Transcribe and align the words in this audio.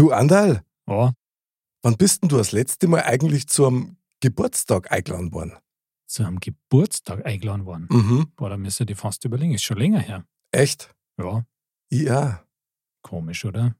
Du, 0.00 0.12
Andal, 0.12 0.64
Ja, 0.88 1.12
wann 1.82 1.98
bist 1.98 2.22
denn 2.22 2.30
du 2.30 2.38
das 2.38 2.52
letzte 2.52 2.88
Mal 2.88 3.02
eigentlich 3.02 3.48
zum 3.48 3.98
Geburtstag 4.20 4.90
eingeladen 4.90 5.34
worden? 5.34 5.52
zu 6.06 6.24
einem 6.24 6.40
Geburtstag 6.40 7.26
eingeladen 7.26 7.66
worden. 7.66 7.86
Mhm. 7.90 8.32
Boah, 8.34 8.48
da 8.48 8.56
müsst 8.56 8.80
ihr 8.80 8.86
die 8.86 8.94
fast 8.94 9.26
überlegen. 9.26 9.52
Ist 9.52 9.62
schon 9.62 9.76
länger 9.76 9.98
her. 10.00 10.24
Echt? 10.52 10.94
Ja, 11.18 11.44
Ja. 11.90 12.42
komisch, 13.02 13.44
oder? 13.44 13.76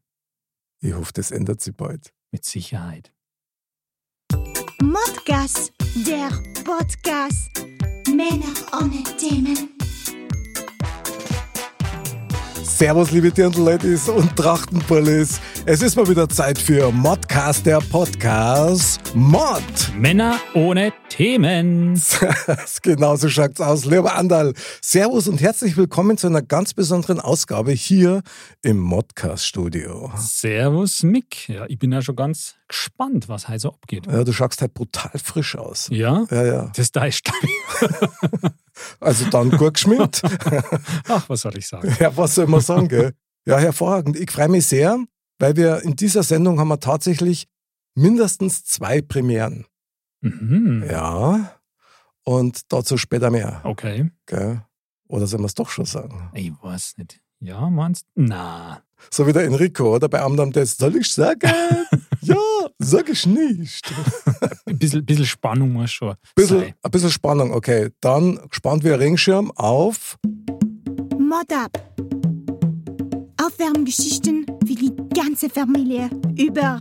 Ich 0.80 0.93
hoffe, 0.93 1.14
das 1.14 1.30
ändert 1.30 1.62
sich 1.62 1.74
bald. 1.74 2.12
Mit 2.32 2.44
Sicherheit. 2.44 3.14
Modcast, 4.82 5.72
der 6.06 6.28
Podcast. 6.64 7.48
Männer 8.08 8.52
ohne 8.78 9.02
Themen. 9.16 9.71
Servus, 12.76 13.10
liebe 13.10 13.30
Dirndl-Ladies 13.30 14.08
und 14.08 14.34
Trachtenpullis. 14.37 15.40
Es 15.66 15.82
ist 15.82 15.96
mal 15.96 16.09
wieder 16.09 16.28
Zeit 16.28 16.59
für 16.59 16.91
Modcast, 16.91 17.66
der 17.66 17.80
Podcast. 17.80 19.01
Mod! 19.15 19.62
Männer 19.98 20.41
ohne 20.55 20.92
Themen. 21.11 22.01
genau 22.83 23.16
so 23.16 23.28
schaut's 23.28 23.61
aus. 23.61 23.84
Lieber 23.84 24.14
Andal, 24.14 24.55
Servus 24.80 25.28
und 25.28 25.42
herzlich 25.42 25.77
willkommen 25.77 26.16
zu 26.16 26.28
einer 26.28 26.42
ganz 26.42 26.73
besonderen 26.73 27.20
Ausgabe 27.20 27.73
hier 27.73 28.23
im 28.62 28.78
Modcast-Studio. 28.78 30.12
Servus, 30.16 31.02
Mick. 31.02 31.48
Ja, 31.50 31.66
ich 31.69 31.78
bin 31.78 31.92
ja 31.92 32.00
schon 32.00 32.16
ganz 32.16 32.55
gespannt, 32.70 33.29
was 33.29 33.48
heute 33.48 33.59
so 33.59 33.69
abgeht. 33.73 34.06
Ja, 34.06 34.23
du 34.24 34.33
schaust 34.33 34.60
halt 34.62 34.74
brutal 34.74 35.19
frisch 35.23 35.56
aus. 35.56 35.88
Ja? 35.91 36.24
Ja, 36.30 36.45
ja. 36.45 36.73
Das 36.74 36.92
da 36.92 37.05
ist 37.05 37.28
Also 39.01 39.28
dann 39.28 39.51
gut 39.51 39.74
geschminkt. 39.74 40.23
Ach, 41.09 41.28
was 41.28 41.41
soll 41.41 41.59
ich 41.59 41.66
sagen? 41.66 41.95
Ja, 41.98 42.16
was 42.16 42.37
soll 42.37 42.47
man 42.47 42.61
sagen, 42.61 42.88
gell? 42.88 43.12
Ja, 43.45 43.59
hervorragend. 43.59 44.16
Ich 44.16 44.30
freue 44.30 44.48
mich 44.48 44.66
sehr, 44.66 44.98
weil 45.38 45.56
wir 45.56 45.83
in 45.83 45.97
dieser 45.97 46.23
Sendung 46.23 46.59
haben 46.61 46.69
wir 46.69 46.80
tatsächlich 46.80 47.47
mindestens 47.95 48.64
zwei 48.64 49.02
Premieren. 49.02 49.67
Mhm. 50.20 50.84
Ja. 50.89 51.56
Und 52.25 52.73
dazu 52.73 52.97
später 52.97 53.30
mehr. 53.30 53.61
Okay. 53.64 54.11
Gell? 54.27 54.62
Oder 55.08 55.27
soll 55.27 55.41
man 55.41 55.47
es 55.47 55.55
doch 55.55 55.70
schon 55.70 55.86
sagen? 55.86 56.30
Ich 56.34 56.52
weiß 56.62 56.95
nicht. 56.98 57.20
Ja, 57.41 57.69
meinst 57.69 58.06
du? 58.14 58.23
Na. 58.23 58.83
So 59.11 59.27
wie 59.27 59.33
der 59.33 59.45
Enrico, 59.45 59.97
oder? 59.97 60.08
Bei 60.08 60.20
Amdam 60.20 60.52
Test. 60.52 60.78
Soll 60.78 60.97
ich 60.97 61.12
sagen? 61.12 61.50
ja, 62.81 62.86
sag 62.86 63.09
ich 63.09 63.27
nicht. 63.27 63.92
Ein 64.67 64.78
bisschen, 64.78 65.05
bisschen 65.05 65.27
Spannung 65.27 65.73
muss 65.73 65.91
schon 65.92 66.14
Bisschen, 66.34 66.61
sein. 66.61 66.75
ein 66.83 66.91
bisschen 66.91 67.11
Spannung, 67.11 67.53
okay. 67.53 67.91
Dann 68.00 68.39
gespannt 68.48 68.84
wie 68.84 68.92
ein 68.92 68.98
Ringschirm 68.98 69.50
auf. 69.53 70.17
Mod 71.19 71.53
ab. 71.53 71.77
Aufwärmgeschichten 73.42 74.47
für 74.67 74.75
die 74.75 74.92
ganze 75.14 75.48
Familie 75.51 76.11
über 76.36 76.81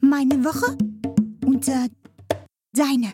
meine 0.00 0.44
Woche 0.44 0.76
und 1.44 1.66
äh, 1.68 1.88
deine. 2.72 3.12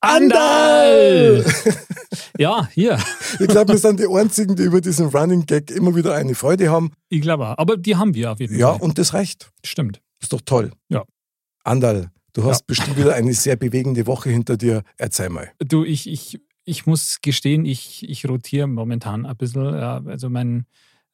Andal! 0.00 1.44
ja, 2.38 2.68
hier. 2.72 2.98
Ich 3.40 3.46
glaube, 3.48 3.72
wir 3.72 3.78
sind 3.78 4.00
die 4.00 4.06
Einzigen, 4.06 4.54
die 4.56 4.64
über 4.64 4.80
diesen 4.80 5.06
Running 5.08 5.46
Gag 5.46 5.70
immer 5.70 5.94
wieder 5.94 6.14
eine 6.14 6.34
Freude 6.34 6.70
haben. 6.70 6.92
Ich 7.08 7.22
glaube 7.22 7.48
auch. 7.48 7.58
Aber 7.58 7.76
die 7.76 7.96
haben 7.96 8.14
wir 8.14 8.32
auf 8.32 8.40
jeden 8.40 8.58
Ja, 8.58 8.72
Fall. 8.72 8.82
und 8.82 8.98
das 8.98 9.14
reicht. 9.14 9.50
Stimmt. 9.64 10.00
Ist 10.20 10.32
doch 10.32 10.40
toll. 10.44 10.72
Ja. 10.88 11.04
Andal, 11.64 12.10
du 12.32 12.44
hast 12.44 12.60
Ja. 12.60 12.64
bestimmt 12.68 12.96
wieder 12.96 13.14
eine 13.14 13.32
sehr 13.32 13.56
bewegende 13.56 14.06
Woche 14.06 14.30
hinter 14.30 14.56
dir. 14.56 14.82
Erzähl 14.98 15.30
mal. 15.30 15.50
Du, 15.58 15.84
ich, 15.84 16.08
ich, 16.08 16.40
ich 16.64 16.86
muss 16.86 17.18
gestehen, 17.22 17.64
ich, 17.64 18.08
ich 18.08 18.28
rotiere 18.28 18.66
momentan 18.66 19.26
ein 19.26 19.36
bisschen. 19.36 19.66
Also 19.74 20.30
mein 20.30 20.66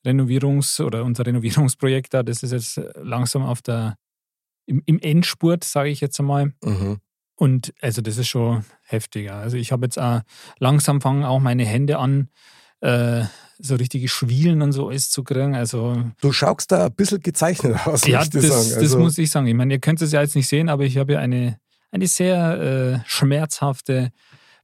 Renovierungs- 0.04 0.82
oder 0.82 1.04
unser 1.04 1.26
Renovierungsprojekt 1.26 2.14
da, 2.14 2.22
das 2.22 2.42
ist 2.42 2.52
jetzt 2.52 2.80
langsam 2.96 3.42
auf 3.42 3.62
der, 3.62 3.96
im, 4.66 4.82
im 4.86 4.98
Endspurt, 4.98 5.64
sage 5.64 5.90
ich 5.90 6.00
jetzt 6.00 6.18
einmal. 6.20 6.52
Mhm. 6.64 6.98
Und 7.36 7.72
also 7.80 8.02
das 8.02 8.18
ist 8.18 8.28
schon 8.28 8.64
heftiger. 8.82 9.36
Also 9.36 9.56
ich 9.56 9.72
habe 9.72 9.86
jetzt 9.86 9.98
auch 9.98 10.20
langsam 10.58 11.00
fangen 11.00 11.24
auch 11.24 11.38
meine 11.40 11.64
Hände 11.64 11.98
an, 11.98 12.28
äh, 12.80 13.24
so 13.62 13.74
richtige 13.76 14.08
Schwielen 14.08 14.62
und 14.62 14.72
so 14.72 14.88
alles 14.88 15.10
zu 15.10 15.22
kriegen. 15.22 15.54
Also 15.54 16.02
Du 16.20 16.32
schaust 16.32 16.72
da 16.72 16.86
ein 16.86 16.92
bisschen 16.94 17.20
gezeichnet 17.20 17.86
aus, 17.86 18.06
ja, 18.06 18.18
das, 18.24 18.32
sagen. 18.32 18.42
das 18.42 18.72
Also, 18.76 18.98
muss 18.98 19.18
ich 19.18 19.30
sagen. 19.30 19.46
Ich 19.46 19.54
meine, 19.54 19.74
ihr 19.74 19.80
könnt 19.80 20.00
es 20.02 20.12
ja 20.12 20.20
jetzt 20.22 20.36
nicht 20.36 20.48
sehen, 20.48 20.68
aber 20.68 20.84
ich 20.84 20.96
habe 20.96 21.12
ja 21.14 21.18
eine, 21.18 21.58
eine 21.90 22.06
sehr 22.06 23.02
äh, 23.04 23.08
schmerzhafte 23.08 24.10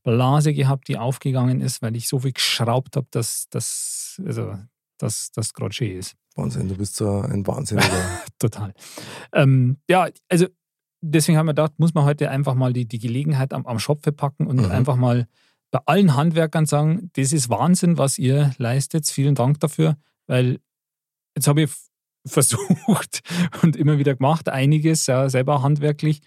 Blase 0.03 0.53
gehabt, 0.55 0.89
die 0.89 0.99
aufgegangen 0.99 1.61
ist, 1.61 1.83
weil 1.83 1.97
ich 1.97 2.09
so 2.09 2.21
viel 2.21 2.33
geschraubt 2.33 2.97
habe, 2.97 3.07
dass 3.11 3.47
das 3.51 4.21
also, 4.25 4.55
dass 4.99 5.31
das 5.33 5.53
schön 5.71 5.99
ist. 5.99 6.15
Wahnsinn, 6.37 6.69
du 6.69 6.77
bist 6.77 6.97
so 6.97 7.21
ein 7.21 7.47
Wahnsinniger. 7.47 7.89
Total. 8.39 8.73
Ähm, 9.33 9.79
ja, 9.89 10.09
also 10.29 10.47
deswegen 11.01 11.39
haben 11.39 11.47
wir 11.47 11.53
gedacht, 11.53 11.73
muss 11.79 11.95
man 11.95 12.05
heute 12.05 12.31
einfach 12.31 12.55
mal 12.55 12.73
die, 12.73 12.87
die 12.87 12.99
Gelegenheit 12.99 13.53
am, 13.53 13.67
am 13.67 13.79
Schopfe 13.79 14.13
packen 14.13 14.47
und 14.47 14.57
Mhm. 14.57 14.71
einfach 14.71 14.97
mal 14.97 15.27
bei 15.77 15.93
allen 15.93 16.17
Handwerkern 16.17 16.65
sagen, 16.65 17.11
das 17.17 17.35
ist 17.35 17.51
Wahnsinn, 17.51 17.99
was 17.99 18.17
ihr 18.17 18.53
leistet. 18.57 19.07
Vielen 19.07 19.35
Dank 19.35 19.61
dafür, 19.61 19.97
weil 20.27 20.59
jetzt 21.37 21.49
habe 21.49 21.63
ich 21.63 21.71
versucht 22.27 23.21
und 23.63 23.77
immer 23.77 23.99
wieder 23.99 24.15
gemacht, 24.15 24.49
einiges, 24.49 25.07
ja, 25.07 25.29
selber 25.29 25.63
handwerklich. 25.63 26.21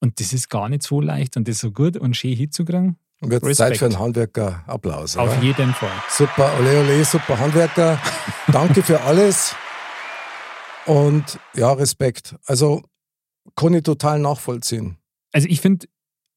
Und 0.00 0.20
das 0.20 0.32
ist 0.32 0.48
gar 0.48 0.70
nicht 0.70 0.82
so 0.82 1.02
leicht 1.02 1.36
und 1.36 1.48
das 1.48 1.58
so 1.58 1.70
gut 1.70 1.98
und 1.98 2.16
schön 2.16 2.34
hinzukriegen. 2.34 2.96
Wird 3.20 3.42
Respekt. 3.42 3.56
Zeit 3.56 3.76
für 3.76 3.84
einen 3.84 3.98
Handwerker. 3.98 4.64
Applaus. 4.66 5.16
Auf 5.16 5.30
oder? 5.30 5.42
jeden 5.42 5.74
Fall. 5.74 5.92
Super, 6.08 6.50
ole 6.58 6.80
ole, 6.80 7.04
super 7.04 7.38
Handwerker. 7.38 8.00
Danke 8.48 8.82
für 8.82 9.00
alles. 9.02 9.54
Und 10.86 11.38
ja, 11.54 11.72
Respekt. 11.72 12.36
Also 12.46 12.82
kann 13.54 13.74
ich 13.74 13.82
total 13.82 14.18
nachvollziehen. 14.18 14.96
Also 15.32 15.46
ich 15.48 15.60
finde 15.60 15.88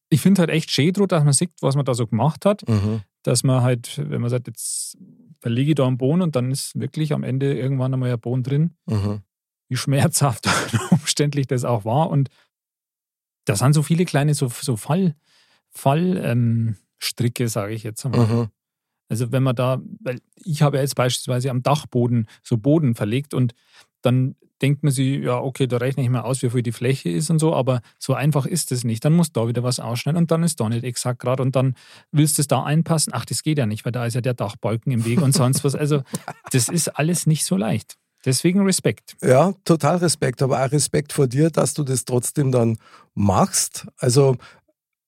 ich 0.09 0.21
find 0.21 0.39
halt 0.39 0.49
echt 0.49 0.71
schön, 0.71 0.93
dass 0.93 1.23
man 1.23 1.33
sieht, 1.33 1.51
was 1.61 1.75
man 1.75 1.85
da 1.85 1.93
so 1.93 2.07
gemacht 2.07 2.45
hat. 2.45 2.67
Mhm. 2.67 3.01
dass 3.23 3.43
man 3.43 3.61
halt, 3.61 3.97
wenn 4.09 4.21
man 4.21 4.29
sagt, 4.29 4.47
jetzt 4.47 4.97
verlege 5.41 5.71
ich 5.71 5.75
da 5.75 5.85
einen 5.85 5.97
Boden 5.97 6.21
und 6.21 6.35
dann 6.37 6.49
ist 6.49 6.79
wirklich 6.79 7.11
am 7.11 7.23
Ende 7.23 7.57
irgendwann 7.57 7.93
einmal 7.93 8.11
ein 8.13 8.19
Boden 8.19 8.41
drin, 8.43 8.73
Mhm. 8.85 9.21
wie 9.67 9.75
schmerzhaft 9.75 10.45
und 10.81 10.91
umständlich 10.93 11.45
das 11.47 11.65
auch 11.65 11.83
war. 11.83 12.09
Und 12.09 12.29
da 13.45 13.55
sind 13.57 13.73
so 13.73 13.83
viele 13.83 14.05
kleine 14.05 14.33
so, 14.33 14.47
so 14.47 14.77
Fall, 14.77 15.15
Fall 15.69 16.17
ähm, 16.23 16.77
sage 17.47 17.73
ich 17.73 17.83
jetzt 17.83 18.05
einmal. 18.05 18.27
Mhm. 18.27 18.47
Also 19.09 19.31
wenn 19.31 19.43
man 19.43 19.55
da, 19.55 19.81
weil 19.99 20.21
ich 20.35 20.61
habe 20.61 20.77
ja 20.77 20.83
jetzt 20.83 20.95
beispielsweise 20.95 21.49
am 21.49 21.63
Dachboden 21.63 22.27
so 22.43 22.57
Boden 22.57 22.95
verlegt 22.95 23.33
und 23.33 23.53
dann 24.01 24.35
denkt 24.61 24.83
man 24.83 24.91
sich, 24.91 25.23
ja, 25.23 25.39
okay, 25.39 25.67
da 25.67 25.77
rechne 25.77 26.03
ich 26.03 26.09
mal 26.09 26.21
aus, 26.21 26.41
wie 26.41 26.49
viel 26.49 26.63
die 26.63 26.71
Fläche 26.71 27.09
ist 27.09 27.29
und 27.29 27.39
so, 27.39 27.53
aber 27.53 27.81
so 27.99 28.13
einfach 28.13 28.45
ist 28.45 28.71
es 28.71 28.83
nicht. 28.83 29.03
Dann 29.05 29.13
muss 29.13 29.31
da 29.31 29.47
wieder 29.47 29.63
was 29.63 29.79
ausschneiden 29.79 30.19
und 30.19 30.31
dann 30.31 30.43
ist 30.43 30.59
da 30.59 30.69
nicht 30.69 30.83
exakt 30.83 31.19
gerade 31.19 31.43
und 31.43 31.55
dann 31.55 31.75
willst 32.11 32.37
du 32.37 32.41
es 32.41 32.47
da 32.47 32.63
einpassen. 32.63 33.13
Ach, 33.15 33.25
das 33.25 33.43
geht 33.43 33.57
ja 33.57 33.65
nicht, 33.65 33.85
weil 33.85 33.91
da 33.91 34.05
ist 34.05 34.13
ja 34.13 34.21
der 34.21 34.33
Dachbalken 34.33 34.91
im 34.91 35.05
Weg 35.05 35.21
und 35.21 35.33
sonst 35.33 35.63
was. 35.63 35.75
Also 35.75 36.01
das 36.51 36.69
ist 36.69 36.89
alles 36.89 37.27
nicht 37.27 37.45
so 37.45 37.55
leicht. 37.55 37.97
Deswegen 38.25 38.61
Respekt. 38.61 39.15
Ja, 39.21 39.53
total 39.63 39.97
Respekt, 39.97 40.41
aber 40.41 40.63
auch 40.63 40.71
Respekt 40.71 41.13
vor 41.13 41.27
dir, 41.27 41.49
dass 41.49 41.73
du 41.73 41.83
das 41.83 42.03
trotzdem 42.03 42.51
dann 42.51 42.77
machst. 43.13 43.87
Also 43.97 44.35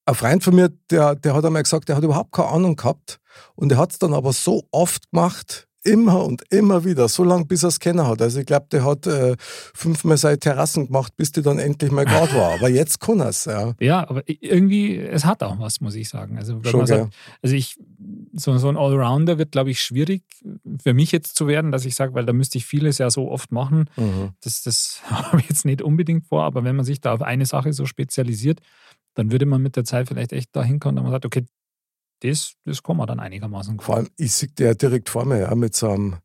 ein 0.06 0.16
Freund 0.16 0.44
von 0.44 0.56
mir, 0.56 0.70
der, 0.90 1.16
der 1.16 1.34
hat 1.34 1.46
einmal 1.46 1.64
gesagt, 1.64 1.90
der 1.90 1.96
hat 1.96 2.04
überhaupt 2.04 2.32
keine 2.32 2.50
Ahnung 2.50 2.76
gehabt 2.76 3.20
und 3.56 3.72
er 3.72 3.78
hat 3.78 3.92
es 3.92 4.00
dann 4.00 4.14
aber 4.14 4.34
so 4.34 4.64
oft 4.72 5.12
gemacht, 5.12 5.68
immer 5.84 6.26
und 6.26 6.44
immer 6.52 6.84
wieder, 6.84 7.08
so 7.08 7.24
lange 7.24 7.46
bis 7.46 7.64
er 7.64 7.70
es 7.70 7.80
kennen 7.80 8.06
hat. 8.06 8.22
Also 8.22 8.40
ich 8.40 8.46
glaube, 8.46 8.68
der 8.72 8.84
hat 8.84 9.08
äh, 9.08 9.36
fünfmal 9.40 10.18
seine 10.18 10.38
Terrassen 10.38 10.88
gemacht, 10.88 11.16
bis 11.16 11.32
die 11.32 11.42
dann 11.42 11.58
endlich 11.58 11.92
mal 11.92 12.06
gerade 12.06 12.34
war. 12.36 12.54
Aber 12.54 12.70
jetzt 12.70 13.00
kann 13.00 13.20
er 13.22 13.30
es, 13.30 13.46
ja. 13.46 13.74
Ja, 13.80 14.10
aber 14.10 14.24
irgendwie, 14.26 14.98
es 14.98 15.26
hat 15.26 15.42
auch 15.42 15.58
was, 15.60 15.80
muss 15.80 15.96
ich 15.96 16.10
sagen. 16.10 16.38
Also, 16.38 16.64
wenn 16.64 16.72
Schon, 16.72 16.86
sagt, 16.86 17.14
also 17.42 17.56
ich, 17.56 17.78
so, 18.34 18.58
so 18.58 18.70
ein 18.70 18.78
Allrounder 18.78 19.38
wird, 19.38 19.52
glaube 19.52 19.72
ich, 19.72 19.82
schwierig 19.82 20.24
für 20.82 20.94
mich 20.94 21.12
jetzt 21.12 21.36
zu 21.36 21.48
werden, 21.48 21.72
dass 21.72 21.86
ich 21.86 21.96
sage, 21.96 22.14
weil 22.14 22.26
da 22.26 22.34
müsste 22.34 22.58
ich 22.58 22.66
vieles 22.66 22.98
ja 22.98 23.10
so 23.10 23.32
oft 23.32 23.52
machen. 23.52 23.90
Mhm. 23.96 24.32
Das, 24.42 24.64
das 24.64 25.02
habe 25.10 25.40
ich 25.40 25.50
jetzt 25.50 25.66
nicht 25.66 25.82
unbedingt 25.82 26.26
vor, 26.26 26.44
aber 26.44 26.64
wenn 26.64 26.76
man 26.76 26.86
sich 26.86 27.00
da 27.00 27.14
auf 27.14 27.22
eine 27.22 27.46
Sache 27.46 27.72
so 27.74 27.86
spezialisiert, 27.86 28.60
dann 29.16 29.32
würde 29.32 29.46
man 29.46 29.62
mit 29.62 29.76
der 29.76 29.86
Zeit 29.86 30.08
vielleicht 30.08 30.34
echt 30.34 30.56
dahin 30.56 30.80
kommen, 30.80 30.96
dass 30.98 31.04
man 31.04 31.12
sagt, 31.12 31.26
okay, 31.26 31.46
das, 32.22 32.54
das 32.66 32.84
kann 32.84 32.98
man 32.98 33.08
dann 33.08 33.20
einigermaßen 33.20 33.78
gut. 33.78 33.86
Vor 33.86 33.96
allem, 33.98 34.10
ich 34.18 34.32
sehe 34.34 34.50
der 34.50 34.76
direkt 34.76 35.10
vor 35.10 35.26
mir, 35.26 35.40
ja, 35.40 35.56
mit 35.56 35.76
so 35.76 35.90
einem, 35.90 36.16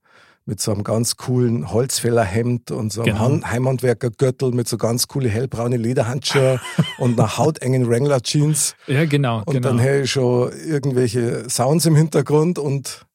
mit 0.46 0.60
so 0.60 0.72
einem 0.72 0.84
ganz 0.84 1.16
coolen 1.16 1.70
Holzfällerhemd 1.72 2.70
und 2.70 2.92
so 2.92 3.00
einem 3.02 3.12
Genau. 3.14 3.20
Han- 3.24 3.50
Heimhandwerkergürtel 3.50 4.52
mit 4.52 4.68
so 4.68 4.76
ganz 4.76 5.08
coole 5.08 5.28
hellbraune 5.28 5.76
Lederhandschuhe 5.78 6.60
und 6.98 7.18
einer 7.18 7.38
hautengen 7.38 7.88
Wrangler-Jeans. 7.88 8.74
Ja, 8.86 9.04
genau, 9.06 9.38
Und 9.46 9.52
genau. 9.54 9.68
dann 9.68 9.80
höre 9.80 10.02
ich 10.02 10.10
schon 10.10 10.52
irgendwelche 10.66 11.48
Sounds 11.48 11.86
im 11.86 11.96
Hintergrund 11.96 12.58
und 12.58 13.06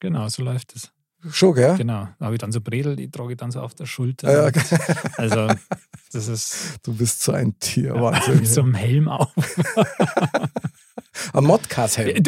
Genau, 0.00 0.28
so 0.28 0.42
läuft 0.42 0.76
es. 0.76 0.90
schon, 1.30 1.54
gell? 1.54 1.76
Genau. 1.78 2.08
Da 2.18 2.26
habe 2.26 2.34
ich 2.34 2.40
dann 2.40 2.52
so 2.52 2.60
Bredel, 2.60 2.96
die 2.96 3.10
trage 3.10 3.32
ich 3.32 3.38
dann 3.38 3.50
so 3.50 3.60
auf 3.62 3.74
der 3.74 3.86
Schulter. 3.86 4.30
Ja, 4.30 4.40
ja, 4.40 4.46
Und 4.48 5.18
Also, 5.18 5.54
das 6.12 6.28
ist 6.28 6.56
du 6.82 6.92
bist 6.94 7.22
so 7.22 7.32
ein 7.32 7.58
Tier, 7.58 7.94
mit 7.94 8.02
Wahnsinn. 8.02 8.44
so 8.44 8.60
einem 8.60 8.74
Helm 8.74 9.08
auf. 9.08 9.30
Ein 11.32 11.44
Modcast-Helm. 11.44 12.22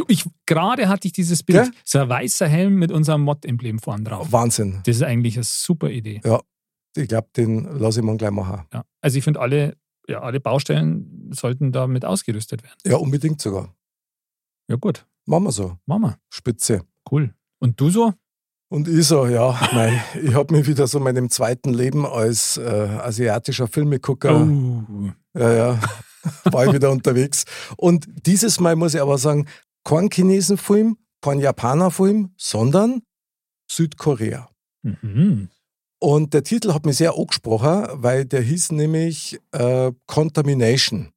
Gerade 0.47 0.89
hatte 0.89 1.07
ich 1.09 1.13
dieses 1.13 1.43
Bild. 1.43 1.65
Gell? 1.65 1.73
So 1.85 1.99
ein 2.01 2.09
weißer 2.09 2.47
Helm 2.49 2.75
mit 2.75 2.93
unserem 2.93 3.23
Mod-Emblem 3.23 3.79
vorn 3.79 4.05
drauf. 4.05 4.31
Wahnsinn. 4.33 4.81
Das 4.85 4.97
ist 4.97 5.03
eigentlich 5.03 5.37
eine 5.37 5.45
super 5.45 5.91
Idee. 5.91 6.21
Ja. 6.25 6.41
ich 6.97 7.09
glaube, 7.09 7.29
den 7.37 7.65
lasse 7.79 8.01
ich 8.01 8.07
mir 8.07 8.17
gleich 8.17 8.31
machen. 8.31 8.63
Ja. 8.73 8.85
Also 9.01 9.19
ich 9.19 9.25
finde, 9.25 9.41
alle, 9.41 9.77
ja, 10.09 10.21
alle 10.21 10.41
Baustellen 10.41 11.31
sollten 11.33 11.73
damit 11.73 12.05
ausgerüstet 12.05 12.63
werden. 12.63 12.75
Ja, 12.87 12.97
unbedingt 12.97 13.41
sogar. 13.41 13.75
Ja, 14.69 14.77
gut. 14.77 15.07
Machen 15.27 15.45
wir 15.45 15.53
so. 15.53 15.77
Machen 15.87 16.03
wir. 16.03 16.19
Spitze. 16.31 16.83
Cool. 17.11 17.35
Und 17.59 17.81
du 17.81 17.91
so? 17.91 18.13
Und 18.69 18.89
ich 18.89 19.07
so, 19.07 19.27
ja, 19.27 19.57
mei, 19.73 20.03
ich 20.21 20.35
habe 20.35 20.53
mich 20.55 20.67
wieder 20.67 20.89
so 20.89 20.99
meinem 20.99 21.31
zweiten 21.31 21.73
Leben 21.73 22.05
als 22.05 22.57
äh, 22.57 22.63
asiatischer 23.01 23.69
Filmegucker, 23.69 24.41
Oh. 24.45 25.11
ja, 25.39 25.53
ja, 25.53 25.81
war 26.45 26.67
ich 26.67 26.73
wieder 26.73 26.91
unterwegs. 26.91 27.45
Und 27.77 28.07
dieses 28.27 28.61
Mal 28.61 28.77
muss 28.77 28.95
ich 28.95 29.01
aber 29.01 29.19
sagen, 29.19 29.47
kein 29.85 30.09
Chinesenfilm, 30.13 30.97
kein 31.21 31.39
Japanerfilm, 31.41 32.33
sondern 32.37 33.03
Südkorea. 33.71 34.49
Mhm. 34.83 35.49
Und 35.99 36.35
der 36.35 36.43
Titel 36.43 36.73
hat 36.75 36.85
mich 36.85 36.99
sehr 36.99 37.17
angesprochen, 37.17 37.87
weil 37.93 38.25
der 38.25 38.43
hieß 38.43 38.73
nämlich 38.73 39.41
äh, 39.53 39.93
Contamination. 40.07 41.11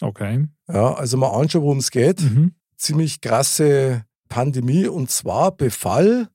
Okay. 0.00 0.48
Ja, 0.68 0.94
also 0.94 1.16
mal 1.16 1.30
anschauen, 1.30 1.62
worum 1.62 1.78
es 1.78 1.90
geht. 1.90 2.20
Mhm. 2.20 2.54
Ziemlich 2.76 3.20
krasse 3.20 4.04
Pandemie 4.28 4.86
und 4.86 5.10
zwar 5.10 5.52
Befall 5.52 6.28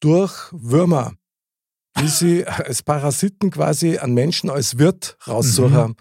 durch 0.00 0.32
Würmer, 0.52 1.12
die 2.00 2.08
sie 2.08 2.46
als 2.46 2.82
Parasiten 2.82 3.50
quasi 3.50 3.98
an 3.98 4.12
Menschen 4.14 4.50
als 4.50 4.78
Wirt 4.78 5.16
raussuchen. 5.26 5.96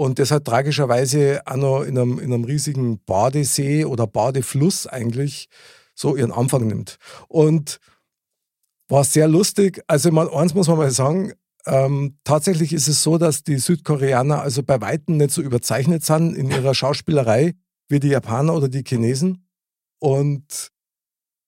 Und 0.00 0.18
das 0.18 0.30
hat 0.30 0.46
tragischerweise 0.46 1.42
auch 1.44 1.56
noch 1.56 1.82
in 1.82 1.98
einem, 1.98 2.18
in 2.18 2.32
einem 2.32 2.44
riesigen 2.44 3.04
Badesee 3.04 3.84
oder 3.84 4.06
Badefluss 4.06 4.86
eigentlich 4.86 5.50
so 5.94 6.16
ihren 6.16 6.32
Anfang 6.32 6.66
nimmt. 6.66 6.96
Und 7.28 7.80
war 8.88 9.04
sehr 9.04 9.28
lustig. 9.28 9.82
Also 9.88 10.10
mal, 10.10 10.30
eins 10.30 10.54
muss 10.54 10.68
man 10.68 10.78
mal 10.78 10.90
sagen, 10.90 11.34
ähm, 11.66 12.16
tatsächlich 12.24 12.72
ist 12.72 12.88
es 12.88 13.02
so, 13.02 13.18
dass 13.18 13.44
die 13.44 13.58
Südkoreaner 13.58 14.40
also 14.40 14.62
bei 14.62 14.80
Weitem 14.80 15.18
nicht 15.18 15.32
so 15.32 15.42
überzeichnet 15.42 16.02
sind 16.02 16.34
in 16.34 16.48
ihrer 16.48 16.74
Schauspielerei 16.74 17.52
wie 17.90 18.00
die 18.00 18.08
Japaner 18.08 18.54
oder 18.54 18.70
die 18.70 18.84
Chinesen. 18.86 19.50
Und 19.98 20.70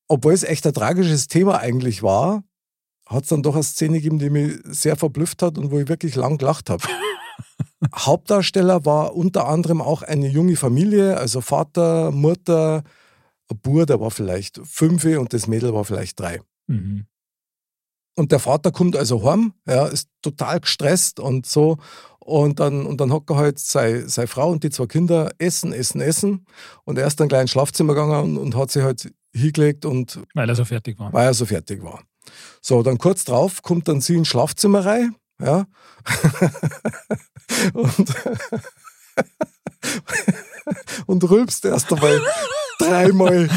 obwohl 0.08 0.34
es 0.34 0.43
echt 0.43 0.66
ein 0.66 0.75
tragisches 0.75 1.26
Thema 1.26 1.58
eigentlich 1.58 2.02
war, 2.02 2.44
hat 3.06 3.22
es 3.22 3.31
dann 3.31 3.43
doch 3.43 3.54
eine 3.54 3.64
Szene 3.64 3.96
gegeben, 3.96 4.19
die 4.19 4.28
mich 4.28 4.58
sehr 4.64 4.96
verblüfft 4.96 5.40
hat 5.40 5.56
und 5.56 5.70
wo 5.70 5.78
ich 5.78 5.88
wirklich 5.88 6.16
lang 6.16 6.37
gelacht 6.37 6.69
habe. 6.69 6.84
Hauptdarsteller 7.94 8.84
war 8.84 9.14
unter 9.14 9.49
anderem 9.49 9.81
auch 9.81 10.02
eine 10.02 10.29
junge 10.29 10.56
Familie, 10.56 11.17
also 11.17 11.40
Vater, 11.40 12.11
Mutter, 12.11 12.82
ein 13.50 13.58
Bub, 13.58 13.87
der 13.87 14.00
war 14.00 14.11
vielleicht 14.11 14.61
fünf 14.64 15.05
und 15.05 15.32
das 15.32 15.46
Mädel 15.46 15.75
war 15.75 15.84
vielleicht 15.84 16.20
drei. 16.20 16.40
Mhm. 16.69 17.06
Und 18.14 18.31
der 18.31 18.38
Vater 18.38 18.73
kommt 18.73 18.94
also 18.94 19.29
heim, 19.29 19.55
ja, 19.67 19.87
ist 19.87 20.08
total 20.20 20.61
gestresst 20.61 21.19
und 21.19 21.46
so. 21.46 21.79
Und 22.19 22.61
dann, 22.61 22.87
und 22.87 23.00
dann 23.00 23.12
hat 23.12 23.29
er 23.31 23.37
halt 23.37 23.58
seine, 23.58 24.08
seine 24.08 24.28
Frau 24.28 24.50
und 24.50 24.62
die 24.62 24.70
zwei 24.70 24.87
Kinder 24.87 25.31
essen, 25.38 25.73
essen, 25.73 26.00
essen. 26.00 26.46
Und 26.85 26.99
er 26.99 27.06
ist 27.06 27.19
dann 27.19 27.28
gleich 27.28 27.43
ins 27.43 27.50
Schlafzimmer 27.50 27.94
gegangen 27.94 28.37
und, 28.37 28.38
und 28.38 28.55
hat 28.55 28.70
sich 28.70 28.82
halt 28.82 29.12
hingelegt 29.35 29.85
und 29.85 30.20
Weil 30.35 30.49
er 30.49 30.55
so 30.55 30.64
fertig 30.64 30.99
war. 30.99 31.12
weil 31.12 31.26
er 31.26 31.35
so 31.35 31.46
fertig 31.46 31.82
war. 31.82 32.02
So, 32.61 32.82
dann 32.82 32.99
kurz 32.99 33.25
drauf 33.25 33.62
kommt 33.62 33.88
dann 33.88 34.00
sie 34.00 34.14
ins 34.14 34.28
Schlafzimmer 34.28 34.85
rein, 34.85 35.17
ja. 35.43 35.67
und, 37.75 38.15
und 41.06 41.31
rülpst 41.31 41.65
erst 41.65 41.93
einmal 41.93 42.21
dreimal. 42.79 43.49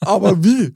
Aber 0.00 0.42
wie? 0.42 0.74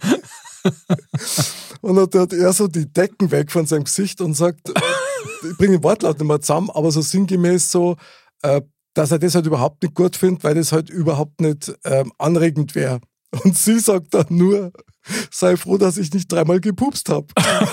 Und 1.80 1.96
dann 1.96 2.22
hat 2.22 2.32
er 2.32 2.52
so 2.52 2.68
die 2.68 2.90
Decken 2.90 3.30
weg 3.30 3.50
von 3.50 3.66
seinem 3.66 3.84
Gesicht 3.84 4.20
und 4.20 4.34
sagt, 4.34 4.72
ich 5.42 5.56
bringe 5.56 5.78
den 5.78 5.82
Wortlaut 5.82 6.18
nicht 6.18 6.28
mehr 6.28 6.40
zusammen, 6.40 6.70
aber 6.70 6.92
so 6.92 7.00
sinngemäß 7.00 7.70
so, 7.70 7.96
äh, 8.42 8.62
dass 8.94 9.10
er 9.10 9.18
das 9.18 9.34
halt 9.34 9.46
überhaupt 9.46 9.82
nicht 9.82 9.94
gut 9.94 10.16
findet, 10.16 10.44
weil 10.44 10.54
das 10.54 10.70
halt 10.70 10.90
überhaupt 10.90 11.40
nicht 11.40 11.74
ähm, 11.84 12.12
anregend 12.18 12.74
wäre. 12.74 13.00
Und 13.44 13.56
sie 13.56 13.80
sagt 13.80 14.14
dann 14.14 14.26
nur, 14.28 14.72
sei 15.30 15.56
froh, 15.56 15.78
dass 15.78 15.96
ich 15.96 16.12
nicht 16.12 16.30
dreimal 16.30 16.60
gepupst 16.60 17.08
habe. 17.08 17.26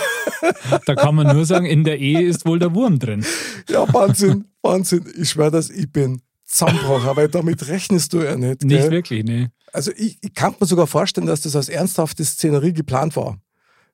Da 0.85 0.95
kann 0.95 1.15
man 1.15 1.35
nur 1.35 1.45
sagen, 1.45 1.65
in 1.65 1.83
der 1.83 1.99
Ehe 1.99 2.21
ist 2.21 2.45
wohl 2.45 2.59
der 2.59 2.73
Wurm 2.73 2.97
drin. 2.97 3.25
Ja, 3.67 3.91
Wahnsinn, 3.93 4.45
Wahnsinn. 4.61 5.03
Ich 5.19 5.31
schwöre, 5.31 5.51
dass 5.51 5.69
ich 5.69 5.91
bin 5.91 6.21
Zusammenbrocher, 6.45 7.15
weil 7.17 7.27
damit 7.27 7.67
rechnest 7.67 8.13
du 8.13 8.21
ja 8.21 8.37
nicht. 8.37 8.63
Nicht 8.63 8.81
gell? 8.83 8.91
wirklich, 8.91 9.23
nee. 9.25 9.49
Also 9.73 9.91
ich, 9.97 10.17
ich 10.21 10.33
kann 10.33 10.55
mir 10.59 10.65
sogar 10.65 10.87
vorstellen, 10.87 11.27
dass 11.27 11.41
das 11.41 11.55
als 11.57 11.67
ernsthafte 11.67 12.23
Szenerie 12.23 12.73
geplant 12.73 13.15
war. 13.17 13.37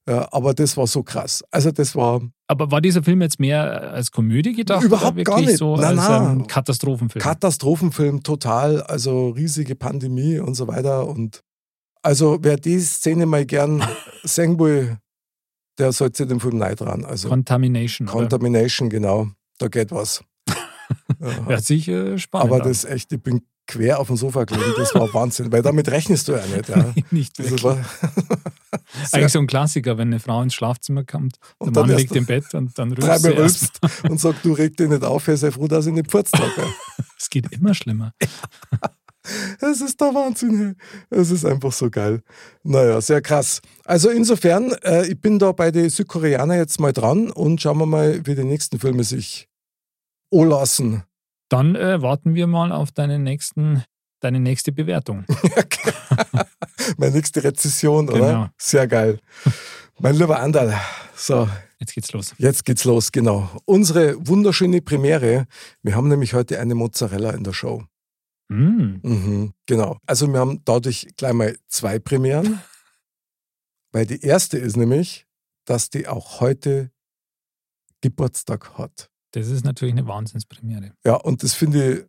Ja, 0.07 0.27
aber 0.31 0.53
das 0.53 0.77
war 0.77 0.85
so 0.85 1.01
krass. 1.01 1.43
Also 1.49 1.71
das 1.71 1.95
war 1.95 2.21
Aber 2.47 2.69
war 2.69 2.79
dieser 2.79 3.01
Film 3.01 3.21
jetzt 3.23 3.39
mehr 3.39 3.91
als 3.91 4.11
Komödie 4.11 4.53
gedacht? 4.53 4.83
Überhaupt 4.83 5.23
gar 5.25 5.41
nicht. 5.41 5.57
so 5.57 5.75
Nein, 5.77 5.97
als 5.97 6.07
nein. 6.07 6.31
ähm, 6.31 6.47
Katastrophenfilm? 6.47 7.23
Katastrophenfilm 7.23 8.21
total, 8.21 8.83
also 8.83 9.29
riesige 9.29 9.75
Pandemie 9.75 10.37
und 10.37 10.53
so 10.53 10.67
weiter. 10.67 11.07
Und 11.07 11.41
also 12.05 12.37
wer 12.41 12.57
die 12.57 12.79
Szene 12.79 13.25
mal 13.25 13.45
gern 13.45 13.83
sehen 14.23 14.59
will, 14.59 14.97
der 15.77 15.91
sollte 15.91 16.17
sich 16.17 16.27
den 16.27 16.39
Film 16.39 16.59
nicht 16.59 16.79
dran. 16.79 17.03
Also 17.03 17.29
Contamination. 17.29 18.07
oder? 18.07 18.17
Contamination, 18.19 18.89
genau. 18.89 19.27
Da 19.57 19.67
geht 19.67 19.91
was. 19.91 20.23
Ja. 21.19 21.45
Hört 21.47 21.65
sich 21.65 21.87
äh, 21.87 22.17
spannend 22.19 22.51
Aber 22.51 22.61
an. 22.61 22.67
das 22.69 22.83
echt, 22.85 23.11
ich 23.11 23.21
bin 23.21 23.41
quer 23.65 23.99
auf 23.99 24.07
dem 24.07 24.17
Sofa 24.17 24.43
gelegen, 24.43 24.73
das 24.77 24.93
war 24.93 25.11
Wahnsinn, 25.15 25.51
weil 25.51 25.63
damit 25.63 25.89
rechnest 25.89 26.27
du 26.27 26.33
ja 26.33 26.45
nicht. 26.45 26.69
Ja. 26.69 26.93
nicht 27.11 27.39
Das 27.39 27.49
wirklich. 27.49 27.63
war 27.63 27.83
Eigentlich 29.11 29.31
so 29.31 29.39
ein 29.39 29.47
Klassiker, 29.47 29.97
wenn 29.97 30.09
eine 30.09 30.19
Frau 30.19 30.43
ins 30.43 30.53
Schlafzimmer 30.53 31.03
kommt, 31.03 31.37
der 31.59 31.67
Und 31.67 31.75
dann 31.75 31.87
Mann 31.87 31.97
liegt 31.97 32.15
im 32.15 32.27
Bett 32.27 32.53
und 32.53 32.77
dann 32.77 32.91
rülpst 32.91 33.79
sie 33.81 34.07
und 34.07 34.19
sagt, 34.19 34.45
du 34.45 34.53
reg 34.53 34.77
dich 34.77 34.89
nicht 34.89 35.03
auf, 35.03 35.25
sei 35.25 35.49
froh, 35.49 35.67
dass 35.67 35.87
ich 35.87 35.93
nicht 35.93 36.09
purzt 36.09 36.37
habe. 36.37 36.51
Es 37.17 37.29
geht 37.31 37.51
immer 37.51 37.73
schlimmer. 37.73 38.13
Es 39.61 39.81
ist 39.81 39.99
der 39.99 40.13
Wahnsinn. 40.13 40.75
Es 41.09 41.31
ist 41.31 41.45
einfach 41.45 41.71
so 41.71 41.89
geil. 41.89 42.21
Naja, 42.63 43.01
sehr 43.01 43.21
krass. 43.21 43.61
Also 43.83 44.09
insofern, 44.09 44.71
äh, 44.83 45.07
ich 45.07 45.19
bin 45.19 45.39
da 45.39 45.51
bei 45.51 45.71
den 45.71 45.89
Südkoreanern 45.89 46.57
jetzt 46.57 46.79
mal 46.79 46.93
dran 46.93 47.31
und 47.31 47.61
schauen 47.61 47.77
wir 47.77 47.85
mal, 47.85 48.25
wie 48.25 48.35
die 48.35 48.43
nächsten 48.43 48.79
Filme 48.79 49.03
sich 49.03 49.47
lassen. 50.31 51.03
Dann 51.49 51.75
äh, 51.75 52.01
warten 52.01 52.35
wir 52.35 52.47
mal 52.47 52.71
auf 52.71 52.91
deine, 52.91 53.19
nächsten, 53.19 53.83
deine 54.19 54.39
nächste 54.39 54.71
Bewertung. 54.71 55.25
Meine 56.97 57.15
nächste 57.15 57.43
Rezession, 57.43 58.09
oder? 58.09 58.19
Genau. 58.19 58.47
Sehr 58.57 58.87
geil. 58.87 59.19
Mein 59.99 60.15
lieber 60.15 60.39
Andal, 60.39 60.77
so, 61.15 61.47
Jetzt 61.79 61.93
geht's 61.93 62.11
los. 62.13 62.33
jetzt 62.37 62.65
geht's 62.65 62.83
los, 62.83 63.11
genau. 63.11 63.49
Unsere 63.65 64.15
wunderschöne 64.27 64.81
Premiere. 64.81 65.45
Wir 65.83 65.95
haben 65.95 66.07
nämlich 66.07 66.33
heute 66.33 66.59
eine 66.59 66.75
Mozzarella 66.75 67.31
in 67.31 67.43
der 67.43 67.53
Show. 67.53 67.83
Mm. 68.47 68.99
Mhm, 69.01 69.53
genau. 69.65 69.97
Also 70.05 70.31
wir 70.31 70.39
haben 70.39 70.61
dadurch 70.65 71.07
gleich 71.17 71.33
mal 71.33 71.57
zwei 71.67 71.99
Premieren, 71.99 72.59
weil 73.91 74.05
die 74.05 74.21
erste 74.21 74.57
ist 74.57 74.77
nämlich, 74.77 75.25
dass 75.65 75.89
die 75.89 76.07
auch 76.07 76.41
heute 76.41 76.91
Geburtstag 78.01 78.77
hat. 78.77 79.09
Das 79.31 79.47
ist 79.47 79.65
natürlich 79.65 79.95
eine 79.95 80.07
Wahnsinnspremiere. 80.07 80.93
Ja, 81.05 81.15
und 81.15 81.43
das 81.43 81.53
finde 81.53 81.93
ich 81.93 82.05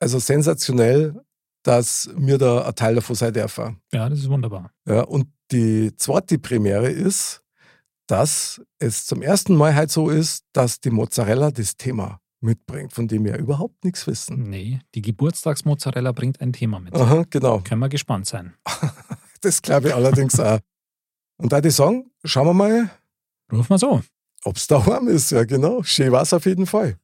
also 0.00 0.18
sensationell, 0.18 1.20
dass 1.64 2.08
mir 2.14 2.38
da 2.38 2.66
ein 2.66 2.74
Teil 2.74 2.94
davon 2.94 3.16
sein 3.16 3.32
dürfen. 3.32 3.80
Ja, 3.92 4.08
das 4.08 4.20
ist 4.20 4.28
wunderbar. 4.28 4.72
Ja, 4.86 5.02
und 5.02 5.32
die 5.50 5.94
zweite 5.96 6.38
Premiere 6.38 6.90
ist, 6.90 7.42
dass 8.06 8.60
es 8.78 9.06
zum 9.06 9.22
ersten 9.22 9.56
Mal 9.56 9.74
halt 9.74 9.90
so 9.90 10.08
ist, 10.08 10.44
dass 10.52 10.80
die 10.80 10.90
Mozzarella 10.90 11.50
das 11.50 11.76
Thema 11.76 12.20
mitbringt, 12.40 12.92
von 12.92 13.08
dem 13.08 13.24
wir 13.24 13.36
überhaupt 13.36 13.84
nichts 13.84 14.06
wissen. 14.06 14.42
Nee, 14.44 14.80
die 14.94 15.02
Geburtstagsmozzarella 15.02 16.12
bringt 16.12 16.40
ein 16.40 16.52
Thema 16.52 16.78
mit. 16.80 16.94
Aha, 16.94 17.24
genau. 17.30 17.60
Können 17.60 17.80
wir 17.80 17.88
gespannt 17.88 18.26
sein. 18.26 18.54
Das 19.40 19.62
glaube 19.62 19.86
ich 19.86 19.94
allerdings 19.94 20.40
auch. 20.40 20.58
Und 21.36 21.52
da 21.52 21.60
die 21.60 21.70
sagen, 21.70 22.10
schauen 22.24 22.48
wir 22.48 22.54
mal, 22.54 22.90
Ruf 23.52 23.68
mal 23.68 23.78
so. 23.78 24.02
ob 24.42 24.56
es 24.56 24.66
daheim 24.66 25.06
ist. 25.06 25.30
Ja, 25.30 25.44
genau. 25.44 25.84
Schön 25.84 26.10
war 26.10 26.22
es 26.22 26.32
auf 26.32 26.44
jeden 26.44 26.66
Fall. 26.66 26.98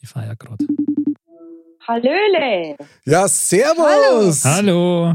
Die 0.00 0.06
feiert 0.06 0.38
gerade. 0.38 0.66
Hallöle. 1.86 2.76
Ja, 3.04 3.28
servus! 3.28 4.44
Hallo. 4.44 5.14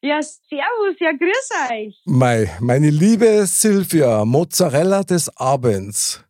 Ja, 0.00 0.20
servus, 0.22 0.96
ja, 1.00 1.10
grüß 1.10 1.50
euch. 1.72 2.00
Mei, 2.04 2.48
meine 2.60 2.90
liebe 2.90 3.44
Silvia, 3.46 4.24
Mozzarella 4.24 5.02
des 5.02 5.28
Abends. 5.36 6.22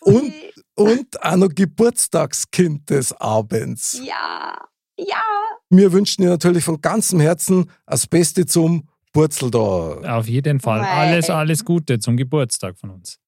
Und, 0.00 0.32
und 0.74 1.22
auch 1.22 1.36
noch 1.36 1.50
Geburtstagskind 1.54 2.90
des 2.90 3.12
Abends. 3.12 4.00
Ja, 4.04 4.56
ja. 4.96 5.22
Wir 5.70 5.92
wünschen 5.92 6.22
dir 6.22 6.30
natürlich 6.30 6.64
von 6.64 6.80
ganzem 6.80 7.20
Herzen 7.20 7.70
das 7.86 8.08
Beste 8.08 8.44
zum 8.44 8.88
Purzel 9.12 9.52
da. 9.52 10.18
Auf 10.18 10.26
jeden 10.26 10.58
Fall. 10.58 10.80
Mei. 10.80 10.88
Alles, 10.88 11.30
alles 11.30 11.64
Gute 11.64 12.00
zum 12.00 12.16
Geburtstag 12.16 12.76
von 12.76 12.90
uns. 12.90 13.20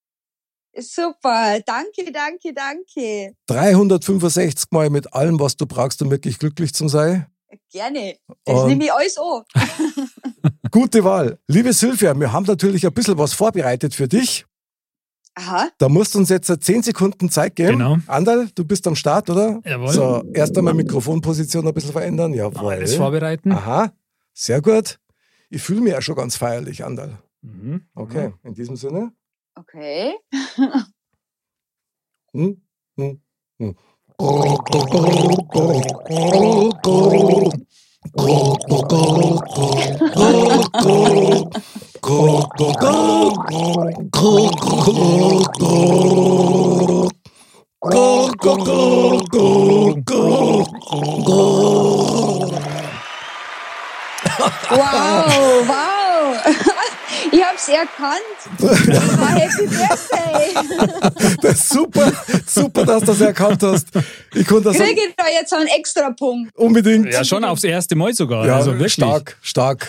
Super, 0.78 1.61
danke, 1.64 2.11
danke, 2.12 2.52
danke. 2.54 3.35
365 3.47 4.71
Mal 4.71 4.90
mit 4.90 5.12
allem, 5.12 5.38
was 5.38 5.57
du 5.57 5.66
brauchst, 5.66 6.02
um 6.02 6.11
wirklich 6.11 6.38
glücklich 6.38 6.75
zu 6.75 6.88
sein. 6.88 7.26
Gerne. 7.71 8.16
Das 8.45 8.61
Und- 8.61 8.69
nehme 8.69 8.85
ich 8.85 8.93
alles 8.93 9.16
an. 9.19 9.43
Gute 10.71 11.04
Wahl. 11.04 11.38
Liebe 11.49 11.73
Sylvia, 11.73 12.19
wir 12.19 12.33
haben 12.33 12.45
natürlich 12.47 12.87
ein 12.87 12.93
bisschen 12.93 13.16
was 13.19 13.33
vorbereitet 13.33 13.95
für 13.95 14.09
dich. 14.09 14.45
Aha. 15.37 15.69
Da 15.78 15.88
musst 15.88 16.14
du 16.14 16.19
uns 16.21 16.28
jetzt 16.28 16.47
10 16.62 16.83
Sekunden 16.83 17.28
Zeit 17.28 17.57
geben. 17.57 17.78
Genau. 17.78 17.99
Andal, 18.07 18.49
du 18.54 18.64
bist 18.64 18.87
am 18.87 18.95
Start, 18.95 19.28
oder? 19.31 19.61
Jawohl. 19.64 19.88
So, 19.88 20.23
erst 20.33 20.57
einmal 20.57 20.75
Mikrofonposition 20.75 21.66
ein 21.66 21.75
bisschen 21.75 21.90
verändern. 21.93 22.33
Jawohl. 22.35 22.75
Alles 22.75 22.95
vorbereiten. 22.95 23.50
Aha, 23.50 23.93
sehr 24.33 24.62
gut. 24.62 25.00
Ich 25.50 25.61
fühle 25.62 25.81
mich 25.81 25.93
ja 25.93 26.00
schon 26.02 26.14
ganz 26.14 26.37
feierlich, 26.37 26.85
Andal. 26.85 27.19
Mhm. 27.43 27.87
Okay, 27.95 28.33
in 28.45 28.54
diesem 28.54 28.76
Sinne. 28.76 29.12
Okay. 29.58 30.16
Hm, 32.34 32.56
hm, 32.96 33.20
hm. 33.61 33.75
Wow, 54.70 55.64
wow. 55.68 56.42
Ich 57.34 57.42
hab's 57.44 57.68
erkannt. 57.68 58.20
Das 58.86 59.18
war 59.18 59.28
Happy 59.30 59.66
Birthday. 59.66 61.40
Das 61.42 61.52
ist 61.54 61.68
super, 61.70 62.12
super, 62.46 62.84
dass 62.86 63.00
du 63.00 63.06
das 63.06 63.20
erkannt 63.20 63.62
hast. 63.62 63.88
Ich 64.34 64.46
konnte 64.46 64.64
das 64.70 64.76
Kriege 64.76 65.00
ich 65.08 65.14
da 65.16 65.24
jetzt 65.28 65.52
einen 65.52 65.66
extra 65.68 66.10
Punkt? 66.10 66.54
unbedingt. 66.56 67.12
Ja, 67.12 67.24
schon 67.24 67.44
aufs 67.44 67.64
erste 67.64 67.94
Mal 67.96 68.14
sogar. 68.14 68.46
Ja, 68.46 68.56
also 68.56 68.72
wirklich. 68.72 68.92
stark, 68.94 69.36
stark. 69.42 69.88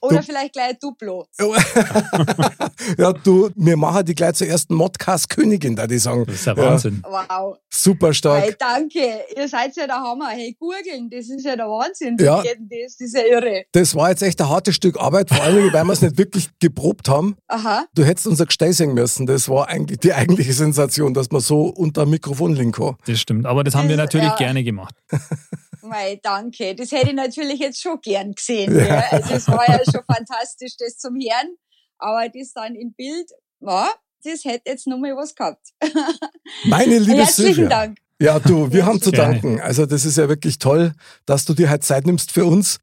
Oder 0.00 0.16
Du- 0.18 0.22
vielleicht 0.22 0.52
gleich 0.52 0.70
ein 0.70 0.78
Duplo. 0.80 1.26
ja, 2.98 3.12
du, 3.12 3.50
wir 3.54 3.76
machen 3.76 4.04
die 4.04 4.14
gleich 4.14 4.34
zur 4.34 4.46
ersten 4.48 4.74
Modcast-Königin, 4.74 5.76
da 5.76 5.86
die 5.86 5.98
sagen. 5.98 6.24
Das 6.26 6.34
ist 6.36 6.46
ja 6.46 6.56
Wahnsinn. 6.56 7.02
Wow. 7.06 7.56
Super 7.70 8.12
stark. 8.12 8.42
Hey, 8.42 8.54
danke. 8.58 9.20
Ihr 9.36 9.48
seid 9.48 9.74
ja 9.76 9.86
der 9.86 9.96
Hammer. 9.96 10.28
Hey, 10.30 10.56
googeln, 10.58 11.08
das 11.10 11.28
ist 11.28 11.44
ja 11.44 11.56
der 11.56 11.66
Wahnsinn. 11.66 12.16
Ja. 12.20 12.42
Wie 12.42 12.48
geht 12.48 12.58
denn 12.58 12.68
Das, 12.68 12.96
das 12.96 13.06
ist 13.08 13.14
ja 13.16 13.22
irre. 13.22 13.64
Das 13.72 13.94
war 13.94 14.10
jetzt 14.10 14.22
echt 14.22 14.40
ein 14.40 14.48
hartes 14.48 14.74
Stück 14.74 14.98
Arbeit, 15.00 15.28
vor 15.30 15.42
allem, 15.42 15.72
weil 15.72 15.84
wir 15.84 15.92
es 15.92 16.02
nicht 16.02 16.18
wirklich 16.18 16.48
geprobt 16.60 17.08
haben. 17.08 17.36
Aha. 17.48 17.86
Du 17.94 18.04
hättest 18.04 18.26
unser 18.26 18.46
Gestell 18.46 18.72
singen 18.72 18.94
müssen. 18.94 19.26
Das 19.26 19.48
war 19.48 19.68
eigentlich 19.68 19.98
die 20.00 20.12
eigentliche 20.14 20.52
Sensation, 20.52 21.14
dass 21.14 21.30
man 21.30 21.40
so 21.40 21.66
unter 21.66 22.04
dem 22.04 22.10
Mikrofon 22.10 22.72
kann. 22.72 22.96
Das 23.06 23.20
stimmt. 23.20 23.46
Aber 23.46 23.64
das 23.64 23.74
haben 23.74 23.88
wir 23.88 23.96
Das- 23.96 24.04
natürlich 24.06 24.28
ja. 24.28 24.36
gerne 24.36 24.64
gemacht. 24.64 24.94
Mei, 25.82 26.18
danke. 26.22 26.74
Das 26.74 26.92
hätte 26.92 27.08
ich 27.08 27.14
natürlich 27.14 27.58
jetzt 27.60 27.80
schon 27.82 28.00
gern 28.00 28.32
gesehen. 28.32 28.74
Ja. 28.74 29.04
Also 29.10 29.34
es 29.34 29.48
war 29.48 29.68
ja 29.68 29.80
schon 29.84 30.00
fantastisch, 30.06 30.76
das 30.78 30.96
zum 30.96 31.14
Hören. 31.14 31.56
Aber 31.98 32.26
das 32.28 32.52
dann 32.54 32.74
im 32.74 32.94
Bild, 32.94 33.30
ja, 33.60 33.88
das 34.24 34.44
hätte 34.44 34.70
jetzt 34.70 34.86
noch 34.86 34.98
mal 34.98 35.14
was 35.16 35.34
gehabt. 35.34 35.68
Meine 36.64 36.98
liebe 36.98 37.18
Herzlichen 37.18 37.54
Silvia. 37.54 37.68
Dank. 37.68 37.98
Ja, 38.20 38.38
du, 38.38 38.72
wir 38.72 38.86
haben 38.86 39.00
zu 39.02 39.10
danken. 39.10 39.60
Also 39.60 39.84
das 39.86 40.04
ist 40.04 40.16
ja 40.16 40.28
wirklich 40.28 40.58
toll, 40.58 40.94
dass 41.26 41.44
du 41.44 41.52
dir 41.52 41.68
halt 41.68 41.84
Zeit 41.84 42.06
nimmst 42.06 42.32
für 42.32 42.46
uns. 42.46 42.78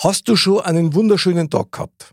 Hast 0.00 0.28
du 0.28 0.36
schon 0.36 0.60
einen 0.60 0.94
wunderschönen 0.94 1.50
Tag 1.50 1.72
gehabt? 1.72 2.12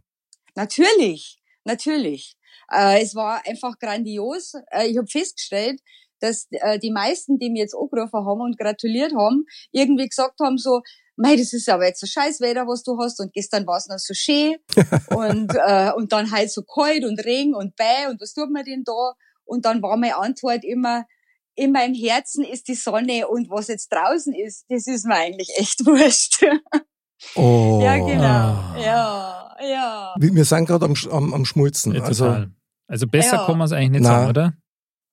Natürlich, 0.55 1.39
natürlich. 1.63 2.35
Äh, 2.71 3.01
es 3.01 3.15
war 3.15 3.45
einfach 3.45 3.77
grandios. 3.79 4.53
Äh, 4.71 4.87
ich 4.87 4.97
habe 4.97 5.07
festgestellt, 5.07 5.79
dass 6.19 6.47
äh, 6.51 6.79
die 6.79 6.91
meisten, 6.91 7.37
die 7.37 7.49
mir 7.49 7.63
jetzt 7.63 7.75
angerufen 7.75 8.25
haben 8.25 8.41
und 8.41 8.57
gratuliert 8.57 9.13
haben, 9.13 9.45
irgendwie 9.71 10.07
gesagt 10.07 10.39
haben 10.39 10.57
so, 10.57 10.81
Mei, 11.15 11.35
das 11.35 11.53
ist 11.53 11.69
aber 11.69 11.85
jetzt 11.85 11.99
so 11.99 12.07
scheiß 12.07 12.41
Wetter, 12.41 12.65
was 12.65 12.81
du 12.81 12.97
hast 12.97 13.19
und 13.19 13.33
gestern 13.33 13.67
war 13.67 13.77
es 13.77 13.87
noch 13.87 13.99
so 13.99 14.15
schön 14.15 14.55
und, 15.09 15.53
äh, 15.53 15.91
und 15.95 16.11
dann 16.11 16.31
halt 16.31 16.51
so 16.51 16.63
kalt 16.63 17.05
und 17.05 17.23
Regen 17.23 17.53
und 17.53 17.75
Bäh 17.75 18.07
und 18.09 18.19
was 18.19 18.33
tut 18.33 18.49
man 18.49 18.63
denn 18.63 18.83
da? 18.83 19.13
Und 19.45 19.65
dann 19.65 19.81
war 19.83 19.95
meine 19.97 20.17
Antwort 20.17 20.63
immer, 20.63 21.05
in 21.55 21.71
meinem 21.71 21.93
Herzen 21.93 22.43
ist 22.43 22.67
die 22.67 22.73
Sonne 22.73 23.27
und 23.27 23.49
was 23.51 23.67
jetzt 23.67 23.89
draußen 23.93 24.33
ist, 24.33 24.65
das 24.69 24.87
ist 24.87 25.05
mir 25.05 25.15
eigentlich 25.15 25.49
echt 25.57 25.79
wurscht. 25.85 26.43
Oh. 27.35 27.79
ja, 27.83 27.97
genau. 27.97 28.23
Ah. 28.23 28.75
Ja, 28.79 29.42
ja. 29.61 30.13
Wir 30.17 30.45
sind 30.45 30.65
gerade 30.65 30.85
am, 30.85 30.93
am, 31.11 31.33
am 31.33 31.45
Schmulzen. 31.45 31.93
Ja, 31.95 32.03
also. 32.03 32.45
Also 32.87 33.07
besser 33.07 33.37
Ja. 33.37 33.45
kann 33.45 33.57
man 33.57 33.65
es 33.65 33.71
eigentlich 33.71 33.91
nicht 33.91 34.01
Nein. 34.01 34.11
sagen, 34.11 34.29
oder? 34.29 34.53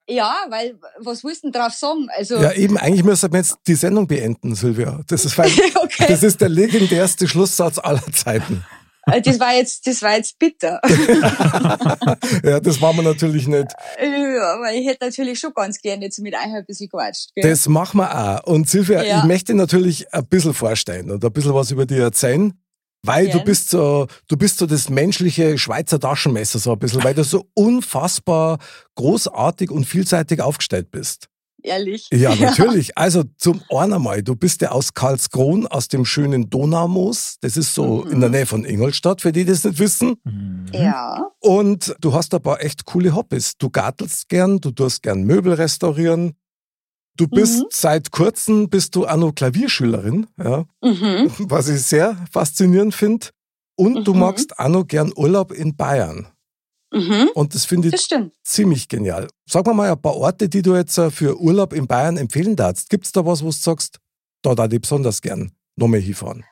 Ja, 0.09 0.35
weil 0.49 0.77
was 0.99 1.23
willst 1.23 1.45
du 1.45 1.51
denn 1.51 1.61
drauf 1.61 1.73
sagen? 1.73 2.09
Also 2.17 2.37
ja, 2.37 2.53
eben, 2.53 2.77
eigentlich 2.77 3.05
müssen 3.05 3.31
wir 3.33 3.39
jetzt 3.39 3.59
die 3.67 3.77
Sendung 3.77 4.09
beenden, 4.09 4.55
Silvia. 4.57 5.01
Das 5.07 5.25
ist, 5.25 5.39
weil, 5.39 5.47
okay. 5.83 6.07
das 6.09 6.23
ist 6.25 6.41
der 6.41 6.49
legendärste 6.49 7.29
Schlusssatz 7.29 7.79
aller 7.79 8.03
Zeiten. 8.13 8.65
Äh, 9.07 9.23
Das 9.23 9.39
war 9.39 9.55
jetzt, 9.55 9.87
das 9.87 10.03
war 10.03 10.17
jetzt 10.17 10.37
bitter. 10.39 10.81
ja, 12.45 12.61
das 12.61 12.81
machen 12.81 12.97
wir 12.99 13.03
natürlich 13.05 13.47
nicht. 13.47 13.69
ja, 14.01 14.61
weil 14.61 14.77
ich 14.81 14.87
hätte 14.87 15.05
natürlich 15.07 15.39
schon 15.39 15.53
ganz 15.55 15.81
gerne 15.81 16.05
jetzt 16.05 16.19
mit 16.19 16.35
euch 16.35 16.41
ein 16.41 16.65
bisschen 16.67 16.89
gequatscht. 16.89 17.31
Gell? 17.35 17.49
Das 17.49 17.69
machen 17.69 17.99
wir 17.99 18.15
auch. 18.15 18.47
Und 18.47 18.69
Silvia, 18.69 19.03
Ja. 19.03 19.19
ich 19.21 19.25
möchte 19.25 19.55
natürlich 19.55 20.13
ein 20.13 20.27
bisschen 20.27 20.55
vorstellen 20.55 21.11
und 21.11 21.25
ein 21.25 21.33
bisschen 21.33 21.55
was 21.55 21.71
über 21.71 21.87
dich 21.87 21.99
erzählen. 21.99 22.53
Weil 23.03 23.29
du 23.31 23.43
bist 23.43 23.71
so, 23.71 24.07
du 24.29 24.37
bist 24.37 24.59
so 24.59 24.67
das 24.67 24.91
menschliche 24.91 25.57
Schweizer 25.59 25.99
Taschenmesser 25.99 26.59
so 26.59 26.73
ein 26.73 26.79
bisschen, 26.79 27.03
weil 27.03 27.15
du 27.15 27.25
so 27.25 27.47
unfassbar 27.55 28.59
großartig 28.95 29.71
und 29.71 29.85
vielseitig 29.87 30.41
aufgestellt 30.43 30.91
bist. 30.91 31.27
Ehrlich. 31.63 32.09
Ja, 32.11 32.35
natürlich. 32.41 32.97
Also 32.97 33.25
zum 33.39 33.63
einen 33.71 33.93
einmal, 33.95 34.23
du 34.23 34.35
bist 34.35 34.63
ja 34.63 34.71
aus 34.71 34.95
Karlskron, 34.95 35.67
aus 35.67 35.89
dem 35.89 36.05
schönen 36.07 36.49
Donaumoos. 36.49 37.37
Das 37.41 37.57
ist 37.57 37.75
so 37.75 38.05
Mhm. 38.05 38.13
in 38.13 38.21
der 38.21 38.31
Nähe 38.31 38.47
von 38.47 38.65
Ingolstadt, 38.65 39.21
für 39.21 39.33
die 39.33 39.45
das 39.45 39.65
nicht 39.65 39.79
wissen. 39.79 40.17
Mhm. 40.25 40.67
Ja. 40.73 41.27
Und 41.41 41.95
du 42.01 42.13
hast 42.15 42.35
ein 42.35 42.41
paar 42.43 42.63
echt 42.63 42.85
coole 42.87 43.15
Hobbys. 43.15 43.57
Du 43.59 43.69
gartelst 43.71 44.29
gern, 44.29 44.61
du 44.61 44.71
tust 44.71 45.03
gern 45.03 45.23
Möbel 45.25 45.53
restaurieren. 45.55 46.33
Du 47.21 47.29
bist 47.29 47.59
Mhm. 47.61 47.67
seit 47.71 48.11
kurzem 48.13 48.71
bist 48.71 48.97
du 48.97 49.07
auch 49.07 49.17
noch 49.19 49.35
Klavierschülerin, 49.35 50.27
ja, 50.43 50.65
Mhm. 50.83 51.31
was 51.51 51.69
ich 51.69 51.83
sehr 51.83 52.17
faszinierend 52.33 52.95
finde. 52.95 53.27
Und 53.77 54.05
du 54.07 54.15
Mhm. 54.15 54.21
magst 54.21 54.59
auch 54.59 54.69
noch 54.69 54.87
gern 54.87 55.13
Urlaub 55.15 55.53
in 55.53 55.77
Bayern. 55.77 56.29
Mhm. 56.93 57.29
Und 57.35 57.55
das 57.55 57.67
finde 57.67 57.89
ich 57.89 58.09
Das 58.09 58.31
ziemlich 58.43 58.89
genial. 58.89 59.29
Sag 59.47 59.67
mir 59.67 59.75
mal 59.75 59.91
ein 59.93 60.01
paar 60.01 60.17
Orte, 60.17 60.49
die 60.49 60.63
du 60.63 60.75
jetzt 60.75 60.97
äh, 60.97 61.11
für 61.11 61.39
Urlaub 61.39 61.75
in 61.75 61.87
Bayern 61.87 62.17
empfehlen 62.17 62.57
darfst. 62.57 62.89
Gibt 62.89 63.05
es 63.05 63.13
da 63.13 63.25
was, 63.27 63.43
wo 63.43 63.47
du 63.49 63.53
sagst, 63.53 63.99
da 64.43 64.55
da 64.55 64.65
ich 64.65 64.81
besonders 64.81 65.21
gern 65.21 65.53
noch 65.77 65.89
mehr 65.89 66.01
hinfahren? 66.01 66.45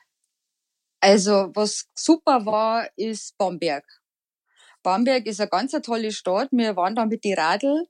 Also, 1.01 1.49
was 1.55 1.87
super 1.95 2.45
war, 2.45 2.87
ist 2.95 3.35
Bamberg. 3.39 3.85
Bamberg 4.83 5.25
ist 5.25 5.39
eine 5.41 5.49
ganz 5.49 5.71
tolle 5.81 6.11
Stadt. 6.11 6.49
Wir 6.51 6.75
waren 6.75 6.95
da 6.95 7.05
mit 7.05 7.23
die 7.23 7.33
Radl 7.33 7.87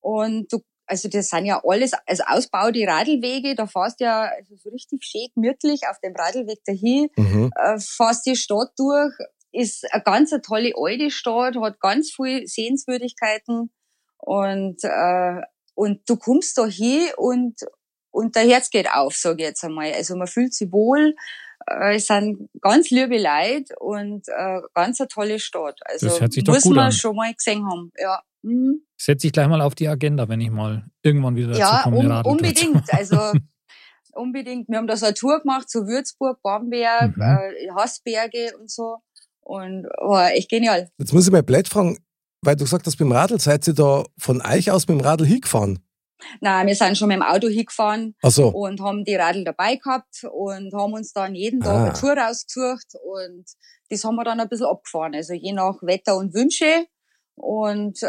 und 0.00 0.52
du, 0.52 0.60
also 0.90 1.08
das 1.08 1.30
sind 1.30 1.46
ja 1.46 1.62
alles, 1.64 1.92
also 2.06 2.24
Ausbau 2.26 2.70
die 2.72 2.84
Radlwege, 2.84 3.54
da 3.54 3.66
fährst 3.66 4.00
du 4.00 4.04
ja 4.04 4.22
also 4.36 4.56
so 4.56 4.68
richtig 4.70 5.04
schön 5.04 5.28
gemütlich 5.34 5.82
auf 5.88 5.98
dem 6.00 6.14
Radlweg 6.16 6.58
dahin, 6.64 7.08
Mhm. 7.16 7.50
äh, 7.56 7.78
fährst 7.78 8.26
die 8.26 8.36
Stadt 8.36 8.72
durch, 8.76 9.12
ist 9.52 9.86
eine 9.92 10.02
ganz 10.02 10.32
eine 10.32 10.42
tolle 10.42 10.72
alte 10.76 11.10
Stadt, 11.10 11.56
hat 11.56 11.80
ganz 11.80 12.10
viel 12.12 12.46
Sehenswürdigkeiten 12.46 13.70
und, 14.18 14.78
äh, 14.84 15.40
und 15.74 16.00
du 16.08 16.16
kommst 16.16 16.58
da 16.58 16.66
hin 16.66 17.08
und, 17.16 17.54
und 18.10 18.36
der 18.36 18.42
Herz 18.48 18.70
geht 18.70 18.90
auf, 18.92 19.14
sage 19.16 19.42
ich 19.42 19.48
jetzt 19.48 19.64
einmal. 19.64 19.92
Also 19.92 20.16
man 20.16 20.26
fühlt 20.26 20.52
sich 20.54 20.70
wohl, 20.72 21.14
äh, 21.68 21.96
es 21.96 22.06
sind 22.06 22.48
ganz 22.60 22.90
liebe 22.90 23.16
Leute 23.18 23.74
und 23.78 24.28
äh, 24.28 24.60
ganz 24.74 25.00
eine 25.00 25.08
tolle 25.08 25.38
Stadt. 25.40 25.78
Also 25.84 26.06
Das 26.08 26.20
hört 26.20 26.32
sich 26.32 26.44
doch 26.44 26.54
muss 26.54 26.62
gut 26.64 26.76
man 26.76 26.86
an. 26.86 26.92
schon 26.92 27.16
mal 27.16 27.32
gesehen 27.34 27.64
haben. 27.70 27.92
Ja, 27.98 28.20
mhm. 28.42 28.82
Setze 28.96 29.26
ich 29.28 29.32
gleich 29.32 29.48
mal 29.48 29.60
auf 29.62 29.74
die 29.74 29.88
Agenda, 29.88 30.28
wenn 30.28 30.40
ich 30.40 30.50
mal 30.50 30.84
irgendwann 31.02 31.36
wieder 31.36 31.48
dazu 31.48 31.60
ja 31.60 31.80
komme. 31.82 31.98
um, 31.98 32.06
zu 32.24 32.28
unbedingt. 32.30 32.92
Also 32.92 33.16
unbedingt. 34.12 34.68
Wir 34.68 34.78
haben 34.78 34.86
da 34.86 34.96
so 34.96 35.06
eine 35.06 35.14
Tour 35.14 35.40
gemacht, 35.40 35.70
so 35.70 35.86
Würzburg, 35.86 36.40
Bamberg, 36.42 37.16
Mhm. 37.16 37.22
äh, 37.22 37.70
Hassberge 37.76 38.52
und 38.58 38.70
so. 38.70 38.96
Und 39.42 39.84
war 40.00 40.32
echt 40.32 40.50
genial. 40.50 40.90
Jetzt 40.98 41.12
muss 41.12 41.26
ich 41.26 41.32
mal 41.32 41.42
blöd 41.42 41.66
fragen, 41.68 41.98
weil 42.42 42.56
du 42.56 42.64
gesagt 42.64 42.86
hast, 42.86 42.98
dem 43.00 43.10
Radl 43.12 43.40
seid 43.40 43.66
ihr 43.66 43.74
da 43.74 44.04
von 44.18 44.40
euch 44.42 44.70
aus 44.70 44.86
mit 44.86 44.98
dem 44.98 45.04
Radl 45.04 45.26
hingefahren? 45.26 45.78
Na, 46.42 46.66
wir 46.66 46.74
sind 46.74 46.98
schon 46.98 47.08
mit 47.08 47.16
dem 47.16 47.22
Auto 47.22 47.48
hingefahren 47.48 48.14
Ach 48.22 48.30
so. 48.30 48.48
und 48.48 48.80
haben 48.82 49.04
die 49.04 49.14
Radl 49.14 49.42
dabei 49.42 49.76
gehabt 49.76 50.22
und 50.30 50.70
haben 50.74 50.92
uns 50.92 51.14
dann 51.14 51.34
jeden 51.34 51.60
Tag 51.60 51.74
Ah. 51.74 51.84
eine 51.86 51.92
Tour 51.94 52.12
rausgesucht 52.12 52.88
und 53.02 53.44
das 53.88 54.04
haben 54.04 54.16
wir 54.16 54.24
dann 54.24 54.38
ein 54.38 54.48
bisschen 54.48 54.66
abgefahren, 54.66 55.14
also 55.14 55.32
je 55.32 55.52
nach 55.52 55.78
Wetter 55.80 56.16
und 56.18 56.34
Wünsche. 56.34 56.84
Und 57.40 58.02
äh, 58.02 58.06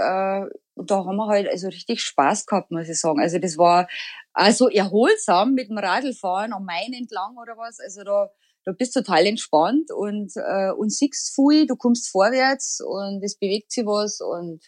da 0.75 1.05
haben 1.05 1.15
wir 1.17 1.27
halt 1.27 1.47
also 1.49 1.67
richtig 1.67 2.01
Spaß 2.01 2.45
gehabt, 2.45 2.71
muss 2.71 2.89
ich 2.89 2.99
sagen. 2.99 3.19
Also 3.21 3.39
das 3.39 3.57
war 3.57 3.87
also 4.33 4.67
erholsam 4.69 5.53
mit 5.53 5.69
dem 5.69 5.77
Radlfahren 5.77 6.53
am 6.53 6.65
Main 6.65 6.93
entlang 6.93 7.37
oder 7.41 7.55
was. 7.57 7.79
Also 7.79 8.03
da, 8.03 8.29
da 8.65 8.71
bist 8.73 8.95
du 8.95 9.01
total 9.01 9.25
entspannt 9.25 9.89
und, 9.91 10.33
äh, 10.35 10.71
und 10.71 10.91
siehst 10.91 11.33
viel, 11.35 11.65
du 11.65 11.75
kommst 11.75 12.09
vorwärts 12.09 12.81
und 12.85 13.23
es 13.23 13.37
bewegt 13.37 13.71
sich 13.71 13.85
was 13.85 14.19
und 14.21 14.61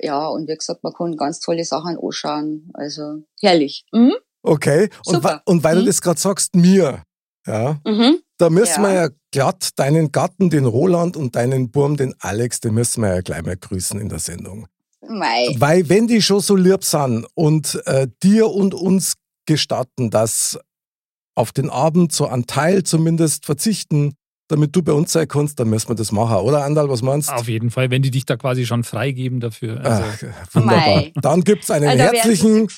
ja, 0.00 0.26
und 0.26 0.48
wie 0.48 0.56
gesagt, 0.56 0.82
man 0.82 0.92
kann 0.92 1.16
ganz 1.16 1.38
tolle 1.38 1.64
Sachen 1.64 1.96
anschauen. 1.96 2.70
Also 2.74 3.22
herrlich. 3.40 3.84
Mhm. 3.92 4.14
Okay, 4.42 4.90
und, 5.06 5.24
und 5.46 5.62
weil 5.64 5.76
Mhm. 5.76 5.80
du 5.80 5.86
das 5.86 6.02
gerade 6.02 6.20
sagst, 6.20 6.54
mir, 6.56 7.02
ja, 7.46 7.80
Mhm. 7.86 8.18
da 8.38 8.50
müssen 8.50 8.82
Ja. 8.82 8.88
wir 8.88 8.94
ja 8.94 9.08
glatt 9.34 9.70
deinen 9.80 10.12
Gatten, 10.12 10.48
den 10.48 10.64
Roland 10.64 11.16
und 11.16 11.34
deinen 11.34 11.72
Burm, 11.72 11.96
den 11.96 12.14
Alex, 12.20 12.60
den 12.60 12.72
müssen 12.72 13.02
wir 13.02 13.16
ja 13.16 13.20
gleich 13.20 13.42
mal 13.42 13.56
grüßen 13.56 14.00
in 14.00 14.08
der 14.08 14.20
Sendung. 14.20 14.68
Mei. 15.08 15.52
Weil 15.58 15.88
wenn 15.88 16.06
die 16.06 16.22
schon 16.22 16.38
so 16.38 16.54
lieb 16.54 16.84
sind 16.84 17.26
und 17.34 17.82
äh, 17.86 18.06
dir 18.22 18.48
und 18.48 18.74
uns 18.74 19.14
gestatten, 19.44 20.10
dass 20.10 20.56
auf 21.34 21.50
den 21.50 21.68
Abend 21.68 22.12
so 22.12 22.28
einen 22.28 22.46
Teil 22.46 22.84
zumindest 22.84 23.44
verzichten, 23.44 24.14
damit 24.48 24.76
du 24.76 24.82
bei 24.82 24.92
uns 24.92 25.12
sein 25.12 25.26
kannst, 25.26 25.58
dann 25.58 25.70
müssen 25.70 25.88
wir 25.88 25.94
das 25.94 26.12
machen, 26.12 26.36
oder 26.36 26.64
Andal, 26.64 26.88
was 26.88 27.02
meinst 27.02 27.32
Auf 27.32 27.48
jeden 27.48 27.70
Fall, 27.70 27.90
wenn 27.90 28.02
die 28.02 28.10
dich 28.10 28.26
da 28.26 28.36
quasi 28.36 28.66
schon 28.66 28.84
freigeben 28.84 29.40
dafür. 29.40 29.80
Also, 29.82 30.02
Ach, 30.04 30.22
wunderbar. 30.54 30.86
Mei. 30.96 31.12
Dann 31.20 31.42
gibt's 31.42 31.70
einen 31.70 31.88
Also, 31.88 32.02
herzlichen. 32.04 32.68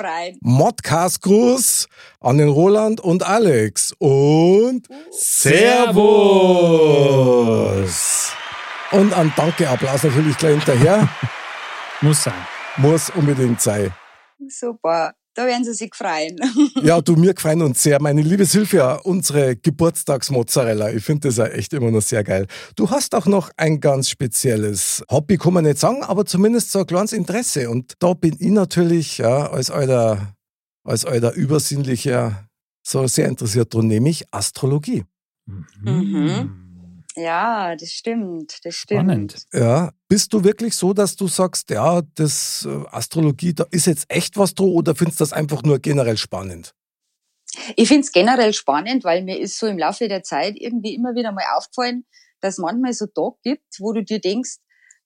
Modcast-Gruß 0.40 1.88
an 2.20 2.38
den 2.38 2.48
Roland 2.48 3.00
und 3.00 3.26
Alex 3.26 3.92
und 3.98 4.86
Servus. 7.46 8.32
Und 8.92 9.12
ein 9.12 9.32
Danke-Applaus 9.36 10.04
natürlich 10.04 10.36
gleich 10.38 10.52
hinterher. 10.52 11.08
muss 12.00 12.22
sein. 12.22 12.34
Muss 12.76 13.10
unbedingt 13.10 13.60
sein. 13.60 13.92
Super. 14.48 15.14
Da 15.36 15.46
werden 15.46 15.64
sie 15.64 15.74
sich 15.74 15.94
freuen. 15.94 16.36
Ja, 16.82 17.00
du, 17.00 17.14
mir 17.14 17.34
gefallen 17.34 17.62
uns 17.62 17.82
sehr. 17.82 18.00
Meine 18.00 18.22
liebe 18.22 18.46
Silvia, 18.46 18.94
unsere 18.94 19.56
Geburtstagsmozzarella. 19.56 20.90
Ich 20.92 21.04
finde 21.04 21.28
das 21.28 21.36
ja 21.36 21.46
echt 21.46 21.72
immer 21.74 21.90
noch 21.90 22.00
sehr 22.00 22.24
geil. 22.24 22.46
Du 22.74 22.90
hast 22.90 23.14
auch 23.14 23.26
noch 23.26 23.50
ein 23.56 23.80
ganz 23.80 24.08
spezielles 24.08 25.04
Hobby, 25.10 25.36
kann 25.36 25.52
man 25.52 25.64
nicht 25.64 25.78
sagen, 25.78 26.02
aber 26.02 26.24
zumindest 26.24 26.72
so 26.72 26.80
ein 26.80 26.86
kleines 26.86 27.12
Interesse. 27.12 27.68
Und 27.68 27.94
da 27.98 28.14
bin 28.14 28.36
ich 28.38 28.50
natürlich, 28.50 29.18
ja, 29.18 29.50
als 29.50 29.70
alter, 29.70 30.34
als 30.84 31.04
alter 31.04 31.32
Übersinnlicher 31.34 32.48
so 32.82 33.06
sehr 33.06 33.28
interessiert 33.28 33.74
dran, 33.74 33.88
nämlich 33.88 34.24
Astrologie. 34.30 35.04
Mhm. 35.46 36.65
Ja, 37.16 37.74
das 37.76 37.90
stimmt. 37.90 38.58
Das 38.64 38.74
stimmt. 38.74 39.32
Spannend. 39.32 39.46
Ja, 39.52 39.92
bist 40.08 40.32
du 40.32 40.44
wirklich 40.44 40.74
so, 40.74 40.92
dass 40.92 41.16
du 41.16 41.28
sagst, 41.28 41.70
ja, 41.70 42.02
das 42.14 42.68
äh, 42.70 42.84
Astrologie, 42.90 43.54
da 43.54 43.66
ist 43.70 43.86
jetzt 43.86 44.04
echt 44.08 44.36
was 44.36 44.54
dran 44.54 44.68
oder 44.68 44.94
findest 44.94 45.20
du 45.20 45.22
das 45.22 45.32
einfach 45.32 45.62
nur 45.62 45.78
generell 45.78 46.18
spannend? 46.18 46.74
Ich 47.76 47.88
find's 47.88 48.12
generell 48.12 48.52
spannend, 48.52 49.04
weil 49.04 49.22
mir 49.22 49.38
ist 49.38 49.58
so 49.58 49.66
im 49.66 49.78
Laufe 49.78 50.08
der 50.08 50.22
Zeit 50.22 50.56
irgendwie 50.56 50.94
immer 50.94 51.14
wieder 51.14 51.32
mal 51.32 51.44
aufgefallen, 51.56 52.04
dass 52.40 52.58
manchmal 52.58 52.92
so 52.92 53.06
Tage 53.06 53.36
gibt, 53.42 53.80
wo 53.80 53.92
du 53.92 54.04
dir 54.04 54.20
denkst, 54.20 54.58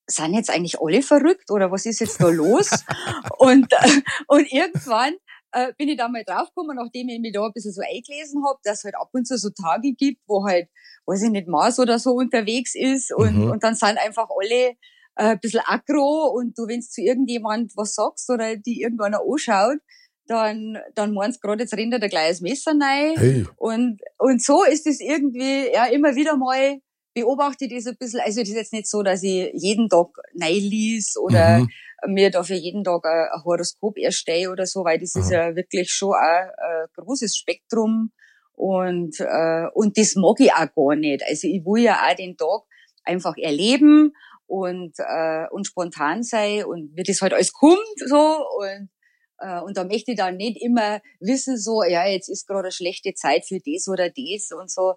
sind 0.07 0.35
jetzt 0.35 0.51
eigentlich 0.51 0.81
alle 0.81 1.03
verrückt 1.03 1.51
oder 1.51 1.71
was 1.71 1.87
ist 1.87 2.01
jetzt 2.01 2.21
da 2.21 2.29
los? 2.29 2.71
und, 3.39 3.73
äh, 3.73 4.01
und 4.27 4.51
irgendwann 4.51 5.15
äh, 5.53 5.73
bin 5.77 5.89
ich 5.89 5.97
da 5.97 6.09
mal 6.09 6.25
draufgekommen, 6.25 6.77
nachdem 6.77 7.09
ich 7.09 7.21
mich 7.21 7.33
da 7.33 7.45
ein 7.45 7.53
bisschen 7.53 7.73
so 7.73 7.83
eingelesen 7.83 8.45
habe, 8.47 8.59
dass 8.63 8.79
es 8.79 8.85
halt 8.85 8.97
ab 8.97 9.11
und 9.13 9.27
zu 9.27 9.39
so 9.39 9.51
Tage 9.51 9.93
gibt, 9.93 10.21
wo 10.27 10.45
halt, 10.45 10.69
weiß 11.11 11.23
ich 11.25 11.31
nicht, 11.31 11.49
Mars 11.49 11.79
oder 11.79 11.99
so 11.99 12.13
unterwegs 12.13 12.75
ist 12.75 13.13
und, 13.13 13.37
Mhm. 13.37 13.51
und 13.51 13.63
dann 13.65 13.75
sind 13.75 13.99
einfach 13.99 14.29
alle 14.31 14.71
äh, 15.17 15.33
ein 15.33 15.41
bisschen 15.41 15.63
aggro 15.65 16.33
und 16.35 16.57
du, 16.57 16.67
wenn 16.69 16.83
zu 16.83 17.03
irgendjemand 17.03 17.73
was 17.77 17.95
sagst 17.95 18.31
oder 18.31 18.57
die 18.57 18.81
irgendwann 18.83 19.15
anschaut, 19.15 19.79
dann, 20.27 20.79
dann 20.95 21.13
meinst 21.13 21.43
du 21.43 21.49
gerade, 21.49 21.65
jetzt 21.65 21.75
rennt 21.75 21.93
er 21.93 21.99
da 21.99 22.07
gleich 22.07 22.29
das 22.29 22.41
Messer 22.41 22.71
rein. 22.71 23.15
Hey, 23.17 23.47
Und, 23.57 24.01
und 24.19 24.43
so 24.43 24.65
ist 24.65 24.87
es 24.87 25.01
irgendwie, 25.01 25.73
ja, 25.73 25.87
immer 25.87 26.15
wieder 26.15 26.37
mal 26.37 26.79
beobachte 27.15 27.65
ich 27.65 27.75
das 27.75 27.87
ein 27.89 27.97
bisschen. 27.99 28.21
Also, 28.21 28.41
das 28.41 28.49
ist 28.51 28.55
jetzt 28.55 28.73
nicht 28.73 28.87
so, 28.87 29.03
dass 29.03 29.23
ich 29.25 29.51
jeden 29.55 29.89
Tag 29.89 30.07
neu 30.35 30.53
lies 30.53 31.17
oder 31.17 31.59
mhm. 31.59 31.69
mir 32.07 32.31
dafür 32.31 32.57
jeden 32.57 32.85
Tag 32.85 33.05
ein 33.05 33.45
Horoskop 33.45 33.99
erstelle 33.99 34.51
oder 34.51 34.67
so, 34.67 34.85
weil 34.85 35.01
das 35.01 35.17
ist 35.17 35.33
Aha. 35.33 35.49
ja 35.49 35.57
wirklich 35.57 35.91
schon 35.91 36.15
ein, 36.15 36.49
ein 36.57 36.87
großes 36.95 37.37
Spektrum. 37.37 38.13
Und, 38.61 39.19
äh, 39.21 39.69
und 39.73 39.97
das 39.97 40.17
mag 40.17 40.39
ich 40.39 40.53
auch 40.53 40.69
gar 40.77 40.95
nicht. 40.95 41.25
Also, 41.27 41.49
ich 41.49 41.65
will 41.65 41.83
ja 41.83 42.07
auch 42.07 42.15
den 42.15 42.37
Tag 42.37 42.61
einfach 43.05 43.35
erleben 43.39 44.13
und, 44.47 44.93
äh, 44.99 45.47
und 45.51 45.67
spontan 45.67 46.23
sein 46.23 46.67
und 46.67 46.91
wie 46.95 47.03
das 47.03 47.23
halt 47.23 47.33
alles 47.33 47.55
kommt, 47.55 47.81
so. 48.05 48.45
Und, 48.59 48.91
äh, 49.39 49.61
und 49.63 49.79
da 49.79 49.85
möchte 49.85 50.11
ich 50.11 50.19
dann 50.19 50.37
nicht 50.37 50.63
immer 50.63 51.01
wissen, 51.21 51.57
so, 51.57 51.83
ja, 51.85 52.07
jetzt 52.07 52.29
ist 52.29 52.47
gerade 52.47 52.65
eine 52.65 52.73
schlechte 52.73 53.15
Zeit 53.15 53.47
für 53.47 53.61
das 53.65 53.89
oder 53.89 54.11
das 54.11 54.51
und 54.53 54.71
so. 54.71 54.93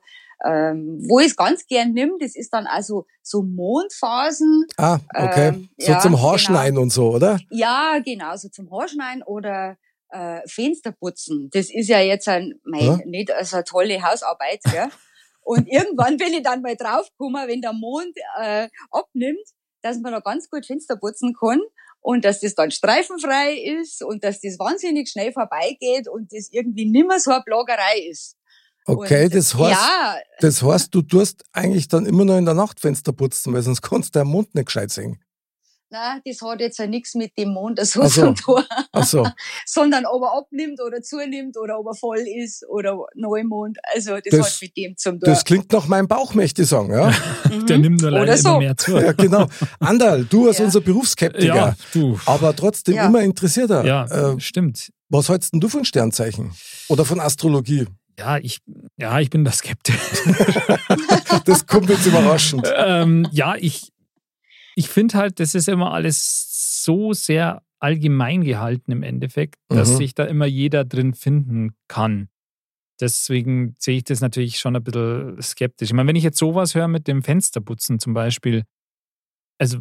Ähm, 0.45 1.02
wo 1.08 1.21
ich 1.21 1.28
es 1.28 1.36
ganz 1.38 1.65
gern 1.65 1.93
nimm, 1.93 2.17
das 2.19 2.36
ist 2.36 2.52
dann 2.52 2.67
also 2.67 3.06
so 3.21 3.43
Mondphasen. 3.43 4.65
Ah, 4.76 4.99
okay. 5.15 5.47
Ähm, 5.47 5.69
so 5.78 5.91
ja, 5.93 5.99
zum 5.99 6.15
genau. 6.15 6.23
Haarschneiden 6.23 6.78
und 6.78 6.89
so, 6.89 7.12
oder? 7.12 7.39
Ja, 7.49 7.99
genau, 8.04 8.36
so 8.36 8.49
zum 8.49 8.69
Haarschneiden 8.69 9.23
oder 9.23 9.78
äh, 10.13 10.47
Fensterputzen. 10.47 11.49
Das 11.52 11.69
ist 11.69 11.89
ja 11.89 11.99
jetzt 11.99 12.28
ein, 12.28 12.54
mein, 12.63 12.86
Ja. 12.86 12.99
nicht 13.06 13.32
also 13.32 13.58
eine 13.58 13.63
tolle 13.65 14.02
Hausarbeit, 14.02 14.62
gell? 14.71 14.89
Und 15.41 15.67
irgendwann 15.71 16.17
bin 16.17 16.34
ich 16.34 16.43
dann 16.43 16.62
mal 16.62 16.76
draufgekommen, 16.76 17.47
wenn 17.47 17.62
der 17.62 17.73
Mond 17.73 18.15
äh, 18.39 18.69
abnimmt, 18.91 19.47
dass 19.82 19.99
man 19.99 20.13
da 20.13 20.19
ganz 20.19 20.49
gut 20.49 20.65
Fenster 20.65 20.95
putzen 20.95 21.34
kann 21.38 21.60
und 21.99 22.23
dass 22.26 22.39
das 22.41 22.56
dann 22.56 22.71
streifenfrei 22.71 23.54
ist 23.80 24.04
und 24.04 24.23
dass 24.23 24.39
das 24.41 24.60
wahnsinnig 24.60 25.10
schnell 25.10 25.34
vorbeigeht 25.34 26.08
und 26.08 26.32
das 26.32 26.49
irgendwie 26.52 26.86
nimmer 26.86 27.19
so 27.19 27.32
eine 27.32 27.43
Plagerei 27.43 28.08
ist. 28.10 28.38
Okay, 28.86 29.26
und, 29.26 29.36
das 29.36 29.56
heißt, 29.56 29.71
Ja, 29.71 30.17
das 30.39 30.62
heißt, 30.62 30.93
du 30.93 31.02
tust 31.02 31.43
eigentlich 31.54 31.88
dann 31.88 32.06
immer 32.06 32.26
noch 32.26 32.38
in 32.38 32.45
der 32.45 32.54
Nacht 32.54 32.82
Fenster 32.82 33.13
putzen, 33.13 33.54
weil 33.54 33.62
sonst 33.62 33.82
kannst 33.82 34.13
du 34.13 34.19
den 34.19 34.28
Mond 34.28 34.54
nicht 34.54 34.65
gescheit 34.65 34.91
sehen. 34.91 35.22
Na, 35.93 36.19
das 36.25 36.41
hat 36.41 36.60
jetzt 36.60 36.79
ja 36.79 36.88
nichts 36.88 37.13
mit 37.13 37.38
dem 37.38 37.49
Mond 37.53 37.79
so 37.86 38.01
Ach 38.01 38.08
so. 38.10 38.34
zu 38.34 38.43
tun. 38.43 38.63
Ach 38.91 39.06
so. 39.06 39.27
sondern 39.67 40.06
ob 40.08 40.23
er 40.23 40.36
abnimmt 40.39 40.82
oder 40.82 41.01
zunimmt 41.03 41.56
oder 41.56 41.77
ob 41.79 41.86
er 41.86 41.93
voll 41.93 42.17
ist 42.43 42.65
oder 42.67 42.97
Neumond. 43.13 43.77
Also 43.93 44.15
das, 44.15 44.23
Das- 44.32 44.56
hat 44.56 44.62
mit 44.63 44.75
dem 44.75 44.97
zum 44.97 45.13
tun. 45.19 45.29
Das 45.29 45.45
klingt 45.45 45.71
nach 45.71 45.88
meinem 45.88 46.08
Bauch, 46.08 46.34
möchte 46.34 46.63
ich 46.63 46.67
sagen, 46.69 46.91
ja? 46.91 47.13
Mhm. 47.53 47.65
Der 47.67 47.77
nimmt 47.77 48.01
nur 48.01 48.10
leider 48.12 48.36
so. 48.38 48.49
immer 48.49 48.60
mehr 48.60 48.75
zu. 48.77 48.97
ja, 48.97 49.12
genau. 49.12 49.47
Andal, 49.79 50.25
du 50.25 50.47
als 50.47 50.58
Ja. 50.58 50.65
unser 50.65 50.82
Berufsskeptiker, 50.82 51.56
Ja, 51.56 51.75
du. 51.93 52.19
aber 52.25 52.56
trotzdem 52.56 52.95
Ja. 52.95 53.06
immer 53.06 53.21
interessierter. 53.21 53.86
Ja, 53.86 54.06
Äh, 54.34 54.39
stimmt. 54.39 54.89
was 55.10 55.29
hältst 55.29 55.53
denn 55.53 55.60
du 55.60 55.69
von 55.69 55.86
Sternzeichen? 55.86 56.51
Oder 56.89 57.06
von 57.06 57.19
Astrologie? 57.19 57.86
Ja, 58.17 58.38
ich, 58.38 58.60
ja, 58.97 59.19
ich 59.19 59.29
bin 59.29 59.43
da 59.45 59.51
skeptisch. 59.51 59.95
Das 61.45 61.65
kommt 61.67 61.89
jetzt 61.89 62.06
überraschend. 62.06 62.67
ähm, 62.77 63.27
ja, 63.32 63.56
ich, 63.58 63.89
ich 64.75 64.89
finde 64.89 65.17
halt, 65.17 65.39
das 65.39 65.55
ist 65.55 65.67
immer 65.69 65.93
alles 65.93 66.83
so 66.83 67.13
sehr 67.13 67.62
allgemein 67.79 68.43
gehalten 68.43 68.91
im 68.91 69.03
Endeffekt, 69.03 69.55
dass 69.69 69.91
Mhm. 69.93 69.95
sich 69.97 70.15
da 70.15 70.23
immer 70.25 70.45
jeder 70.45 70.86
drin 70.86 71.13
finden 71.13 71.75
kann. 71.88 72.29
Deswegen 73.01 73.75
sehe 73.79 73.97
ich 73.97 74.03
das 74.03 74.21
natürlich 74.21 74.59
schon 74.59 74.75
ein 74.75 74.83
bisschen 74.83 75.41
skeptisch. 75.41 75.89
Ich 75.89 75.93
meine, 75.93 76.07
wenn 76.07 76.15
ich 76.15 76.23
jetzt 76.23 76.38
sowas 76.38 76.75
höre 76.75 76.88
mit 76.88 77.07
dem 77.07 77.23
Fensterputzen 77.23 77.99
zum 77.99 78.13
Beispiel, 78.13 78.63
also 79.59 79.79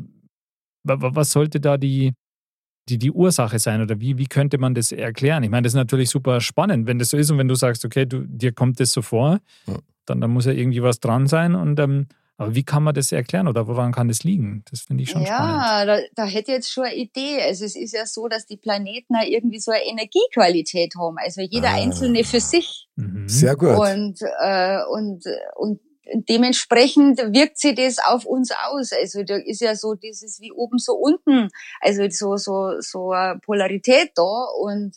wa- 0.84 1.00
wa- 1.00 1.14
was 1.14 1.30
sollte 1.30 1.60
da 1.60 1.76
die, 1.76 2.14
die, 2.88 2.98
die 2.98 3.12
Ursache 3.12 3.58
sein 3.60 3.80
oder 3.82 4.00
wie, 4.00 4.18
wie 4.18 4.26
könnte 4.26 4.58
man 4.58 4.74
das 4.74 4.90
erklären? 4.90 5.44
Ich 5.44 5.50
meine, 5.50 5.62
das 5.62 5.72
ist 5.72 5.76
natürlich 5.76 6.10
super 6.10 6.40
spannend, 6.40 6.86
wenn 6.88 6.98
das 6.98 7.10
so 7.10 7.16
ist 7.16 7.30
und 7.30 7.38
wenn 7.38 7.48
du 7.48 7.54
sagst, 7.54 7.84
okay, 7.84 8.06
du, 8.06 8.26
dir 8.26 8.52
kommt 8.52 8.80
das 8.80 8.90
so 8.92 9.02
vor, 9.02 9.40
Ja. 9.66 9.78
dann, 10.06 10.20
dann 10.20 10.30
muss 10.32 10.46
ja 10.46 10.52
irgendwie 10.52 10.82
was 10.82 10.98
dran 10.98 11.26
sein 11.28 11.54
und 11.54 11.78
ähm, 11.78 12.08
aber 12.38 12.54
wie 12.54 12.64
kann 12.64 12.82
man 12.82 12.94
das 12.94 13.12
erklären 13.12 13.46
oder 13.46 13.66
woran 13.68 13.92
kann 13.92 14.08
das 14.08 14.24
liegen? 14.24 14.64
Das 14.70 14.80
finde 14.80 15.02
ich 15.04 15.10
schon 15.10 15.24
spannend. 15.24 15.62
ja, 15.62 15.84
da, 15.84 15.98
da 16.14 16.24
hätte 16.24 16.50
ich 16.50 16.56
jetzt 16.56 16.72
schon 16.72 16.84
eine 16.84 16.94
Idee. 16.96 17.40
Also 17.42 17.64
es 17.64 17.76
ist 17.76 17.92
ja 17.94 18.04
so, 18.06 18.26
dass 18.28 18.46
die 18.46 18.56
Planeten 18.56 19.14
auch 19.14 19.24
irgendwie 19.26 19.60
so 19.60 19.70
eine 19.70 19.84
Energiequalität 19.84 20.94
haben. 20.98 21.16
Also 21.18 21.40
jeder 21.42 21.68
Ah. 21.70 21.74
einzelne 21.82 22.24
für 22.24 22.40
sich. 22.40 22.88
Mhm. 22.96 23.28
Sehr 23.28 23.54
gut. 23.56 23.78
Und, 23.78 24.18
äh, 24.42 24.78
und, 24.90 25.24
und 25.56 25.80
dementsprechend 26.28 27.18
wirkt 27.32 27.58
sich 27.58 27.74
das 27.76 27.98
auf 27.98 28.24
uns 28.24 28.50
aus. 28.50 28.92
Also 28.92 29.22
da 29.22 29.36
ist 29.36 29.60
ja 29.60 29.74
so 29.76 29.94
dieses 29.94 30.40
wie 30.40 30.52
oben 30.52 30.78
so 30.78 30.94
unten. 30.94 31.48
Also 31.80 32.02
so, 32.10 32.36
so, 32.36 32.80
so 32.80 33.10
eine 33.12 33.38
Polarität 33.40 34.10
da 34.16 34.46
und 34.60 34.96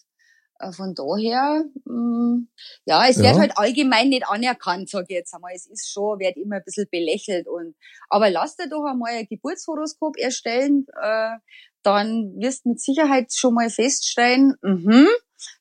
von 0.71 0.95
daher, 0.95 1.65
mh, 1.85 2.43
ja, 2.85 3.07
es 3.07 3.17
wird 3.17 3.35
Ja. 3.35 3.39
halt 3.41 3.57
allgemein 3.57 4.09
nicht 4.09 4.27
anerkannt, 4.27 4.89
sag 4.89 5.03
ich 5.09 5.15
jetzt 5.15 5.33
einmal. 5.33 5.53
Es 5.55 5.65
ist 5.67 5.91
schon, 5.91 6.19
wird 6.19 6.37
immer 6.37 6.57
ein 6.57 6.63
bisschen 6.63 6.87
belächelt 6.91 7.47
und, 7.47 7.75
aber 8.09 8.29
lass 8.29 8.55
dir 8.55 8.69
doch 8.69 8.85
einmal 8.85 9.13
ein 9.13 9.27
Geburtshoroskop 9.29 10.17
erstellen, 10.17 10.85
äh, 11.01 11.37
dann 11.83 12.33
wirst 12.39 12.65
mit 12.65 12.79
Sicherheit 12.81 13.31
schon 13.33 13.53
mal 13.53 13.69
feststellen, 13.69 14.55
mhm, 14.61 15.07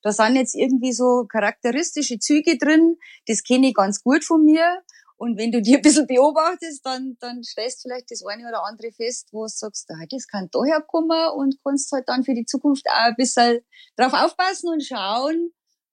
da 0.03 0.13
sind 0.13 0.37
jetzt 0.37 0.55
irgendwie 0.55 0.93
so 0.93 1.27
charakteristische 1.29 2.19
Züge 2.19 2.57
drin, 2.57 2.97
das 3.27 3.43
kenne 3.43 3.69
ich 3.69 3.75
ganz 3.75 4.03
gut 4.03 4.25
von 4.25 4.45
mir. 4.45 4.83
Und 5.17 5.39
wenn 5.39 5.53
du 5.53 5.63
dir 5.63 5.77
ein 5.79 5.83
bisschen 5.83 6.07
beobachtest, 6.07 6.85
dann, 6.85 7.17
dann 7.21 7.43
stellst 7.45 7.85
du 7.85 7.89
vielleicht 7.89 8.11
das 8.11 8.25
eine 8.27 8.49
oder 8.49 8.65
andere 8.65 8.91
fest, 8.93 9.29
wo 9.33 9.43
du 9.45 9.49
sagst, 9.49 9.89
ah, 9.91 10.05
das 10.11 10.27
kann 10.27 10.49
daher 10.51 10.81
kommen 10.81 11.31
und 11.37 11.57
kannst 11.65 11.93
halt 11.93 12.09
dann 12.09 12.25
für 12.25 12.35
die 12.35 12.45
Zukunft 12.45 12.87
auch 12.89 13.07
ein 13.09 13.15
bisschen 13.17 13.61
drauf 13.97 14.13
aufpassen 14.13 14.71
und 14.71 14.83
schauen, 14.85 15.53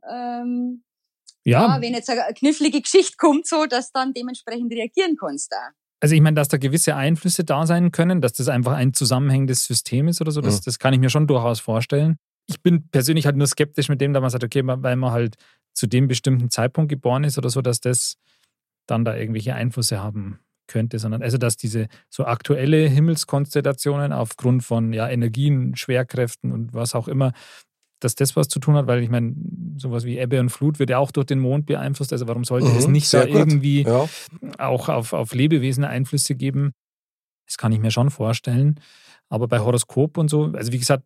ähm, 0.10 0.84
ja. 1.44 1.76
Ja, 1.76 1.82
wenn 1.82 1.94
jetzt 1.94 2.10
eine 2.10 2.34
knifflige 2.34 2.82
Geschichte 2.82 3.18
kommt, 3.18 3.48
so, 3.48 3.66
dass 3.66 3.92
dann 3.92 4.14
dementsprechend 4.14 4.72
reagieren 4.72 5.18
kannst 5.20 5.52
da. 5.52 5.70
Also 6.00 6.16
ich 6.16 6.22
meine, 6.22 6.36
dass 6.36 6.48
da 6.48 6.58
gewisse 6.58 6.96
Einflüsse 6.96 7.44
da 7.44 7.66
sein 7.66 7.92
können, 7.92 8.22
dass 8.22 8.34
das 8.34 8.48
einfach 8.48 8.74
ein 8.74 8.94
zusammenhängendes 8.94 9.66
System 9.66 10.08
ist 10.08 10.20
oder 10.22 10.32
so, 10.32 10.42
das, 10.42 10.58
Mhm. 10.58 10.62
das 10.66 10.80
kann 10.80 10.94
ich 10.94 11.00
mir 11.00 11.10
schon 11.10 11.28
durchaus 11.28 11.60
vorstellen. 11.60 12.18
Ich 12.48 12.62
bin 12.62 12.90
persönlich 12.90 13.26
halt 13.26 13.38
nur 13.38 13.48
skeptisch 13.48 13.88
mit 13.88 14.02
dem, 14.02 14.14
da 14.14 14.20
man 14.20 14.30
sagt, 14.32 14.44
okay, 14.44 14.62
weil 14.66 14.96
man 14.96 15.12
halt 15.12 15.36
zu 15.74 15.88
dem 15.88 16.08
bestimmten 16.08 16.50
Zeitpunkt 16.50 16.90
geboren 16.90 17.24
ist 17.24 17.38
oder 17.38 17.50
so, 17.50 17.62
dass 17.62 17.80
das 17.80 18.18
dann 18.88 19.06
da 19.06 19.16
irgendwelche 19.16 19.56
Einflüsse 19.56 20.02
haben 20.02 20.40
könnte, 20.68 21.00
sondern 21.00 21.22
also 21.22 21.38
dass 21.38 21.58
diese 21.58 21.88
so 22.10 22.26
aktuelle 22.26 22.88
Himmelskonstellationen 22.88 24.14
aufgrund 24.14 24.64
von 24.64 24.94
ja, 24.94 25.10
Energien, 25.10 25.76
Schwerkräften 25.76 26.52
und 26.52 26.74
was 26.74 26.96
auch 26.96 27.08
immer, 27.08 27.34
dass 28.00 28.16
das 28.16 28.36
was 28.36 28.48
zu 28.48 28.60
tun 28.60 28.76
hat, 28.76 28.88
weil 28.88 29.04
ich 29.04 29.10
meine, 29.10 29.36
sowas 29.78 30.06
wie 30.06 30.18
Ebbe 30.18 30.40
und 30.40 30.50
Flut 30.50 30.80
wird 30.80 30.90
ja 30.90 30.98
auch 30.98 31.12
durch 31.12 31.28
den 31.28 31.40
Mond 31.40 31.66
beeinflusst. 31.68 32.12
Also 32.14 32.28
warum 32.28 32.44
sollte 32.44 32.72
es 32.76 32.88
Mhm, 32.88 32.94
nicht 32.94 33.10
sehr 33.10 33.26
da 33.26 33.32
gut. 33.32 33.36
irgendwie 33.38 33.84
Ja. 33.84 34.06
auch 34.58 34.90
auf, 34.90 35.14
auf 35.14 35.34
Lebewesen 35.34 35.84
Einflüsse 35.84 36.36
geben? 36.36 36.72
Das 37.48 37.58
kann 37.58 37.72
ich 37.72 37.80
mir 37.80 37.92
schon 37.92 38.10
vorstellen. 38.10 38.80
Aber 39.30 39.48
bei 39.48 39.60
Horoskop 39.60 40.18
und 40.18 40.30
so, 40.30 40.46
also 40.54 40.72
wie 40.72 40.80
gesagt, 40.80 41.04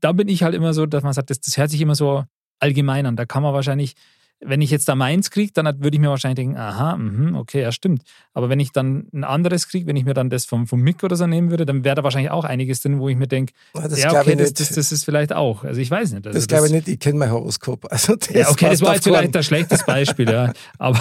da 0.00 0.12
bin 0.12 0.28
ich 0.28 0.42
halt 0.42 0.54
immer 0.54 0.74
so, 0.74 0.86
dass 0.86 1.02
man 1.02 1.12
sagt, 1.12 1.30
das, 1.30 1.40
das 1.40 1.56
hört 1.56 1.70
sich 1.70 1.80
immer 1.80 1.94
so 1.94 2.24
allgemein 2.58 3.06
an. 3.06 3.16
Da 3.16 3.24
kann 3.26 3.42
man 3.42 3.54
wahrscheinlich, 3.54 3.94
wenn 4.40 4.60
ich 4.62 4.70
jetzt 4.70 4.88
da 4.88 4.94
meins 4.94 5.30
kriege, 5.30 5.52
dann 5.52 5.66
würde 5.82 5.94
ich 5.94 6.00
mir 6.00 6.08
wahrscheinlich 6.08 6.36
denken, 6.36 6.56
aha, 6.56 6.96
mhm, 6.96 7.34
okay, 7.36 7.62
ja, 7.62 7.72
stimmt. 7.72 8.02
Aber 8.32 8.48
wenn 8.48 8.58
ich 8.58 8.72
dann 8.72 9.06
ein 9.12 9.24
anderes 9.24 9.68
kriege, 9.68 9.86
wenn 9.86 9.96
ich 9.96 10.04
mir 10.04 10.14
dann 10.14 10.30
das 10.30 10.46
vom, 10.46 10.66
vom 10.66 10.80
Mick 10.80 11.02
oder 11.02 11.16
so 11.16 11.26
nehmen 11.26 11.50
würde, 11.50 11.66
dann 11.66 11.84
wäre 11.84 11.96
da 11.96 12.04
wahrscheinlich 12.04 12.30
auch 12.30 12.44
einiges 12.44 12.80
drin, 12.80 13.00
wo 13.00 13.08
ich 13.08 13.16
mir 13.16 13.26
denke, 13.26 13.52
Das 13.74 14.00
ja, 14.00 14.18
okay, 14.18 14.32
ich 14.32 14.38
das, 14.38 14.54
das, 14.54 14.70
das 14.70 14.92
ist 14.92 15.04
vielleicht 15.04 15.32
auch. 15.32 15.64
Also 15.64 15.80
ich 15.80 15.90
weiß 15.90 16.12
nicht. 16.12 16.26
Also 16.26 16.38
das 16.38 16.48
glaube 16.48 16.66
ich 16.66 16.72
nicht, 16.72 16.88
ich 16.88 16.98
kenne 16.98 17.18
mein 17.18 17.30
Horoskop. 17.30 17.86
Also 17.90 18.16
das 18.16 18.30
Ja, 18.30 18.48
okay, 18.48 18.70
das 18.70 18.80
war 18.80 18.94
jetzt 18.94 19.04
vielleicht 19.04 19.36
ein 19.36 19.42
schlechtes 19.42 19.84
Beispiel, 19.84 20.30
ja. 20.30 20.52
Aber 20.78 21.00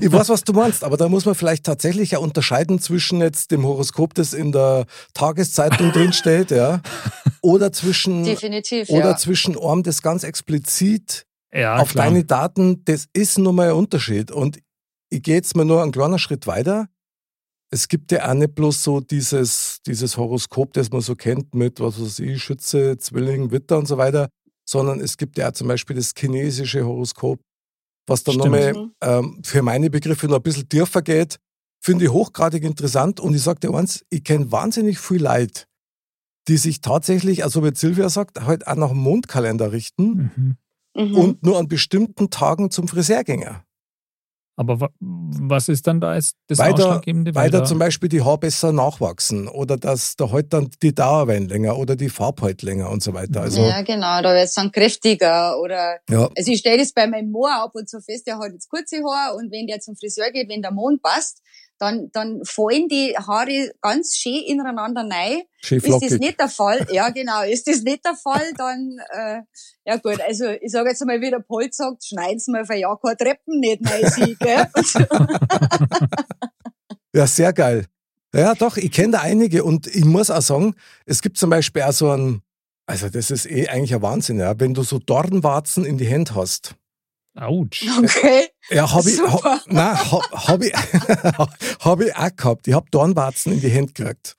Ich 0.00 0.12
weiß, 0.12 0.28
was 0.28 0.44
du 0.44 0.52
meinst, 0.52 0.84
aber 0.84 0.96
da 0.96 1.08
muss 1.08 1.24
man 1.24 1.34
vielleicht 1.34 1.64
tatsächlich 1.64 2.12
ja 2.12 2.18
unterscheiden 2.18 2.78
zwischen 2.78 3.20
jetzt 3.20 3.50
dem 3.50 3.64
Horoskop, 3.64 4.14
das 4.14 4.32
in 4.32 4.52
der 4.52 4.86
Tageszeitung 5.14 5.92
drinsteht, 5.92 6.50
ja, 6.50 6.80
oder 7.40 7.72
zwischen, 7.72 8.24
Definitiv, 8.24 8.88
oder 8.90 9.10
ja. 9.10 9.16
zwischen 9.16 9.58
einem, 9.58 9.82
das 9.82 10.02
ganz 10.02 10.22
explizit 10.22 11.26
ja, 11.52 11.76
auf 11.76 11.90
klar. 11.90 12.06
deine 12.06 12.24
Daten, 12.24 12.84
das 12.84 13.06
ist 13.12 13.38
nun 13.38 13.56
mal 13.56 13.70
ein 13.70 13.74
Unterschied. 13.74 14.30
Und 14.30 14.60
ich 15.10 15.22
gehe 15.22 15.34
jetzt 15.34 15.56
mal 15.56 15.64
nur 15.64 15.82
einen 15.82 15.92
kleinen 15.92 16.18
Schritt 16.18 16.46
weiter. 16.46 16.88
Es 17.72 17.88
gibt 17.88 18.10
ja 18.12 18.28
auch 18.28 18.34
nicht 18.34 18.54
bloß 18.54 18.82
so 18.82 19.00
dieses, 19.00 19.78
dieses 19.86 20.16
Horoskop, 20.16 20.72
das 20.72 20.90
man 20.90 21.00
so 21.00 21.14
kennt 21.14 21.54
mit, 21.54 21.80
was 21.80 22.00
weiß 22.00 22.18
ich, 22.20 22.42
Schütze, 22.42 22.98
Zwilling, 22.98 23.50
Witter 23.50 23.78
und 23.78 23.86
so 23.86 23.96
weiter, 23.96 24.28
sondern 24.68 25.00
es 25.00 25.16
gibt 25.16 25.38
ja 25.38 25.48
auch 25.48 25.52
zum 25.52 25.68
Beispiel 25.68 25.96
das 25.96 26.12
chinesische 26.16 26.84
Horoskop, 26.84 27.40
was 28.06 28.24
dann 28.24 28.36
nochmal 28.36 28.90
ähm, 29.02 29.40
für 29.44 29.62
meine 29.62 29.88
Begriffe 29.90 30.26
noch 30.26 30.36
ein 30.36 30.42
bisschen 30.42 30.68
tiefer 30.68 31.02
geht. 31.02 31.38
Finde 31.82 32.04
ich 32.04 32.10
hochgradig 32.10 32.64
interessant 32.64 33.20
und 33.20 33.34
ich 33.34 33.42
sage 33.42 33.60
dir 33.60 33.74
eins, 33.74 34.04
ich 34.10 34.22
kenne 34.24 34.52
wahnsinnig 34.52 34.98
viel 34.98 35.22
Leute, 35.22 35.64
die 36.48 36.56
sich 36.56 36.80
tatsächlich, 36.80 37.44
also 37.44 37.64
wie 37.64 37.74
Silvia 37.74 38.08
sagt, 38.08 38.42
halt 38.42 38.66
auch 38.66 38.76
nach 38.76 38.90
dem 38.90 38.98
Mondkalender 38.98 39.72
richten 39.72 40.32
Mhm. 40.36 40.56
Mhm. 41.08 41.14
und 41.16 41.42
nur 41.44 41.58
an 41.58 41.68
bestimmten 41.68 42.30
Tagen 42.30 42.70
zum 42.70 42.88
Friseur 42.88 43.24
gingen. 43.24 43.56
Aber 44.56 44.78
wa 44.78 44.90
was 45.00 45.68
ist 45.70 45.86
dann 45.86 46.00
da 46.02 46.14
jetzt 46.16 46.36
das 46.48 46.58
Weil 46.58 46.74
da- 46.74 46.82
Ausschlaggebende? 46.84 47.34
Weil 47.34 47.50
da 47.50 47.60
da- 47.60 47.64
zum 47.64 47.78
Beispiel 47.78 48.10
die 48.10 48.20
Haare 48.20 48.36
besser 48.38 48.72
nachwachsen 48.72 49.48
oder 49.48 49.78
dass 49.78 50.16
da 50.16 50.30
halt 50.32 50.52
dann 50.52 50.68
die 50.82 50.94
Dauer 50.94 51.28
werden 51.28 51.48
länger 51.48 51.78
oder 51.78 51.96
die 51.96 52.10
Farbe 52.10 52.42
halt 52.42 52.60
länger 52.62 52.90
und 52.90 53.02
so 53.02 53.14
weiter. 53.14 53.40
Also, 53.40 53.62
ja, 53.62 53.80
genau, 53.80 54.20
da 54.20 54.34
wird's 54.34 54.52
dann 54.54 54.70
kräftiger 54.70 55.58
oder 55.58 56.00
ja. 56.10 56.28
Also 56.36 56.52
ich 56.52 56.58
stelle 56.58 56.76
das 56.78 56.92
bei 56.92 57.06
meinem 57.06 57.30
Moor 57.30 57.50
ab 57.54 57.70
und 57.74 57.88
zu 57.88 58.02
fest, 58.02 58.26
der 58.26 58.38
hat 58.38 58.52
jetzt 58.52 58.68
kurze 58.68 58.96
Haare 59.02 59.36
und 59.36 59.50
wenn 59.50 59.66
der 59.66 59.80
zum 59.80 59.96
Friseur 59.96 60.30
geht, 60.30 60.50
wenn 60.50 60.60
der 60.60 60.72
Mond 60.72 61.00
passt, 61.02 61.40
dann, 61.80 62.10
dann 62.12 62.44
fallen 62.44 62.88
die 62.88 63.16
Haare 63.16 63.72
ganz 63.80 64.14
schön 64.14 64.42
ineinander 64.46 65.00
rein. 65.00 65.42
Schön 65.62 65.78
Ist 65.78 65.88
das 65.88 65.98
flockig. 65.98 66.20
nicht 66.20 66.38
der 66.38 66.48
Fall? 66.48 66.86
Ja, 66.92 67.08
genau. 67.08 67.42
Ist 67.42 67.66
das 67.66 67.82
nicht 67.82 68.04
der 68.04 68.14
Fall, 68.14 68.52
dann, 68.56 68.98
äh, 69.12 69.40
ja 69.86 69.96
gut, 69.96 70.20
also 70.20 70.44
ich 70.48 70.70
sage 70.70 70.90
jetzt 70.90 71.04
mal, 71.06 71.20
wie 71.22 71.30
der 71.30 71.40
Paul 71.40 71.68
sagt, 71.72 72.04
schneiden 72.04 72.38
Sie 72.38 72.50
mal 72.52 72.66
für 72.66 72.74
ja 72.74 72.94
keine 73.02 73.16
Treppen 73.16 73.60
nicht 73.60 73.80
rein, 73.90 74.10
sie, 74.10 74.36
gell? 74.40 74.68
Ja, 77.14 77.26
sehr 77.26 77.52
geil. 77.52 77.86
Ja, 78.34 78.54
doch, 78.54 78.76
ich 78.76 78.92
kenne 78.92 79.12
da 79.12 79.20
einige 79.22 79.64
und 79.64 79.86
ich 79.86 80.04
muss 80.04 80.30
auch 80.30 80.42
sagen, 80.42 80.76
es 81.06 81.22
gibt 81.22 81.38
zum 81.38 81.50
Beispiel 81.50 81.82
auch 81.82 81.92
so 81.92 82.10
ein, 82.10 82.42
also 82.86 83.08
das 83.08 83.30
ist 83.30 83.50
eh 83.50 83.68
eigentlich 83.68 83.94
ein 83.94 84.02
Wahnsinn, 84.02 84.38
ja, 84.38 84.60
wenn 84.60 84.74
du 84.74 84.82
so 84.82 84.98
Dornwarzen 84.98 85.84
in 85.84 85.98
die 85.98 86.06
Hände 86.06 86.34
hast. 86.34 86.76
Autsch. 87.40 87.86
Okay. 87.98 88.48
Ja, 88.70 88.90
habe 88.92 89.10
ich, 89.10 89.20
ha, 89.20 89.60
nein, 89.66 90.12
hab, 90.12 90.30
hab 90.30 90.62
ich, 90.62 90.72
hab 91.80 92.00
ich 92.00 92.16
auch 92.16 92.36
gehabt. 92.36 92.68
Ich 92.68 92.74
habe 92.74 92.90
Dornwarzen 92.90 93.52
in 93.52 93.60
die 93.60 93.70
Hände 93.70 93.92
gekriegt. 93.92 94.36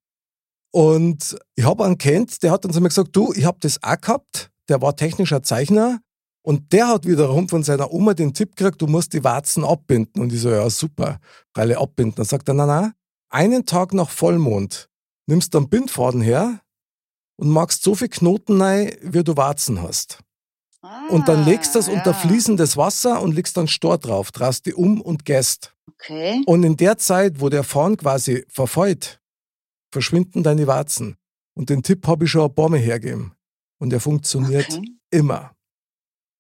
Und 0.72 1.38
ich 1.56 1.66
habe 1.66 1.84
einen 1.84 1.98
kennt, 1.98 2.44
der 2.44 2.52
hat 2.52 2.64
dann 2.64 2.72
zu 2.72 2.80
mir 2.80 2.88
gesagt, 2.88 3.10
du, 3.14 3.34
ich 3.34 3.46
habe 3.46 3.58
das 3.60 3.84
auch 3.84 4.00
gehabt. 4.00 4.52
Der 4.70 4.82
war 4.82 4.96
technischer 4.96 5.44
Zeichner. 5.44 6.00
Und 6.44 6.74
der 6.74 6.88
hat 6.88 7.06
wiederum 7.06 7.50
von 7.50 7.64
seiner 7.64 7.92
Oma 7.92 8.14
den 8.14 8.34
Tipp 8.34 8.56
gekriegt, 8.56 8.82
du 8.82 8.88
musst 8.88 9.14
die 9.14 9.24
Warzen 9.24 9.64
abbinden. 9.64 10.22
Und 10.22 10.34
ich 10.34 10.42
so, 10.42 10.50
ja, 10.50 10.70
super, 10.70 11.20
alle 11.54 11.78
abbinden. 11.78 12.16
Dann 12.16 12.26
sagt 12.26 12.48
er, 12.48 12.54
na, 12.56 12.66
na, 12.66 12.94
einen 13.30 13.66
Tag 13.66 13.94
nach 13.94 14.10
Vollmond 14.10 14.90
nimmst 15.28 15.54
du 15.54 15.60
einen 15.60 15.70
Bindfaden 15.70 16.22
her 16.22 16.62
und 17.38 17.50
machst 17.50 17.84
so 17.84 17.96
viel 17.96 18.10
Knoten 18.10 18.62
rein, 18.62 18.92
wie 19.02 19.24
du 19.24 19.38
Warzen 19.38 19.82
hast. 19.82 20.20
Und 21.10 21.28
dann 21.28 21.46
legst 21.46 21.76
du 21.76 21.80
das 21.80 21.90
Ah, 21.90 21.92
unter 21.94 22.12
ja. 22.12 22.14
fließendes 22.18 22.76
Wasser 22.76 23.22
und 23.22 23.34
legst 23.36 23.56
dann 23.58 23.68
Stor 23.68 23.98
drauf, 24.00 24.32
drehst 24.32 24.66
die 24.66 24.74
um 24.74 25.00
und 25.02 25.26
gäst. 25.26 25.76
Okay. 25.94 26.42
Und 26.48 26.64
in 26.64 26.76
der 26.78 26.98
Zeit, 26.98 27.40
wo 27.40 27.50
der 27.50 27.64
Faden 27.64 27.98
quasi 27.98 28.46
verfällt, 28.50 29.20
verschwinden 29.92 30.42
deine 30.44 30.66
Warzen. 30.68 31.18
Und 31.54 31.70
den 31.70 31.84
Tipp 31.84 32.08
habe 32.08 32.26
ich 32.26 32.32
schon 32.32 32.50
ein 32.50 32.56
paar 32.56 32.70
Mal 32.70 32.80
hergegeben. 32.80 33.34
Und 33.80 33.92
der 33.92 34.00
funktioniert 34.00 34.72
Okay. 34.72 34.86
immer. 35.12 35.52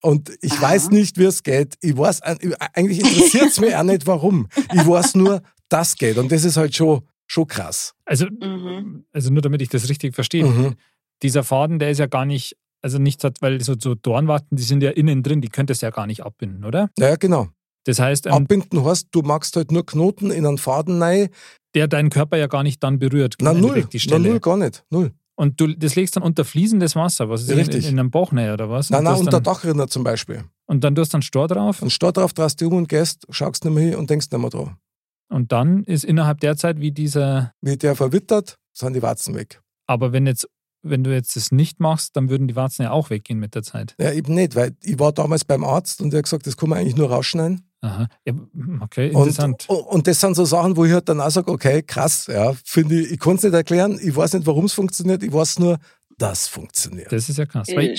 Und 0.01 0.31
ich 0.41 0.53
Aha. 0.53 0.61
weiß 0.63 0.89
nicht, 0.89 1.17
wie 1.19 1.25
es 1.25 1.43
geht. 1.43 1.75
Ich 1.81 1.95
weiß, 1.95 2.21
eigentlich 2.23 2.99
interessiert 3.01 3.45
es 3.51 3.59
mich 3.59 3.75
auch 3.75 3.83
nicht, 3.83 4.07
warum. 4.07 4.47
Ich 4.73 4.87
weiß 4.87 5.13
nur, 5.15 5.41
das 5.69 5.95
geht. 5.95 6.17
Und 6.17 6.31
das 6.31 6.43
ist 6.43 6.57
halt 6.57 6.75
schon, 6.75 7.07
schon 7.27 7.45
krass. 7.47 7.93
Also, 8.05 8.25
Mhm. 8.25 9.05
also 9.11 9.29
nur 9.31 9.43
damit 9.43 9.61
ich 9.61 9.69
das 9.69 9.87
richtig 9.89 10.15
verstehe. 10.15 10.45
Mhm. 10.45 10.75
Dieser 11.21 11.43
Faden, 11.43 11.77
der 11.77 11.91
ist 11.91 11.99
ja 11.99 12.07
gar 12.07 12.25
nicht, 12.25 12.57
also 12.81 12.97
nicht, 12.99 13.23
hat- 13.23 13.41
weil 13.41 13.61
so, 13.61 13.75
so 13.79 13.95
Dornwarten, 13.95 14.55
die 14.57 14.63
sind 14.63 14.81
ja 14.83 14.91
innen 14.91 15.23
drin, 15.23 15.41
die 15.41 15.49
könntest 15.49 15.81
du 15.81 15.85
ja 15.87 15.91
gar 15.91 16.07
nicht 16.07 16.23
abbinden, 16.25 16.65
oder? 16.65 16.89
Ja, 16.97 17.15
genau. 17.15 17.49
Das 17.85 17.99
heißt, 17.99 18.27
ähm, 18.27 18.33
Abbinden 18.33 18.83
heißt, 18.85 19.07
du 19.11 19.21
machst 19.21 19.55
halt 19.55 19.71
nur 19.71 19.85
Knoten 19.85 20.29
in 20.31 20.45
einen 20.45 20.57
Faden 20.57 21.01
rein. 21.01 21.29
der 21.73 21.87
deinen 21.87 22.09
Körper 22.09 22.35
ja 22.37 22.47
gar 22.47 22.63
nicht 22.63 22.83
dann 22.83 22.99
berührt. 22.99 23.35
Na, 23.41 23.53
null. 23.53 23.83
Die 23.85 23.95
Na, 23.97 23.99
Stelle. 23.99 24.29
null, 24.29 24.39
gar 24.41 24.57
nicht. 24.57 24.83
Null. 24.89 25.13
Und 25.35 25.59
du 25.61 25.67
das 25.73 25.95
legst 25.95 26.15
dann 26.17 26.21
unter 26.23 26.43
fließendes 26.43 26.95
Wasser, 26.97 27.29
was 27.29 27.43
ist 27.43 27.47
in, 27.49 27.53
in, 27.53 27.59
Richtig. 27.65 27.87
in 27.89 27.97
einem 27.97 28.11
Bauch 28.11 28.31
näher 28.33 28.53
oder 28.53 28.69
was? 28.69 28.89
Nein, 28.89 29.05
nein, 29.05 29.15
unter 29.15 29.31
dann, 29.31 29.43
Dachrinner 29.43 29.87
zum 29.87 30.03
Beispiel. 30.03 30.43
und 30.67 30.83
dann 30.83 30.93
tust 30.95 31.13
du 31.13 31.15
dann 31.15 31.21
Stor 31.21 31.47
drauf 31.47 31.81
Und 31.81 31.89
statt 31.89 32.17
drauf 32.17 32.33
drehst 32.33 32.59
du 32.61 32.67
um 32.67 32.73
und 32.75 32.89
gehst, 32.89 33.25
schaust 33.29 33.63
nicht 33.63 33.73
mehr 33.73 33.83
hin 33.85 33.95
und 33.95 34.09
denkst 34.09 34.27
nicht 34.29 34.39
mehr 34.41 34.49
dran. 34.49 34.75
und 35.29 35.51
dann 35.53 35.83
ist 35.85 36.03
innerhalb 36.03 36.41
der 36.41 36.57
Zeit 36.57 36.79
wie 36.81 36.91
dieser, 36.91 37.53
Wie 37.61 37.77
der 37.77 37.95
verwittert, 37.95 38.57
sind 38.73 38.93
die 38.93 39.01
Warzen 39.01 39.33
weg. 39.33 39.61
aber 39.87 40.11
wenn 40.11 40.27
jetzt, 40.27 40.47
wenn 40.83 41.03
du 41.03 41.13
jetzt 41.13 41.35
das 41.35 41.51
nicht 41.51 41.79
machst, 41.79 42.15
dann 42.15 42.29
würden 42.29 42.47
die 42.47 42.55
Warzen 42.55 42.83
ja 42.83 42.91
auch 42.91 43.09
weggehen 43.09 43.39
mit 43.39 43.55
der 43.55 43.63
Zeit. 43.63 43.95
Ja, 43.99 44.11
eben 44.11 44.33
nicht, 44.33 44.55
weil 44.55 44.75
ich 44.81 44.99
war 44.99 45.11
damals 45.11 45.45
beim 45.45 45.63
Arzt 45.63 46.01
und 46.01 46.11
der 46.11 46.19
hat 46.19 46.25
gesagt, 46.25 46.47
das 46.47 46.57
kann 46.57 46.69
man 46.69 46.79
eigentlich 46.79 46.95
nur 46.95 47.09
rausschneiden. 47.09 47.67
Aha. 47.81 48.07
Ja, 48.25 48.33
okay, 48.81 49.09
Und, 49.09 49.27
interessant. 49.27 49.65
und, 49.67 49.79
und 49.79 50.07
das 50.07 50.19
sind 50.19 50.35
so 50.35 50.45
Sachen, 50.45 50.77
wo 50.77 50.85
ich 50.85 50.91
halt 50.93 51.09
dann 51.09 51.19
auch 51.19 51.31
sage, 51.31 51.51
okay, 51.51 51.81
krass, 51.81 52.27
ja, 52.27 52.53
finde 52.63 52.99
ich, 53.01 53.11
ich 53.11 53.19
kann 53.19 53.35
es 53.35 53.43
nicht 53.43 53.53
erklären, 53.53 53.99
ich 54.01 54.15
weiß 54.15 54.33
nicht, 54.33 54.45
warum 54.45 54.65
es 54.65 54.73
funktioniert, 54.73 55.23
ich 55.23 55.33
weiß 55.33 55.57
nur, 55.59 55.77
das 56.21 56.47
funktioniert. 56.47 57.11
Das 57.11 57.29
ist 57.29 57.37
ja 57.37 57.45
krass. 57.45 57.67
Äh. 57.69 57.93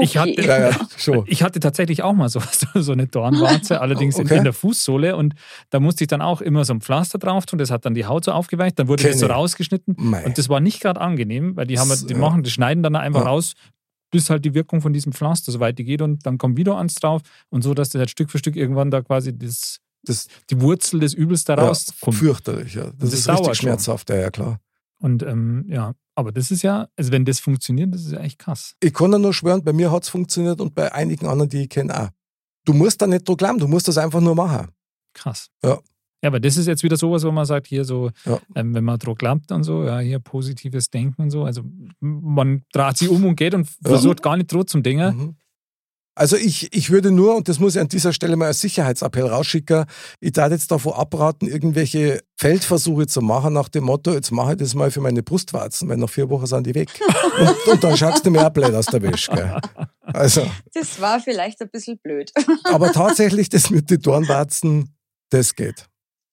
Ich 0.00 0.16
hatte- 0.16 0.40
Ja, 0.42 0.70
ja, 0.70 0.88
schon. 0.98 1.24
Ich 1.26 1.42
hatte 1.42 1.60
tatsächlich 1.60 2.02
auch 2.02 2.12
mal 2.12 2.28
so, 2.28 2.40
so 2.74 2.92
eine 2.92 3.06
Dornwarze, 3.06 3.80
allerdings 3.80 4.18
in, 4.18 4.26
Okay. 4.26 4.38
in 4.38 4.44
der 4.44 4.52
Fußsohle. 4.52 5.16
Und 5.16 5.34
da 5.70 5.78
musste 5.80 6.04
ich 6.04 6.08
dann 6.08 6.22
auch 6.22 6.40
immer 6.40 6.64
so 6.64 6.74
ein 6.74 6.80
Pflaster 6.80 7.18
drauf 7.18 7.46
tun. 7.46 7.58
Das 7.58 7.70
hat 7.70 7.84
dann 7.86 7.94
die 7.94 8.06
Haut 8.06 8.24
so 8.24 8.32
aufgeweicht. 8.32 8.78
Dann 8.78 8.88
wurde 8.88 9.02
Kenn 9.02 9.12
das 9.12 9.20
so 9.20 9.26
rausgeschnitten. 9.26 9.94
Mei. 9.98 10.24
Und 10.24 10.38
das 10.38 10.48
war 10.48 10.60
nicht 10.60 10.80
gerade 10.80 11.00
angenehm, 11.00 11.54
weil 11.56 11.66
die 11.66 11.78
haben, 11.78 11.90
S- 11.90 12.06
die 12.06 12.14
machen, 12.14 12.42
die 12.42 12.50
schneiden 12.50 12.82
dann 12.82 12.96
einfach 12.96 13.20
Ja. 13.20 13.26
raus, 13.28 13.52
bis 14.10 14.28
halt 14.28 14.44
die 14.44 14.54
Wirkung 14.54 14.80
von 14.80 14.92
diesem 14.92 15.12
Pflaster 15.12 15.52
so 15.52 15.60
weit 15.60 15.78
die 15.78 15.84
geht 15.84 16.02
und 16.02 16.26
dann 16.26 16.38
kommt 16.38 16.56
wieder 16.56 16.76
ans 16.76 16.94
drauf 16.96 17.22
und 17.48 17.62
so, 17.62 17.72
dass 17.74 17.90
das 17.90 17.98
halt 18.00 18.10
Stück 18.10 18.30
für 18.30 18.38
Stück 18.38 18.56
irgendwann 18.56 18.90
da 18.90 19.00
quasi 19.02 19.36
das, 19.36 19.78
das 20.04 20.26
die 20.50 20.60
Wurzel 20.60 21.00
des 21.00 21.14
Übels 21.14 21.44
da 21.44 21.54
ja, 21.56 21.64
rauskommt. 21.68 22.16
fürchterlich, 22.16 22.74
ja. 22.74 22.86
Das, 22.98 23.10
Das 23.10 23.14
ist 23.14 23.28
richtig 23.30 23.56
schmerzhaft, 23.56 24.10
ja, 24.10 24.16
ja, 24.16 24.30
klar. 24.30 24.58
Und 25.00 25.22
ähm, 25.22 25.64
ja, 25.68 25.94
aber 26.14 26.32
das 26.32 26.50
ist 26.50 26.62
ja, 26.62 26.88
also 26.96 27.10
wenn 27.12 27.24
das 27.24 27.40
funktioniert, 27.40 27.94
das 27.94 28.04
ist 28.04 28.12
ja 28.12 28.20
echt 28.20 28.38
krass. 28.38 28.74
Ich 28.80 28.92
kann 28.92 29.10
da 29.10 29.18
nur 29.18 29.32
schwören, 29.34 29.62
bei 29.64 29.72
mir 29.72 29.90
hat 29.90 30.02
es 30.04 30.08
funktioniert 30.08 30.60
und 30.60 30.74
bei 30.74 30.92
einigen 30.92 31.26
anderen, 31.26 31.48
die 31.48 31.62
ich 31.62 31.68
kenne, 31.68 31.98
auch. 32.04 32.08
Du 32.64 32.72
musst 32.74 33.00
da 33.02 33.06
nicht 33.06 33.24
glauben, 33.26 33.58
du 33.58 33.66
musst 33.68 33.88
das 33.88 33.98
einfach 33.98 34.20
nur 34.20 34.34
machen. 34.34 34.68
Krass. 35.14 35.48
Ja. 35.64 35.78
Ja, 36.24 36.28
aber 36.28 36.38
das 36.38 36.56
ist 36.56 36.68
jetzt 36.68 36.84
wieder 36.84 36.96
sowas, 36.96 37.24
wo 37.24 37.32
man 37.32 37.44
sagt, 37.46 37.66
hier 37.66 37.84
so, 37.84 38.10
Ja. 38.24 38.38
ähm, 38.54 38.72
wenn 38.74 38.84
man 38.84 38.96
drauf 39.00 39.18
glaubt 39.18 39.50
und 39.50 39.64
so, 39.64 39.82
ja, 39.84 39.98
hier 39.98 40.20
positives 40.20 40.88
Denken 40.88 41.22
und 41.22 41.30
so. 41.30 41.42
Also 41.44 41.62
man 41.98 42.62
dreht 42.72 42.96
sich 42.98 43.08
um 43.08 43.24
und 43.24 43.34
geht 43.34 43.54
und 43.54 43.66
Ja. 43.82 43.90
versucht 43.90 44.22
gar 44.22 44.36
nicht 44.36 44.52
droh 44.52 44.62
zum 44.62 44.84
Dingen. 44.84 45.16
Mhm. 45.16 45.36
Also 46.14 46.36
ich, 46.36 46.74
ich 46.74 46.90
würde 46.90 47.10
nur, 47.10 47.36
und 47.36 47.48
das 47.48 47.58
muss 47.58 47.74
ich 47.74 47.80
an 47.80 47.88
dieser 47.88 48.12
Stelle 48.12 48.36
mal 48.36 48.46
als 48.46 48.60
Sicherheitsappell 48.60 49.26
rausschicken, 49.26 49.86
ich 50.20 50.32
darf 50.32 50.50
jetzt 50.50 50.70
davor 50.70 50.98
abraten, 50.98 51.48
irgendwelche 51.48 52.20
Feldversuche 52.36 53.06
zu 53.06 53.22
machen 53.22 53.54
nach 53.54 53.70
dem 53.70 53.84
Motto, 53.84 54.12
jetzt 54.12 54.30
mache 54.30 54.52
ich 54.52 54.58
das 54.58 54.74
mal 54.74 54.90
für 54.90 55.00
meine 55.00 55.22
Brustwarzen, 55.22 55.88
weil 55.88 55.96
nach 55.96 56.10
vier 56.10 56.28
Wochen 56.28 56.46
sind 56.46 56.66
die 56.66 56.74
weg. 56.74 56.90
und, 57.40 57.72
und 57.72 57.84
dann 57.84 57.96
schaust 57.96 58.26
du 58.26 58.30
mir 58.30 58.46
auch 58.46 58.50
blöd 58.50 58.74
aus 58.74 58.86
der 58.86 59.00
Wäsche. 59.00 59.32
Gell? 59.32 59.58
Also, 60.02 60.46
Das 60.74 61.00
war 61.00 61.20
vielleicht 61.20 61.62
ein 61.62 61.70
bisschen 61.70 61.98
blöd. 61.98 62.30
aber 62.64 62.92
tatsächlich, 62.92 63.48
das 63.48 63.70
mit 63.70 63.88
den 63.90 64.02
Dornwarzen, 64.02 64.94
das 65.30 65.54
geht. 65.54 65.86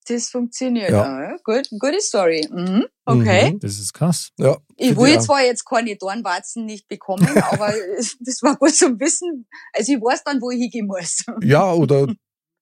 Das 0.10 0.30
funktioniert. 0.30 0.90
Ja. 0.90 1.22
Ja. 1.22 1.36
Gut, 1.44 1.70
gute 1.80 2.02
Story. 2.02 2.48
Mhm. 2.52 2.86
Okay. 3.06 3.52
Mhm. 3.54 3.60
Das 3.60 3.74
ist 3.80 3.94
krass. 3.94 4.30
Ja, 4.38 4.58
Ich 4.76 4.98
will 4.98 5.20
zwar 5.22 5.44
jetzt 5.44 5.66
keine 5.66 5.96
Dornwarzen 5.96 6.66
nicht 6.66 6.88
bekommen, 6.88 7.28
aber 7.52 7.74
das 8.20 8.42
war 8.42 8.56
gut 8.58 8.76
zum 8.76 9.00
Wissen. 9.00 9.48
Also 9.74 9.94
ich 9.94 10.00
weiß 10.00 10.24
dann, 10.24 10.42
wo 10.42 10.50
ich 10.52 10.60
hingehen 10.60 10.88
muss. 10.88 11.24
Ja, 11.42 11.72
oder 11.72 12.08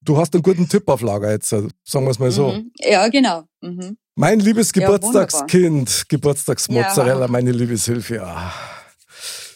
du 0.02 0.18
hast 0.18 0.34
einen 0.34 0.44
guten 0.44 0.68
Tipp 0.68 0.88
auf 0.88 1.02
Lager 1.02 1.32
jetzt, 1.32 1.50
sagen 1.50 1.72
wir 1.92 2.10
es 2.10 2.20
mal 2.20 2.32
so. 2.32 2.50
Mhm. 2.52 2.72
Ja, 2.80 3.08
genau. 3.08 3.44
Mhm. 3.62 3.98
Mein 4.16 4.40
liebes 4.40 4.72
Ja, 4.76 4.82
Geburtstagskind, 4.82 6.06
Geburtstagsmozzarella, 6.10 7.22
Ja. 7.22 7.28
meine 7.28 7.52
liebe 7.52 7.78
Sylvia. 7.78 8.52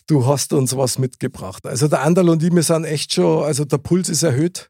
Du 0.07 0.25
hast 0.25 0.51
uns 0.53 0.75
was 0.75 0.97
mitgebracht. 0.97 1.65
Also 1.65 1.87
der 1.87 2.01
Anderl 2.01 2.29
und 2.29 2.43
ich, 2.43 2.51
wir 2.53 2.63
sind 2.63 2.83
echt 2.85 3.13
schon, 3.13 3.43
also 3.43 3.65
der 3.65 3.77
Puls 3.77 4.09
ist 4.09 4.23
erhöht, 4.23 4.69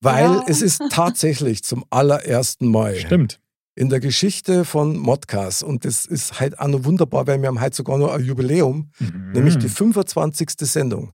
weil 0.00 0.24
Ja. 0.24 0.44
es 0.48 0.62
ist 0.62 0.82
tatsächlich 0.90 1.62
zum 1.64 1.84
allerersten 1.90 2.68
Mal 2.70 2.96
Stimmt. 2.96 3.40
in 3.74 3.88
der 3.88 4.00
Geschichte 4.00 4.64
von 4.64 4.96
Modcast 4.96 5.62
und 5.62 5.84
das 5.84 6.06
ist 6.06 6.40
halt 6.40 6.58
auch 6.58 6.68
noch 6.68 6.84
wunderbar, 6.84 7.26
weil 7.26 7.40
wir 7.40 7.48
haben 7.48 7.60
heute 7.60 7.76
sogar 7.76 7.98
noch 7.98 8.12
ein 8.12 8.24
Jubiläum, 8.24 8.90
Mhm. 8.98 9.32
nämlich 9.32 9.56
die 9.58 9.68
25. 9.68 10.50
Sendung. 10.66 11.12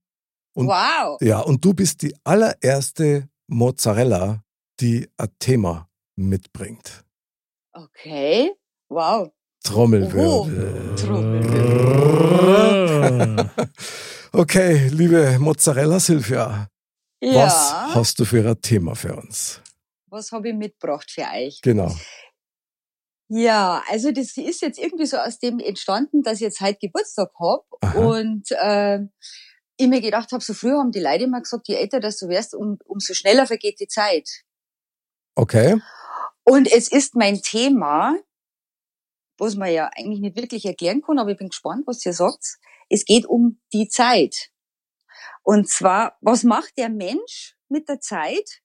Und- 0.55 0.69
Wow. 0.69 1.19
Ja, 1.21 1.41
und 1.41 1.65
du 1.65 1.75
bist 1.75 2.03
die 2.03 2.15
allererste 2.25 3.29
Mozzarella, 3.49 4.43
die 4.81 5.09
ein 5.17 5.29
Thema 5.39 5.89
mitbringt. 6.17 7.05
Okay. 7.73 8.53
Wow. 8.89 9.31
Trommelwirbel. 9.65 10.95
Trommelwirbel. 10.97 13.51
Okay, 14.37 14.89
liebe 14.89 15.39
Mozzarella 15.39 16.01
Silvia, 16.01 16.67
Ja. 17.25 17.47
was 17.47 17.73
hast 17.95 18.19
du 18.21 18.25
für 18.25 18.49
ein 18.49 18.61
Thema 18.61 18.95
für 18.95 19.17
uns? 19.17 19.61
was 20.15 20.33
habe 20.33 20.49
ich 20.49 20.55
mitgebracht 20.55 21.11
für 21.11 21.27
euch? 21.35 21.61
Genau. 21.61 21.95
Ja, 23.29 23.83
also 23.89 24.13
das 24.13 24.37
ist 24.37 24.63
jetzt 24.63 24.79
irgendwie 24.79 25.07
so 25.07 25.19
aus 25.19 25.39
dem 25.39 25.59
entstanden, 25.59 26.23
dass 26.23 26.35
ich 26.35 26.43
jetzt 26.43 26.61
heute 26.61 26.79
Geburtstag 26.79 27.31
hab 27.39 27.97
und 27.97 28.51
äh, 28.53 29.01
ich 29.77 29.89
mir 29.89 30.01
gedacht 30.01 30.31
habe, 30.33 30.43
so 30.43 30.55
früher 30.55 30.79
haben 30.79 30.93
die 30.93 31.01
Leute 31.01 31.25
immer 31.25 31.41
gesagt, 31.41 31.69
je 31.69 31.75
älter 31.75 32.01
dass 32.01 32.19
du 32.19 32.29
wirst, 32.29 32.55
um, 32.55 32.79
umso 32.85 33.13
schneller 33.13 33.47
vergeht 33.47 33.81
die 33.81 33.89
Zeit. 33.89 34.29
Okay. 35.35 35.81
Und 36.45 36.71
es 36.71 36.93
ist 36.93 37.17
mein 37.17 37.43
Thema, 37.43 38.17
was 39.39 39.57
man 39.57 39.73
ja 39.73 39.91
eigentlich 39.97 40.21
nicht 40.21 40.37
wirklich 40.37 40.65
erklären 40.65 41.03
kann, 41.03 41.19
aber 41.19 41.33
ich 41.33 41.39
bin 41.39 41.49
gespannt, 41.49 41.87
was 41.87 42.07
ihr 42.07 42.13
sagt. 42.13 42.59
Es 42.89 43.05
geht 43.05 43.27
um 43.27 43.59
die 43.73 43.89
Zeit. 43.89 44.51
Und 45.47 45.69
zwar, 45.69 46.17
was 46.21 46.43
macht 46.43 46.73
der 46.79 46.89
Mensch 46.89 47.55
mit 47.69 47.89
der 47.89 48.01
Zeit 48.01 48.63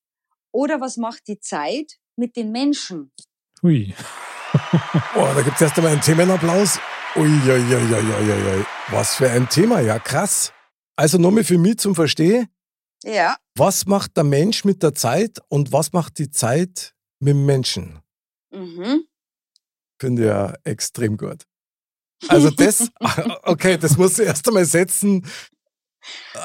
oder 0.51 0.79
was 0.81 0.97
macht 0.97 1.27
die 1.27 1.39
Zeit 1.39 1.97
mit 2.15 2.35
den 2.35 2.51
Menschen? 2.51 3.11
Hui. 3.61 3.93
Oh, 5.15 5.27
da 5.35 5.43
gibt's 5.43 5.61
erst 5.61 5.77
einmal 5.77 5.91
einen 5.91 6.01
Themenapplaus. 6.01 6.79
Uiuiuiuiui. 7.15 8.65
Was 8.89 9.15
für 9.15 9.29
ein 9.29 9.47
Thema, 9.47 9.79
ja 9.79 9.99
krass. 9.99 10.51
Also 10.95 11.19
nochmal 11.19 11.43
für 11.43 11.59
mich 11.59 11.77
zum 11.77 11.93
Verstehen, 11.93 12.47
Ja, 13.03 13.37
was 13.55 13.85
macht 13.85 14.17
der 14.17 14.23
Mensch 14.23 14.65
mit 14.65 14.81
der 14.81 14.95
Zeit 14.95 15.37
und 15.49 15.71
was 15.71 15.93
macht 15.93 16.17
die 16.17 16.31
Zeit 16.31 16.95
mit 17.19 17.33
dem 17.35 17.45
Menschen? 17.45 17.99
mhm. 18.51 19.03
Finde 20.01 20.21
ich 20.23 20.27
ja 20.29 20.53
extrem 20.63 21.15
gut. 21.17 21.43
Also 22.27 22.49
das, 22.49 22.89
okay, 23.43 23.77
das 23.77 23.97
muss 23.97 24.17
ich 24.17 24.25
erst 24.25 24.47
einmal 24.47 24.65
setzen. 24.65 25.25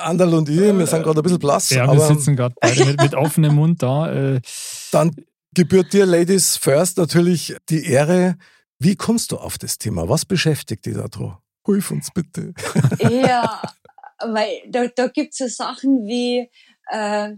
Anderl 0.02 0.34
und 0.34 0.48
ich, 0.48 0.58
wir 0.58 0.86
sind 0.86 1.02
gerade 1.02 1.20
ein 1.20 1.22
bisschen 1.22 1.38
blass, 1.38 1.70
Ja, 1.70 1.90
wir 1.90 2.00
sitzen 2.00 2.36
gerade 2.36 2.54
beide 2.60 2.84
mit, 2.84 3.00
mit 3.00 3.14
offenem 3.14 3.54
Mund 3.54 3.82
da. 3.82 4.12
Äh, 4.12 4.40
dann 4.90 5.14
gebührt 5.54 5.92
dir, 5.92 6.06
Ladies 6.06 6.56
First, 6.56 6.98
natürlich 6.98 7.56
die 7.68 7.86
Ehre. 7.86 8.36
Wie 8.78 8.96
kommst 8.96 9.32
du 9.32 9.38
auf 9.38 9.58
das 9.58 9.78
Thema? 9.78 10.08
Was 10.08 10.24
beschäftigt 10.24 10.86
dich 10.86 10.94
da 10.94 11.08
dran? 11.08 11.38
Hilf 11.66 11.90
uns 11.90 12.10
bitte. 12.10 12.52
Ja, 13.00 13.62
weil 14.20 14.62
da, 14.68 14.86
da 14.94 15.06
gibt's 15.08 15.38
so 15.38 15.46
Sachen 15.48 16.06
wie, 16.06 16.50
äh, 16.90 17.30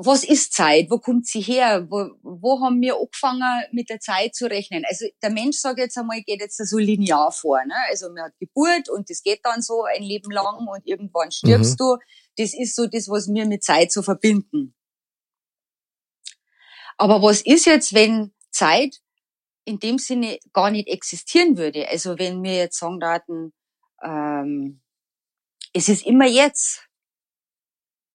was 0.00 0.24
ist 0.24 0.52
Zeit? 0.52 0.90
Wo 0.90 0.98
kommt 0.98 1.26
sie 1.26 1.40
her? 1.40 1.86
Wo, 1.88 2.10
wo 2.22 2.60
haben 2.60 2.80
wir 2.80 2.96
angefangen, 2.96 3.64
mit 3.72 3.88
der 3.90 4.00
Zeit 4.00 4.34
zu 4.34 4.48
rechnen? 4.48 4.84
Also 4.88 5.06
der 5.22 5.30
Mensch, 5.30 5.58
sage 5.58 5.82
jetzt 5.82 5.96
einmal, 5.96 6.22
geht 6.22 6.40
jetzt 6.40 6.56
so 6.56 6.78
linear 6.78 7.32
vor. 7.32 7.64
Ne? 7.64 7.74
Also 7.88 8.08
man 8.08 8.24
hat 8.24 8.38
Geburt 8.38 8.88
und 8.88 9.08
das 9.10 9.22
geht 9.22 9.40
dann 9.44 9.62
so 9.62 9.84
ein 9.84 10.02
Leben 10.02 10.30
lang 10.30 10.66
und 10.66 10.86
irgendwann 10.86 11.30
stirbst 11.30 11.78
du. 11.80 11.96
Das 12.36 12.54
ist 12.54 12.74
so 12.74 12.86
das, 12.86 13.08
was 13.08 13.28
wir 13.28 13.46
mit 13.46 13.64
Zeit 13.64 13.92
so 13.92 14.02
verbinden. 14.02 14.74
Aber 16.98 17.22
was 17.22 17.42
ist 17.42 17.66
jetzt, 17.66 17.94
wenn 17.94 18.34
Zeit 18.50 19.00
in 19.64 19.78
dem 19.78 19.98
Sinne 19.98 20.38
gar 20.52 20.70
nicht 20.70 20.88
existieren 20.88 21.56
würde? 21.56 21.88
Also 21.88 22.18
wenn 22.18 22.42
wir 22.42 22.56
jetzt 22.56 22.78
sagen 22.78 23.00
daten, 23.00 23.52
ähm, 24.02 24.80
es 25.72 25.88
ist 25.88 26.06
immer 26.06 26.26
jetzt. 26.26 26.88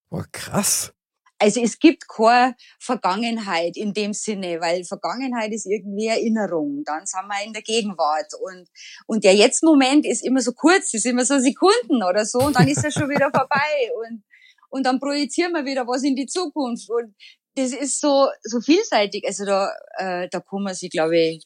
Boah, 0.10 0.25
krass. 0.31 0.93
Also 1.41 1.60
es 1.60 1.80
gibt 1.80 2.08
keine 2.08 2.56
Vergangenheit 2.80 3.75
in 3.75 3.93
dem 3.93 4.13
Sinne, 4.13 4.62
weil 4.62 4.84
Vergangenheit 4.84 5.51
ist 5.51 5.65
irgendwie 5.65 6.06
Erinnerung. 6.06 6.84
Dann 6.86 7.08
sind 7.08 7.27
wir 7.27 7.43
in 7.43 7.51
der 7.51 7.63
Gegenwart 7.63 8.32
und 8.39 8.69
und 9.08 9.23
der 9.23 9.34
Jetzt-Moment 9.34 10.06
ist 10.06 10.23
immer 10.23 10.41
so 10.41 10.51
kurz, 10.51 10.93
ist 10.93 11.08
immer 11.08 11.25
so 11.25 11.39
Sekunden 11.39 12.04
oder 12.04 12.25
so 12.25 12.38
und 12.39 12.56
dann 12.56 12.67
ist 12.67 12.84
er 12.84 12.91
schon 12.91 13.10
wieder 13.10 13.32
vorbei 13.36 13.89
und 14.06 14.23
und 14.69 14.86
dann 14.86 14.99
projizieren 14.99 15.54
wir 15.54 15.65
wieder 15.65 15.88
was 15.88 16.04
in 16.04 16.15
die 16.15 16.27
Zukunft 16.27 16.88
und 16.91 17.15
das 17.56 17.73
ist 17.73 17.99
so 17.99 18.27
so 18.43 18.62
vielseitig. 18.62 19.25
Also 19.25 19.45
da 19.45 19.71
äh, 19.97 20.30
da 20.30 20.41
kann 20.41 20.62
man 20.62 20.75
sich, 20.75 20.91
glaube 20.91 21.17
ich, 21.17 21.43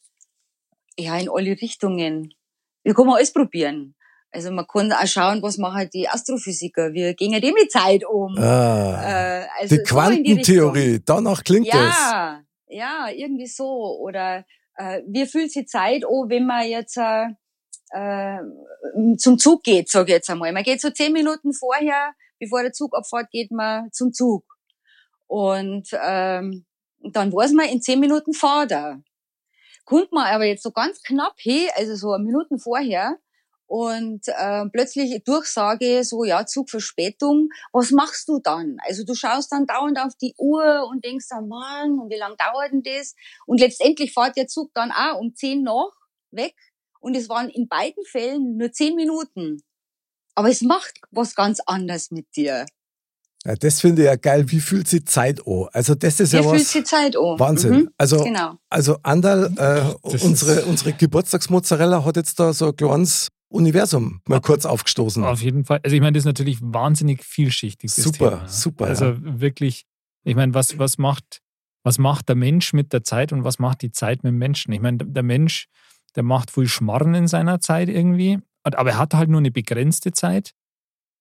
ja 0.99 1.17
in 1.17 1.29
alle 1.29 1.51
Richtungen. 1.62 2.34
Da 2.84 2.93
kann 2.93 3.05
man 3.08 3.15
alles 3.15 3.31
probieren. 3.31 3.94
Also 4.36 4.52
man 4.52 4.67
kann 4.67 4.91
auch 4.91 5.08
schauen, 5.08 5.41
was 5.41 5.58
machen 5.58 5.89
die 5.93 6.10
Astrophysiker, 6.10 6.91
wie 6.93 7.13
gehen 7.13 7.39
die 7.39 7.54
mit 7.54 7.71
Zeit 7.71 8.06
um. 8.06 8.38
Ah, 8.38 9.02
Äh, 9.02 9.48
also 9.62 9.76
die 9.78 9.86
so 9.86 10.00
in 10.00 10.24
die. 10.24 10.34
Quantentheorie, 10.34 11.02
danach 11.06 11.41
klingt 11.41 11.67
es. 11.67 11.74
Ja, 11.74 12.41
ja, 12.67 13.08
irgendwie 13.15 13.48
so. 13.48 13.98
Oder 14.02 14.43
äh, 14.76 15.02
wie 15.08 15.26
fühlt 15.26 15.54
sich 15.54 15.69
Zeit 15.69 16.04
an, 16.04 16.30
wenn 16.30 16.45
man 16.45 16.67
jetzt 16.67 16.98
äh, 16.98 17.28
äh, 17.91 18.39
zum 19.17 19.39
Zug 19.39 19.63
geht, 19.63 19.89
sage 19.89 20.12
ich 20.12 20.15
jetzt 20.17 20.30
einmal. 20.30 20.52
Man 20.52 20.63
geht 20.63 20.82
so 20.82 20.89
zehn 20.89 21.13
Minuten 21.13 21.54
vorher, 21.54 22.12
bevor 22.38 22.62
der 22.62 22.74
Zug 22.74 22.93
abfährt, 22.93 23.32
geht 23.32 23.52
man 23.52 23.89
zum 23.93 24.12
Zug. 24.12 24.43
Und 25.28 25.88
ähm, 26.06 26.65
dann 27.00 27.32
weiß 27.32 27.54
man, 27.54 27.69
in 27.69 27.82
zehn 27.82 28.02
Minuten 28.02 28.34
fahrt 28.34 28.71
er. 28.71 29.02
Kommt 29.86 30.12
man 30.12 30.26
aber 30.26 30.43
jetzt 30.43 30.63
so 30.63 30.71
ganz 30.71 31.02
knapp 31.04 31.36
hin, 31.38 31.69
also 31.76 31.95
so 31.95 32.17
Minuten 32.17 32.60
vorher, 32.60 33.17
und 33.67 34.28
äh, 34.28 34.65
plötzlich 34.71 35.23
Durchsage, 35.23 36.04
so 36.04 36.23
ja, 36.23 36.45
Zugverspätung, 36.45 37.49
was 37.73 37.91
machst 37.91 38.28
du 38.28 38.39
dann? 38.39 38.78
Also 38.88 39.04
du 39.04 39.15
schaust 39.15 39.51
dann 39.51 39.65
dauernd 39.65 39.99
auf 39.99 40.13
die 40.21 40.34
Uhr 40.38 40.88
und 40.89 41.04
denkst 41.04 41.28
dann, 41.30 41.47
Mann, 41.47 41.99
und 41.99 42.10
wie 42.10 42.17
lang 42.17 42.36
dauert 42.38 42.71
denn 42.71 42.84
das? 42.84 43.15
Und 43.45 43.60
letztendlich 43.60 44.13
fährt 44.13 44.38
der 44.38 44.47
Zug 44.47 44.71
dann 44.73 44.91
auch 44.91 45.19
um 45.19 45.34
zehn 45.36 45.63
nach 45.63 45.91
weg 46.32 46.56
und 46.99 47.15
es 47.15 47.30
waren 47.30 47.49
in 47.49 47.67
beiden 47.67 48.04
Fällen 48.06 48.58
nur 48.58 48.71
zehn 48.71 48.95
Minuten. 48.95 49.62
Aber 50.36 50.49
es 50.49 50.62
macht 50.62 50.99
was 51.12 51.34
ganz 51.36 51.60
anderes 51.65 52.12
mit 52.12 52.36
dir. 52.36 52.65
Ja, 53.45 53.54
das 53.56 53.80
finde 53.80 54.01
ich 54.01 54.06
ja 54.08 54.15
geil. 54.15 54.49
Wie 54.49 54.60
fühlt 54.60 54.88
sich 54.88 55.06
Zeit 55.06 55.39
an? 55.45 55.67
Also 55.71 55.93
das 55.93 56.19
ist 56.19 56.34
Wie 56.34 56.38
ja 56.38 56.41
fühlt 56.41 56.62
was. 56.62 56.71
sich 56.71 56.86
Zeit 56.86 57.15
an? 57.15 57.39
Wahnsinn. 57.39 57.71
Mhm, 57.73 57.89
Also, 57.97 58.23
genau. 58.23 58.56
also 58.69 58.97
Andal, 59.04 59.54
äh, 59.58 60.08
unsere, 60.25 60.65
unsere 60.65 60.93
Geburtstagsmozzarella 60.93 62.04
hat 62.04 62.15
jetzt 62.15 62.39
da 62.39 62.54
so 62.54 62.67
ein 62.69 62.75
kleines 62.75 63.28
Universum 63.49 64.21
mal 64.27 64.41
kurz 64.41 64.65
aufgestoßen. 64.65 65.23
auf 65.23 65.41
jeden 65.41 65.65
Fall. 65.65 65.79
Also 65.84 65.95
ich 65.95 66.01
meine, 66.01 66.13
das 66.13 66.21
ist 66.21 66.25
natürlich 66.25 66.60
wahnsinnig 66.62 67.23
vielschichtig. 67.23 67.91
Super, 67.91 68.31
Thema. 68.31 68.47
super, 68.47 68.86
Also 68.88 69.05
ja. 69.05 69.17
wirklich, 69.21 69.86
ich 70.23 70.36
meine, 70.36 70.53
was, 70.53 70.77
was 70.77 70.97
macht, 70.97 71.41
was 71.84 71.97
macht 71.97 72.29
der 72.29 72.36
Mensch 72.36 72.73
mit 72.73 72.91
der 72.91 73.03
Zeit 73.03 73.31
und 73.31 73.43
was 73.43 73.60
macht 73.60 73.81
die 73.81 73.91
Zeit 73.91 74.23
mit 74.23 74.31
dem 74.31 74.38
Menschen? 74.38 74.73
Ich 74.73 74.81
meine, 74.81 74.97
der 74.97 75.23
Mensch, 75.23 75.67
der 76.15 76.23
macht 76.23 76.51
viel 76.51 76.67
Schmarren 76.67 77.13
in 77.13 77.27
seiner 77.27 77.60
Zeit 77.60 77.89
irgendwie, 77.89 78.39
aber 78.63 78.89
er 78.89 78.97
hat 78.97 79.13
halt 79.13 79.29
nur 79.29 79.39
eine 79.39 79.51
begrenzte 79.51 80.12
Zeit. 80.12 80.53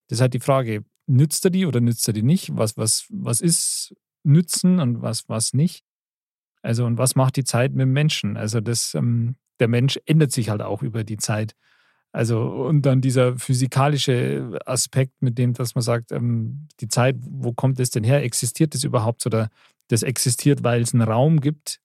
Das 0.08 0.18
ist 0.18 0.20
halt 0.22 0.34
die 0.34 0.40
Frage, 0.40 0.84
nützt 1.06 1.44
er 1.44 1.50
die 1.50 1.66
oder 1.66 1.80
nützt 1.80 2.06
er 2.08 2.14
die 2.14 2.22
nicht? 2.22 2.56
Was, 2.56 2.76
was, 2.76 3.06
was 3.10 3.40
ist 3.40 3.94
Nützen 4.22 4.80
und 4.80 5.02
was, 5.02 5.28
was 5.28 5.52
nicht? 5.52 5.84
Also, 6.62 6.86
und 6.86 6.96
was 6.96 7.14
macht 7.14 7.36
die 7.36 7.44
Zeit 7.44 7.72
mit 7.72 7.82
dem 7.82 7.92
Menschen? 7.92 8.38
Also, 8.38 8.60
das, 8.60 8.94
ähm, 8.94 9.36
der 9.60 9.68
Mensch 9.68 10.00
ändert 10.06 10.32
sich 10.32 10.48
halt 10.48 10.62
auch 10.62 10.82
über 10.82 11.04
die 11.04 11.18
Zeit. 11.18 11.54
Also, 12.14 12.40
und 12.42 12.82
dann 12.82 13.00
dieser 13.00 13.36
physikalische 13.36 14.56
Aspekt, 14.66 15.20
mit 15.20 15.36
dem, 15.36 15.52
dass 15.52 15.74
man 15.74 15.82
sagt, 15.82 16.12
ähm, 16.12 16.68
die 16.78 16.86
Zeit, 16.86 17.16
wo 17.18 17.52
kommt 17.52 17.80
das 17.80 17.90
denn 17.90 18.04
her? 18.04 18.22
Existiert 18.22 18.72
das 18.72 18.84
überhaupt? 18.84 19.26
Oder 19.26 19.48
das 19.88 20.04
existiert, 20.04 20.62
weil 20.62 20.82
es 20.82 20.94
einen 20.94 21.02
Raum 21.02 21.40
gibt? 21.40 21.80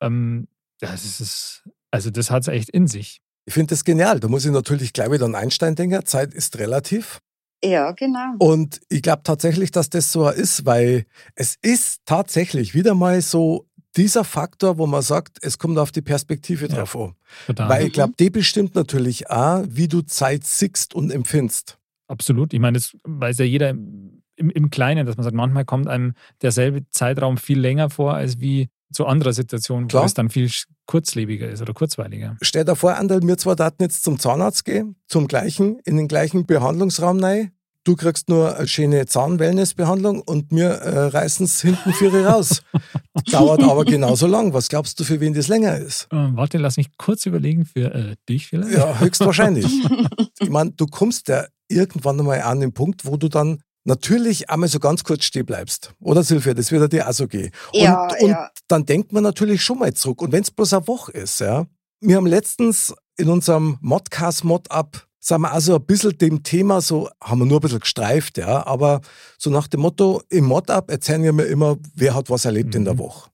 Ähm, 0.00 0.48
das 0.80 1.04
ist, 1.04 1.68
also, 1.90 2.08
das 2.08 2.30
hat 2.30 2.44
es 2.44 2.48
echt 2.48 2.70
in 2.70 2.86
sich. 2.86 3.20
Ich 3.44 3.52
finde 3.52 3.74
das 3.74 3.84
genial. 3.84 4.18
Da 4.18 4.28
muss 4.28 4.46
ich 4.46 4.50
natürlich 4.50 4.94
gleich 4.94 5.10
wieder 5.10 5.26
an 5.26 5.34
Einstein 5.34 5.74
denken. 5.74 6.06
Zeit 6.06 6.32
ist 6.32 6.58
relativ. 6.58 7.20
Ja, 7.62 7.92
genau. 7.92 8.36
Und 8.38 8.80
ich 8.88 9.02
glaube 9.02 9.24
tatsächlich, 9.24 9.70
dass 9.70 9.90
das 9.90 10.10
so 10.10 10.30
ist, 10.30 10.64
weil 10.64 11.04
es 11.34 11.56
ist 11.60 12.00
tatsächlich 12.06 12.74
wieder 12.74 12.94
mal 12.94 13.20
so 13.20 13.66
dieser 13.96 14.24
Faktor, 14.24 14.78
wo 14.78 14.86
man 14.86 15.02
sagt, 15.02 15.38
es 15.42 15.58
kommt 15.58 15.78
auf 15.78 15.92
die 15.92 16.02
Perspektive 16.02 16.66
Ja, 16.66 16.76
drauf 16.76 16.96
an. 16.96 17.14
Total. 17.46 17.68
Weil 17.68 17.86
ich 17.86 17.92
glaube, 17.92 18.14
die 18.18 18.30
bestimmt 18.30 18.74
natürlich 18.74 19.30
auch, 19.30 19.64
wie 19.68 19.88
du 19.88 20.02
Zeit 20.02 20.44
siehst 20.44 20.94
und 20.94 21.10
empfindest. 21.10 21.78
Absolut. 22.08 22.52
Ich 22.52 22.60
meine, 22.60 22.78
das 22.78 22.96
weiß 23.04 23.38
ja 23.38 23.44
jeder 23.44 23.70
im, 23.70 24.22
im 24.36 24.70
Kleinen, 24.70 25.06
dass 25.06 25.16
man 25.16 25.24
sagt, 25.24 25.36
manchmal 25.36 25.64
kommt 25.64 25.86
einem 25.86 26.14
derselbe 26.42 26.88
Zeitraum 26.90 27.36
viel 27.36 27.60
länger 27.60 27.90
vor, 27.90 28.14
als 28.14 28.40
wie 28.40 28.68
zu 28.92 29.06
anderer 29.06 29.32
Situation, 29.32 29.84
wo 29.84 29.88
Klar. 29.88 30.04
es 30.04 30.14
dann 30.14 30.30
viel 30.30 30.50
kurzlebiger 30.86 31.48
ist 31.48 31.62
oder 31.62 31.72
kurzweiliger. 31.72 32.36
Stell 32.42 32.64
dir 32.64 32.74
vor, 32.74 32.96
Anderl, 32.96 33.22
wir 33.22 33.38
zwei 33.38 33.54
daten 33.54 33.82
jetzt 33.82 34.02
zum 34.02 34.18
Zahnarzt 34.18 34.64
gehen, 34.64 34.96
zum 35.06 35.28
gleichen, 35.28 35.78
in 35.84 35.96
den 35.96 36.08
gleichen 36.08 36.46
Behandlungsraum 36.46 37.22
rein. 37.22 37.52
Du 37.90 37.96
kriegst 37.96 38.28
nur 38.28 38.56
eine 38.56 38.68
schöne 38.68 39.04
Zahnwellnessbehandlung 39.06 40.22
und 40.22 40.52
wir 40.52 40.68
äh, 40.68 41.06
reißen 41.06 41.46
es 41.46 41.60
hinten 41.60 41.92
für 41.92 42.24
raus. 42.24 42.62
Dauert 43.32 43.64
aber 43.64 43.84
genauso 43.84 44.28
lang. 44.28 44.54
Was 44.54 44.68
glaubst 44.68 45.00
du, 45.00 45.02
für 45.02 45.18
wen 45.18 45.34
das 45.34 45.48
länger 45.48 45.76
ist? 45.76 46.06
Ähm, 46.12 46.36
warte, 46.36 46.58
lass 46.58 46.76
mich 46.76 46.96
kurz 46.98 47.26
überlegen 47.26 47.64
für 47.64 47.92
äh, 47.92 48.14
dich 48.28 48.46
vielleicht. 48.46 48.78
Ja, 48.78 49.00
höchstwahrscheinlich. 49.00 49.66
ich 50.38 50.50
meine, 50.50 50.70
du 50.70 50.86
kommst 50.86 51.26
ja 51.26 51.46
irgendwann 51.66 52.20
einmal 52.20 52.42
an 52.42 52.60
den 52.60 52.72
Punkt, 52.72 53.06
wo 53.06 53.16
du 53.16 53.28
dann 53.28 53.60
natürlich 53.82 54.50
einmal 54.50 54.68
so 54.68 54.78
ganz 54.78 55.02
kurz 55.02 55.24
stehen 55.24 55.46
bleibst. 55.46 55.92
Oder 55.98 56.22
Silvia, 56.22 56.54
das 56.54 56.70
wird 56.70 56.92
dir 56.92 57.08
auch 57.08 57.12
so 57.12 57.26
gehen. 57.26 57.50
Ja, 57.72 58.04
und, 58.04 58.22
und 58.22 58.30
ja. 58.30 58.50
dann 58.68 58.86
denkt 58.86 59.10
man 59.10 59.24
natürlich 59.24 59.64
schon 59.64 59.80
mal 59.80 59.92
zurück. 59.94 60.22
Und 60.22 60.30
wenn 60.30 60.44
es 60.44 60.52
bloß 60.52 60.74
eine 60.74 60.86
Woche 60.86 61.10
ist, 61.10 61.40
ja. 61.40 61.66
Wir 62.00 62.14
haben 62.14 62.28
letztens 62.28 62.94
in 63.16 63.28
unserem 63.28 63.78
Modcast 63.80 64.44
Mod-Up 64.44 65.09
sind 65.20 65.42
wir 65.42 65.52
also 65.52 65.76
ein 65.76 65.84
bisschen 65.84 66.16
dem 66.16 66.42
Thema 66.42 66.80
so, 66.80 67.08
haben 67.22 67.40
wir 67.40 67.46
nur 67.46 67.58
ein 67.58 67.60
bisschen 67.60 67.80
gestreift, 67.80 68.38
ja, 68.38 68.66
aber 68.66 69.00
so 69.38 69.50
nach 69.50 69.68
dem 69.68 69.80
Motto, 69.80 70.22
im 70.30 70.46
Mod-Up 70.46 70.90
erzählen 70.90 71.22
wir 71.22 71.32
mir 71.32 71.44
immer, 71.44 71.76
wer 71.94 72.14
hat 72.14 72.30
was 72.30 72.46
erlebt 72.46 72.74
in 72.74 72.84
der 72.84 72.94
Mhm. 72.94 72.98
Woche. 72.98 73.30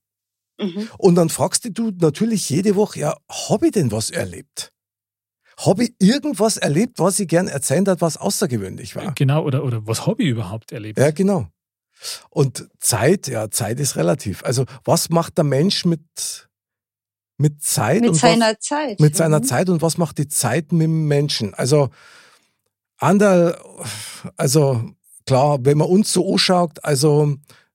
Mhm. 0.61 0.89
Und 0.99 1.15
dann 1.15 1.29
fragst 1.29 1.69
du 1.71 1.93
natürlich 2.01 2.51
jede 2.51 2.75
Woche, 2.75 3.01
ja, 3.01 3.17
habe 3.49 3.67
ich 3.67 3.73
denn 3.73 3.93
was 3.93 4.11
erlebt? 4.11 4.73
Habe 5.59 5.85
ich 5.85 5.95
irgendwas 6.01 6.57
erlebt, 6.59 6.99
was 6.99 7.19
ich 7.21 7.29
gern 7.29 7.49
erzählen 7.49 7.87
hat, 7.89 8.01
was 8.01 8.17
außergewöhnlich 8.17 8.95
war? 8.97 9.15
Genau, 9.15 9.43
oder, 9.45 9.65
oder 9.65 9.87
was 9.87 10.07
habe 10.07 10.23
ich 10.23 10.29
überhaupt 10.31 10.73
erlebt? 10.73 10.99
Ja, 10.99 11.11
genau. 11.13 11.49
Und 12.29 12.69
Zeit, 12.79 13.27
ja, 13.27 13.51
Zeit 13.51 13.81
ist 13.81 13.97
relativ. 13.97 14.45
Also, 14.45 14.67
was 14.85 15.09
macht 15.09 15.39
der 15.39 15.45
Mensch 15.45 15.87
mit, 15.87 16.49
mit 17.39 17.63
Zeit? 17.63 18.01
Mit 18.01 18.11
und 18.11 18.17
seiner 18.17 18.51
was, 18.53 18.61
Zeit. 18.61 19.01
mit 19.01 19.17
seiner 19.17 19.39
Mhm. 19.41 19.45
Zeit 19.45 19.69
und 19.69 19.83
was 19.83 19.99
macht 19.99 20.19
die 20.19 20.29
Zeit 20.29 20.73
mit 20.73 20.83
dem 20.85 21.07
Menschen? 21.09 21.55
Also, 21.55 21.91
Anderl, 22.99 23.59
also 24.37 24.83
klar, 25.27 25.59
wenn 25.63 25.79
man 25.79 25.89
uns 25.89 26.13
so 26.13 26.33
anschaut, 26.33 26.83
also 26.83 27.35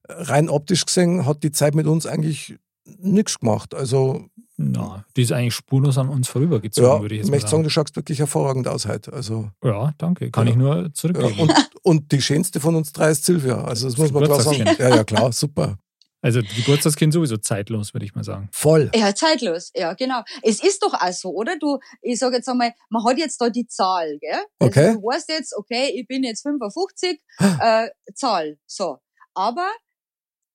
rein 0.10 0.50
optisch 0.50 0.86
gesehen, 0.86 1.26
hat 1.26 1.44
die 1.44 1.52
Zeit 1.52 1.76
mit 1.76 1.86
uns 1.86 2.06
eigentlich 2.06 2.56
nichts 2.98 3.40
gemacht. 3.40 3.76
Also, 3.76 4.26
Na, 4.58 5.06
die 5.16 5.22
ist 5.22 5.32
eigentlich 5.32 5.54
spurlos 5.56 5.98
an 6.00 6.10
uns 6.10 6.28
vorübergezogen, 6.28 6.90
ja, 6.90 7.02
würde 7.02 7.14
ich 7.16 7.20
ich 7.22 7.26
jetzt 7.26 7.30
mal 7.30 7.36
möchte 7.36 7.48
sagen, 7.50 7.52
sagen. 7.60 7.64
du 7.64 7.70
schaust 7.70 7.96
wirklich 7.96 8.20
hervorragend 8.20 8.68
aus 8.68 8.88
heute. 8.88 9.14
Also, 9.14 9.50
Ja, 9.64 9.94
danke. 10.00 10.32
Kann 10.32 10.48
Ja. 10.48 10.54
ich 10.54 10.58
nur 10.58 10.76
ja, 10.84 10.94
zurückgeben. 10.94 11.40
und, 11.40 11.54
und 11.84 12.12
die 12.12 12.22
schönste 12.22 12.60
von 12.60 12.76
uns 12.76 12.92
drei 12.92 13.12
ist 13.12 13.24
Silvia. 13.26 13.64
Also, 13.64 13.88
das 13.88 13.98
muss 13.98 14.12
man 14.12 14.24
klar 14.24 14.42
sagen. 14.42 14.66
Ja, 14.80 14.90
ja, 14.96 15.04
klar, 15.04 15.32
super. 15.32 15.78
Also 16.24 16.42
Geburtstagskind 16.42 17.12
sowieso 17.14 17.38
zeitlos, 17.38 17.94
würde 17.94 18.06
ich 18.06 18.14
mal 18.14 18.24
sagen. 18.24 18.48
Voll. 18.52 18.92
Ja, 18.94 19.14
zeitlos, 19.16 19.72
ja, 19.76 19.94
genau. 19.96 20.22
Es 20.44 20.64
ist 20.64 20.84
doch 20.84 20.94
auch 20.94 21.12
so, 21.14 21.30
oder? 21.30 21.58
Du, 21.58 21.80
ich 22.02 22.20
sage 22.20 22.36
jetzt 22.36 22.48
einmal, 22.48 22.74
man 22.90 23.04
hat 23.06 23.18
jetzt 23.18 23.42
da 23.42 23.50
die 23.50 23.66
Zahl, 23.68 24.18
gell? 24.20 24.40
Okay. 24.60 24.88
Also 24.88 25.00
du 25.00 25.06
weißt 25.08 25.30
jetzt, 25.30 25.56
okay, 25.58 25.92
ich 25.96 26.06
bin 26.08 26.24
jetzt 26.24 26.44
55, 26.44 27.20
äh, 27.60 27.90
Zahl, 28.14 28.60
so. 28.68 29.00
Aber, 29.34 29.68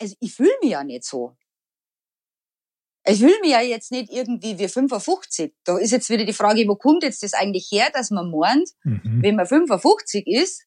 also 0.01 0.15
ich 0.21 0.33
fühle 0.35 0.53
mich 0.63 0.71
ja 0.71 0.85
nicht 0.85 1.05
so. 1.05 1.37
Ich 3.09 3.19
fühle 3.21 3.39
mich 3.41 3.51
ja 3.51 3.61
jetzt 3.61 3.93
nicht 3.93 4.13
irgendwie 4.13 4.59
wie 4.59 4.69
55. 4.69 5.55
Da 5.65 5.79
ist 5.79 5.93
jetzt 5.93 6.11
wieder 6.11 6.25
die 6.25 6.33
Frage, 6.33 6.67
wo 6.67 6.75
kommt 6.77 7.05
jetzt 7.05 7.23
das 7.23 7.35
eigentlich 7.35 7.69
her, 7.71 7.89
dass 7.93 8.11
man 8.11 8.31
meint, 8.31 8.69
Mhm. 8.85 9.23
wenn 9.23 9.37
man 9.37 9.47
55 9.47 10.27
ist, 10.27 10.65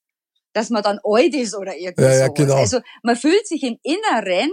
dass 0.54 0.70
man 0.70 0.82
dann 0.82 1.00
alt 1.04 1.36
ist 1.36 1.54
oder 1.56 1.76
irgendwie 1.78 2.02
Ja, 2.04 2.10
ja, 2.12 2.26
sowas. 2.28 2.34
genau. 2.38 2.56
Also 2.56 2.80
man 3.04 3.16
fühlt 3.18 3.46
sich 3.48 3.62
im 3.64 3.78
Inneren 3.84 4.52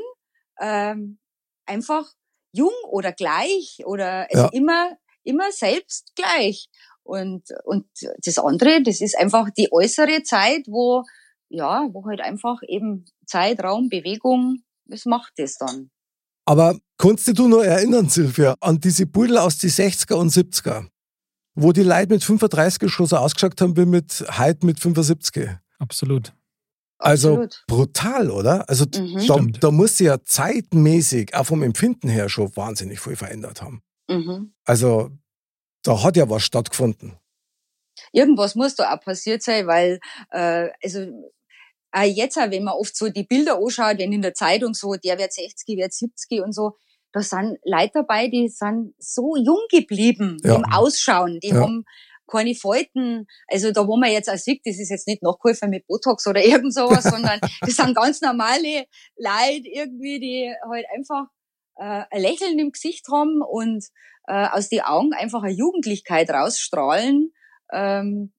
ähm, 0.61 1.19
einfach 1.67 2.07
jung 2.53 2.73
oder 2.91 3.13
gleich 3.13 3.83
oder 3.85 4.27
also 4.31 4.45
Ja. 4.45 4.49
immer 4.53 4.97
immer 5.25 5.51
selbst 5.53 6.13
gleich. 6.15 6.69
Und 7.03 7.45
und 7.65 7.87
das 8.25 8.39
andere, 8.39 8.83
das 8.83 9.01
ist 9.01 9.17
einfach 9.19 9.51
die 9.51 9.69
äußere 9.73 10.23
Zeit, 10.23 10.67
wo 10.69 11.05
ja, 11.49 11.87
wo 11.93 12.05
halt 12.07 12.21
einfach 12.21 12.61
eben 12.67 13.05
Zeit, 13.27 13.63
Raum, 13.63 13.89
Bewegung, 13.89 14.63
das 14.87 15.05
macht 15.05 15.33
das 15.37 15.57
dann. 15.59 15.91
Aber 16.45 16.79
kannst 16.99 17.27
du 17.29 17.33
dich 17.33 17.47
nur 17.47 17.65
erinnern, 17.65 18.09
Silvia, 18.09 18.55
an 18.61 18.81
diese 18.81 19.07
Pudel 19.07 19.39
aus 19.39 19.59
die 19.59 19.69
60er 19.71 20.15
und 20.15 20.31
70er, 20.31 20.89
wo 21.55 21.73
die 21.73 21.83
Leute 21.83 22.13
mit 22.15 22.25
35 22.25 22.91
schon 22.91 23.07
so 23.07 23.17
ausgeschaut 23.17 23.61
haben 23.61 23.77
wie 23.77 23.87
mit 23.87 24.25
heute 24.39 24.65
mit 24.67 24.79
75? 24.81 25.51
Absolut. 25.79 26.33
Also 26.99 27.29
Absolut. 27.43 27.65
brutal, 27.67 28.31
oder? 28.31 28.69
Also 28.71 28.87
Mhm. 28.97 29.27
da, 29.27 29.39
da 29.61 29.71
muss 29.71 29.99
sich 29.99 30.07
ja 30.07 30.23
zeitmäßig, 30.23 31.35
auch 31.35 31.45
vom 31.45 31.63
Empfinden 31.63 32.09
her, 32.09 32.29
schon 32.29 32.55
wahnsinnig 32.57 33.01
viel 33.01 33.17
verändert 33.17 33.61
haben. 33.63 33.83
Mhm. 34.09 34.55
Also 34.65 35.11
da 35.83 36.03
hat 36.03 36.17
ja 36.17 36.29
was 36.31 36.43
stattgefunden. 36.43 37.17
irgendwas 38.13 38.55
muss 38.55 38.75
da 38.77 38.95
auch 38.95 39.01
passiert 39.01 39.43
sein, 39.43 39.67
weil 39.67 40.01
äh, 40.31 40.69
also 40.83 41.01
auch 41.93 42.03
jetzt, 42.03 42.37
auch 42.39 42.51
wenn 42.51 42.65
man 42.65 42.75
oft 42.75 42.97
so 42.97 43.09
die 43.09 43.25
Bilder 43.25 43.59
anschaut, 43.59 43.99
wenn 43.99 44.13
in 44.13 44.23
der 44.23 44.35
Zeitung 44.35 44.75
so, 44.75 44.95
der 44.95 45.19
wird 45.19 45.33
60, 45.33 45.77
wird 45.79 45.93
70 45.93 46.43
und 46.43 46.53
so, 46.53 46.77
da 47.13 47.23
sind 47.23 47.59
Leute 47.65 47.93
dabei, 47.95 48.29
die 48.29 48.49
sind 48.49 48.95
so 48.99 49.37
jung 49.37 49.61
geblieben 49.71 50.37
Ja. 50.45 50.57
im 50.57 50.65
Ausschauen, 50.65 51.41
die 51.41 51.49
Ja. 51.49 51.61
haben 51.61 51.85
keine 52.27 52.55
Falten, 52.55 53.27
also 53.49 53.73
da 53.73 53.87
wo 53.87 53.97
man 53.97 54.11
jetzt 54.11 54.31
auch 54.31 54.37
sieht, 54.37 54.63
das 54.65 54.79
ist 54.79 54.91
jetzt 54.91 55.07
nicht 55.07 55.23
nachgeholfen 55.23 55.71
mit 55.71 55.87
Botox 55.87 56.27
oder 56.27 56.45
irgend 56.45 56.75
sowas, 56.75 57.05
sondern 57.05 57.41
das 57.61 57.77
sind 57.77 57.95
ganz 57.95 58.21
normale 58.21 58.87
Leute 59.17 59.69
irgendwie, 59.69 60.21
die 60.21 60.55
halt 60.69 60.87
einfach 60.95 61.27
äh, 61.77 62.05
ein 62.11 62.23
Lächeln 62.23 62.59
im 62.59 62.73
Gesicht 62.73 63.07
haben 63.11 63.43
und 63.43 63.85
äh, 64.27 64.49
aus 64.49 64.69
den 64.69 64.81
Augen 64.81 65.13
einfach 65.13 65.43
eine 65.43 65.55
Jugendlichkeit 65.55 66.31
rausstrahlen. 66.31 67.33
Ähm, 67.73 68.33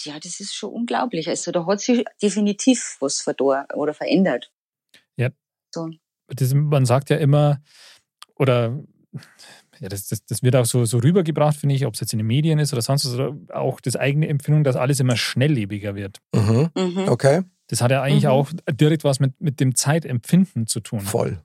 ja, 0.00 0.18
das 0.18 0.40
ist 0.40 0.54
schon 0.54 0.72
unglaublich. 0.72 1.28
Also 1.28 1.50
da 1.50 1.66
hat 1.66 1.80
sich 1.80 2.04
definitiv 2.22 2.96
was 3.00 3.20
verdor 3.20 3.66
oder 3.74 3.94
verändert. 3.94 4.50
Ja. 5.16 5.30
So. 5.74 5.90
Das, 6.28 6.54
man 6.54 6.86
sagt 6.86 7.10
ja 7.10 7.16
immer, 7.16 7.60
oder 8.36 8.82
ja, 9.80 9.88
das, 9.88 10.08
das, 10.08 10.24
das 10.24 10.42
wird 10.42 10.56
auch 10.56 10.64
so, 10.66 10.84
so 10.84 10.98
rübergebracht, 10.98 11.56
finde 11.56 11.74
ich, 11.74 11.86
ob 11.86 11.94
es 11.94 12.00
jetzt 12.00 12.12
in 12.12 12.18
den 12.18 12.26
Medien 12.26 12.58
ist 12.58 12.72
oder 12.72 12.82
sonst 12.82 13.04
was, 13.06 13.14
oder 13.14 13.36
auch 13.52 13.80
das 13.80 13.96
eigene 13.96 14.28
Empfindung, 14.28 14.64
dass 14.64 14.76
alles 14.76 15.00
immer 15.00 15.16
schnelllebiger 15.16 15.94
wird. 15.94 16.20
Mhm. 16.34 16.70
Mhm. 16.76 17.08
Okay, 17.08 17.42
Das 17.68 17.80
hat 17.80 17.90
ja 17.90 18.02
eigentlich 18.02 18.24
Mhm. 18.24 18.30
auch 18.30 18.50
direkt 18.70 19.04
was 19.04 19.20
mit, 19.20 19.40
mit 19.40 19.60
dem 19.60 19.74
Zeitempfinden 19.74 20.66
zu 20.66 20.80
tun. 20.80 21.00
voll. 21.00 21.40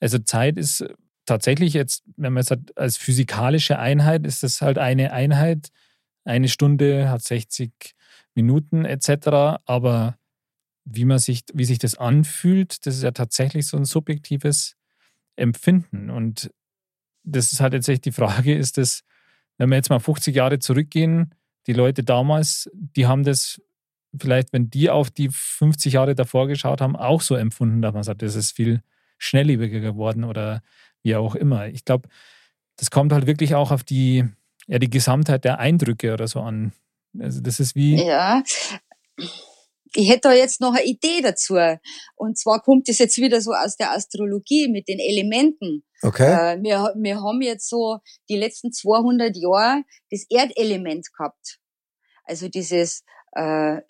Also 0.00 0.18
Zeit 0.18 0.56
ist 0.58 0.84
tatsächlich 1.26 1.72
jetzt, 1.72 2.02
wenn 2.16 2.32
man 2.34 2.42
es 2.42 2.50
hat, 2.50 2.76
als 2.76 2.96
physikalische 2.96 3.78
Einheit, 3.78 4.26
ist 4.26 4.42
das 4.42 4.60
halt 4.60 4.76
eine 4.78 5.12
Einheit. 5.12 5.68
Eine 6.24 6.48
Stunde 6.48 7.08
hat 7.10 7.22
60 7.22 7.72
Minuten 8.34 8.84
etc. 8.84 9.60
Aber 9.64 10.16
wie 10.84 11.04
man 11.06 11.18
sich, 11.18 11.44
wie 11.54 11.64
sich 11.64 11.78
das 11.78 11.94
anfühlt, 11.96 12.84
das 12.86 12.96
ist 12.96 13.02
ja 13.02 13.12
tatsächlich 13.12 13.66
so 13.66 13.76
ein 13.78 13.84
subjektives 13.86 14.76
Empfinden. 15.36 16.10
Und 16.10 16.50
das 17.24 17.52
ist 17.52 17.60
halt 17.60 17.72
jetzt 17.72 17.88
echt 17.88 18.04
die 18.04 18.12
Frage, 18.12 18.54
ist 18.54 18.78
das, 18.78 19.02
wenn 19.58 19.70
wir 19.70 19.76
jetzt 19.76 19.90
mal 19.90 20.00
50 20.00 20.34
Jahre 20.34 20.58
zurückgehen, 20.58 21.34
die 21.66 21.72
Leute 21.72 22.02
damals, 22.04 22.70
die 22.74 23.06
haben 23.06 23.24
das 23.24 23.60
vielleicht, 24.16 24.52
wenn 24.52 24.70
die 24.70 24.90
auf 24.90 25.10
die 25.10 25.28
50 25.30 25.94
Jahre 25.94 26.14
davor 26.14 26.46
geschaut 26.46 26.80
haben, 26.80 26.96
auch 26.96 27.20
so 27.20 27.34
empfunden, 27.34 27.82
dass 27.82 27.94
man 27.94 28.02
sagt, 28.02 28.22
das 28.22 28.34
ist 28.36 28.52
viel 28.52 28.82
schnelllebiger 29.18 29.80
geworden 29.80 30.24
oder 30.24 30.62
wie 31.02 31.16
auch 31.16 31.34
immer. 31.34 31.68
Ich 31.68 31.84
glaube, 31.84 32.08
das 32.76 32.90
kommt 32.90 33.12
halt 33.12 33.26
wirklich 33.26 33.54
auch 33.54 33.70
auf 33.70 33.82
die, 33.82 34.24
ja, 34.66 34.78
die 34.78 34.90
Gesamtheit 34.90 35.44
der 35.44 35.58
Eindrücke 35.58 36.12
oder 36.12 36.28
so 36.28 36.40
an. 36.40 36.72
Also 37.18 37.40
das 37.40 37.60
ist 37.60 37.74
wie, 37.74 38.04
Ja. 38.04 38.42
Ich 39.94 40.08
hätte 40.08 40.28
da 40.28 40.32
jetzt 40.32 40.60
noch 40.60 40.74
eine 40.74 40.84
Idee 40.84 41.20
dazu. 41.22 41.56
Und 42.16 42.38
zwar 42.38 42.62
kommt 42.62 42.88
es 42.88 42.98
jetzt 42.98 43.16
wieder 43.18 43.40
so 43.40 43.52
aus 43.52 43.76
der 43.76 43.92
Astrologie 43.92 44.68
mit 44.68 44.88
den 44.88 44.98
Elementen. 44.98 45.84
Okay, 46.02 46.56
Äh, 46.56 46.62
wir, 46.62 46.92
wir 46.96 47.22
haben 47.22 47.40
jetzt 47.40 47.68
so 47.68 47.98
die 48.28 48.36
letzten 48.36 48.72
200 48.72 49.36
Jahre 49.36 49.84
das 50.10 50.26
Erdelement 50.28 51.06
gehabt. 51.16 51.58
Also 52.24 52.48
dieses 52.48 53.04
äh, 53.34 53.82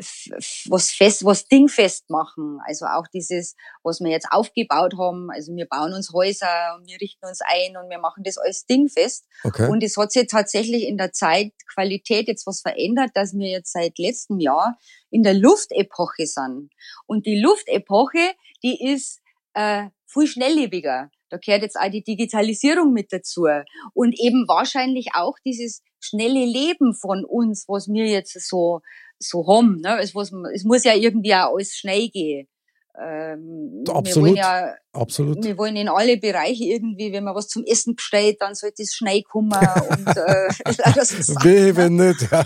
was 0.69 0.91
fest, 0.91 1.25
was 1.25 1.47
dingfest 1.47 2.09
machen. 2.09 2.59
Also 2.67 2.87
auch 2.87 3.07
dieses, 3.13 3.57
was 3.83 4.01
wir 4.01 4.11
jetzt 4.11 4.29
aufgebaut 4.31 4.95
haben. 4.99 5.31
Also 5.31 5.55
wir 5.55 5.67
bauen 5.67 5.93
uns 5.93 6.13
Häuser 6.13 6.77
und 6.77 6.87
wir 6.89 6.99
richten 7.01 7.27
uns 7.27 7.41
ein 7.43 7.77
und 7.77 7.91
wir 7.91 7.99
machen 7.99 8.23
das 8.25 8.39
alles 8.39 8.65
dingfest. 8.65 9.27
Okay. 9.45 9.69
Und 9.69 9.83
es 9.83 9.97
hat 9.99 10.13
sich 10.13 10.27
tatsächlich 10.29 10.85
in 10.85 10.97
der 10.97 11.13
Zeitqualität 11.13 12.27
jetzt 12.27 12.47
was 12.47 12.63
verändert, 12.63 13.11
dass 13.15 13.35
wir 13.35 13.49
jetzt 13.49 13.73
seit 13.73 13.99
letztem 13.99 14.41
Jahr 14.41 14.79
in 15.11 15.23
der 15.23 15.35
Luftepoche 15.35 16.27
sind. 16.27 16.71
Und 17.07 17.27
die 17.27 17.39
Luftepoche, 17.39 18.33
die 18.63 18.93
ist 18.93 19.21
äh, 19.53 19.89
viel 20.07 20.27
schnelllebiger. 20.27 21.11
Da 21.29 21.37
gehört 21.37 21.63
jetzt 21.63 21.77
auch 21.77 21.91
die 21.91 22.05
Digitalisierung 22.05 22.93
mit 22.93 23.13
dazu. 23.13 23.47
Und 23.93 24.19
eben 24.19 24.47
wahrscheinlich 24.49 25.09
auch 25.15 25.35
dieses 25.45 25.83
schnelle 26.01 26.45
Leben 26.45 26.95
von 26.95 27.25
uns, 27.25 27.65
was 27.69 27.89
wir 27.89 28.07
jetzt 28.07 28.39
so 28.49 28.81
so 29.19 29.47
haben. 29.47 29.81
Ne? 29.81 29.99
Es, 30.01 30.15
muss, 30.15 30.33
es 30.55 30.65
muss 30.65 30.85
ja 30.85 30.95
irgendwie 30.95 31.35
auch 31.35 31.55
alles 31.55 31.75
schnell 31.75 32.09
gehen. 32.09 32.49
Ähm, 32.97 33.83
Absolut. 33.89 34.31
Wir 34.31 34.37
ja, 34.37 34.75
Absolut. 34.93 35.43
Wir 35.43 35.59
wollen 35.59 35.75
in 35.75 35.89
alle 35.89 36.17
Bereiche 36.17 36.65
irgendwie, 36.65 37.13
wenn 37.13 37.25
man 37.25 37.35
was 37.35 37.49
zum 37.49 37.65
Essen 37.65 37.97
bestellt, 37.97 38.37
dann 38.41 38.55
sollte 38.55 38.83
es 38.83 38.95
schnell 38.95 39.23
kommen. 39.23 39.51
und, 39.91 40.07
äh, 40.07 40.49
Wehe, 41.45 41.75
wenn 41.77 41.97
nicht. 41.97 42.31
Ja. 42.31 42.45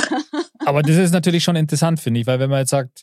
Aber 0.66 0.82
das 0.82 0.96
ist 0.96 1.12
natürlich 1.12 1.42
schon 1.42 1.56
interessant, 1.56 1.98
finde 1.98 2.20
ich, 2.20 2.26
weil 2.26 2.38
wenn 2.38 2.50
man 2.50 2.60
jetzt 2.60 2.70
sagt, 2.70 3.02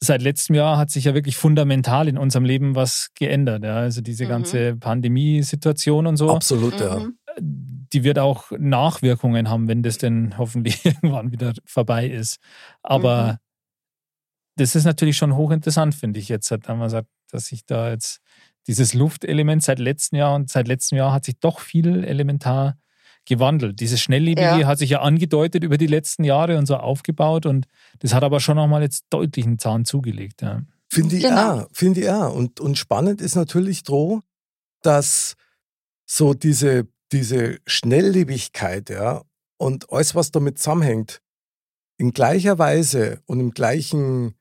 seit 0.00 0.22
letztem 0.22 0.56
Jahr 0.56 0.76
hat 0.76 0.90
sich 0.90 1.04
ja 1.04 1.14
wirklich 1.14 1.36
fundamental 1.36 2.08
in 2.08 2.18
unserem 2.18 2.44
Leben 2.44 2.74
was 2.74 3.10
geändert. 3.14 3.62
Ja? 3.62 3.76
Also 3.76 4.00
diese 4.00 4.24
mhm. 4.24 4.28
ganze 4.28 4.76
Pandemiesituation 4.76 6.08
und 6.08 6.16
so. 6.16 6.30
Absolut, 6.30 6.74
mhm. 6.74 6.80
ja 6.80 7.08
die 7.38 8.04
wird 8.04 8.18
auch 8.18 8.50
Nachwirkungen 8.58 9.48
haben, 9.48 9.68
wenn 9.68 9.82
das 9.82 9.98
denn 9.98 10.36
hoffentlich 10.38 10.84
irgendwann 10.84 11.32
wieder 11.32 11.52
vorbei 11.64 12.08
ist. 12.08 12.38
Aber 12.82 13.32
mhm. 13.32 13.36
das 14.56 14.74
ist 14.74 14.84
natürlich 14.84 15.16
schon 15.16 15.36
hochinteressant, 15.36 15.94
finde 15.94 16.20
ich 16.20 16.28
jetzt, 16.28 16.50
wenn 16.50 16.78
man 16.78 16.90
sagt, 16.90 17.08
dass 17.30 17.46
sich 17.46 17.64
da 17.66 17.90
jetzt 17.90 18.20
dieses 18.66 18.94
Luftelement 18.94 19.62
seit 19.62 19.78
letztem 19.78 20.18
Jahr 20.18 20.34
und 20.34 20.50
seit 20.50 20.68
letztem 20.68 20.98
Jahr 20.98 21.12
hat 21.12 21.24
sich 21.24 21.38
doch 21.38 21.60
viel 21.60 22.04
elementar 22.04 22.76
gewandelt. 23.24 23.80
Dieses 23.80 24.00
Schnelllebige 24.00 24.60
ja. 24.60 24.66
hat 24.66 24.78
sich 24.78 24.90
ja 24.90 25.00
angedeutet 25.00 25.64
über 25.64 25.78
die 25.78 25.86
letzten 25.86 26.24
Jahre 26.24 26.58
und 26.58 26.66
so 26.66 26.76
aufgebaut 26.76 27.46
und 27.46 27.66
das 27.98 28.14
hat 28.14 28.24
aber 28.24 28.40
schon 28.40 28.56
nochmal 28.56 28.82
jetzt 28.82 29.06
deutlich 29.10 29.46
einen 29.46 29.58
Zahn 29.58 29.84
zugelegt. 29.84 30.42
Ja. 30.42 30.62
Finde 30.88 31.16
ich 31.16 31.24
genau. 31.24 31.60
auch, 31.60 31.68
finde 31.72 32.00
ich 32.00 32.10
auch. 32.10 32.34
Und, 32.34 32.60
und 32.60 32.78
spannend 32.78 33.20
ist 33.20 33.34
natürlich, 33.34 33.82
Droh, 33.82 34.22
dass 34.82 35.34
so 36.06 36.34
diese 36.34 36.86
diese 37.12 37.58
Schnelllebigkeit, 37.66 38.90
ja, 38.90 39.22
und 39.58 39.90
alles, 39.90 40.14
was 40.14 40.30
damit 40.30 40.58
zusammenhängt, 40.58 41.22
in 41.98 42.12
gleicher 42.12 42.58
Weise 42.58 43.22
und 43.26 43.40
im 43.40 43.52
gleichen 43.52 44.34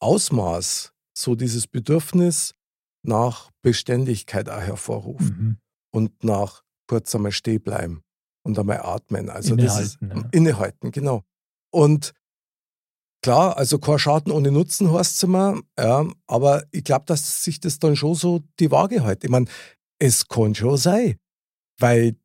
Ausmaß 0.00 0.92
so 1.16 1.34
dieses 1.34 1.66
Bedürfnis 1.66 2.54
nach 3.02 3.50
Beständigkeit 3.62 4.48
auch 4.48 4.60
hervorruft 4.60 5.36
mhm. 5.36 5.58
und 5.92 6.24
nach 6.24 6.62
kurz 6.88 7.14
einmal 7.14 7.32
stehen 7.32 7.62
bleiben 7.62 8.02
und 8.44 8.58
einmal 8.58 8.80
atmen. 8.80 9.28
Also 9.28 9.54
innehalten, 9.54 9.76
das 9.76 9.86
ist, 9.86 9.98
ja. 10.00 10.28
innehalten, 10.32 10.90
genau. 10.92 11.22
Und 11.72 12.14
klar, 13.22 13.56
also 13.56 13.78
kein 13.78 13.98
Schaden 13.98 14.32
ohne 14.32 14.50
Nutzen 14.50 14.92
heißt 14.92 15.16
es 15.16 15.22
immer, 15.22 15.60
ja, 15.78 16.06
aber 16.26 16.64
ich 16.70 16.84
glaube, 16.84 17.04
dass 17.06 17.42
sich 17.42 17.60
das 17.60 17.78
dann 17.78 17.96
schon 17.96 18.14
so 18.14 18.40
die 18.58 18.70
Waage 18.70 19.04
hält. 19.04 19.24
Ich 19.24 19.30
meine, 19.30 19.46
es 19.98 20.28
kann 20.28 20.54
schon 20.54 20.76
sein, 20.76 21.16
weil 21.80 22.16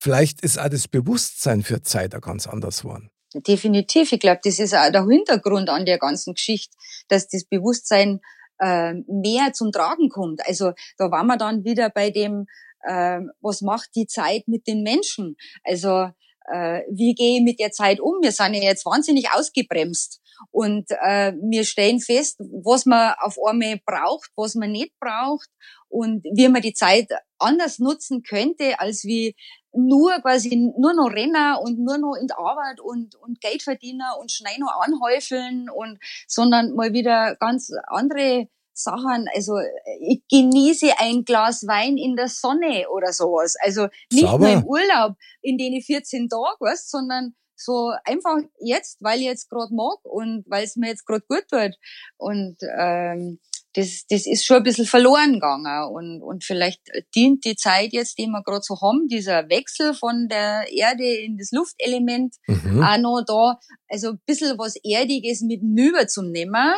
vielleicht 0.00 0.42
ist 0.42 0.58
auch 0.58 0.68
das 0.68 0.88
Bewusstsein 0.88 1.62
für 1.62 1.82
Zeit 1.82 2.14
auch 2.14 2.20
ganz 2.20 2.46
anders 2.46 2.82
geworden. 2.82 3.10
Definitiv. 3.34 4.12
Ich 4.12 4.20
glaube, 4.20 4.40
das 4.42 4.58
ist 4.58 4.74
auch 4.74 4.90
der 4.90 5.06
Hintergrund 5.06 5.68
an 5.68 5.84
der 5.84 5.98
ganzen 5.98 6.34
Geschichte, 6.34 6.76
dass 7.08 7.28
das 7.28 7.44
Bewusstsein 7.44 8.20
äh, 8.58 8.94
mehr 9.08 9.52
zum 9.52 9.72
Tragen 9.72 10.08
kommt. 10.08 10.46
Also 10.46 10.72
da 10.96 11.10
waren 11.10 11.26
wir 11.26 11.36
dann 11.36 11.64
wieder 11.64 11.90
bei 11.90 12.10
dem, 12.10 12.46
äh, 12.82 13.20
was 13.40 13.60
macht 13.60 13.90
die 13.94 14.06
Zeit 14.06 14.48
mit 14.48 14.66
den 14.66 14.82
Menschen? 14.82 15.36
Also 15.64 16.10
äh, 16.52 16.82
wie 16.90 17.14
gehe 17.14 17.38
ich 17.38 17.42
mit 17.42 17.60
der 17.60 17.72
Zeit 17.72 18.00
um? 18.00 18.22
Wir 18.22 18.32
sind 18.32 18.54
ja 18.54 18.62
jetzt 18.62 18.86
wahnsinnig 18.86 19.30
ausgebremst. 19.32 20.20
Und 20.50 20.90
äh, 20.90 21.32
wir 21.40 21.64
stellen 21.64 22.00
fest, 22.00 22.38
was 22.62 22.84
man 22.84 23.14
auf 23.20 23.36
einmal 23.42 23.80
braucht, 23.86 24.30
was 24.36 24.54
man 24.54 24.72
nicht 24.72 24.92
braucht 25.00 25.48
und 25.88 26.24
wie 26.24 26.48
man 26.48 26.62
die 26.62 26.74
Zeit 26.74 27.08
anders 27.38 27.78
nutzen 27.78 28.22
könnte, 28.22 28.78
als 28.78 29.04
wie 29.04 29.34
nur 29.72 30.12
quasi 30.20 30.72
nur 30.78 30.94
noch 30.94 31.10
Renner 31.10 31.60
und 31.62 31.78
nur 31.78 31.98
noch 31.98 32.14
in 32.14 32.26
der 32.26 32.38
Arbeit 32.38 32.80
und, 32.80 33.14
und 33.16 33.40
Geldverdiener 33.40 34.16
und 34.20 34.32
schnell 34.32 34.58
noch 34.58 34.80
anhäufeln 34.80 35.68
und, 35.70 35.98
sondern 36.26 36.74
mal 36.74 36.92
wieder 36.92 37.36
ganz 37.36 37.70
andere 37.86 38.48
Sachen, 38.76 39.26
also 39.34 39.54
ich 40.00 40.22
genieße 40.30 40.98
ein 40.98 41.24
Glas 41.24 41.66
Wein 41.66 41.96
in 41.96 42.14
der 42.14 42.28
Sonne 42.28 42.86
oder 42.90 43.12
sowas. 43.12 43.54
Also 43.60 43.88
nicht 44.12 44.26
Sauber. 44.26 44.38
nur 44.38 44.52
im 44.52 44.64
Urlaub 44.64 45.16
in 45.40 45.56
den 45.56 45.80
14 45.80 46.28
Tagen, 46.28 46.60
weißt, 46.60 46.90
sondern 46.90 47.34
so 47.56 47.92
einfach 48.04 48.36
jetzt, 48.60 48.98
weil 49.00 49.20
ich 49.20 49.24
jetzt 49.24 49.48
gerade 49.48 49.74
mag 49.74 49.98
und 50.04 50.44
weil 50.46 50.64
es 50.64 50.76
mir 50.76 50.88
jetzt 50.88 51.06
gerade 51.06 51.24
gut 51.26 51.44
tut. 51.50 51.74
Und 52.18 52.56
ähm, 52.78 53.40
das, 53.72 54.06
das 54.08 54.26
ist 54.26 54.44
schon 54.44 54.58
ein 54.58 54.62
bisschen 54.62 54.86
verloren 54.86 55.34
gegangen. 55.34 55.90
Und, 55.90 56.22
und 56.22 56.44
vielleicht 56.44 56.80
dient 57.14 57.44
die 57.44 57.56
Zeit 57.56 57.92
jetzt, 57.92 58.18
die 58.18 58.26
wir 58.26 58.42
gerade 58.42 58.62
so 58.62 58.80
haben, 58.80 59.08
dieser 59.08 59.48
Wechsel 59.48 59.94
von 59.94 60.28
der 60.28 60.66
Erde 60.70 61.04
in 61.04 61.36
das 61.36 61.50
Luftelement, 61.52 62.34
mhm. 62.46 62.82
auch 62.82 62.98
noch 62.98 63.22
da, 63.26 63.58
also 63.88 64.10
ein 64.10 64.20
bisschen 64.26 64.58
was 64.58 64.76
Erdiges 64.82 65.42
mit 65.42 65.62
nüber 65.62 66.06
zu 66.06 66.22
nehmen, 66.22 66.74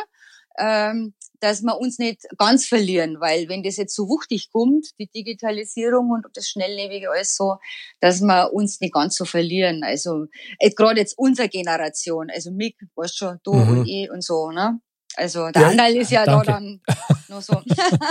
ähm, 0.57 1.13
dass 1.39 1.61
wir 1.61 1.79
uns 1.79 1.99
nicht 1.99 2.23
ganz 2.37 2.65
verlieren, 2.65 3.19
weil 3.19 3.49
wenn 3.49 3.63
das 3.63 3.77
jetzt 3.77 3.95
so 3.95 4.07
wuchtig 4.07 4.49
kommt, 4.51 4.87
die 4.99 5.07
Digitalisierung 5.07 6.11
und 6.11 6.25
das 6.33 6.47
Schnelllebige 6.47 7.09
alles 7.09 7.35
so, 7.35 7.57
dass 7.99 8.21
wir 8.21 8.53
uns 8.53 8.79
nicht 8.81 8.93
ganz 8.93 9.15
so 9.15 9.25
verlieren. 9.25 9.83
Also 9.83 10.25
äh, 10.59 10.69
gerade 10.71 10.99
jetzt 10.99 11.17
unsere 11.17 11.49
Generation, 11.49 12.29
also 12.29 12.51
Mick, 12.51 12.77
weißt 12.95 13.17
schon, 13.17 13.39
du 13.43 13.53
mhm. 13.53 13.69
und 13.69 13.87
ich 13.87 14.09
und 14.11 14.23
so, 14.23 14.51
ne? 14.51 14.79
Also 15.19 15.49
der 15.51 15.61
ja, 15.61 15.67
Andal 15.69 15.95
ist 15.95 16.11
ja 16.11 16.23
danke. 16.23 16.45
da 16.45 16.53
dann 16.53 16.79
nur 17.27 17.41
so. 17.41 17.61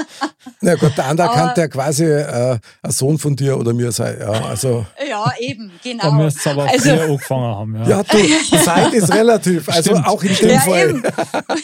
Na 0.61 0.75
gut, 0.75 0.97
der 0.97 1.07
Andal 1.07 1.29
kann 1.31 1.53
ja 1.57 1.69
quasi 1.69 2.05
äh, 2.05 2.59
ein 2.83 2.91
Sohn 2.91 3.19
von 3.19 3.35
dir 3.35 3.59
oder 3.59 3.73
mir 3.73 3.91
sein. 3.93 4.19
Ja, 4.21 4.45
also. 4.45 4.85
ja 5.09 5.33
eben, 5.39 5.73
genau. 5.83 6.05
Da 6.05 6.11
müsst 6.11 6.47
ihr 6.47 6.53
aber 6.53 6.69
also, 6.69 6.91
früher 6.91 7.03
angefangen 7.03 7.57
haben. 7.57 7.77
Ja, 7.77 7.89
ja 7.89 8.03
du, 8.03 8.59
Zeit 8.65 8.93
ist 8.93 9.13
relativ, 9.13 9.69
also 9.71 9.91
Stimmt. 9.91 10.07
auch 10.07 10.23
in 10.23 10.35
dem 10.35 10.51
ja, 10.51 10.61
Fall. 10.61 10.91
Eben. 10.91 11.03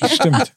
Stimmt. 0.14 0.52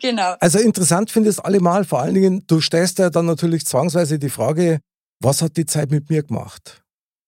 genau. 0.00 0.34
Also 0.38 0.58
interessant 0.58 1.10
finde 1.10 1.30
ich 1.30 1.36
es 1.36 1.40
allemal, 1.40 1.84
vor 1.84 2.02
allen 2.02 2.14
Dingen, 2.14 2.44
du 2.46 2.60
stellst 2.60 2.98
ja 2.98 3.08
dann 3.08 3.24
natürlich 3.24 3.64
zwangsweise 3.64 4.18
die 4.18 4.30
Frage, 4.30 4.80
was 5.20 5.40
hat 5.40 5.56
die 5.56 5.64
Zeit 5.64 5.90
mit 5.90 6.10
mir 6.10 6.22
gemacht? 6.22 6.82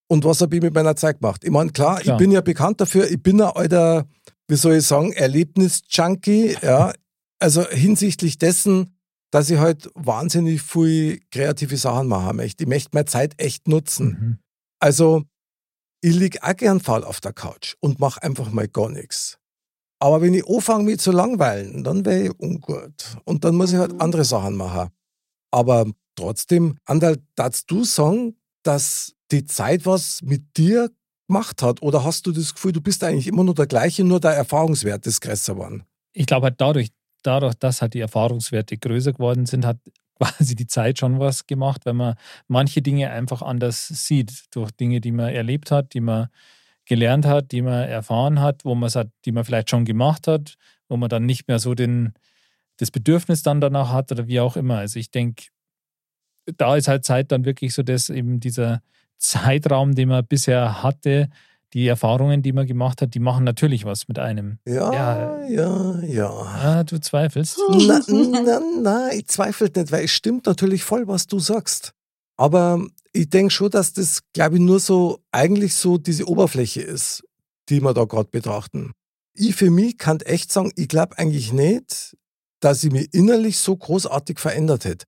Und 0.06 0.24
was 0.24 0.42
habe 0.42 0.54
ich 0.54 0.62
mit 0.62 0.74
meiner 0.74 0.96
Zeit 0.96 1.20
gemacht? 1.20 1.42
Ich 1.44 1.50
meine, 1.50 1.70
klar, 1.70 2.00
klar, 2.00 2.14
ich 2.14 2.18
bin 2.18 2.30
ja 2.30 2.42
bekannt 2.42 2.80
dafür, 2.80 3.10
ich 3.10 3.22
bin 3.22 3.40
ein 3.40 3.48
alter 3.48 4.04
wie 4.48 4.56
soll 4.56 4.76
ich 4.76 4.86
sagen, 4.86 5.12
Erlebnis-Junkie, 5.12 6.56
ja. 6.62 6.92
Also 7.38 7.68
hinsichtlich 7.68 8.38
dessen, 8.38 8.96
dass 9.30 9.50
ich 9.50 9.58
halt 9.58 9.90
wahnsinnig 9.94 10.62
viel 10.62 11.20
kreative 11.30 11.76
Sachen 11.76 12.06
machen 12.08 12.36
möchte. 12.36 12.64
Ich 12.64 12.68
möchte 12.68 12.90
meine 12.92 13.06
Zeit 13.06 13.34
echt 13.38 13.66
nutzen. 13.66 14.06
Mhm. 14.06 14.38
Also, 14.78 15.24
ich 16.00 16.14
liege 16.14 16.42
auch 16.42 16.56
gern 16.56 16.80
faul 16.80 17.02
auf 17.02 17.20
der 17.20 17.32
Couch 17.32 17.74
und 17.80 17.98
mache 17.98 18.22
einfach 18.22 18.50
mal 18.52 18.68
gar 18.68 18.90
nichts. 18.90 19.38
Aber 19.98 20.20
wenn 20.20 20.34
ich 20.34 20.46
anfange, 20.48 20.84
mich 20.84 21.00
zu 21.00 21.10
langweilen, 21.10 21.82
dann 21.82 22.04
wäre 22.04 22.24
ich 22.24 22.38
ungut. 22.38 23.16
Und 23.24 23.44
dann 23.44 23.56
muss 23.56 23.72
ich 23.72 23.78
halt 23.78 23.94
mhm. 23.94 24.02
andere 24.02 24.24
Sachen 24.24 24.54
machen. 24.54 24.90
Aber 25.50 25.86
trotzdem, 26.14 26.76
Andal, 26.84 27.18
darfst 27.34 27.70
du 27.70 27.84
sagen, 27.84 28.36
dass 28.62 29.14
die 29.30 29.44
Zeit 29.46 29.86
was 29.86 30.22
mit 30.22 30.56
dir 30.56 30.90
gemacht 31.26 31.62
hat? 31.62 31.82
Oder 31.82 32.04
hast 32.04 32.26
du 32.26 32.32
das 32.32 32.54
Gefühl, 32.54 32.72
du 32.72 32.80
bist 32.80 33.02
eigentlich 33.04 33.26
immer 33.26 33.44
nur 33.44 33.54
der 33.54 33.66
gleiche, 33.66 34.04
nur 34.04 34.20
der 34.20 34.32
Erfahrungswert 34.32 35.06
ist 35.06 35.20
größer 35.20 35.54
geworden? 35.54 35.84
Ich 36.12 36.26
glaube 36.26 36.46
halt 36.46 36.60
dadurch, 36.60 36.88
dadurch, 37.22 37.54
dass 37.54 37.82
halt 37.82 37.94
die 37.94 38.00
Erfahrungswerte 38.00 38.76
größer 38.76 39.12
geworden 39.12 39.46
sind, 39.46 39.64
hat 39.64 39.78
quasi 40.18 40.54
die 40.54 40.66
Zeit 40.66 40.98
schon 40.98 41.18
was 41.18 41.46
gemacht, 41.46 41.86
wenn 41.86 41.96
man 41.96 42.14
manche 42.46 42.82
Dinge 42.82 43.10
einfach 43.10 43.42
anders 43.42 43.88
sieht, 43.88 44.44
durch 44.54 44.70
Dinge, 44.70 45.00
die 45.00 45.12
man 45.12 45.34
erlebt 45.34 45.70
hat, 45.70 45.92
die 45.92 46.00
man 46.00 46.28
gelernt 46.86 47.26
hat, 47.26 47.50
die 47.50 47.62
man 47.62 47.88
erfahren 47.88 48.40
hat, 48.40 48.64
wo 48.64 48.74
man 48.74 48.90
hat, 48.90 49.08
die 49.24 49.32
man 49.32 49.44
vielleicht 49.44 49.70
schon 49.70 49.84
gemacht 49.84 50.28
hat, 50.28 50.56
wo 50.88 50.96
man 50.96 51.08
dann 51.08 51.26
nicht 51.26 51.48
mehr 51.48 51.58
so 51.58 51.74
den, 51.74 52.12
das 52.76 52.90
Bedürfnis 52.90 53.42
dann 53.42 53.60
danach 53.60 53.90
hat 53.90 54.12
oder 54.12 54.28
wie 54.28 54.40
auch 54.40 54.56
immer. 54.56 54.78
Also 54.78 55.00
ich 55.00 55.10
denke, 55.10 55.46
da 56.56 56.76
ist 56.76 56.88
halt 56.88 57.04
Zeit 57.04 57.32
dann 57.32 57.44
wirklich 57.44 57.74
so, 57.74 57.82
dass 57.82 58.10
eben 58.10 58.38
dieser 58.38 58.82
Zeitraum, 59.18 59.94
den 59.94 60.08
man 60.08 60.26
bisher 60.26 60.82
hatte, 60.82 61.28
die 61.72 61.88
Erfahrungen, 61.88 62.42
die 62.42 62.52
man 62.52 62.66
gemacht 62.66 63.02
hat, 63.02 63.14
die 63.14 63.18
machen 63.20 63.44
natürlich 63.44 63.84
was 63.84 64.06
mit 64.06 64.18
einem. 64.18 64.58
Ja, 64.66 64.92
ja, 64.92 65.44
ja. 65.48 66.00
ja. 66.02 66.30
Ah, 66.30 66.84
du 66.84 67.00
zweifelst? 67.00 67.58
Na, 67.70 68.00
na, 68.06 68.60
na, 68.80 69.12
ich 69.12 69.26
zweifle 69.26 69.70
nicht, 69.74 69.90
weil 69.90 70.04
es 70.04 70.12
stimmt 70.12 70.46
natürlich 70.46 70.84
voll, 70.84 71.08
was 71.08 71.26
du 71.26 71.40
sagst. 71.40 71.92
Aber 72.36 72.84
ich 73.12 73.28
denke 73.28 73.50
schon, 73.52 73.70
dass 73.70 73.92
das, 73.92 74.20
glaube 74.32 74.56
ich, 74.56 74.60
nur 74.60 74.78
so 74.78 75.18
eigentlich 75.32 75.74
so 75.74 75.98
diese 75.98 76.28
Oberfläche 76.28 76.82
ist. 76.82 77.24
die 77.68 77.80
wir 77.80 77.94
da 77.94 78.04
gerade 78.04 78.28
betrachten. 78.30 78.92
Ich 79.34 79.56
für 79.56 79.70
mich 79.70 79.98
kann 79.98 80.20
echt 80.20 80.52
sagen, 80.52 80.70
ich 80.76 80.88
glaube 80.88 81.18
eigentlich 81.18 81.52
nicht, 81.52 82.16
dass 82.60 82.84
ich 82.84 82.92
mich 82.92 83.12
innerlich 83.12 83.58
so 83.58 83.76
großartig 83.76 84.38
verändert 84.38 84.84
hätte. 84.84 85.06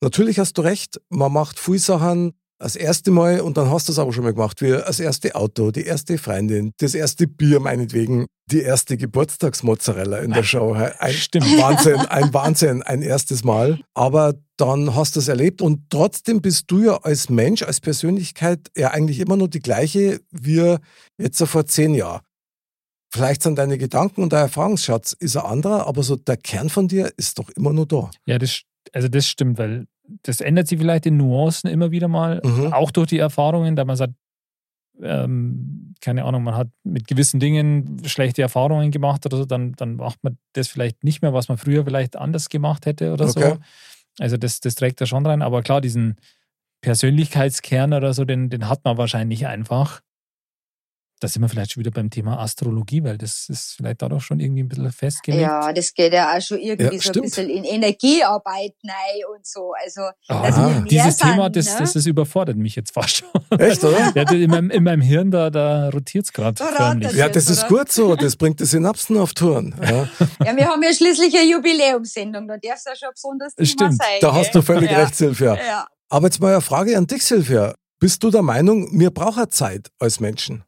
Natürlich 0.00 0.38
hast 0.38 0.54
du 0.58 0.62
recht, 0.62 1.00
man 1.10 1.32
macht 1.32 1.58
viele 1.58 1.78
Sachen 1.78 2.32
das 2.58 2.74
erste 2.74 3.10
Mal 3.10 3.40
und 3.40 3.56
dann 3.56 3.70
hast 3.70 3.88
du 3.88 3.92
es 3.92 3.98
aber 3.98 4.12
schon 4.12 4.24
mal 4.24 4.32
gemacht, 4.32 4.60
wie 4.60 4.70
das 4.70 4.98
erste 4.98 5.34
Auto, 5.34 5.70
die 5.70 5.84
erste 5.84 6.18
Freundin, 6.18 6.72
das 6.78 6.94
erste 6.94 7.28
Bier 7.28 7.60
meinetwegen, 7.60 8.26
die 8.50 8.62
erste 8.62 8.96
Geburtstagsmozzarella 8.96 10.18
in 10.18 10.32
der 10.32 10.42
Show. 10.42 10.72
Ein 10.72 11.12
Stimmt. 11.12 11.46
Wahnsinn, 11.58 12.00
ein 12.00 12.34
Wahnsinn, 12.34 12.82
ein 12.82 13.02
erstes 13.02 13.44
Mal. 13.44 13.80
Aber 13.94 14.34
dann 14.56 14.94
hast 14.94 15.14
du 15.14 15.20
es 15.20 15.28
erlebt 15.28 15.62
und 15.62 15.88
trotzdem 15.90 16.40
bist 16.40 16.64
du 16.68 16.82
ja 16.82 16.96
als 17.02 17.28
Mensch, 17.28 17.62
als 17.62 17.80
Persönlichkeit 17.80 18.70
ja 18.76 18.90
eigentlich 18.90 19.20
immer 19.20 19.36
nur 19.36 19.48
die 19.48 19.60
gleiche 19.60 20.20
wie 20.32 20.76
jetzt 21.16 21.42
vor 21.44 21.66
zehn 21.66 21.94
Jahren. 21.94 22.22
Vielleicht 23.10 23.42
sind 23.42 23.56
deine 23.56 23.78
Gedanken 23.78 24.22
und 24.22 24.32
der 24.32 24.40
Erfahrungsschatz 24.40 25.14
ist 25.18 25.36
ein 25.36 25.44
anderer, 25.44 25.86
aber 25.86 26.02
so 26.02 26.16
der 26.16 26.36
Kern 26.36 26.68
von 26.68 26.88
dir 26.88 27.10
ist 27.16 27.38
doch 27.38 27.48
immer 27.50 27.72
nur 27.72 27.86
da. 27.86 28.10
Ja, 28.26 28.38
das, 28.38 28.62
also 28.92 29.08
das 29.08 29.26
stimmt, 29.26 29.58
weil 29.58 29.86
das 30.22 30.40
ändert 30.40 30.68
sich 30.68 30.78
vielleicht 30.78 31.06
in 31.06 31.16
Nuancen 31.16 31.70
immer 31.70 31.90
wieder 31.90 32.08
mal, 32.08 32.40
Mhm. 32.44 32.72
auch 32.72 32.90
durch 32.90 33.08
die 33.08 33.18
Erfahrungen, 33.18 33.76
da 33.76 33.84
man 33.84 33.96
sagt, 33.96 34.14
ähm, 35.00 35.94
keine 36.00 36.24
Ahnung, 36.24 36.42
man 36.42 36.56
hat 36.56 36.68
mit 36.82 37.06
gewissen 37.06 37.38
Dingen 37.40 38.00
schlechte 38.04 38.42
Erfahrungen 38.42 38.90
gemacht 38.90 39.24
oder 39.26 39.36
so, 39.36 39.44
dann, 39.44 39.72
dann 39.74 39.96
macht 39.96 40.22
man 40.24 40.38
das 40.54 40.68
vielleicht 40.68 41.04
nicht 41.04 41.22
mehr, 41.22 41.32
was 41.32 41.48
man 41.48 41.58
früher 41.58 41.84
vielleicht 41.84 42.16
anders 42.16 42.48
gemacht 42.48 42.86
hätte 42.86 43.12
oder 43.12 43.28
Okay. 43.28 43.54
so. 43.54 43.58
Also 44.18 44.36
das, 44.36 44.60
das 44.60 44.74
trägt 44.74 45.00
da 45.00 45.06
schon 45.06 45.24
rein, 45.26 45.42
aber 45.42 45.62
klar, 45.62 45.80
diesen 45.80 46.16
Persönlichkeitskern 46.80 47.92
oder 47.92 48.14
so, 48.14 48.24
den, 48.24 48.50
den 48.50 48.68
hat 48.68 48.84
man 48.84 48.96
wahrscheinlich 48.98 49.46
einfach. 49.46 50.00
Da 51.20 51.26
sind 51.28 51.42
wir 51.42 51.48
vielleicht 51.48 51.72
schon 51.72 51.80
wieder 51.80 51.90
beim 51.90 52.10
Thema 52.10 52.38
Astrologie, 52.38 53.02
weil 53.02 53.18
das 53.18 53.48
ist 53.48 53.74
vielleicht 53.76 54.02
dadurch 54.02 54.22
schon 54.24 54.38
irgendwie 54.40 54.62
ein 54.62 54.68
bisschen 54.68 54.92
festgelegt. 54.92 55.42
Ja, 55.42 55.72
das 55.72 55.92
geht 55.92 56.12
ja 56.12 56.36
auch 56.36 56.40
schon 56.40 56.58
irgendwie 56.58 56.96
Ja, 56.96 57.00
so 57.02 57.12
ein 57.12 57.22
bisschen 57.22 57.50
in 57.50 57.64
Energiearbeit 57.64 58.74
rein 58.84 59.22
und 59.34 59.46
so. 59.46 59.72
Also, 59.82 60.02
Ah, 60.28 60.42
dass 60.46 60.56
wir 60.56 60.68
mehr 60.68 60.80
dieses 60.82 61.16
Thema, 61.16 61.44
sind, 61.44 61.56
das, 61.56 61.66
ne? 61.72 61.76
das, 61.80 61.92
das 61.94 62.06
überfordert 62.06 62.56
mich 62.56 62.76
jetzt 62.76 62.92
fast 62.92 63.16
schon. 63.16 63.58
Echt, 63.58 63.82
oder? 63.84 63.98
Ja, 64.14 64.24
das- 64.24 64.34
in, 64.34 64.50
meinem, 64.50 64.70
in 64.70 64.82
meinem 64.84 65.00
Hirn, 65.02 65.30
da, 65.30 65.50
da 65.50 65.88
rotiert 65.90 66.24
es 66.26 66.32
gerade 66.32 66.62
förmlich. 66.64 67.12
Ja, 67.12 67.28
das 67.28 67.50
ist 67.50 67.66
gut 67.68 67.90
so. 67.90 68.14
Das 68.14 68.36
bringt 68.36 68.60
die 68.60 68.64
Synapsen 68.66 69.16
auf 69.16 69.34
Touren. 69.34 69.74
Ja. 69.82 70.08
Ja, 70.44 70.56
wir 70.56 70.66
haben 70.66 70.82
ja 70.82 70.92
schließlich 70.92 71.34
eine 71.36 71.50
Jubiläumssendung, 71.50 72.46
da 72.48 72.56
darf 72.56 72.76
es 72.76 72.84
ja 72.84 72.94
schon 72.96 73.08
besonders 73.12 73.54
Thema 73.54 73.66
Stimmt, 73.66 73.96
sein. 73.98 74.18
Da 74.20 74.32
hast 74.32 74.54
du 74.54 74.62
völlig 74.62 74.90
ja. 74.90 74.98
recht, 75.00 75.14
Silvia. 75.16 75.56
Ja. 75.56 75.86
Aber 76.08 76.26
jetzt 76.26 76.40
mal 76.40 76.52
eine 76.52 76.60
Frage 76.60 76.96
an 76.96 77.06
dich, 77.06 77.24
Silvia. 77.24 77.74
Bist 77.98 78.22
du 78.22 78.30
der 78.30 78.42
Meinung, 78.42 78.88
wir 78.98 79.10
brauchen 79.10 79.50
Zeit 79.50 79.88
als 79.98 80.20
Menschen? 80.20 80.62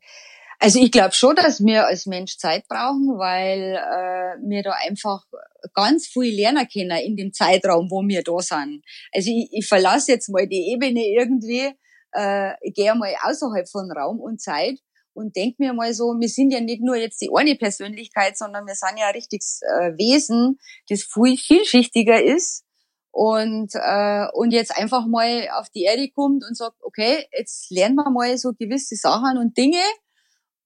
Also 0.63 0.79
ich 0.79 0.93
glaube 0.93 1.15
schon, 1.15 1.35
dass 1.37 1.65
wir 1.65 1.87
als 1.87 2.05
Mensch 2.05 2.37
Zeit 2.37 2.69
brauchen, 2.69 3.19
weil 3.19 3.77
äh, 3.77 4.37
wir 4.47 4.63
da 4.63 4.73
einfach 4.87 5.25
ganz 5.73 6.07
viel 6.07 6.35
lernen 6.35 6.69
können 6.71 6.99
in 6.99 7.17
dem 7.17 7.33
Zeitraum, 7.33 7.91
wo 7.91 8.07
wir 8.07 8.23
da 8.23 8.39
sind. 8.41 8.85
Also 9.11 9.31
ich, 9.31 9.49
ich 9.53 9.67
verlasse 9.67 10.13
jetzt 10.13 10.29
mal 10.29 10.47
die 10.47 10.71
Ebene 10.71 11.01
irgendwie, 11.01 11.73
äh, 12.13 12.53
gehe 12.73 12.95
mal 12.95 13.15
außerhalb 13.23 13.71
von 13.71 13.91
Raum 13.91 14.21
und 14.21 14.43
Zeit 14.43 14.79
und 15.15 15.35
denk 15.35 15.59
mir 15.59 15.73
mal 15.73 15.95
so, 15.95 16.15
wir 16.21 16.29
sind 16.29 16.53
ja 16.53 16.61
nicht 16.61 16.83
nur 16.83 16.97
jetzt 16.97 17.23
die 17.23 17.31
eine 17.35 17.57
Persönlichkeit, 17.57 18.37
sondern 18.37 18.67
wir 18.67 18.75
sind 18.75 18.99
ja 18.99 19.07
ein 19.07 19.15
richtiges 19.15 19.63
äh, 19.63 19.97
Wesen, 19.97 20.59
das 20.91 21.05
viel 21.05 21.39
vielschichtiger 21.39 22.23
ist 22.23 22.67
und 23.13 23.71
äh, 23.77 24.27
und 24.35 24.53
jetzt 24.53 24.77
einfach 24.77 25.07
mal 25.07 25.49
auf 25.59 25.71
die 25.71 25.85
Erde 25.85 26.11
kommt 26.11 26.45
und 26.47 26.55
sagt, 26.55 26.77
okay, 26.83 27.27
jetzt 27.33 27.71
lernen 27.71 27.97
wir 27.97 28.11
mal 28.11 28.37
so 28.37 28.53
gewisse 28.53 28.97
Sachen 28.97 29.39
und 29.39 29.57
Dinge 29.57 29.83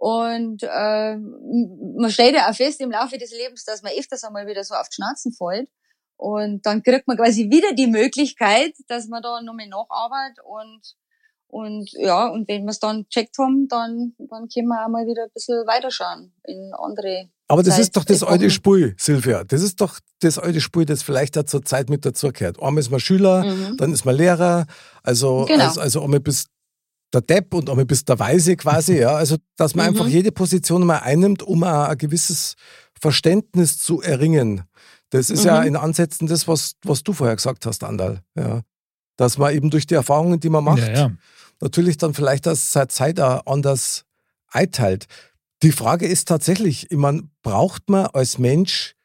und 0.05 0.63
äh, 0.63 1.17
man 1.17 2.11
stellt 2.11 2.35
ja 2.35 2.51
auch 2.51 2.55
fest 2.55 2.79
im 2.83 2.91
Laufe 2.91 3.17
des 3.17 3.31
Lebens, 3.31 3.65
dass 3.65 3.83
man 3.83 3.91
öfters 3.99 4.23
einmal 4.23 4.47
wieder 4.47 4.63
so 4.63 4.75
auf 4.75 4.91
die 4.91 4.97
Schnauzen 4.97 5.33
fällt. 5.33 5.71
Und 6.19 6.67
dann 6.67 6.83
kriegt 6.83 7.09
man 7.09 7.17
quasi 7.17 7.49
wieder 7.51 7.73
die 7.73 7.87
Möglichkeit, 7.87 8.75
dass 8.89 9.09
man 9.09 9.23
da 9.23 9.41
nochmal 9.41 9.67
nacharbeitet 9.67 10.45
und 10.45 10.83
und 11.47 11.91
ja, 11.93 12.27
und 12.27 12.49
wenn 12.49 12.65
wir 12.65 12.71
es 12.71 12.81
dann 12.81 13.09
checkt 13.09 13.39
haben, 13.39 13.67
dann, 13.69 14.15
dann 14.19 14.49
können 14.49 14.67
wir 14.67 14.85
auch 14.85 14.89
mal 14.91 15.07
wieder 15.07 15.23
ein 15.23 15.31
bisschen 15.33 15.65
weiterschauen 15.67 16.35
in 16.45 16.73
andere. 16.77 17.31
Aber 17.49 17.63
das 17.63 17.77
Zeit 17.77 17.83
ist 17.85 17.97
doch 17.97 18.05
das 18.05 18.23
alte 18.25 18.51
Spiel, 18.51 18.95
Silvia. 18.99 19.45
Das 19.45 19.63
ist 19.63 19.81
doch 19.81 20.01
das 20.21 20.39
alte 20.39 20.61
Spiel, 20.61 20.85
das 20.85 21.03
vielleicht 21.03 21.39
auch 21.39 21.45
zur 21.45 21.65
Zeit 21.65 21.89
mit 21.89 22.05
dazugehört. 22.05 22.61
Einmal 22.61 22.81
ist 22.81 22.91
man 22.91 23.01
Schüler, 23.01 23.45
Mhm. 23.45 23.77
dann 23.79 23.93
ist 23.93 24.05
man 24.05 24.17
Lehrer, 24.17 24.67
also, 25.03 25.45
Genau. 25.47 25.65
also, 25.65 25.81
also 25.81 26.03
einmal 26.03 26.21
bist 26.21 26.49
der 27.15 27.21
Depp 27.23 27.55
und 27.55 27.71
einmal 27.71 27.85
bist 27.87 28.09
der 28.09 28.19
Weise 28.19 28.57
quasi, 28.57 28.99
ja. 28.99 29.13
Also, 29.15 29.37
dass 29.57 29.75
man 29.75 29.87
Mhm. 29.87 29.93
einfach 29.93 30.07
jede 30.09 30.33
Position 30.33 30.85
mal 30.85 30.99
einnimmt, 30.99 31.43
um 31.43 31.63
ein 31.63 31.97
gewisses 31.99 32.55
Verständnis 33.01 33.79
zu 33.79 34.03
erringen. 34.03 34.63
Das 35.11 35.31
ist 35.31 35.45
ja 35.45 35.61
Mhm. 35.61 35.67
in 35.69 35.77
Ansätzen 35.77 36.27
das, 36.27 36.49
was, 36.49 36.75
was 36.85 37.03
du 37.03 37.13
vorher 37.13 37.37
gesagt 37.37 37.67
hast, 37.67 37.85
Andal, 37.85 38.23
ja. 38.37 38.63
Dass 39.17 39.39
man 39.39 39.55
eben 39.55 39.71
durch 39.71 39.87
die 39.87 39.95
Erfahrungen, 39.95 40.41
die 40.41 40.49
man 40.51 40.65
macht, 40.65 40.79
Ja, 40.81 40.93
ja. 40.93 41.11
natürlich 41.61 41.97
dann 41.99 42.15
vielleicht 42.15 42.47
das 42.47 42.73
seit 42.73 42.91
Zeit 42.91 43.21
auch 43.21 43.47
anders 43.47 44.05
einteilt. 44.49 45.07
Die 45.63 45.71
Frage 45.73 46.07
ist 46.07 46.27
tatsächlich, 46.29 46.91
ich 46.91 46.97
meine, 46.99 47.23
braucht 47.43 47.89
man 47.89 48.07
als 48.07 48.39
Mensch 48.39 48.97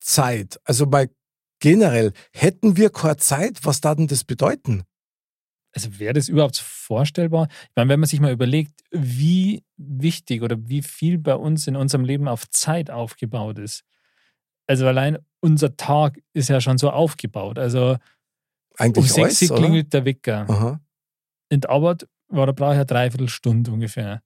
Zeit? 0.00 0.60
Also 0.64 0.86
mal 0.86 1.08
generell, 1.60 2.12
hätten 2.32 2.76
wir 2.76 2.90
keine 2.90 3.16
Zeit, 3.16 3.64
was 3.64 3.80
da 3.80 3.94
denn 3.94 4.06
das 4.06 4.24
bedeuten? 4.24 4.84
Also 5.74 5.98
wäre 5.98 6.14
das 6.14 6.28
überhaupt 6.28 6.56
vorstellbar? 6.56 7.48
Ich 7.50 7.70
meine, 7.74 7.90
wenn 7.90 8.00
man 8.00 8.08
sich 8.08 8.20
mal 8.20 8.32
überlegt, 8.32 8.80
wie 8.92 9.64
wichtig 9.76 10.42
oder 10.42 10.56
wie 10.68 10.82
viel 10.82 11.18
bei 11.18 11.34
uns 11.34 11.66
in 11.66 11.74
unserem 11.76 12.04
Leben 12.04 12.28
auf 12.28 12.48
Zeit 12.50 12.90
aufgebaut 12.90 13.58
ist. 13.58 13.84
Also 14.66 14.86
allein 14.86 15.18
unser 15.40 15.76
Tag 15.76 16.20
ist 16.32 16.48
ja 16.48 16.60
schon 16.60 16.78
so 16.78 16.90
aufgebaut. 16.90 17.58
Also 17.58 17.90
um 17.90 17.98
Eigentlich 18.78 19.12
sechs 19.12 19.50
alles, 19.50 19.60
klingelt 19.60 19.92
der 19.92 20.04
Wecker. 20.04 20.46
Aha. 20.48 20.80
In 21.48 21.60
der 21.60 21.70
Arbeit 21.70 22.08
war 22.28 22.46
der 22.46 22.52
brauche 22.52 22.72
ich 22.72 22.76
eine 22.76 22.86
Dreiviertelstunde 22.86 23.70
ungefähr. 23.70 24.22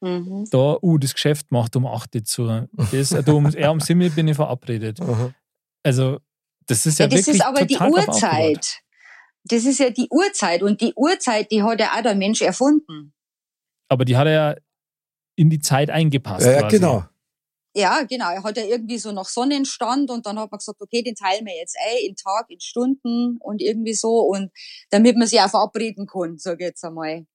Mhm. 0.00 0.46
Da, 0.50 0.76
uh, 0.80 0.98
das 0.98 1.14
Geschäft 1.14 1.50
macht 1.50 1.74
um 1.74 1.86
8 1.86 2.14
Uhr 2.14 2.24
zu. 2.24 2.68
Das, 2.92 3.10
da 3.10 3.32
um, 3.32 3.48
ja, 3.50 3.70
um 3.70 3.80
7 3.80 4.00
Uhr 4.00 4.10
bin 4.10 4.28
ich 4.28 4.36
verabredet. 4.36 5.00
Aha. 5.00 5.32
Also, 5.82 6.18
das 6.66 6.86
ist 6.86 6.98
ja, 6.98 7.06
Ja, 7.06 7.08
das 7.08 7.26
wirklich 7.26 7.36
ist 7.36 7.46
aber 7.46 7.64
die. 7.64 7.78
Uhrzeit. 7.78 8.80
Das 9.48 9.64
ist 9.64 9.78
ja 9.78 9.90
die 9.90 10.08
Uhrzeit 10.10 10.62
und 10.62 10.80
die 10.80 10.92
Uhrzeit, 10.94 11.50
die 11.50 11.62
hat 11.62 11.80
ja 11.80 11.92
auch 11.96 12.02
der 12.02 12.14
Mensch 12.14 12.42
erfunden. 12.42 13.12
Aber 13.88 14.04
die 14.04 14.16
hat 14.16 14.26
er 14.26 14.32
ja 14.32 14.54
in 15.36 15.50
die 15.50 15.60
Zeit 15.60 15.90
eingepasst. 15.90 16.46
Ja, 16.46 16.52
ja, 16.52 16.60
quasi. 16.60 16.76
genau. 16.76 17.04
Ja, 17.74 18.02
genau. 18.02 18.30
Er 18.30 18.42
hat 18.42 18.56
ja 18.56 18.64
irgendwie 18.64 18.98
so 18.98 19.12
nach 19.12 19.26
Sonnenstand 19.26 20.10
und 20.10 20.26
dann 20.26 20.38
hat 20.38 20.50
man 20.50 20.58
gesagt, 20.58 20.80
okay, 20.80 21.02
den 21.02 21.14
teilen 21.14 21.46
wir 21.46 21.54
jetzt 21.56 21.76
ein 21.80 22.08
in 22.08 22.16
Tag, 22.16 22.46
in 22.50 22.60
Stunden 22.60 23.36
und 23.38 23.62
irgendwie 23.62 23.94
so 23.94 24.20
und 24.20 24.50
damit 24.90 25.16
man 25.16 25.28
sich 25.28 25.40
auch 25.40 25.50
verabreden 25.50 26.06
kann, 26.06 26.38
sag 26.38 26.60
ich 26.60 26.66
jetzt 26.66 26.84
einmal. 26.84 27.26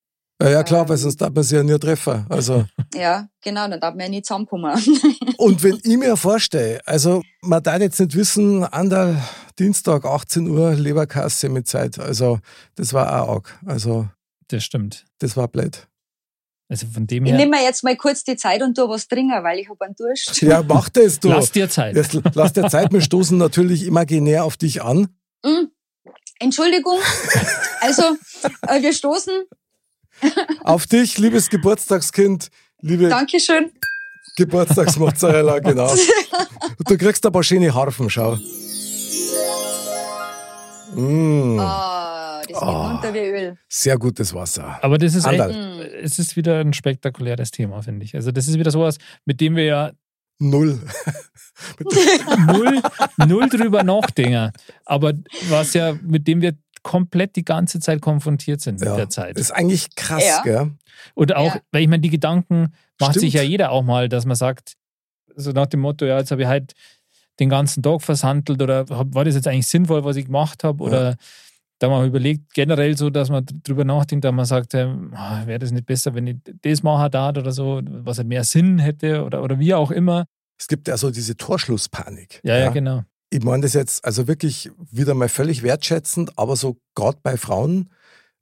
Ja, 0.44 0.50
ja 0.50 0.64
klar, 0.64 0.82
Ähm. 0.84 0.89
weil 0.89 0.98
sonst 0.98 1.18
darf 1.22 1.34
man 1.34 1.44
sich 1.44 1.56
ja 1.56 1.64
nie 1.64 1.78
treffen. 1.80 2.26
Also, 2.30 2.66
Ja, 2.96 3.28
genau, 3.41 3.68
dann 3.68 3.80
darf 3.80 3.94
man 3.96 4.02
ja 4.02 4.10
nicht 4.10 4.26
zusammenkommen. 4.26 4.74
und 5.38 5.64
wenn 5.64 5.80
ich 5.84 5.98
mir 5.98 6.16
vorstelle, 6.18 6.82
also 6.86 7.22
man 7.41 7.64
darf 7.64 7.80
jetzt 7.82 8.00
nicht 8.00 8.16
wissen, 8.16 8.64
Andal, 8.66 9.22
Dienstag, 9.58 10.06
18 10.06 10.48
Uhr, 10.50 10.74
Leberkasse 10.76 11.50
mit 11.50 11.68
Zeit. 11.68 11.98
Also, 12.00 12.39
das 12.76 12.94
war 12.94 13.24
auch 13.24 13.30
arg. 13.36 13.60
Also, 13.66 14.08
Das 14.48 14.64
stimmt. 14.64 15.06
das 15.20 15.36
war 15.38 15.48
blöd. 15.48 15.88
Also 16.70 16.88
von 16.88 17.06
dem 17.06 17.26
Ich 17.26 17.32
her, 17.32 17.38
nehme 17.38 17.58
mir 17.58 17.64
jetzt 17.64 17.84
mal 17.84 17.96
kurz 17.96 18.24
die 18.24 18.36
Zeit 18.36 18.64
und 18.64 18.76
tu 18.76 18.88
was 18.89 19.08
trinken, 19.08 19.44
weil 19.44 19.60
ich 19.60 19.70
hab 19.70 19.80
einen 19.82 19.96
Durst. 19.96 20.41
Ja, 20.41 20.64
mach 20.64 20.89
das, 20.89 21.20
du. 21.20 21.28
lass 21.30 21.52
dir 21.52 21.70
Zeit. 21.70 21.96
Jetzt 21.96 22.18
lass 22.34 22.54
dir 22.54 22.68
Zeit, 22.68 22.91
wir 22.91 23.02
stoßen 23.02 23.38
natürlich 23.38 23.86
imaginär 23.86 24.44
auf 24.44 24.58
dich 24.58 24.82
an. 24.82 25.10
Mm. 25.46 25.68
Entschuldigung. 26.39 26.98
Also, 27.82 28.04
äh, 28.68 28.82
wir 28.82 28.94
stoßen. 28.94 29.34
Auf 30.63 30.88
dich, 30.88 31.17
liebes 31.17 31.49
Geburtstagskind, 31.49 32.49
liebe 32.82 33.09
Dankeschön. 33.09 33.71
Geburtstagsmozzarella, 34.36 35.59
genau. 35.59 35.93
Du 36.88 36.97
kriegst 36.97 37.26
ein 37.26 37.32
paar 37.32 37.43
schöne 37.43 37.74
Harfen, 37.74 38.09
schau. 38.09 38.38
Mm, 40.95 41.59
Ah, 41.59 42.39
das 42.39 42.47
geht 42.47 42.57
runter 42.57 43.13
wie 43.13 43.19
Öl. 43.19 43.57
sehr 43.67 43.97
gutes 43.97 44.34
Wasser. 44.34 44.80
Aber 44.82 44.97
das 44.97 45.15
ist 45.15 45.26
echt, 45.26 45.39
es 46.01 46.19
ist 46.19 46.36
wieder 46.36 46.59
ein 46.59 46.74
spektakuläres 46.74 47.51
Thema, 47.51 47.82
finde 47.82 48.05
ich. 48.05 48.15
Also 48.15 48.32
das 48.32 48.47
ist 48.47 48.57
wieder 48.59 48.71
sowas, 48.71 48.97
mit 49.26 49.41
dem 49.41 49.55
wir 49.55 49.65
ja 49.65 49.91
Null. 50.39 50.80
null, 52.47 52.82
null 53.28 53.49
drüber 53.49 53.84
nachdenken. 53.84 54.51
Aber 54.86 55.13
was 55.49 55.74
ja, 55.74 55.93
mit 56.01 56.28
dem 56.28 56.41
wir 56.41 56.53
komplett 56.84 57.36
die 57.36 57.46
ganze 57.46 57.80
Zeit 57.80 58.02
konfrontiert 58.02 58.62
sind 58.62 58.80
mit 58.80 58.90
Ja, 58.90 58.96
der 58.96 59.10
Zeit. 59.10 59.36
Das 59.38 59.44
ist 59.44 59.52
eigentlich 59.52 59.96
krass, 59.96 60.24
Ja. 60.26 60.42
gell? 60.44 60.72
Und 61.16 61.36
auch, 61.36 61.56
Ja. 61.56 61.62
weil 61.72 61.82
ich 61.82 61.88
meine, 61.88 62.02
die 62.02 62.10
Gedanken 62.10 62.74
macht 63.00 63.12
Stimmt. 63.14 63.22
sich 63.22 63.34
ja 63.34 63.42
jeder 63.42 63.72
auch 63.72 63.84
mal, 63.84 64.10
dass 64.10 64.26
man 64.26 64.36
sagt, 64.36 64.74
so 65.36 65.52
nach 65.52 65.66
dem 65.68 65.80
Motto, 65.80 66.06
ja, 66.06 66.20
jetzt 66.20 66.32
habe 66.32 66.42
ich 66.44 66.48
halt 66.48 66.74
den 67.40 67.50
ganzen 67.50 67.82
Tag 67.82 68.02
versandelt 68.04 68.62
oder 68.62 68.88
war 68.90 69.26
das 69.26 69.34
jetzt 69.36 69.48
eigentlich 69.48 69.68
sinnvoll, 69.68 70.04
was 70.04 70.16
ich 70.18 70.26
gemacht 70.26 70.64
habe? 70.64 70.84
Oder 70.84 71.16
da 71.80 71.90
man 71.90 72.06
überlegt, 72.06 72.54
generell 72.54 72.96
so, 72.96 73.10
dass 73.10 73.30
man 73.30 73.46
drüber 73.64 73.84
nachdenkt, 73.84 74.24
da 74.24 74.32
man 74.32 74.46
sagt, 74.46 74.74
ähm, 74.76 75.12
ah, 75.16 75.42
wäre 75.48 75.60
das 75.60 75.72
nicht 75.72 75.86
besser, 75.88 76.14
wenn 76.14 76.28
ich 76.28 76.36
das 76.62 76.84
mache 76.84 77.10
da 77.10 77.30
oder 77.30 77.52
so, 77.52 77.82
was 77.84 78.20
halt 78.20 78.28
mehr 78.28 78.44
Sinn 78.44 78.78
hätte 78.80 79.24
oder, 79.24 79.42
oder 79.44 79.58
wie 79.60 79.74
auch 79.74 79.90
immer. 79.92 80.26
Es 80.60 80.68
gibt 80.68 80.88
ja 80.88 80.96
so 80.96 81.10
diese 81.10 81.36
Torschlusspanik. 81.36 82.40
Ja, 82.44 82.58
ja, 82.58 82.70
genau. 82.70 83.04
Ich 83.34 83.44
meine 83.44 83.64
das 83.64 83.74
jetzt 83.74 84.06
also 84.06 84.28
wirklich 84.28 84.70
wieder 84.92 85.16
mal 85.16 85.30
völlig 85.30 85.64
wertschätzend, 85.64 86.38
aber 86.38 86.56
so 86.56 86.78
gerade 86.96 87.18
bei 87.24 87.36
Frauen, 87.38 87.90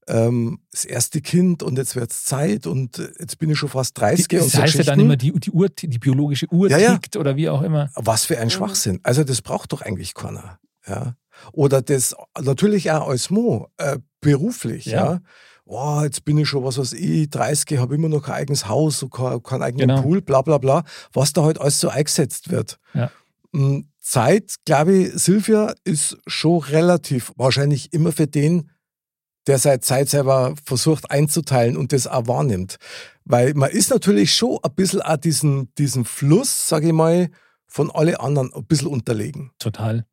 ähm, 0.08 0.60
das 0.72 0.84
erste 0.84 1.22
Kind 1.22 1.64
und 1.64 1.78
jetzt 1.78 1.96
wird 1.96 2.12
es 2.12 2.26
Zeit 2.26 2.68
und 2.68 2.98
jetzt 3.20 3.38
bin 3.38 3.50
ich 3.52 3.58
schon 3.58 3.70
fast 3.70 3.98
30 4.00 4.28
das 4.28 4.44
und 4.44 4.50
so 4.52 4.62
heißt 4.62 4.76
ja 4.76 4.84
dann 4.84 5.00
immer, 5.00 5.16
die, 5.16 5.32
die, 5.32 5.52
Uhr, 5.52 5.70
die 5.70 5.88
biologische 6.00 6.48
Uhr 6.52 6.70
Ja, 6.70 6.78
ja. 6.78 6.94
tickt 6.98 7.16
oder 7.16 7.36
wie 7.38 7.48
auch 7.50 7.62
immer. 7.62 7.90
Was 7.96 8.26
für 8.26 8.38
ein 8.38 8.48
Mhm. 8.48 8.52
Schwachsinn. 8.52 9.00
Also 9.04 9.24
das 9.24 9.42
braucht 9.42 9.72
doch 9.72 9.82
eigentlich 9.82 10.14
keiner. 10.14 10.60
Ja. 10.88 11.16
Oder 11.54 11.82
das 11.82 12.14
natürlich 12.42 12.92
auch 12.92 13.08
als 13.08 13.30
Mo, 13.30 13.70
äh, 13.78 13.98
beruflich, 14.20 14.86
ja. 14.88 15.14
Ja. 15.14 15.20
Oh, 15.66 16.02
jetzt 16.04 16.26
bin 16.26 16.38
ich 16.38 16.50
schon, 16.50 16.66
was 16.66 16.78
weiß 16.78 16.92
ich, 16.94 17.30
30, 17.30 17.78
habe 17.80 17.96
immer 17.96 18.10
noch 18.10 18.24
kein 18.24 18.36
eigenes 18.36 18.68
Haus, 18.68 19.02
und 19.04 19.12
kein, 19.14 19.42
keinen 19.42 19.62
eigenen 19.64 19.88
Genau. 19.88 20.02
Pool, 20.02 20.22
bla 20.22 20.42
bla 20.42 20.58
bla, 20.58 20.84
was 21.14 21.32
da 21.32 21.44
halt 21.44 21.62
alles 21.62 21.80
so 21.80 21.88
eingesetzt 21.88 22.50
wird. 22.52 22.78
Ja. 22.94 23.10
Mm, 23.54 23.82
Zeit, 24.02 24.56
glaube 24.66 24.94
ich, 24.98 25.14
Silvia, 25.14 25.74
ist 25.84 26.18
schon 26.28 26.60
relativ 26.60 27.32
wahrscheinlich 27.38 27.94
immer 27.94 28.12
für 28.12 28.28
den, 28.28 28.70
der 29.48 29.58
seine 29.58 29.80
Zeit 29.80 30.10
selber 30.10 30.56
versucht 30.64 31.10
einzuteilen 31.10 31.78
und 31.78 31.94
das 31.94 32.08
auch 32.08 32.28
wahrnimmt. 32.28 32.78
Weil 33.26 33.54
man 33.54 33.70
ist 33.72 33.90
natürlich 33.90 34.34
schon 34.34 34.60
ein 34.64 34.74
bisschen 34.76 35.02
auch 35.02 35.18
diesen, 35.18 35.74
diesen 35.76 36.06
Fluss, 36.06 36.68
sage 36.68 36.88
ich 36.88 36.94
mal, 36.94 37.30
von 37.68 37.90
alle 37.92 38.20
anderen 38.20 38.54
ein 38.54 38.66
bisschen 38.66 38.88
unterlegen. 38.88 39.52
Total. 39.58 40.06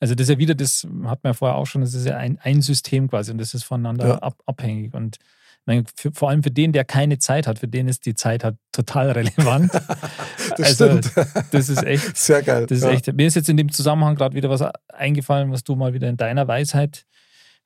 Also 0.00 0.14
das 0.14 0.24
ist 0.24 0.30
ja 0.34 0.38
wieder, 0.38 0.54
das 0.54 0.86
hat 1.04 1.22
man 1.22 1.30
ja 1.30 1.34
vorher 1.34 1.56
auch 1.56 1.66
schon, 1.66 1.80
das 1.82 1.94
ist 1.94 2.06
ja 2.06 2.16
ein, 2.16 2.38
ein 2.42 2.62
System 2.62 3.08
quasi 3.08 3.30
und 3.30 3.38
das 3.38 3.54
ist 3.54 3.64
voneinander 3.64 4.08
Ja. 4.08 4.18
ab, 4.18 4.40
abhängig. 4.46 4.94
Und 4.94 5.18
meine, 5.68 5.84
für, 5.94 6.10
vor 6.12 6.30
allem 6.30 6.42
für 6.42 6.50
den, 6.50 6.72
der 6.72 6.84
keine 6.84 7.18
Zeit 7.18 7.46
hat, 7.46 7.60
für 7.60 7.68
den 7.68 7.86
ist 7.86 8.06
die 8.06 8.14
Zeit 8.14 8.42
halt 8.42 8.56
total 8.72 9.12
relevant. 9.12 9.70
Das 10.56 10.80
also 10.80 10.98
stimmt. 10.98 11.28
das 11.52 11.68
ist 11.68 11.84
echt, 11.84 12.16
Sehr 12.16 12.42
geil. 12.42 12.66
das 12.66 12.78
ist 12.78 12.84
ja. 12.84 12.90
echt. 12.90 13.12
Mir 13.12 13.26
ist 13.26 13.36
jetzt 13.36 13.48
in 13.48 13.56
dem 13.56 13.70
Zusammenhang 13.70 14.16
gerade 14.16 14.34
wieder 14.34 14.50
was 14.50 14.62
eingefallen, 14.88 15.52
was 15.52 15.62
du 15.62 15.76
mal 15.76 15.92
wieder 15.92 16.08
in 16.08 16.16
deiner 16.16 16.48
Weisheit 16.48 17.04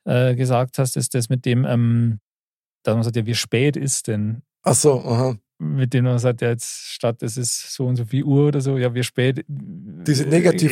äh, 0.03 0.35
gesagt 0.35 0.77
hast, 0.77 0.95
ist 0.95 1.15
das 1.15 1.29
mit 1.29 1.45
dem, 1.45 1.65
ähm, 1.65 2.19
dass 2.83 2.93
man 2.93 3.03
sagt, 3.03 3.15
ja, 3.15 3.25
wie 3.25 3.33
spät 3.33 3.77
ist 3.77 4.07
denn? 4.07 4.43
Ach 4.61 4.75
so, 4.75 5.03
aha. 5.03 5.37
Mit 5.57 5.93
dem 5.93 6.03
man 6.03 6.19
sagt, 6.19 6.41
ja, 6.41 6.49
jetzt 6.49 6.91
statt 6.91 7.23
es 7.23 7.37
ist 7.37 7.73
so 7.73 7.87
und 7.87 7.95
so 7.95 8.05
viel 8.05 8.23
Uhr 8.23 8.49
oder 8.49 8.61
so, 8.61 8.77
ja, 8.77 8.93
wie 8.93 9.03
spät. 9.03 9.43
Diese 9.47 10.25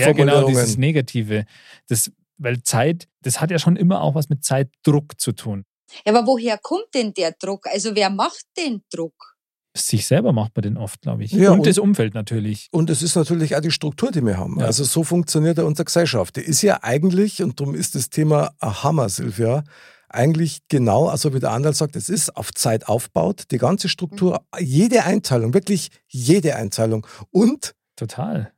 Ja, 0.05 0.11
genau, 0.11 0.47
dieses 0.47 0.77
Negative. 0.77 1.45
Das, 1.87 2.11
weil 2.37 2.61
Zeit, 2.61 3.07
das 3.21 3.41
hat 3.41 3.49
ja 3.51 3.57
schon 3.57 3.77
immer 3.77 4.01
auch 4.01 4.15
was 4.15 4.29
mit 4.29 4.43
Zeitdruck 4.43 5.19
zu 5.19 5.31
tun. 5.31 5.63
Ja, 6.05 6.13
aber 6.13 6.25
woher 6.27 6.57
kommt 6.57 6.87
denn 6.93 7.13
der 7.13 7.31
Druck? 7.33 7.67
Also 7.67 7.95
wer 7.95 8.09
macht 8.09 8.45
den 8.57 8.81
Druck? 8.93 9.35
Sich 9.75 10.05
selber 10.05 10.33
macht 10.33 10.55
man 10.55 10.63
den 10.63 10.77
oft, 10.77 11.01
glaube 11.01 11.23
ich. 11.23 11.31
Ja, 11.31 11.51
und, 11.51 11.59
und- 11.59 11.67
das 11.67 11.77
Umfeld 11.77 12.13
natürlich. 12.13 12.67
Und 12.71 12.89
es 12.89 13.01
ist 13.01 13.15
natürlich 13.15 13.55
auch 13.55 13.61
die 13.61 13.71
Struktur, 13.71 14.11
die 14.11 14.21
wir 14.25 14.37
haben. 14.37 14.59
Ja. 14.59 14.65
Also 14.65 14.83
so 14.83 15.03
funktioniert 15.03 15.57
ja 15.57 15.63
unsere 15.63 15.85
Gesellschaft. 15.85 16.35
Die 16.35 16.41
ist 16.41 16.61
ja 16.61 16.79
eigentlich, 16.83 17.41
und 17.41 17.59
darum 17.59 17.73
ist 17.75 17.95
das 17.95 18.09
Thema 18.09 18.51
ein 18.59 18.83
Hammer, 18.83 19.07
Silvia, 19.07 19.63
eigentlich 20.09 20.59
genau, 20.67 21.07
also 21.07 21.33
wie 21.33 21.39
der 21.39 21.51
Anderl 21.51 21.73
sagt, 21.73 21.95
es 21.95 22.09
ist 22.09 22.35
auf 22.35 22.53
Zeit 22.53 22.89
aufbaut, 22.89 23.43
die 23.51 23.57
ganze 23.57 23.87
Struktur, 23.87 24.45
jede 24.59 25.05
Einteilung, 25.05 25.53
wirklich 25.53 25.87
jede 26.07 26.57
Einteilung. 26.57 27.07
Und 27.29 27.73
Total. 27.95 28.51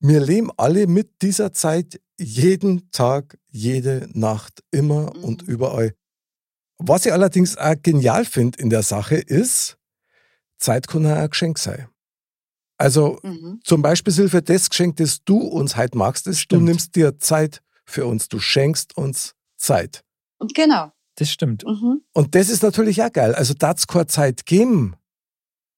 wir 0.00 0.18
leben 0.18 0.50
alle 0.56 0.88
mit 0.88 1.22
dieser 1.22 1.52
Zeit 1.52 2.00
jeden 2.18 2.90
Tag, 2.90 3.38
jede 3.52 4.08
Nacht, 4.14 4.64
immer 4.72 5.12
Mhm. 5.14 5.22
und 5.24 5.42
überall. 5.42 5.94
Was 6.78 7.06
ich 7.06 7.12
allerdings 7.12 7.56
auch 7.56 7.74
genial 7.82 8.24
finde 8.24 8.58
in 8.58 8.70
der 8.70 8.82
Sache 8.82 9.16
ist, 9.16 9.78
Zeit 10.58 10.88
kann 10.88 11.06
auch 11.06 11.16
ein 11.16 11.30
Geschenk 11.30 11.58
sein. 11.58 11.88
Also 12.78 13.18
Mhm. 13.22 13.60
zum 13.64 13.80
Beispiel, 13.82 14.12
Silvia, 14.12 14.40
das 14.42 14.68
Geschenk, 14.68 14.96
das 14.96 15.24
du 15.24 15.38
uns 15.38 15.76
heute 15.76 15.96
machst, 15.96 16.26
ist, 16.26 16.50
du 16.52 16.60
nimmst 16.60 16.94
dir 16.94 17.18
Zeit 17.18 17.62
für 17.86 18.04
uns. 18.06 18.28
Du 18.28 18.38
schenkst 18.38 18.96
uns 18.96 19.34
Zeit. 19.56 20.04
Und 20.38 20.54
genau. 20.54 20.92
Das 21.14 21.30
stimmt. 21.30 21.64
Mhm. 21.64 22.02
Und 22.12 22.34
das 22.34 22.50
ist 22.50 22.62
natürlich 22.62 23.02
auch 23.02 23.10
geil. 23.12 23.34
Also, 23.34 23.54
da 23.54 23.72
es 23.72 23.86
keine 23.86 24.06
Zeit 24.06 24.44
geben, 24.44 24.96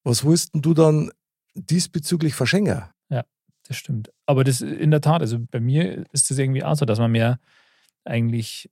was 0.02 0.24
willst 0.24 0.50
du 0.52 0.74
dann 0.74 1.12
diesbezüglich 1.54 2.34
verschenken? 2.34 2.82
Das 3.68 3.76
stimmt. 3.76 4.10
Aber 4.24 4.44
das 4.44 4.62
in 4.62 4.90
der 4.90 5.02
Tat, 5.02 5.20
also 5.20 5.38
bei 5.50 5.60
mir 5.60 6.06
ist 6.12 6.30
das 6.30 6.38
irgendwie 6.38 6.64
auch 6.64 6.74
so, 6.74 6.86
dass 6.86 6.98
man 6.98 7.12
mehr 7.12 7.38
eigentlich 8.06 8.70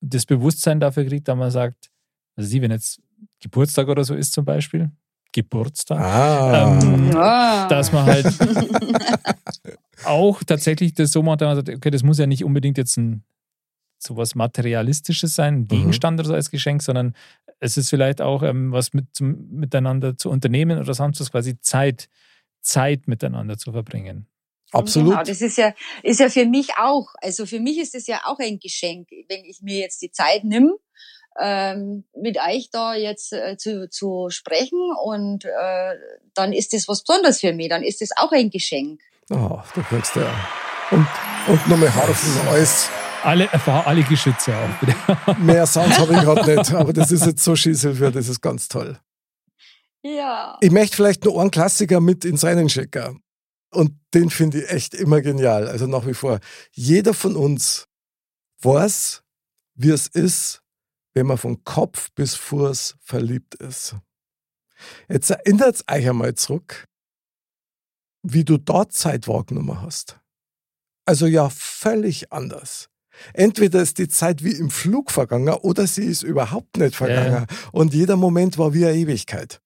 das 0.00 0.26
Bewusstsein 0.26 0.80
dafür 0.80 1.04
kriegt, 1.04 1.28
da 1.28 1.34
man 1.34 1.50
sagt, 1.50 1.90
also 2.36 2.48
sie, 2.48 2.62
wenn 2.62 2.70
jetzt 2.70 3.00
Geburtstag 3.40 3.88
oder 3.88 4.04
so 4.04 4.14
ist 4.14 4.32
zum 4.32 4.44
Beispiel, 4.44 4.90
Geburtstag, 5.32 5.98
Ah. 6.00 6.78
Ähm, 6.82 7.10
Ja. 7.12 7.66
dass 7.68 7.92
man 7.92 8.04
halt 8.06 8.26
auch 10.04 10.42
tatsächlich 10.44 10.94
das 10.94 11.12
so 11.12 11.22
macht, 11.22 11.40
dass 11.40 11.46
man 11.46 11.56
sagt, 11.56 11.68
okay, 11.76 11.90
das 11.90 12.02
muss 12.02 12.18
ja 12.18 12.26
nicht 12.26 12.44
unbedingt 12.44 12.78
jetzt 12.78 12.96
ein 12.96 13.24
sowas 14.00 14.34
Materialistisches 14.36 15.34
sein, 15.34 15.54
ein 15.62 15.66
Gegenstand 15.68 16.20
oder 16.20 16.28
so 16.28 16.34
als 16.34 16.50
Geschenk, 16.50 16.82
sondern 16.82 17.14
es 17.58 17.76
ist 17.76 17.90
vielleicht 17.90 18.20
auch 18.20 18.44
ähm, 18.44 18.70
was 18.70 18.92
mit, 18.94 19.06
zum, 19.12 19.48
miteinander 19.50 20.16
zu 20.16 20.30
unternehmen 20.30 20.78
oder 20.78 20.94
sonst 20.94 21.18
was, 21.20 21.32
quasi 21.32 21.60
Zeit, 21.60 22.08
Zeit 22.60 23.08
miteinander 23.08 23.58
zu 23.58 23.72
verbringen. 23.72 24.26
Absolut. 24.72 25.10
Genau, 25.10 25.22
das 25.22 25.40
ist 25.40 25.56
ja, 25.56 25.72
ist 26.02 26.20
ja 26.20 26.28
für 26.28 26.44
mich 26.44 26.70
auch. 26.78 27.08
Also 27.22 27.46
für 27.46 27.60
mich 27.60 27.78
ist 27.78 27.94
es 27.94 28.06
ja 28.06 28.20
auch 28.24 28.38
ein 28.38 28.58
Geschenk, 28.58 29.08
wenn 29.28 29.44
ich 29.44 29.62
mir 29.62 29.78
jetzt 29.78 30.02
die 30.02 30.10
Zeit 30.10 30.44
nimm, 30.44 30.74
ähm, 31.40 32.04
mit 32.14 32.38
euch 32.38 32.70
da 32.70 32.94
jetzt 32.94 33.32
äh, 33.32 33.56
zu, 33.56 33.88
zu 33.88 34.28
sprechen 34.30 34.80
und 35.04 35.44
äh, 35.44 35.94
dann 36.34 36.52
ist 36.52 36.72
das 36.72 36.88
was 36.88 37.02
Besonderes 37.02 37.40
für 37.40 37.52
mich. 37.52 37.68
Dann 37.68 37.82
ist 37.82 38.00
das 38.00 38.10
auch 38.16 38.32
ein 38.32 38.50
Geschenk. 38.50 39.00
Ah, 39.30 39.64
da 39.74 39.82
kriegst 39.82 40.16
du 40.16 40.20
ja. 40.20 40.48
Und, 40.90 41.06
und 41.46 41.68
nochmal 41.68 41.94
Harfen, 41.94 42.48
alles. 42.48 42.90
Alle, 43.24 43.48
alle 43.66 44.02
Geschütze 44.04 44.56
auch. 44.56 44.68
bitte. 44.80 44.96
Mehr 45.40 45.66
Sounds 45.66 45.98
habe 45.98 46.14
ich 46.14 46.20
gerade 46.20 46.56
nicht, 46.56 46.72
aber 46.72 46.92
das 46.92 47.10
ist 47.10 47.26
jetzt 47.26 47.42
so 47.42 47.56
Silvia, 47.56 48.10
das 48.10 48.28
ist 48.28 48.40
ganz 48.40 48.68
toll. 48.68 48.98
Ja. 50.02 50.56
Ich 50.60 50.70
möchte 50.70 50.96
vielleicht 50.96 51.24
noch 51.24 51.36
einen 51.38 51.50
Klassiker 51.50 52.00
mit 52.00 52.24
ins 52.24 52.44
Rennen 52.44 52.68
schicken. 52.68 53.20
Und 53.70 53.98
den 54.14 54.30
finde 54.30 54.62
ich 54.62 54.70
echt 54.70 54.94
immer 54.94 55.20
genial. 55.20 55.68
Also 55.68 55.86
nach 55.86 56.06
wie 56.06 56.14
vor. 56.14 56.40
Jeder 56.72 57.14
von 57.14 57.36
uns 57.36 57.86
weiß, 58.62 59.22
wie 59.74 59.90
es 59.90 60.06
ist, 60.06 60.62
wenn 61.14 61.26
man 61.26 61.38
von 61.38 61.64
Kopf 61.64 62.10
bis 62.14 62.34
Fuß 62.34 62.96
verliebt 63.00 63.54
ist. 63.56 63.96
Jetzt 65.08 65.30
erinnert 65.30 65.84
euch 65.90 66.08
einmal 66.08 66.34
zurück, 66.34 66.86
wie 68.22 68.44
du 68.44 68.58
dort 68.58 68.92
Zeit 68.92 69.28
wahrgenommen 69.28 69.80
hast. 69.82 70.20
Also 71.04 71.26
ja, 71.26 71.48
völlig 71.50 72.32
anders. 72.32 72.88
Entweder 73.34 73.82
ist 73.82 73.98
die 73.98 74.08
Zeit 74.08 74.44
wie 74.44 74.52
im 74.52 74.70
Flug 74.70 75.10
vergangen 75.10 75.54
oder 75.54 75.86
sie 75.86 76.04
ist 76.04 76.22
überhaupt 76.22 76.76
nicht 76.76 76.94
vergangen. 76.94 77.46
Und 77.72 77.94
jeder 77.94 78.16
Moment 78.16 78.58
war 78.58 78.74
wie 78.74 78.86
eine 78.86 78.96
Ewigkeit. 78.96 79.60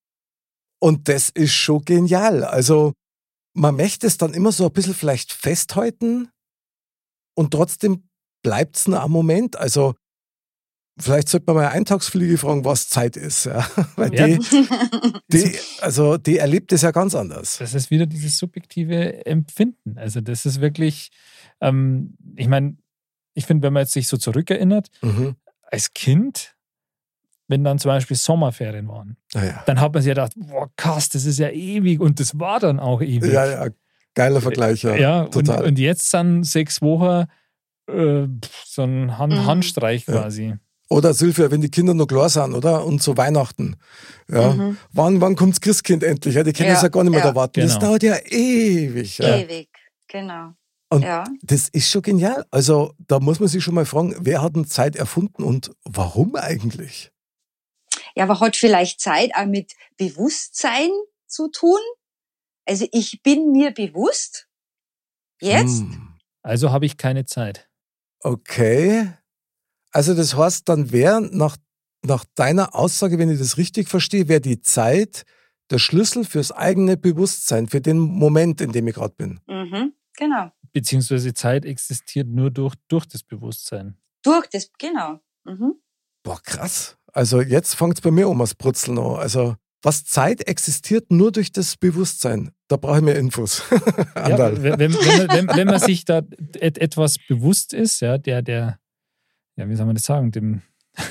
Und 0.81 1.09
das 1.09 1.29
ist 1.29 1.53
schon 1.53 1.85
genial. 1.85 2.45
Also 2.45 2.93
man 3.55 3.77
möchte 3.77 4.07
es 4.07 4.17
dann 4.17 4.35
immer 4.35 4.53
so 4.53 4.67
ein 4.67 4.73
bisschen 4.73 4.95
vielleicht 4.95 5.33
festhalten 5.33 6.31
und 7.35 7.51
trotzdem 7.53 8.09
bleibt 8.43 8.77
es 8.77 8.89
nur 8.89 9.01
am 9.01 9.11
Moment. 9.13 9.57
Also 9.57 9.95
vielleicht 10.99 11.29
sollte 11.29 11.47
man 11.47 11.57
mal 11.57 11.61
eine 11.67 11.71
Eintagsfliege 11.73 12.39
fragen, 12.39 12.65
was 12.65 12.89
Zeit 12.89 13.17
ist. 13.17 13.45
Ja? 13.47 13.67
Weil 13.97 14.15
Ja. 14.15 14.27
die, 14.27 14.39
die, 15.33 15.59
also 15.81 16.17
die 16.19 16.39
erlebt 16.39 16.73
es 16.73 16.83
ja 16.83 16.91
ganz 16.91 17.15
anders. 17.15 17.59
Das 17.59 17.75
ist 17.75 17.91
wieder 17.91 18.07
dieses 18.07 18.37
subjektive 18.39 19.25
Empfinden. 19.27 19.97
Also 19.99 20.21
das 20.21 20.45
ist 20.47 20.61
wirklich, 20.61 21.11
ähm, 21.61 22.17
ich 22.37 22.49
meine, 22.49 22.77
ich 23.35 23.47
finde, 23.47 23.67
wenn 23.67 23.73
man 23.73 23.83
jetzt 23.85 23.93
sich 23.93 24.09
so 24.09 24.17
zurückerinnert, 24.17 24.89
Mhm. 25.03 25.37
als 25.63 25.95
Kind, 25.95 26.55
wenn 27.53 27.63
dann 27.63 27.79
zum 27.79 27.91
Beispiel 27.91 28.17
Sommerferien 28.17 28.89
waren, 28.89 29.17
Naja. 29.35 29.63
dann 29.67 29.81
hat 29.81 29.93
man 29.95 30.03
sich 30.03 30.09
ja 30.09 30.15
gedacht, 30.15 30.33
boah, 30.37 30.69
krass, 30.77 31.09
das 31.09 31.25
ist 31.25 31.39
ja 31.39 31.51
ewig 31.51 32.01
und 32.01 32.19
das 32.19 32.37
war 32.41 32.59
dann 32.59 32.81
auch 32.81 33.01
ewig. 33.01 33.33
Ja, 33.33 33.47
ja, 33.47 33.69
geiler 34.15 34.41
Vergleich, 34.41 34.83
ja. 34.83 34.97
Ja, 34.97 35.21
und, 35.23 35.33
total. 35.33 35.65
und 35.65 35.79
jetzt 35.79 36.13
dann 36.13 36.43
sechs 36.43 36.83
Wochen 36.83 37.27
äh, 37.89 38.27
so 38.67 38.83
ein 38.83 39.19
Hand 39.19 39.33
Mhm. 39.35 39.47
Handstreich 39.47 40.07
Ja. 40.07 40.15
quasi. 40.23 40.55
Oder 40.89 41.15
Silvia, 41.15 41.51
wenn 41.51 41.61
die 41.63 41.71
Kinder 41.71 41.95
noch 41.95 42.07
klar 42.07 42.29
sind, 42.29 42.55
oder? 42.55 42.85
Und 42.85 43.03
zu 43.03 43.17
Weihnachten. 43.17 43.77
Ja. 44.31 44.53
Mhm. 44.53 44.77
Wann, 44.93 45.21
wann 45.21 45.37
kommt's 45.37 45.61
Christkind 45.61 46.03
endlich? 46.05 46.35
Ja, 46.35 46.43
die 46.43 46.53
können 46.53 46.69
Ja, 46.69 46.75
es 46.77 46.83
ja 46.83 46.89
gar 46.89 47.03
nicht 47.05 47.13
mehr 47.13 47.21
ja. 47.21 47.27
erwarten. 47.29 47.61
Das 47.61 47.75
Genau. 47.79 47.87
dauert 47.87 48.03
ja 48.03 48.17
ewig. 48.31 49.19
Ja. 49.19 49.37
Ewig. 49.39 49.69
Genau. 50.09 50.53
Und 50.91 51.03
ja. 51.03 51.25
das 51.43 51.71
ist 51.71 51.89
schon 51.91 52.03
genial. 52.03 52.45
Also 52.51 52.93
da 53.09 53.19
muss 53.21 53.41
man 53.41 53.49
sich 53.49 53.65
schon 53.65 53.75
mal 53.75 53.87
fragen, 53.87 54.15
wer 54.21 54.43
hat 54.43 54.55
denn 54.55 54.67
Zeit 54.67 54.95
erfunden 54.97 55.43
und 55.43 55.71
warum 55.85 56.37
eigentlich? 56.37 57.11
Ja, 58.17 58.25
aber 58.25 58.41
hat 58.41 58.57
vielleicht 58.57 59.01
Zeit 59.01 59.31
auch 59.35 59.47
mit 59.47 59.73
Bewusstsein 59.97 60.91
zu 61.27 61.49
tun? 61.51 61.79
Also 62.67 62.87
ich 62.93 63.23
bin 63.23 63.51
mir 63.53 63.73
bewusst, 63.73 64.49
jetzt, 65.41 65.81
Hm, 65.81 66.17
Also 66.43 66.71
habe 66.71 66.87
ich 66.87 66.97
keine 66.97 67.25
Zeit. 67.25 67.69
okay. 68.21 69.13
Also 69.91 70.15
das 70.15 70.37
heißt, 70.37 70.69
dann 70.69 70.91
wäre 70.91 71.21
nach, 71.21 71.57
nach 72.05 72.25
deiner 72.35 72.75
Aussage, 72.75 73.19
wenn 73.19 73.31
ich 73.31 73.39
das 73.39 73.59
richtig 73.59 73.89
verstehe, 73.89 74.29
wäre 74.29 74.41
die 74.41 74.61
Zeit 74.61 75.25
der 75.71 75.79
Schlüssel 75.79 76.25
fürs 76.25 76.51
eigene 76.53 76.97
Bewusstsein, 76.97 77.69
für 77.69 77.81
den 77.81 77.99
Moment, 77.99 78.61
in 78.61 78.73
dem 78.73 78.89
ich 78.89 78.95
gerade 78.95 79.15
bin. 79.15 79.41
Mhm, 79.47 79.93
genau. 80.17 80.51
Beziehungsweise 80.73 81.35
Zeit 81.35 81.65
existiert 81.67 82.27
nur 82.29 82.51
durch, 82.51 82.75
durch 82.89 83.07
das 83.07 83.23
Bewusstsein. 83.23 83.99
Durch 84.23 84.47
das, 84.49 84.71
genau. 84.79 85.21
Mhm. 85.45 85.75
Boah, 86.23 86.41
krass. 86.43 86.97
Also 87.13 87.41
jetzt 87.41 87.75
fängt 87.75 87.95
es 87.95 88.01
bei 88.01 88.11
mir 88.11 88.29
um 88.29 88.39
das 88.39 88.55
Brutzeln 88.55 88.99
an. 88.99 89.17
Also 89.17 89.57
was 89.83 90.05
Zeit 90.05 90.47
existiert 90.47 91.11
nur 91.11 91.33
durch 91.33 91.51
das 91.51 91.77
Bewusstsein. 91.77 92.53
Da 92.69 92.77
brauche 92.77 92.99
ich 92.99 93.03
mehr 93.03 93.17
Infos. 93.17 93.63
ja, 94.17 94.63
wenn, 94.63 94.79
wenn, 94.79 94.95
wenn, 94.95 95.29
wenn, 95.29 95.49
wenn 95.49 95.67
man 95.67 95.81
sich 95.81 96.05
da 96.05 96.23
et, 96.55 96.79
etwas 96.79 97.19
bewusst 97.29 97.73
ist, 97.73 98.01
ja, 98.01 98.17
der, 98.17 98.43
der, 98.43 98.79
ja, 99.57 99.69
wie 99.69 99.75
soll 99.75 99.87
man 99.87 99.97
das 99.97 100.05
sagen, 100.05 100.31
dem. 100.31 100.63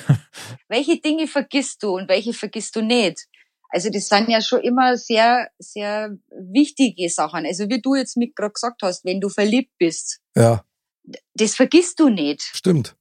welche 0.69 1.01
Dinge 1.01 1.27
vergisst 1.27 1.83
du 1.83 1.97
und 1.97 2.07
welche 2.07 2.33
vergisst 2.33 2.75
du 2.75 2.81
nicht? 2.81 3.27
Also 3.69 3.89
das 3.89 4.07
sind 4.07 4.29
ja 4.29 4.41
schon 4.41 4.61
immer 4.61 4.97
sehr, 4.97 5.49
sehr 5.57 6.11
wichtige 6.29 7.09
Sachen. 7.09 7.45
Also 7.45 7.69
wie 7.69 7.81
du 7.81 7.95
jetzt 7.95 8.17
mit 8.17 8.35
gerade 8.35 8.53
gesagt 8.53 8.81
hast, 8.83 9.05
wenn 9.05 9.21
du 9.21 9.29
verliebt 9.29 9.71
bist, 9.77 10.19
ja. 10.35 10.63
das 11.33 11.55
vergisst 11.55 11.99
du 11.99 12.09
nicht. 12.09 12.41
Stimmt. 12.41 12.95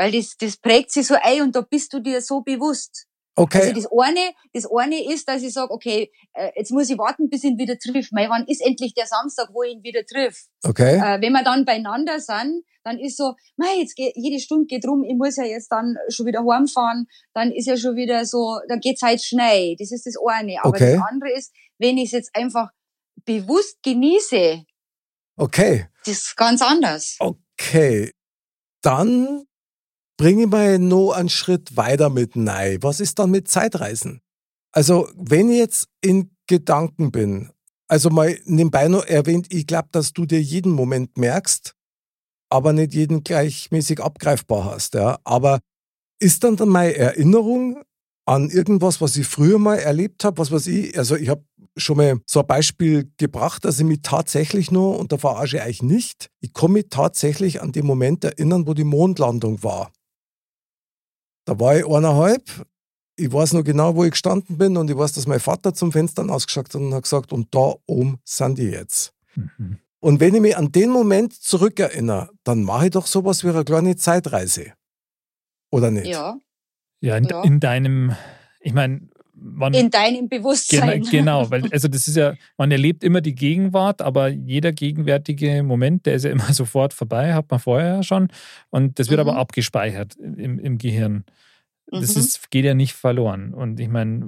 Weil 0.00 0.12
das, 0.12 0.34
das 0.38 0.56
prägt 0.56 0.90
sich 0.92 1.06
so 1.06 1.14
ein 1.20 1.42
und 1.42 1.54
da 1.54 1.60
bist 1.60 1.92
du 1.92 2.00
dir 2.00 2.22
so 2.22 2.40
bewusst. 2.40 3.06
Okay. 3.36 3.60
Also 3.60 3.74
das 3.74 3.86
eine, 3.92 4.32
das 4.54 4.64
eine 4.74 5.12
ist, 5.12 5.28
dass 5.28 5.42
ich 5.42 5.52
sage, 5.52 5.70
okay, 5.70 6.10
äh, 6.32 6.50
jetzt 6.56 6.70
muss 6.70 6.88
ich 6.88 6.96
warten, 6.96 7.28
bis 7.28 7.44
ich 7.44 7.50
ihn 7.50 7.58
wieder 7.58 7.78
triff. 7.78 8.10
Mei, 8.10 8.26
wann 8.30 8.46
ist 8.46 8.64
endlich 8.64 8.94
der 8.94 9.06
Samstag, 9.06 9.50
wo 9.52 9.62
ich 9.62 9.74
ihn 9.74 9.82
wieder 9.82 10.02
triff? 10.06 10.46
Okay. 10.64 10.96
Äh, 10.96 11.20
wenn 11.20 11.34
wir 11.34 11.44
dann 11.44 11.66
beieinander 11.66 12.18
sind, 12.18 12.64
dann 12.82 12.98
ist 12.98 13.18
so, 13.18 13.34
mei, 13.56 13.76
jetzt 13.78 13.94
geht, 13.94 14.14
jede 14.16 14.40
Stunde 14.40 14.64
geht 14.64 14.86
rum, 14.86 15.04
ich 15.04 15.16
muss 15.16 15.36
ja 15.36 15.44
jetzt 15.44 15.68
dann 15.70 15.96
schon 16.08 16.24
wieder 16.24 16.44
heimfahren, 16.46 17.06
dann 17.34 17.52
ist 17.52 17.66
ja 17.66 17.76
schon 17.76 17.94
wieder 17.96 18.24
so, 18.24 18.58
da 18.68 18.76
geht's 18.76 19.02
halt 19.02 19.22
schnell. 19.22 19.76
Das 19.78 19.92
ist 19.92 20.06
das 20.06 20.14
eine. 20.26 20.56
Aber 20.62 20.70
Okay. 20.70 20.94
das 20.94 21.04
andere 21.10 21.30
ist, 21.32 21.52
wenn 21.78 21.98
ich 21.98 22.06
es 22.06 22.12
jetzt 22.12 22.34
einfach 22.34 22.70
bewusst 23.26 23.82
genieße, 23.82 24.64
Okay. 25.36 25.88
das 26.06 26.14
ist 26.14 26.36
ganz 26.38 26.62
anders. 26.62 27.16
Okay. 27.18 28.12
Dann 28.82 29.44
bringe 30.20 30.42
ich 30.42 30.50
mal 30.50 30.78
noch 30.78 31.12
einen 31.12 31.30
Schritt 31.30 31.78
weiter 31.78 32.10
mit 32.10 32.36
Nei. 32.36 32.76
Was 32.82 33.00
ist 33.00 33.18
dann 33.18 33.30
mit 33.30 33.48
Zeitreisen? 33.48 34.20
Also, 34.70 35.08
wenn 35.16 35.48
ich 35.48 35.56
jetzt 35.56 35.88
in 36.02 36.36
Gedanken 36.46 37.10
bin, 37.10 37.48
also 37.88 38.10
mal 38.10 38.38
nebenbei 38.44 38.88
noch 38.88 39.06
erwähnt, 39.06 39.46
ich 39.48 39.66
glaube, 39.66 39.88
dass 39.92 40.12
du 40.12 40.26
dir 40.26 40.42
jeden 40.42 40.72
Moment 40.72 41.16
merkst, 41.16 41.74
aber 42.50 42.74
nicht 42.74 42.92
jeden 42.92 43.24
gleichmäßig 43.24 44.00
abgreifbar 44.00 44.66
hast. 44.66 44.92
Ja? 44.92 45.18
Aber 45.24 45.60
ist 46.20 46.44
dann, 46.44 46.56
dann 46.56 46.68
meine 46.68 46.94
Erinnerung 46.96 47.82
an 48.26 48.50
irgendwas, 48.50 49.00
was 49.00 49.16
ich 49.16 49.26
früher 49.26 49.58
mal 49.58 49.78
erlebt 49.78 50.22
habe, 50.24 50.36
was 50.36 50.52
weiß 50.52 50.66
ich, 50.66 50.98
also 50.98 51.16
ich 51.16 51.30
habe 51.30 51.46
schon 51.78 51.96
mal 51.96 52.20
so 52.26 52.40
ein 52.40 52.46
Beispiel 52.46 53.10
gebracht, 53.16 53.64
dass 53.64 53.80
ich 53.80 53.86
mich 53.86 54.00
tatsächlich 54.02 54.70
nur, 54.70 54.98
und 54.98 55.12
da 55.12 55.16
verarsche 55.16 55.56
ich 55.56 55.62
euch 55.62 55.82
nicht, 55.82 56.28
ich 56.40 56.52
kann 56.52 56.72
mich 56.72 56.88
tatsächlich 56.90 57.62
an 57.62 57.72
den 57.72 57.86
Moment 57.86 58.22
erinnern, 58.22 58.66
wo 58.66 58.74
die 58.74 58.84
Mondlandung 58.84 59.62
war. 59.62 59.90
Da 61.44 61.58
war 61.58 61.76
ich 61.76 61.86
eineinhalb, 61.86 62.42
ich 63.16 63.32
weiß 63.32 63.52
noch 63.54 63.64
genau, 63.64 63.94
wo 63.96 64.04
ich 64.04 64.12
gestanden 64.12 64.56
bin 64.58 64.76
und 64.76 64.90
ich 64.90 64.96
weiß, 64.96 65.12
dass 65.12 65.26
mein 65.26 65.40
Vater 65.40 65.74
zum 65.74 65.92
Fenster 65.92 66.28
ausgeschaut 66.28 66.68
hat 66.68 66.74
und 66.76 66.94
hat 66.94 67.02
gesagt, 67.02 67.32
und 67.32 67.54
da 67.54 67.74
oben 67.86 68.18
sind 68.24 68.58
die 68.58 68.64
jetzt. 68.70 69.12
Mhm. 69.34 69.78
Und 70.00 70.20
wenn 70.20 70.34
ich 70.34 70.40
mich 70.40 70.56
an 70.56 70.72
den 70.72 70.90
Moment 70.90 71.34
zurückerinnere, 71.34 72.30
dann 72.44 72.62
mache 72.62 72.86
ich 72.86 72.90
doch 72.92 73.06
sowas 73.06 73.44
wie 73.44 73.50
eine 73.50 73.64
kleine 73.64 73.96
Zeitreise. 73.96 74.72
Oder 75.70 75.90
nicht? 75.90 76.06
Ja, 76.06 76.38
Ja, 77.02 77.16
in, 77.16 77.24
Ja. 77.24 77.42
in 77.42 77.60
deinem, 77.60 78.14
ich 78.60 78.72
meine, 78.72 79.08
man. 79.40 79.74
in 79.74 79.90
deinem 79.90 80.28
Bewusstsein. 80.28 81.00
Genau, 81.02 81.10
genau, 81.10 81.50
weil 81.50 81.68
also 81.72 81.88
das 81.88 82.06
ist 82.08 82.16
ja, 82.16 82.34
man 82.56 82.70
erlebt 82.70 83.02
immer 83.02 83.20
die 83.20 83.34
Gegenwart, 83.34 84.02
aber 84.02 84.28
jeder 84.28 84.72
gegenwärtige 84.72 85.62
Moment, 85.62 86.06
der 86.06 86.14
ist 86.14 86.24
ja 86.24 86.30
immer 86.36 86.52
sofort 86.52 86.92
vorbei, 86.94 87.34
hat 87.34 87.50
man 87.50 87.58
vorher 87.60 87.96
ja 87.96 88.02
schon. 88.02 88.28
Und 88.70 88.98
das 88.98 89.08
wird 89.10 89.20
Mhm. 89.22 89.28
aber 89.28 89.38
abgespeichert 89.38 90.16
im, 90.16 90.58
im 90.58 90.78
Gehirn. 90.78 91.24
Das 91.90 92.14
Mhm. 92.14 92.20
ist, 92.22 92.50
geht 92.50 92.64
ja 92.64 92.74
nicht 92.74 92.92
verloren. 92.94 93.52
Und 93.54 93.80
ich 93.80 93.88
meine, 93.88 94.24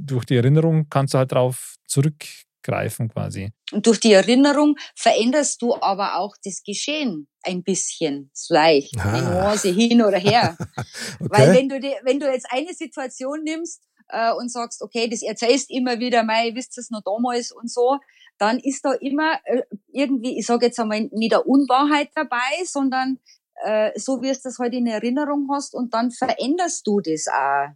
durch 0.00 0.24
die 0.24 0.36
Erinnerung 0.36 0.88
kannst 0.90 1.14
du 1.14 1.18
halt 1.18 1.30
drauf 1.32 1.76
zurückgreifen 1.86 3.08
quasi. 3.08 3.50
Und 3.72 3.86
durch 3.86 4.00
die 4.00 4.12
Erinnerung 4.12 4.76
veränderst 4.94 5.62
du 5.62 5.76
aber 5.80 6.16
auch 6.18 6.34
das 6.44 6.62
Geschehen 6.64 7.28
ein 7.42 7.62
bisschen, 7.62 8.30
leicht, 8.48 8.94
Ah. 8.98 9.12
eine 9.12 9.22
Nuance 9.30 9.68
hin 9.72 10.02
oder 10.02 10.18
her. 10.18 10.56
Okay. 11.20 11.30
Weil 11.30 11.54
wenn 11.54 11.68
du, 11.68 11.80
die, 11.80 11.92
wenn 12.04 12.20
du 12.20 12.26
jetzt 12.30 12.46
eine 12.50 12.72
Situation 12.74 13.42
nimmst 13.44 13.82
äh, 14.08 14.32
und 14.32 14.50
sagst, 14.50 14.82
okay, 14.82 15.08
das 15.08 15.22
erzählst 15.22 15.70
immer 15.70 15.98
wieder, 15.98 16.22
mei, 16.22 16.52
wisst 16.54 16.76
ihr 16.78 16.82
es 16.82 16.90
noch 16.90 17.02
damals 17.04 17.52
und 17.52 17.70
so, 17.70 17.98
dann 18.38 18.58
ist 18.58 18.84
da 18.84 18.92
immer 18.92 19.32
äh, 19.44 19.62
irgendwie, 19.92 20.38
ich 20.38 20.46
sage 20.46 20.66
jetzt 20.66 20.78
einmal, 20.78 21.08
nicht 21.12 21.34
eine 21.34 21.42
Unwahrheit 21.42 22.10
dabei, 22.14 22.64
sondern 22.64 23.18
äh, 23.64 23.90
so 23.98 24.22
wie 24.22 24.28
es 24.28 24.42
das 24.42 24.58
halt 24.58 24.72
in 24.74 24.86
Erinnerung 24.86 25.48
hast 25.52 25.74
und 25.74 25.92
dann 25.94 26.10
veränderst 26.10 26.86
du 26.86 27.00
das 27.00 27.26
auch. 27.28 27.68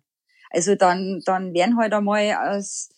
Also 0.50 0.74
dann, 0.74 1.20
dann 1.24 1.54
werden 1.54 1.76
halt 1.78 1.92
einmal 1.94 2.30
als 2.32 2.90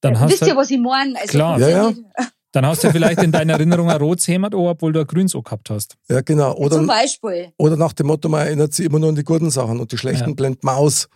Dann 0.00 0.18
hast, 0.18 0.30
Wisst 0.30 0.42
du, 0.42 0.46
ihr, 0.46 0.56
was 0.56 0.70
ich 0.70 0.78
meine? 0.78 1.18
Also 1.18 1.28
Klar. 1.28 1.58
Ja, 1.58 1.68
ja. 1.68 1.92
dann 2.52 2.66
hast 2.66 2.84
du 2.84 2.90
vielleicht 2.90 3.22
in 3.22 3.32
deiner 3.32 3.54
Erinnerung 3.54 3.90
ein 3.90 3.96
rotes 4.00 4.28
Hämat, 4.28 4.54
obwohl 4.54 4.92
du 4.92 5.00
ein 5.00 5.06
grünes 5.06 5.34
auch 5.34 5.42
gehabt 5.42 5.68
hast. 5.70 5.96
ja, 6.08 6.20
genau. 6.20 6.54
Zum 6.54 6.64
Oder, 6.64 6.86
Beispiel. 6.86 7.52
oder 7.58 7.76
nach 7.76 7.92
dem 7.92 8.06
Motto, 8.06 8.28
man 8.28 8.46
erinnert 8.46 8.72
sich 8.72 8.86
immer 8.86 8.98
nur 8.98 9.08
an 9.10 9.14
die 9.16 9.24
guten 9.24 9.50
Sachen 9.50 9.80
und 9.80 9.90
die 9.92 9.98
schlechten 9.98 10.30
Ja. 10.30 10.34
blendet 10.34 10.62
man 10.64 10.76
aus. 10.76 11.08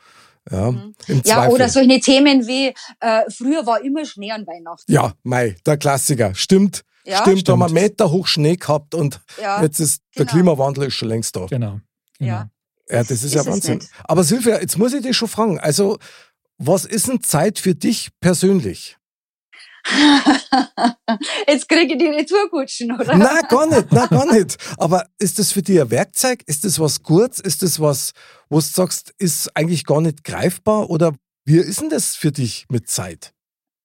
Ja, 0.50 0.70
Mhm. 0.70 0.94
im 1.08 1.22
Ja, 1.24 1.48
oder 1.48 1.68
solche 1.68 2.00
Themen 2.00 2.46
wie, 2.46 2.72
äh, 3.00 3.22
früher 3.30 3.66
war 3.66 3.82
immer 3.82 4.04
Schnee 4.04 4.30
an 4.30 4.46
Weihnachten. 4.46 4.90
Ja, 4.92 5.12
Mai, 5.22 5.56
der 5.66 5.76
Klassiker. 5.76 6.34
Stimmt. 6.34 6.84
Ja, 7.04 7.20
Stimmt, 7.22 7.48
da 7.48 7.52
haben 7.52 7.60
wir 7.60 7.68
Stimmt. 7.68 7.82
Meter 7.82 8.10
hoch 8.10 8.26
Schnee 8.26 8.56
gehabt 8.56 8.94
und 8.94 9.20
ja, 9.40 9.62
jetzt 9.62 9.78
ist 9.80 10.02
der 10.16 10.24
genau. 10.24 10.32
Klimawandel 10.36 10.84
ist 10.88 10.94
schon 10.94 11.08
längst 11.08 11.36
da. 11.36 11.46
Genau. 11.46 11.80
genau. 12.18 12.30
Ja. 12.32 12.50
Ja, 12.88 12.98
das 13.00 13.10
ist, 13.10 13.24
Ist 13.24 13.34
ja 13.34 13.44
Wahnsinn. 13.46 13.80
Aber 14.04 14.22
Silvia, 14.22 14.60
jetzt 14.60 14.78
muss 14.78 14.92
ich 14.92 15.02
dich 15.02 15.16
schon 15.16 15.26
fragen. 15.28 15.58
Also, 15.58 15.98
was 16.58 16.84
ist 16.84 17.08
denn 17.08 17.20
Zeit 17.22 17.58
für 17.58 17.74
dich 17.74 18.10
persönlich? 18.20 18.95
Jetzt 21.48 21.68
kriege 21.68 21.92
ich 21.94 21.98
die 21.98 22.08
Retourkutschen, 22.08 22.92
oder? 22.92 23.16
Na, 23.16 23.40
gar 23.42 23.66
nicht, 23.66 23.86
na, 23.90 24.06
gar 24.06 24.32
nicht. 24.32 24.56
Aber 24.78 25.06
ist 25.18 25.38
das 25.38 25.52
für 25.52 25.62
dich 25.62 25.80
ein 25.80 25.90
Werkzeug? 25.90 26.42
Ist 26.46 26.64
das 26.64 26.78
was 26.80 27.02
kurz? 27.02 27.38
Ist 27.40 27.62
das 27.62 27.80
was, 27.80 28.12
wo 28.48 28.56
du 28.56 28.62
sagst, 28.62 29.14
ist 29.18 29.54
eigentlich 29.56 29.84
gar 29.84 30.00
nicht 30.00 30.24
greifbar? 30.24 30.90
Oder 30.90 31.14
wie 31.44 31.58
ist 31.58 31.80
denn 31.80 31.90
das 31.90 32.16
für 32.16 32.32
dich 32.32 32.66
mit 32.70 32.88
Zeit? 32.88 33.32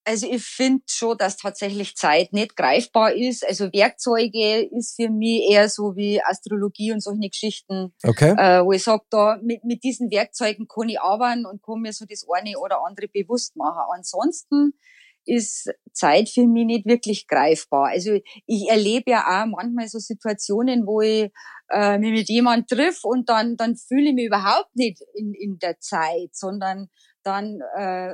Also 0.04 0.28
ich 0.28 0.44
finde 0.44 0.82
schon, 0.88 1.16
dass 1.20 1.38
tatsächlich 1.38 1.96
Zeit 1.96 2.34
nicht 2.34 2.56
greifbar 2.56 3.14
ist. 3.14 3.48
Also 3.48 3.66
Werkzeuge 3.72 4.64
ist 4.76 4.96
für 4.96 5.10
mich 5.10 5.44
eher 5.52 5.70
so 5.70 5.96
wie 5.96 6.20
Astrologie 6.24 6.92
und 6.92 7.02
solche 7.02 7.30
Geschichten, 7.30 7.94
Okay? 8.04 8.32
äh, 8.32 8.66
wo 8.66 8.72
ich 8.72 8.84
sage, 8.84 9.04
da 9.12 9.38
mit, 9.44 9.64
mit 9.64 9.84
diesen 9.84 10.10
Werkzeugen 10.10 10.68
kann 10.68 10.90
ich 10.90 11.00
arbeiten 11.00 11.46
und 11.46 11.62
kann 11.62 11.82
mir 11.82 11.94
so 11.94 12.06
das 12.10 12.26
eine 12.34 12.58
oder 12.58 12.84
andere 12.84 13.10
bewusst 13.10 13.56
machen. 13.56 13.84
Ansonsten 13.96 14.74
ist 15.26 15.70
Zeit 15.94 16.30
für 16.30 16.48
mich 16.48 16.66
nicht 16.66 16.86
wirklich 16.86 17.28
greifbar. 17.28 17.90
Also 17.90 18.20
ich 18.46 18.70
erlebe 18.70 19.12
ja 19.12 19.22
auch 19.22 19.46
manchmal 19.46 19.88
so 19.88 20.00
Situationen, 20.00 20.86
wo 20.86 21.02
ich 21.02 21.32
äh, 21.72 21.98
mich 21.98 22.12
mit 22.12 22.30
jemand 22.30 22.70
triff 22.70 23.04
und 23.04 23.30
dann, 23.30 23.58
dann 23.58 23.76
fühle 23.76 24.10
ich 24.10 24.16
mich 24.16 24.26
überhaupt 24.26 24.76
nicht 24.76 25.02
in, 25.14 25.34
in 25.34 25.60
der 25.60 25.80
Zeit, 25.80 26.30
sondern 26.34 26.90
dann 27.24 27.60
äh, 27.76 28.14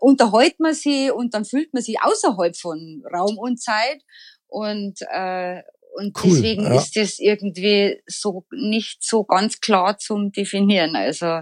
unterhält 0.00 0.58
man 0.58 0.74
sie 0.74 1.10
und 1.10 1.34
dann 1.34 1.44
fühlt 1.44 1.72
man 1.72 1.82
sich 1.82 1.96
außerhalb 2.02 2.56
von 2.56 3.02
Raum 3.12 3.38
und 3.38 3.60
Zeit 3.60 4.02
und 4.46 4.98
äh, 5.12 5.62
und 5.92 6.16
Cool, 6.22 6.30
deswegen 6.30 6.62
ja. 6.62 6.76
ist 6.76 6.94
das 6.94 7.18
irgendwie 7.18 8.00
so 8.06 8.46
nicht 8.52 9.02
so 9.02 9.24
ganz 9.24 9.60
klar 9.60 9.98
zum 9.98 10.30
definieren. 10.30 10.94
Also 10.94 11.40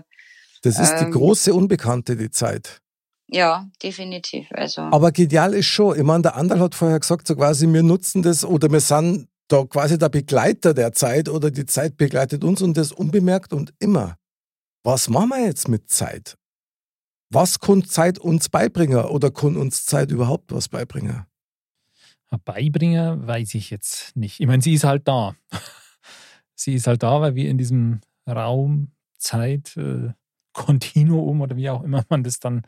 Das 0.62 0.78
ist 0.78 0.94
die 0.94 1.04
ähm, 1.04 1.12
große 1.12 1.52
Unbekannte, 1.52 2.16
die 2.16 2.30
Zeit. 2.30 2.80
Ja, 3.30 3.68
definitiv. 3.82 4.48
Also 4.52 4.82
Aber 4.82 5.12
genial 5.12 5.54
ist 5.54 5.66
schon. 5.66 5.96
Ich 5.96 6.02
meine, 6.02 6.22
der 6.22 6.36
Andal 6.36 6.60
hat 6.60 6.74
vorher 6.74 6.98
gesagt, 6.98 7.26
so 7.26 7.36
quasi, 7.36 7.66
wir 7.70 7.82
nutzen 7.82 8.22
das 8.22 8.44
oder 8.44 8.70
wir 8.70 8.80
sind 8.80 9.28
da 9.48 9.64
quasi 9.64 9.98
der 9.98 10.08
Begleiter 10.08 10.74
der 10.74 10.92
Zeit 10.92 11.28
oder 11.28 11.50
die 11.50 11.66
Zeit 11.66 11.96
begleitet 11.96 12.44
uns 12.44 12.62
und 12.62 12.76
das 12.76 12.92
unbemerkt 12.92 13.52
und 13.52 13.72
immer. 13.78 14.16
Was 14.82 15.08
machen 15.08 15.30
wir 15.30 15.44
jetzt 15.44 15.68
mit 15.68 15.90
Zeit? 15.90 16.36
Was 17.30 17.60
kann 17.60 17.84
Zeit 17.84 18.18
uns 18.18 18.48
beibringen 18.48 19.04
oder 19.04 19.30
kann 19.30 19.56
uns 19.56 19.84
Zeit 19.84 20.10
überhaupt 20.10 20.52
was 20.52 20.68
beibringen? 20.68 21.26
Ein 22.30 22.40
Beibringer 22.44 23.26
weiß 23.26 23.54
ich 23.54 23.70
jetzt 23.70 24.16
nicht. 24.16 24.40
Ich 24.40 24.46
meine, 24.46 24.62
sie 24.62 24.74
ist 24.74 24.84
halt 24.84 25.08
da. 25.08 25.34
sie 26.54 26.74
ist 26.74 26.86
halt 26.86 27.02
da, 27.02 27.20
weil 27.20 27.34
wir 27.34 27.48
in 27.50 27.58
diesem 27.58 28.00
Raum, 28.26 28.92
Zeit, 29.18 29.76
äh, 29.76 30.12
Kontinuum 30.58 31.40
oder 31.40 31.56
wie 31.56 31.70
auch 31.70 31.82
immer 31.82 32.04
man 32.08 32.24
das 32.24 32.40
dann 32.40 32.62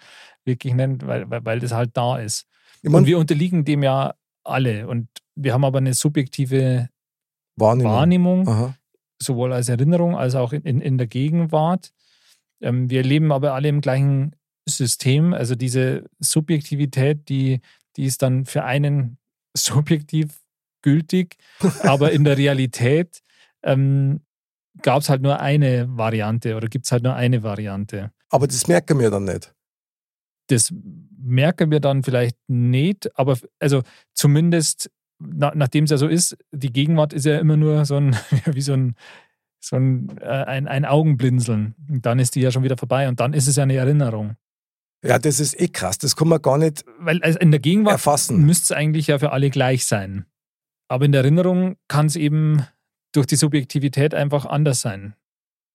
wirklich 0.44 0.74
nennt, 0.74 1.06
weil, 1.06 1.28
weil, 1.28 1.44
weil 1.44 1.60
das 1.60 1.72
halt 1.72 1.90
da 1.94 2.18
ist. 2.18 2.46
Ich 2.82 2.90
Und 2.90 3.06
wir 3.06 3.18
unterliegen 3.18 3.64
dem 3.64 3.82
ja 3.82 4.14
alle. 4.44 4.88
Und 4.88 5.08
wir 5.34 5.52
haben 5.52 5.64
aber 5.64 5.78
eine 5.78 5.94
subjektive 5.94 6.88
Wahrnehmung. 7.56 7.92
Wahrnehmung. 8.46 8.74
Sowohl 9.20 9.52
als 9.52 9.68
Erinnerung 9.68 10.16
als 10.16 10.34
auch 10.34 10.52
in, 10.52 10.62
in, 10.62 10.80
in 10.80 10.98
der 10.98 11.06
Gegenwart. 11.06 11.92
Ähm, 12.62 12.88
wir 12.88 13.02
leben 13.02 13.32
aber 13.32 13.52
alle 13.52 13.68
im 13.68 13.80
gleichen 13.80 14.36
System. 14.66 15.34
Also 15.34 15.56
diese 15.56 16.04
Subjektivität, 16.20 17.28
die, 17.28 17.60
die 17.96 18.04
ist 18.04 18.22
dann 18.22 18.46
für 18.46 18.64
einen 18.64 19.18
subjektiv 19.56 20.40
gültig, 20.82 21.36
aber 21.82 22.12
in 22.12 22.24
der 22.24 22.38
Realität 22.38 23.20
ähm, 23.62 24.20
gab 24.82 25.02
es 25.02 25.08
halt 25.08 25.22
nur 25.22 25.40
eine 25.40 25.86
Variante 25.96 26.56
oder 26.56 26.68
gibt 26.68 26.86
es 26.86 26.92
halt 26.92 27.02
nur 27.02 27.14
eine 27.14 27.42
Variante. 27.42 28.12
Aber 28.28 28.46
das 28.46 28.66
merken 28.68 28.98
wir 28.98 29.10
dann 29.10 29.24
nicht. 29.24 29.54
Das 30.48 30.72
merken 31.16 31.70
wir 31.70 31.80
dann 31.80 32.02
vielleicht 32.02 32.36
nicht, 32.48 33.16
aber 33.18 33.38
also 33.58 33.82
zumindest 34.14 34.90
na, 35.20 35.52
nachdem 35.54 35.84
es 35.84 35.90
ja 35.90 35.96
so 35.98 36.08
ist, 36.08 36.36
die 36.50 36.72
Gegenwart 36.72 37.12
ist 37.12 37.26
ja 37.26 37.38
immer 37.38 37.56
nur 37.56 37.84
so 37.84 37.96
ein, 37.96 38.16
wie 38.46 38.62
so 38.62 38.72
ein, 38.72 38.94
so 39.60 39.76
ein, 39.76 40.08
äh, 40.20 40.24
ein, 40.24 40.66
ein 40.66 40.84
Augenblinzeln. 40.84 41.74
Und 41.88 42.06
dann 42.06 42.18
ist 42.18 42.34
die 42.34 42.40
ja 42.40 42.50
schon 42.50 42.62
wieder 42.62 42.78
vorbei 42.78 43.08
und 43.08 43.20
dann 43.20 43.34
ist 43.34 43.46
es 43.46 43.56
ja 43.56 43.62
eine 43.62 43.76
Erinnerung. 43.76 44.36
Ja, 45.04 45.18
das 45.18 45.40
ist 45.40 45.58
eh 45.58 45.68
krass. 45.68 45.98
Das 45.98 46.16
kann 46.16 46.28
man 46.28 46.42
gar 46.42 46.58
nicht 46.58 46.84
Weil 46.98 47.22
also 47.22 47.38
in 47.38 47.50
der 47.50 47.60
Gegenwart 47.60 47.94
erfassen. 47.94 48.44
müsste 48.44 48.74
es 48.74 48.78
eigentlich 48.78 49.06
ja 49.06 49.18
für 49.18 49.32
alle 49.32 49.50
gleich 49.50 49.84
sein. 49.86 50.26
Aber 50.88 51.04
in 51.04 51.12
der 51.12 51.22
Erinnerung 51.22 51.76
kann 51.88 52.06
es 52.06 52.16
eben 52.16 52.66
durch 53.12 53.26
die 53.26 53.36
Subjektivität 53.36 54.14
einfach 54.14 54.44
anders 54.46 54.80
sein. 54.80 55.14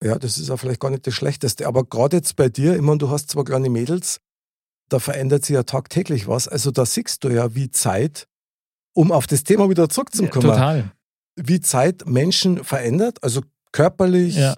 Ja, 0.04 0.18
das 0.20 0.38
ist 0.38 0.50
auch 0.50 0.58
vielleicht 0.58 0.80
gar 0.80 0.90
nicht 0.92 1.08
das 1.08 1.14
Schlechteste. 1.14 1.68
Aber 1.68 1.84
gerade 1.86 2.18
jetzt 2.18 2.36
bei 2.36 2.50
dir, 2.50 2.76
ich 2.76 2.82
meine, 2.82 2.98
du 2.98 3.10
hast 3.10 3.30
zwei 3.30 3.44
kleine 3.44 3.70
Mädels, 3.70 4.20
da 4.90 5.00
verändert 5.00 5.46
sich 5.46 5.54
ja 5.56 5.64
tagtäglich 5.64 6.28
was. 6.28 6.48
Also 6.48 6.72
da 6.72 6.86
siehst 6.86 7.24
du 7.24 7.30
ja, 7.30 7.56
wie 7.56 7.72
Zeit, 7.72 8.28
um 8.94 9.12
auf 9.12 9.26
das 9.28 9.44
Thema 9.44 9.70
wieder 9.70 9.90
zurückzukommen, 9.90 10.48
Total. 10.48 10.92
wie 11.36 11.60
Zeit 11.62 12.06
Menschen 12.08 12.64
verändert, 12.64 13.24
also 13.24 13.42
körperlich, 13.72 14.36
Ja. 14.36 14.56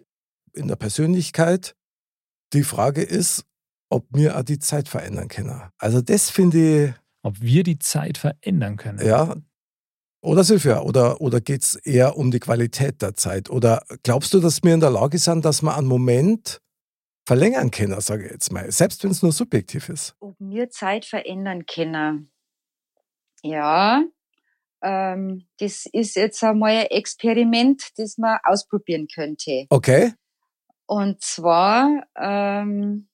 in 0.54 0.68
der 0.68 0.76
Persönlichkeit. 0.76 1.76
Die 2.54 2.64
Frage 2.64 3.02
ist, 3.04 3.44
ob 3.90 4.06
wir 4.12 4.38
auch 4.38 4.44
die 4.44 4.60
Zeit 4.60 4.90
verändern 4.90 5.28
können. 5.30 5.62
Also 5.78 6.02
das 6.02 6.30
finde 6.30 6.96
Ob 7.24 7.40
wir 7.42 7.64
die 7.64 7.80
Zeit 7.80 8.18
verändern 8.18 8.76
können. 8.78 9.00
ich, 9.00 9.08
ja, 9.08 9.36
oder 10.22 10.44
Silvia, 10.44 10.82
oder, 10.82 11.22
oder 11.22 11.42
geht 11.42 11.62
es 11.62 11.76
eher 11.76 12.18
um 12.18 12.32
die 12.32 12.40
Qualität 12.40 13.02
der 13.02 13.16
Zeit? 13.16 13.50
Oder 13.50 13.84
glaubst 14.04 14.34
du, 14.34 14.40
dass 14.40 14.64
wir 14.64 14.74
in 14.74 14.80
der 14.80 14.90
Lage 14.90 15.18
sind, 15.18 15.46
dass 15.46 15.62
wir 15.62 15.76
einen 15.76 15.88
Moment 15.88 16.62
verlängern 17.28 17.72
können, 17.72 18.00
sage 18.02 18.26
ich 18.26 18.32
jetzt 18.32 18.52
mal, 18.52 18.72
selbst 18.72 19.04
wenn 19.04 19.12
es 19.12 19.22
nur 19.22 19.32
subjektiv 19.32 19.90
ist? 19.90 20.16
ob 20.20 20.36
wir 20.40 20.70
Zeit 20.70 21.06
verändern 21.06 21.66
können. 21.66 22.32
Ja, 23.44 24.04
ähm, 24.82 25.48
das 25.60 25.86
ist 25.92 26.16
jetzt 26.16 26.44
einmal 26.44 26.72
ein 26.72 26.86
Experiment, 26.88 27.90
das 27.98 28.18
man 28.18 28.40
ausprobieren 28.44 29.08
könnte. 29.14 29.66
Okay? 29.70 30.14
Und 30.86 31.22
zwar, 31.22 32.08
ähm, 32.16 33.10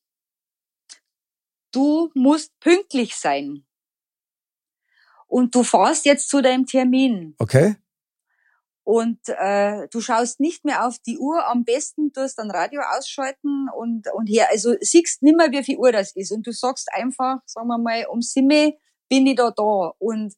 du 1.71 2.11
musst 2.13 2.57
pünktlich 2.59 3.15
sein. 3.15 3.65
Und 5.33 5.55
du 5.55 5.63
fahrst 5.63 6.05
jetzt 6.05 6.29
zu 6.29 6.43
deinem 6.43 6.67
Termin 6.67 7.33
Okay? 7.39 7.75
und 8.83 9.17
äh, 9.29 9.87
du 9.89 9.99
schaust 9.99 10.39
nicht 10.39 10.63
mehr 10.63 10.85
auf 10.85 10.99
die 10.99 11.17
Uhr. 11.17 11.47
Am 11.47 11.65
besten 11.65 12.13
tust 12.13 12.37
dann 12.37 12.51
Radio 12.51 12.81
ausschalten 12.95 13.67
und 13.75 14.07
und 14.13 14.27
her. 14.27 14.49
Also 14.51 14.75
siehst 14.79 15.23
nimmer, 15.23 15.49
wie 15.51 15.63
viel 15.63 15.77
Uhr 15.77 15.91
das 15.91 16.15
ist 16.15 16.31
und 16.31 16.45
du 16.45 16.51
sagst 16.51 16.87
einfach, 16.93 17.39
sagen 17.47 17.67
wir 17.67 17.79
mal, 17.79 18.05
um 18.11 18.21
Simme 18.21 18.77
bin 19.09 19.25
ich 19.25 19.35
da 19.35 19.49
da. 19.49 19.93
Und 19.97 20.35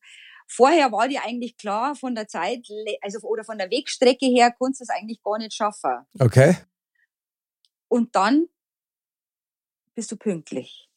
vorher 0.47 0.93
war 0.93 1.09
dir 1.09 1.25
eigentlich 1.25 1.57
klar 1.57 1.95
von 1.95 2.15
der 2.15 2.29
Zeit, 2.29 2.65
also 3.01 3.19
oder 3.27 3.43
von 3.43 3.57
der 3.57 3.69
Wegstrecke 3.69 4.27
her, 4.27 4.53
konntest 4.57 4.79
du 4.79 4.83
es 4.85 4.89
eigentlich 4.97 5.21
gar 5.21 5.39
nicht 5.39 5.53
schaffen. 5.53 6.05
Okay? 6.19 6.55
Und 7.89 8.15
dann 8.15 8.47
bist 9.93 10.09
du 10.09 10.15
pünktlich. 10.15 10.89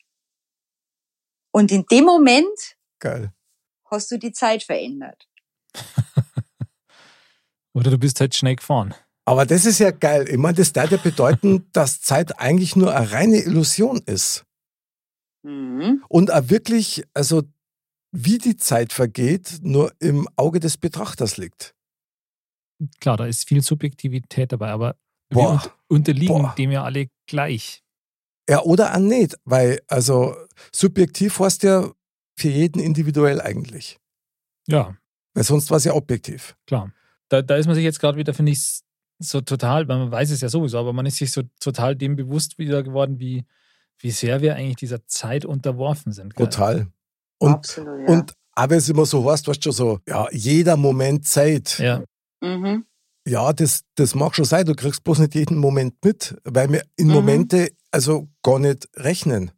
Und 1.50 1.72
in 1.72 1.84
dem 1.86 2.04
Moment 2.04 2.76
Geil. 3.00 3.32
Hast 3.90 4.10
du 4.10 4.18
die 4.18 4.32
Zeit 4.32 4.62
verändert. 4.62 5.28
Oder 7.74 7.90
du 7.90 7.98
bist 7.98 8.20
halt 8.20 8.34
schnell 8.34 8.56
gefahren. 8.56 8.94
Aber 9.24 9.44
das 9.46 9.66
ist 9.66 9.78
ja 9.78 9.90
geil. 9.90 10.26
Ich 10.28 10.38
meine, 10.38 10.54
das 10.56 10.72
darf 10.72 10.90
ja 10.90 10.96
bedeuten, 10.96 11.66
dass 11.72 12.00
Zeit 12.00 12.38
eigentlich 12.40 12.76
nur 12.76 12.94
eine 12.94 13.10
reine 13.12 13.38
Illusion 13.42 14.00
ist. 14.06 14.44
Mhm. 15.42 16.02
Und 16.08 16.32
auch 16.32 16.48
wirklich, 16.48 17.04
also 17.14 17.42
wie 18.10 18.38
die 18.38 18.56
Zeit 18.56 18.92
vergeht, 18.92 19.58
nur 19.62 19.92
im 20.00 20.28
Auge 20.36 20.60
des 20.60 20.78
Betrachters 20.78 21.36
liegt. 21.36 21.74
Klar, 23.00 23.16
da 23.16 23.26
ist 23.26 23.46
viel 23.46 23.60
Subjektivität 23.62 24.52
dabei, 24.52 24.70
aber 24.70 24.96
Boah. 25.30 25.42
wir 25.42 25.50
unt- 25.50 25.70
unterliegen 25.88 26.42
Boah. 26.42 26.54
dem 26.56 26.70
ja 26.70 26.84
alle 26.84 27.08
gleich. 27.26 27.82
Ja, 28.48 28.62
oder 28.62 28.94
auch 28.94 28.98
nicht, 28.98 29.36
weil, 29.44 29.82
also 29.88 30.34
subjektiv 30.72 31.38
heißt 31.38 31.64
ja 31.64 31.92
für 32.38 32.48
jeden 32.48 32.80
individuell 32.80 33.40
eigentlich. 33.40 33.98
Ja, 34.66 34.96
Weil 35.34 35.44
sonst 35.44 35.70
war 35.70 35.76
es 35.78 35.84
ja 35.84 35.94
objektiv. 35.94 36.56
klar. 36.66 36.92
Da, 37.30 37.42
da 37.42 37.56
ist 37.56 37.66
man 37.66 37.74
sich 37.74 37.84
jetzt 37.84 38.00
gerade 38.00 38.16
wieder, 38.16 38.32
finde 38.32 38.52
ich, 38.52 38.80
so 39.18 39.40
total, 39.40 39.86
weil 39.88 39.98
man 39.98 40.10
weiß 40.10 40.30
es 40.30 40.40
ja 40.40 40.48
sowieso, 40.48 40.78
aber 40.78 40.92
man 40.92 41.04
ist 41.06 41.16
sich 41.16 41.32
so 41.32 41.42
total 41.60 41.94
dem 41.96 42.16
bewusst 42.16 42.56
wieder 42.58 42.82
geworden, 42.82 43.18
wie, 43.18 43.44
wie 43.98 44.10
sehr 44.10 44.40
wir 44.40 44.54
eigentlich 44.54 44.76
dieser 44.76 45.04
Zeit 45.06 45.44
unterworfen 45.44 46.12
sind. 46.12 46.34
gell? 46.34 46.46
Total. 46.46 46.86
Und, 47.38 47.52
Absolut, 47.54 48.00
ja. 48.00 48.14
und 48.14 48.32
auch 48.54 48.70
wenn 48.70 48.78
es 48.78 48.88
immer 48.88 49.04
so 49.06 49.30
heißt, 49.30 49.46
weißt 49.48 49.58
du 49.58 49.72
schon 49.72 49.72
so, 49.72 50.00
ja, 50.08 50.26
jeder 50.32 50.76
Moment 50.76 51.26
Zeit. 51.26 51.78
Ja, 51.78 52.02
mhm. 52.40 52.84
Ja, 53.26 53.52
das, 53.52 53.82
das 53.96 54.14
mag 54.14 54.34
schon 54.34 54.46
sein, 54.46 54.64
du 54.64 54.74
kriegst 54.74 55.04
bloß 55.04 55.18
nicht 55.18 55.34
jeden 55.34 55.58
Moment 55.58 56.02
mit, 56.02 56.34
weil 56.44 56.72
wir 56.72 56.82
in 56.96 57.08
Mhm. 57.08 57.12
Momente 57.12 57.68
also 57.90 58.28
gar 58.42 58.58
nicht 58.58 58.88
rechnen. 58.96 59.50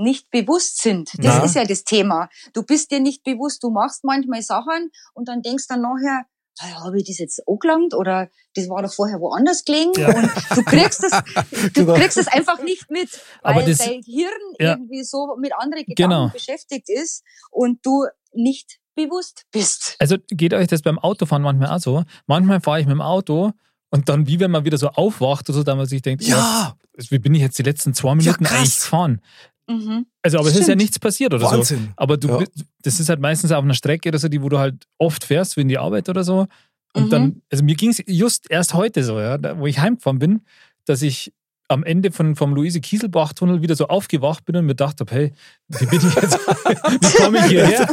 Nicht 0.00 0.30
bewusst 0.30 0.82
sind. 0.82 1.10
Das 1.18 1.36
Na. 1.38 1.44
ist 1.44 1.54
ja 1.54 1.64
das 1.64 1.84
Thema. 1.84 2.28
Du 2.52 2.62
bist 2.62 2.90
dir 2.90 3.00
nicht 3.00 3.22
bewusst, 3.24 3.62
du 3.62 3.70
machst 3.70 4.04
manchmal 4.04 4.42
Sachen 4.42 4.90
und 5.14 5.28
dann 5.28 5.42
denkst 5.42 5.66
dann 5.68 5.82
nachher, 5.82 6.24
ah, 6.60 6.84
habe 6.84 6.98
ich 6.98 7.06
das 7.06 7.18
jetzt 7.18 7.42
angelangt 7.48 7.94
oder 7.94 8.28
das 8.54 8.68
war 8.68 8.82
doch 8.82 8.92
vorher 8.92 9.20
woanders 9.20 9.64
gelegen 9.64 9.92
Ja. 9.96 10.08
und 10.08 10.30
du 10.56 10.62
kriegst 10.64 11.04
es, 11.04 11.10
du 11.74 11.84
Genau. 11.84 11.94
kriegst 11.94 12.16
es 12.18 12.26
einfach 12.28 12.62
nicht 12.62 12.90
mit, 12.90 13.10
weil 13.42 13.54
Aber 13.54 13.62
das- 13.62 13.78
dein 13.78 14.02
Hirn 14.02 14.32
Ja. 14.58 14.72
irgendwie 14.72 15.04
so 15.04 15.36
mit 15.38 15.52
anderen 15.56 15.84
Gedanken 15.84 16.10
Genau. 16.10 16.28
beschäftigt 16.28 16.88
ist 16.88 17.22
und 17.50 17.78
du 17.86 18.06
nicht 18.32 18.78
bewusst 18.96 19.44
bist. 19.52 19.96
Also 19.98 20.16
geht 20.28 20.52
euch 20.52 20.66
das 20.68 20.82
beim 20.82 20.98
Autofahren 20.98 21.42
manchmal 21.42 21.70
auch 21.74 21.80
so? 21.80 22.04
Manchmal 22.26 22.60
fahre 22.60 22.80
ich 22.80 22.86
mit 22.86 22.92
dem 22.92 23.00
Auto 23.02 23.52
und 23.90 24.08
dann, 24.08 24.26
wie 24.26 24.38
wenn 24.40 24.50
man 24.50 24.64
wieder 24.64 24.76
so 24.78 24.88
aufwacht 24.88 25.48
oder 25.48 25.58
so, 25.58 25.62
dann 25.64 25.78
man 25.78 25.86
sich 25.86 26.02
denkt, 26.02 26.22
Ja, 26.24 26.76
wie 27.08 27.18
bin 27.18 27.34
ich 27.34 27.40
jetzt 27.40 27.58
die 27.58 27.62
letzten 27.62 27.94
zwei 27.94 28.14
Minuten 28.14 28.44
krass. 28.44 28.58
eigentlich 28.58 28.80
gefahren? 28.80 29.22
Mhm. 29.70 30.06
Also, 30.22 30.38
aber 30.38 30.48
es 30.48 30.54
ist 30.54 30.60
ja 30.60 30.64
Stimmt. 30.64 30.80
nichts 30.82 30.98
passiert 30.98 31.32
oder 31.34 31.46
so. 31.48 31.56
Wahnsinn. 31.58 31.92
Aber 31.96 32.16
du, 32.16 32.28
Ja. 32.28 32.44
das 32.82 32.98
ist 33.00 33.08
halt 33.08 33.20
meistens 33.20 33.52
auf 33.52 33.62
einer 33.62 33.74
Strecke 33.74 34.08
oder 34.08 34.18
so, 34.18 34.28
die, 34.28 34.42
wo 34.42 34.48
du 34.48 34.58
halt 34.58 34.84
oft 34.98 35.24
fährst, 35.24 35.56
wie 35.56 35.60
in 35.62 35.68
die 35.68 35.78
Arbeit 35.78 36.08
oder 36.08 36.24
so. 36.24 36.46
Und 36.92 37.04
Mhm. 37.04 37.10
dann, 37.10 37.42
also 37.50 37.62
mir 37.64 37.76
ging 37.76 37.90
es 37.90 38.02
just 38.06 38.50
erst 38.50 38.74
heute 38.74 39.04
so, 39.04 39.20
ja, 39.20 39.38
da, 39.38 39.58
wo 39.58 39.66
ich 39.66 39.78
heimgefahren 39.78 40.18
bin, 40.18 40.40
dass 40.86 41.02
ich 41.02 41.32
am 41.68 41.84
Ende 41.84 42.10
von, 42.10 42.34
vom 42.34 42.52
Luise-Kieselbach-Tunnel 42.54 43.62
wieder 43.62 43.76
so 43.76 43.86
aufgewacht 43.86 44.44
bin 44.44 44.56
und 44.56 44.62
mir 44.64 44.72
gedacht 44.72 44.98
habe, 45.00 45.14
hey, 45.14 45.32
wie 45.68 45.86
bin 45.86 46.00
ich 46.04 46.14
jetzt, 46.16 46.34
wie 46.48 47.22
komme 47.22 47.38
ich 47.38 47.44
hierher? 47.44 47.86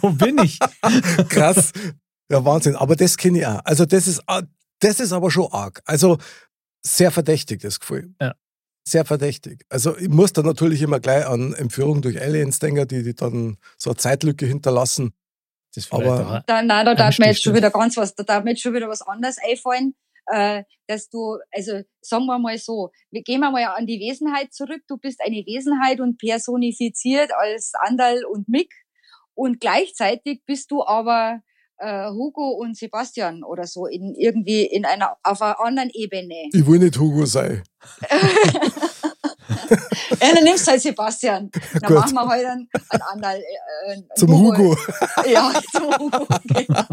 wo 0.00 0.10
bin 0.12 0.38
ich? 0.42 0.58
krass. 1.28 1.72
Ja, 2.30 2.42
Wahnsinn. 2.44 2.74
Aber 2.76 2.96
das 2.96 3.18
kenne 3.18 3.38
ich 3.40 3.46
auch. 3.46 3.60
Also 3.64 3.84
das 3.84 4.06
ist, 4.06 4.22
ah, 4.26 4.42
das 4.80 5.00
ist 5.00 5.12
aber 5.12 5.30
schon 5.30 5.52
arg. 5.52 5.82
Also 5.84 6.16
sehr 6.82 7.10
verdächtig, 7.10 7.60
das 7.60 7.80
Gefühl. 7.80 8.14
Ja. 8.20 8.34
Sehr 8.88 9.04
verdächtig. 9.04 9.66
Also 9.68 9.98
ich 9.98 10.08
muss 10.08 10.32
da 10.32 10.40
natürlich 10.42 10.80
immer 10.80 10.98
gleich 10.98 11.26
an 11.26 11.52
Entführung 11.52 12.00
durch 12.00 12.18
Aliens 12.22 12.58
denken, 12.58 12.88
die, 12.88 13.02
die 13.02 13.14
dann 13.14 13.58
so 13.76 13.90
eine 13.90 13.98
Zeitlücke 13.98 14.46
hinterlassen. 14.46 15.12
Das 15.74 15.92
Aber- 15.92 16.42
Da, 16.46 16.62
nein, 16.62 16.86
da 16.86 16.94
darf 16.94 17.18
mir 17.18 17.26
jetzt 17.26 17.42
schon 17.42 17.54
wieder 17.54 17.70
ganz 17.70 17.98
was, 17.98 18.14
da 18.14 18.22
darf 18.22 18.44
mir 18.44 18.52
jetzt 18.52 18.62
schon 18.62 18.72
wieder 18.72 18.88
was 18.88 19.02
anderes 19.02 19.36
einfallen, 19.46 19.94
äh, 20.32 20.62
dass 20.86 21.10
du, 21.10 21.36
also 21.52 21.82
sagen 22.00 22.24
wir 22.24 22.38
mal 22.38 22.56
so, 22.56 22.90
wir 23.10 23.22
gehen 23.22 23.40
wir 23.40 23.50
mal 23.50 23.62
an 23.64 23.84
die 23.84 24.00
Wesenheit 24.00 24.54
zurück. 24.54 24.80
Du 24.88 24.96
bist 24.96 25.20
eine 25.22 25.44
Wesenheit 25.44 26.00
und 26.00 26.16
personifiziert 26.16 27.30
als 27.36 27.72
Andal 27.74 28.24
und 28.24 28.48
Mick 28.48 28.72
und 29.34 29.60
gleichzeitig 29.60 30.40
bist 30.46 30.70
du 30.70 30.82
aber 30.82 31.42
äh, 31.78 32.10
Hugo 32.10 32.50
und 32.50 32.76
Sebastian 32.76 33.42
oder 33.42 33.66
so 33.66 33.86
in 33.86 34.14
irgendwie 34.14 34.64
in 34.64 34.84
einer 34.84 35.16
auf 35.22 35.42
einer 35.42 35.60
anderen 35.60 35.90
Ebene. 35.92 36.48
Ich 36.52 36.66
will 36.66 36.78
nicht 36.78 36.98
Hugo 36.98 37.24
sein. 37.26 37.62
Ja, 40.20 40.34
dann 40.34 40.44
nimmst 40.44 40.66
du 40.66 40.70
halt 40.72 40.82
Sebastian. 40.82 41.50
Dann 41.80 41.94
Gut. 41.94 41.96
machen 41.96 42.14
wir 42.14 42.28
halt 42.28 42.46
einen, 42.46 42.68
einen 42.90 43.02
Andal. 43.02 43.38
Äh, 43.38 43.92
einen 43.92 44.08
Zum 44.16 44.32
Hugo. 44.32 44.76
Ja, 45.26 45.52
zum 45.72 45.98
Hugo. 45.98 46.26
Genau. 46.44 46.84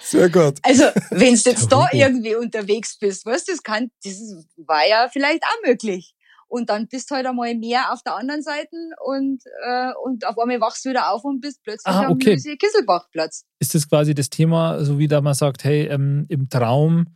Sehr 0.00 0.28
gut. 0.30 0.58
Also, 0.62 0.84
wenn 1.10 1.34
du 1.34 1.50
jetzt 1.50 1.70
da 1.70 1.86
Hugo. 1.86 1.96
irgendwie 1.96 2.34
unterwegs 2.34 2.98
bist, 2.98 3.26
weißt 3.26 3.48
du, 3.48 3.52
das 3.52 3.62
kann, 3.62 3.90
das 4.04 4.14
war 4.56 4.86
ja 4.86 5.08
vielleicht 5.12 5.42
auch 5.44 5.66
möglich. 5.66 6.14
Und 6.48 6.70
dann 6.70 6.86
bist 6.86 7.10
du 7.10 7.16
halt 7.16 7.26
einmal 7.26 7.54
mehr 7.56 7.92
auf 7.92 8.02
der 8.02 8.14
anderen 8.16 8.42
Seite 8.42 8.76
und, 9.04 9.42
äh, 9.66 9.90
und 10.04 10.24
auf 10.26 10.38
einmal 10.38 10.60
wachst 10.60 10.84
du 10.84 10.90
wieder 10.90 11.12
auf 11.12 11.24
und 11.24 11.40
bist 11.40 11.60
plötzlich 11.64 11.92
Ah, 11.94 12.04
am 12.06 12.12
okay. 12.12 12.30
Luise 12.34 12.56
Kisselbachplatz. 12.56 13.44
ist 13.58 13.74
das 13.74 13.88
quasi 13.88 14.14
das 14.14 14.30
Thema, 14.30 14.84
so 14.84 14.98
wie 14.98 15.08
da 15.08 15.20
man 15.20 15.34
sagt, 15.34 15.64
hey, 15.64 15.86
ähm, 15.88 16.24
im 16.28 16.48
Traum 16.48 17.06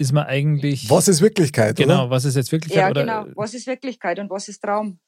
ist 0.00 0.12
man 0.12 0.26
eigentlich. 0.26 0.88
Was 0.88 1.08
ist 1.08 1.20
Wirklichkeit? 1.20 1.76
Genau, 1.76 2.02
Oder? 2.02 2.10
was 2.10 2.24
ist 2.24 2.36
jetzt 2.36 2.52
Wirklichkeit? 2.52 2.82
Ja, 2.84 2.90
oder, 2.90 3.00
genau. 3.24 3.36
Was 3.36 3.52
ist 3.54 3.66
Wirklichkeit 3.66 4.20
und 4.20 4.30
was 4.30 4.46
ist 4.48 4.62
Traum? 4.62 5.00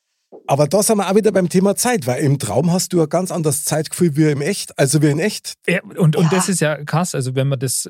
Aber 0.46 0.66
da 0.68 0.82
sind 0.82 0.96
wir 0.98 1.08
auch 1.08 1.14
wieder 1.14 1.30
beim 1.32 1.48
Thema 1.48 1.74
Zeit, 1.76 2.06
weil 2.06 2.22
im 2.24 2.38
Traum 2.40 2.72
hast 2.72 2.92
du 2.92 3.00
ein 3.02 3.08
ganz 3.08 3.30
anderes 3.32 3.64
Zeitgefühl 3.64 4.16
wie 4.16 4.30
im 4.30 4.40
Echt, 4.42 4.76
also 4.78 5.00
wie 5.02 5.10
in 5.10 5.18
echt. 5.20 5.54
Ja, 5.68 5.80
und, 5.84 6.16
und 6.16 6.24
Ja. 6.24 6.28
das 6.30 6.48
ist 6.48 6.60
ja 6.60 6.84
krass. 6.84 7.14
Also, 7.14 7.34
wenn 7.36 7.46
man 7.48 7.58
das. 7.60 7.88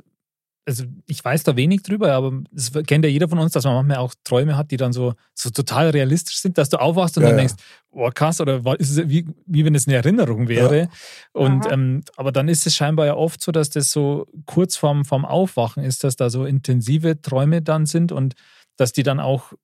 Also, 0.67 0.85
ich 1.07 1.25
weiß 1.25 1.43
da 1.45 1.57
wenig 1.57 1.83
drüber, 1.83 2.13
aber 2.13 2.43
das 2.53 2.71
kennt 2.87 3.05
ja 3.05 3.11
jeder 3.11 3.29
von 3.29 3.39
uns, 3.39 3.53
dass 3.53 3.65
man 3.65 3.75
manchmal 3.75 3.97
auch 3.97 4.15
Träume 4.25 4.57
hat, 4.57 4.71
die 4.71 4.77
dann 4.77 4.93
so, 4.93 5.15
so 5.35 5.51
total 5.51 5.91
realistisch 5.91 6.37
sind, 6.39 6.59
dass 6.59 6.69
du 6.69 6.77
aufwachst 6.79 7.17
und 7.17 7.23
Ja, 7.23 7.31
dann 7.31 7.39
ja. 7.39 7.47
denkst, 7.47 7.63
oh 7.91 8.11
krass, 8.15 8.41
oder 8.41 8.61
ist 8.79 8.91
es 8.91 9.09
wie, 9.09 9.27
wie 9.47 9.65
wenn 9.65 9.75
es 9.75 9.89
eine 9.89 9.97
Erinnerung 9.97 10.49
wäre. 10.49 10.89
Und, 11.33 11.67
Aha. 11.67 11.73
ähm, 11.73 12.03
aber 12.17 12.31
dann 12.31 12.49
ist 12.49 12.67
es 12.67 12.77
scheinbar 12.77 13.07
ja 13.07 13.15
oft 13.17 13.43
so, 13.43 13.53
dass 13.53 13.71
das 13.71 13.91
so 13.91 14.27
kurz 14.47 14.77
vorm, 14.77 15.05
vorm 15.05 15.25
Aufwachen 15.25 15.83
ist, 15.83 16.05
dass 16.05 16.17
da 16.17 16.29
so 16.31 16.45
intensive 16.45 17.21
Träume 17.21 17.63
dann 17.63 17.87
sind 17.87 18.13
und 18.13 18.35
dass 18.77 18.93
die 18.93 19.03
dann 19.03 19.19
auch, 19.19 19.55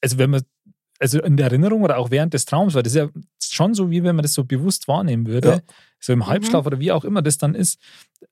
also 0.00 0.18
wenn 0.18 0.30
man, 0.30 0.42
also 1.00 1.20
in 1.22 1.36
der 1.36 1.46
Erinnerung 1.46 1.82
oder 1.82 1.98
auch 1.98 2.10
während 2.10 2.34
des 2.34 2.44
Traums, 2.44 2.74
weil 2.74 2.82
das 2.82 2.92
ist 2.94 2.98
ja 2.98 3.08
schon 3.42 3.74
so, 3.74 3.90
wie 3.90 4.02
wenn 4.02 4.16
man 4.16 4.22
das 4.24 4.32
so 4.34 4.44
bewusst 4.44 4.88
wahrnehmen 4.88 5.26
würde, 5.26 5.48
Ja. 5.48 5.58
so 6.00 6.12
im 6.12 6.26
Halbschlaf 6.26 6.66
oder 6.66 6.80
wie 6.80 6.92
auch 6.92 7.04
immer 7.04 7.22
das 7.22 7.38
dann 7.38 7.54
ist, 7.54 7.78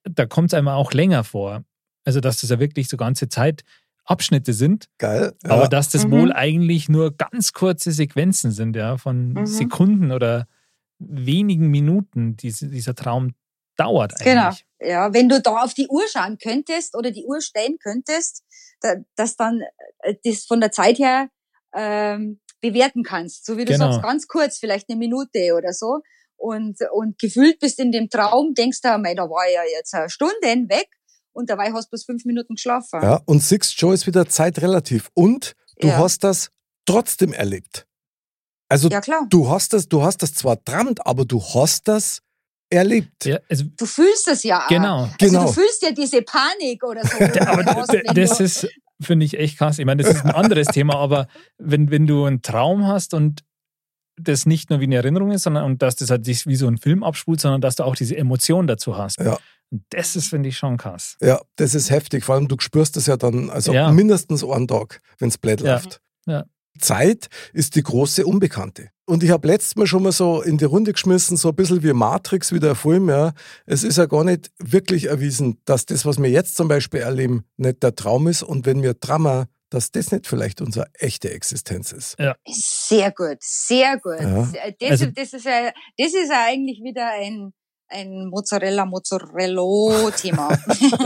da 0.04 0.26
kommt 0.26 0.50
es 0.52 0.54
einem 0.54 0.68
auch 0.68 0.92
länger 0.92 1.24
vor. 1.24 1.64
Also 2.04 2.20
dass 2.20 2.40
das 2.40 2.50
ja 2.50 2.58
wirklich 2.60 2.88
so 2.88 2.96
ganze 2.96 3.28
Zeitabschnitte 3.28 4.52
sind, 4.52 4.86
Geil. 4.98 5.34
Ja. 5.44 5.50
aber 5.50 5.68
dass 5.68 5.88
das 5.90 6.06
Mhm. 6.06 6.10
wohl 6.12 6.32
eigentlich 6.32 6.88
nur 6.88 7.16
ganz 7.16 7.52
kurze 7.52 7.92
Sequenzen 7.92 8.52
sind, 8.52 8.76
ja, 8.76 8.96
von 8.98 9.32
Mhm. 9.32 9.46
Sekunden 9.46 10.12
oder 10.12 10.46
wenigen 10.98 11.68
Minuten, 11.70 12.36
diese, 12.36 12.68
dieser 12.68 12.94
Traum 12.94 13.34
dauert 13.76 14.18
Genau. 14.20 14.46
eigentlich. 14.46 14.64
Ja, 14.80 15.12
wenn 15.12 15.28
du 15.28 15.40
da 15.40 15.62
auf 15.62 15.74
die 15.74 15.88
Uhr 15.88 16.02
schauen 16.10 16.38
könntest 16.38 16.94
oder 16.96 17.10
die 17.10 17.24
Uhr 17.24 17.40
stellen 17.40 17.76
könntest, 17.82 18.42
da, 18.80 18.94
dass 19.16 19.36
dann 19.36 19.62
äh, 20.02 20.14
das 20.24 20.44
von 20.44 20.60
der 20.60 20.72
Zeit 20.72 20.98
her 20.98 21.28
ähm, 21.74 22.40
bewerten 22.70 23.02
kannst. 23.02 23.46
So 23.46 23.56
wie 23.56 23.64
du 23.64 23.72
Genau. 23.72 23.90
sagst, 23.92 24.02
ganz 24.02 24.26
kurz, 24.28 24.58
vielleicht 24.58 24.88
eine 24.88 24.98
Minute 24.98 25.54
oder 25.56 25.72
so. 25.72 26.00
Und, 26.36 26.76
und 26.92 27.18
gefühlt 27.18 27.58
bist 27.60 27.78
in 27.78 27.92
dem 27.92 28.10
Traum, 28.10 28.52
denkst 28.54 28.80
du, 28.82 28.98
mei, 28.98 29.14
da 29.14 29.22
war 29.24 29.48
ja 29.50 29.62
jetzt 29.78 29.94
eine 29.94 30.10
Stunde 30.10 30.34
weg 30.68 30.88
und 31.32 31.48
dabei 31.50 31.72
hast 31.72 31.86
du 31.86 31.90
bloß 31.90 32.04
fünf 32.04 32.24
Minuten 32.26 32.54
geschlafen. 32.56 33.00
ja, 33.02 33.20
und 33.26 33.40
Sixth 33.42 33.78
Show 33.78 33.92
ist 33.92 34.06
wieder 34.06 34.28
zeitrelativ. 34.28 35.08
Und 35.14 35.52
du 35.80 35.88
Ja. 35.88 35.96
hast 35.98 36.24
das 36.24 36.50
trotzdem 36.86 37.32
erlebt. 37.32 37.86
Also 38.68 38.88
Ja, 38.88 39.00
klar. 39.00 39.26
du 39.30 39.48
hast 39.48 39.72
das, 39.72 39.88
du 39.88 40.02
hast 40.02 40.22
das 40.22 40.34
zwar 40.34 40.62
trammt, 40.62 41.06
aber 41.06 41.24
du 41.24 41.40
hast 41.42 41.88
das 41.88 42.20
erlebt. 42.68 43.24
Ja, 43.24 43.38
also, 43.48 43.64
Du 43.76 43.86
fühlst 43.86 44.26
es 44.28 44.42
ja 44.42 44.64
auch. 44.64 44.68
genau. 44.68 45.02
Also 45.04 45.14
Genau. 45.18 45.46
du 45.46 45.52
fühlst 45.52 45.82
ja 45.82 45.92
diese 45.92 46.20
Panik 46.22 46.82
oder 46.84 47.02
so. 47.06 47.16
Aber 47.48 47.62
das 48.12 48.38
du- 48.38 48.44
ist, 48.44 48.66
finde 49.01 49.26
ich, 49.26 49.38
echt 49.38 49.59
krass. 49.59 49.78
Ich 49.78 49.84
meine, 49.86 50.03
das 50.03 50.14
ist 50.14 50.24
ein 50.24 50.30
anderes 50.30 50.68
Thema, 50.68 50.97
aber 50.97 51.28
wenn, 51.59 51.90
wenn 51.90 52.07
du 52.07 52.24
einen 52.24 52.42
Traum 52.42 52.86
hast 52.86 53.14
und 53.14 53.42
das 54.18 54.47
nicht 54.47 54.70
nur 54.70 54.80
wie 54.80 54.84
eine 54.84 54.97
Erinnerung 54.97 55.30
ist, 55.30 55.42
sondern 55.42 55.64
und 55.64 55.82
dass 55.82 55.97
das 55.97 56.11
halt 56.11 56.24
sich 56.24 56.47
wie 56.47 56.57
so 56.57 56.66
ein 56.66 56.78
Film 56.78 57.03
abspult, 57.05 57.40
sondern 57.40 57.61
dass 57.61 57.76
du 57.76 57.84
auch 57.84 57.94
diese 57.94 58.16
Emotion 58.16 58.66
dazu 58.66 58.97
hast. 58.97 59.18
Ja. 59.20 59.38
Und 59.70 59.82
das 59.90 60.16
ist, 60.16 60.28
finde 60.28 60.49
ich, 60.49 60.57
schon 60.57 60.76
krass. 60.78 61.16
Ja, 61.20 61.40
das 61.57 61.74
ist 61.74 61.90
heftig. 61.90 62.24
Vor 62.24 62.36
allem, 62.36 62.49
du 62.49 62.57
spürst 62.59 62.97
das 62.97 63.07
ja 63.07 63.16
dann, 63.16 63.51
also 63.51 63.72
Ja. 63.74 63.90
mindestens 63.92 64.42
einen 64.44 64.68
Tag, 64.68 65.03
wenn 65.18 65.28
es 65.28 65.36
blöd 65.38 65.61
Ja. 65.61 65.74
läuft. 65.74 66.01
Ja. 66.26 66.44
Zeit 66.78 67.28
ist 67.53 67.74
die 67.74 67.82
große 67.82 68.24
Unbekannte. 68.24 68.88
Und 69.09 69.22
ich 69.22 69.30
habe 69.30 69.46
letztes 69.46 69.76
Mal 69.76 69.86
schon 69.86 70.02
mal 70.02 70.11
so 70.12 70.42
in 70.42 70.59
die 70.59 70.64
Runde 70.64 70.92
geschmissen, 70.92 71.36
so 71.36 71.50
ein 71.50 71.54
bisschen 71.54 71.82
wie 71.84 71.92
Matrix, 71.92 72.52
wie 72.52 72.59
der 72.59 72.74
Film, 72.74 73.09
ja. 73.09 73.32
Es 73.64 73.84
ist 73.84 73.98
ja 73.98 74.07
gar 74.07 74.24
nicht 74.24 74.50
wirklich 74.59 75.07
erwiesen, 75.07 75.61
dass 75.64 75.86
das, 75.86 76.04
was 76.04 76.20
wir 76.20 76.28
jetzt 76.28 76.57
zum 76.57 76.66
Beispiel 76.66 77.00
erleben, 77.00 77.44
nicht 77.57 77.82
der 77.84 77.94
Traum 77.94 78.26
ist. 78.26 78.42
Und 78.42 78.66
wenn 78.66 78.82
wir 78.82 78.94
Drama, 78.94 79.46
dass 79.70 79.92
das 79.92 80.11
nicht 80.11 80.26
vielleicht 80.26 80.61
unsere 80.61 80.86
echte 80.94 81.30
Existenz 81.30 81.92
ist. 81.92 82.16
Sehr 82.48 83.12
gut, 83.12 83.36
sehr 83.40 83.96
gut. 84.00 84.20
Ja. 84.20 84.48
Das, 84.80 84.90
Also- 84.90 85.07
das, 85.07 85.32
ist 85.32 85.44
ja, 85.44 85.70
das 85.98 86.09
ist 86.14 86.28
ja 86.28 86.44
eigentlich 86.48 86.80
wieder 86.82 87.09
ein, 87.12 87.52
ein 87.89 88.26
Mozzarella-Mozzarella-Thema. 88.26 90.49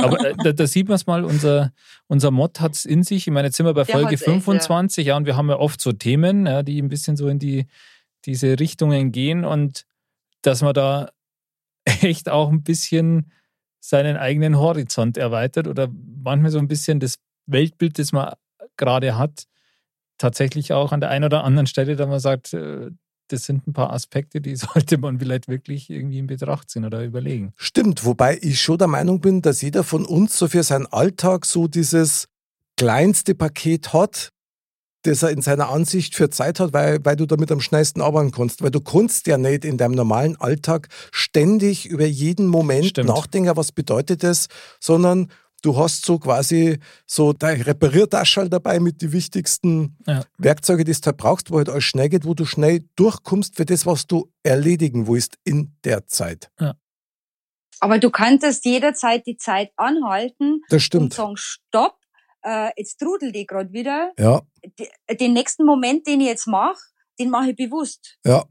Aber 0.02 0.24
äh, 0.24 0.34
da, 0.42 0.52
da 0.52 0.66
sieht 0.66 0.88
man 0.88 0.96
es 0.96 1.06
mal, 1.06 1.24
unser, 1.24 1.72
unser 2.06 2.30
Mod 2.30 2.60
hat 2.60 2.74
es 2.74 2.84
in 2.84 3.02
sich. 3.02 3.26
Ich 3.26 3.32
meine, 3.32 3.48
jetzt 3.48 3.56
sind 3.56 3.66
wir 3.66 3.74
bei 3.74 3.84
Der 3.84 3.94
Folge 3.94 4.12
hat's 4.12 4.22
echt, 4.22 4.28
ja. 4.28 4.40
25, 4.40 5.06
ja. 5.06 5.16
und 5.16 5.26
wir 5.26 5.36
haben 5.36 5.48
ja 5.48 5.58
oft 5.58 5.80
so 5.80 5.92
Themen, 5.92 6.46
ja, 6.46 6.62
die 6.62 6.80
ein 6.80 6.88
bisschen 6.88 7.16
so 7.16 7.28
in 7.28 7.38
die, 7.38 7.66
diese 8.24 8.58
Richtungen 8.58 9.12
gehen 9.12 9.44
und 9.44 9.84
dass 10.42 10.62
man 10.62 10.74
da 10.74 11.10
echt 11.84 12.28
auch 12.28 12.50
ein 12.50 12.62
bisschen 12.62 13.32
seinen 13.80 14.16
eigenen 14.16 14.58
Horizont 14.58 15.16
erweitert 15.16 15.66
oder 15.66 15.88
manchmal 16.22 16.50
so 16.50 16.58
ein 16.58 16.68
bisschen 16.68 17.00
das 17.00 17.16
Weltbild, 17.46 17.98
das 17.98 18.12
man 18.12 18.34
gerade 18.76 19.16
hat, 19.16 19.44
tatsächlich 20.18 20.72
auch 20.72 20.92
an 20.92 21.00
der 21.00 21.10
einen 21.10 21.24
oder 21.24 21.44
anderen 21.44 21.66
Stelle, 21.66 21.96
da 21.96 22.06
man 22.06 22.20
sagt, 22.20 22.52
äh, 22.52 22.90
das 23.32 23.44
sind 23.44 23.66
ein 23.66 23.72
paar 23.72 23.92
Aspekte, 23.92 24.40
die 24.40 24.56
sollte 24.56 24.98
man 24.98 25.18
vielleicht 25.18 25.48
wirklich 25.48 25.90
irgendwie 25.90 26.18
in 26.18 26.26
Betracht 26.26 26.70
ziehen 26.70 26.84
oder 26.84 27.04
überlegen. 27.04 27.52
Stimmt, 27.56 28.04
wobei 28.04 28.38
ich 28.42 28.60
schon 28.60 28.78
der 28.78 28.88
Meinung 28.88 29.20
bin, 29.20 29.42
dass 29.42 29.62
jeder 29.62 29.84
von 29.84 30.04
uns 30.04 30.36
so 30.38 30.48
für 30.48 30.62
seinen 30.62 30.86
Alltag 30.86 31.46
so 31.46 31.68
dieses 31.68 32.26
kleinste 32.76 33.34
Paket 33.34 33.92
hat, 33.92 34.30
das 35.02 35.22
er 35.22 35.30
in 35.30 35.42
seiner 35.42 35.70
Ansicht 35.70 36.14
für 36.14 36.30
Zeit 36.30 36.60
hat, 36.60 36.72
weil, 36.72 37.04
weil 37.04 37.16
du 37.16 37.26
damit 37.26 37.50
am 37.50 37.60
schnellsten 37.60 38.02
arbeiten 38.02 38.32
kannst. 38.32 38.62
Weil 38.62 38.70
du 38.70 38.80
kannst 38.80 39.26
ja 39.26 39.38
nicht 39.38 39.64
in 39.64 39.78
deinem 39.78 39.94
normalen 39.94 40.36
Alltag 40.36 40.88
ständig 41.10 41.86
über 41.86 42.04
jeden 42.06 42.46
Moment 42.46 42.86
Stimmt. 42.86 43.08
nachdenken, 43.08 43.56
was 43.56 43.72
bedeutet 43.72 44.22
das, 44.22 44.48
sondern 44.78 45.28
du 45.60 45.76
hast 45.76 46.04
so 46.04 46.18
quasi 46.18 46.78
so 47.06 47.32
deine 47.32 47.66
Repariertasche 47.66 48.48
dabei 48.48 48.80
mit 48.80 49.00
die 49.02 49.12
wichtigsten 49.12 49.96
Ja. 50.06 50.24
Werkzeuge, 50.38 50.84
die 50.84 50.92
du 50.92 51.00
halt 51.06 51.16
brauchst, 51.16 51.50
wo 51.50 51.58
halt 51.58 51.68
alles 51.68 51.84
schnell 51.84 52.08
geht, 52.08 52.24
wo 52.24 52.34
du 52.34 52.44
schnell 52.46 52.80
durchkommst 52.96 53.56
für 53.56 53.64
das, 53.64 53.86
was 53.86 54.06
du 54.06 54.30
erledigen 54.42 55.06
willst 55.06 55.38
in 55.44 55.74
der 55.84 56.06
Zeit. 56.06 56.50
Aber 57.80 57.98
du 57.98 58.10
kannst 58.10 58.64
jederzeit 58.64 59.26
die 59.26 59.36
Zeit 59.36 59.70
anhalten 59.76 60.60
Das 60.68 60.76
und 60.76 60.80
stimmt. 60.82 61.14
sagen, 61.14 61.36
stopp, 61.36 61.96
äh, 62.42 62.70
jetzt 62.76 62.98
trudel 63.00 63.32
die 63.32 63.46
gerade 63.46 63.72
wieder. 63.72 64.12
Ja, 64.18 64.42
Den 65.18 65.32
nächsten 65.32 65.64
Moment, 65.64 66.06
den 66.06 66.20
ich 66.20 66.26
jetzt 66.26 66.46
mache, 66.46 66.76
den 67.18 67.30
mache 67.30 67.50
ich 67.50 67.56
bewusst. 67.56 68.18
ja. 68.24 68.44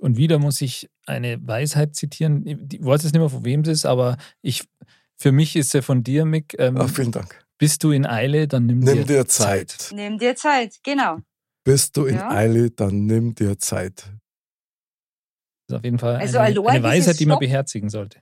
Und 0.00 0.16
wieder 0.16 0.40
muss 0.40 0.60
ich 0.60 0.90
eine 1.06 1.38
Weisheit 1.46 1.94
zitieren. 1.94 2.44
Ich 2.44 2.84
weiß 2.84 3.04
jetzt 3.04 3.12
nicht 3.12 3.20
mehr, 3.20 3.28
von 3.30 3.44
wem 3.44 3.60
es 3.60 3.68
ist, 3.68 3.86
aber 3.86 4.16
ich, 4.42 4.64
für 5.16 5.32
mich 5.32 5.56
ist 5.56 5.74
er 5.74 5.82
von 5.82 6.02
dir, 6.02 6.24
Mick. 6.24 6.54
Ähm, 6.58 6.76
Ach, 6.78 6.88
vielen 6.88 7.12
Dank. 7.12 7.44
bist 7.58 7.82
du 7.84 7.90
in 7.92 8.06
Eile, 8.06 8.48
dann 8.48 8.66
nimm, 8.66 8.80
Nimm 8.80 9.06
dir 9.06 9.26
Zeit. 9.26 9.90
Nimm 9.94 10.18
dir 10.18 10.36
Zeit, 10.36 10.78
genau. 10.82 11.18
Bist 11.64 11.96
du 11.96 12.04
in 12.06 12.16
Ja. 12.16 12.30
Eile, 12.30 12.70
dann 12.70 13.06
nimm 13.06 13.34
dir 13.34 13.58
Zeit. 13.58 14.04
Das 15.66 15.76
ist 15.76 15.78
auf 15.78 15.84
jeden 15.84 15.98
Fall 15.98 16.16
Also 16.16 16.38
eine, 16.38 16.60
eine 16.68 16.82
Weisheit, 16.82 17.18
die 17.18 17.26
man 17.26 17.38
beherzigen 17.38 17.88
sollte. 17.88 18.20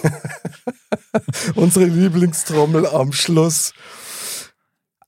Unsere 1.55 1.87
Lieblingstrommel 1.87 2.87
am 2.87 3.13
Schluss. 3.13 3.73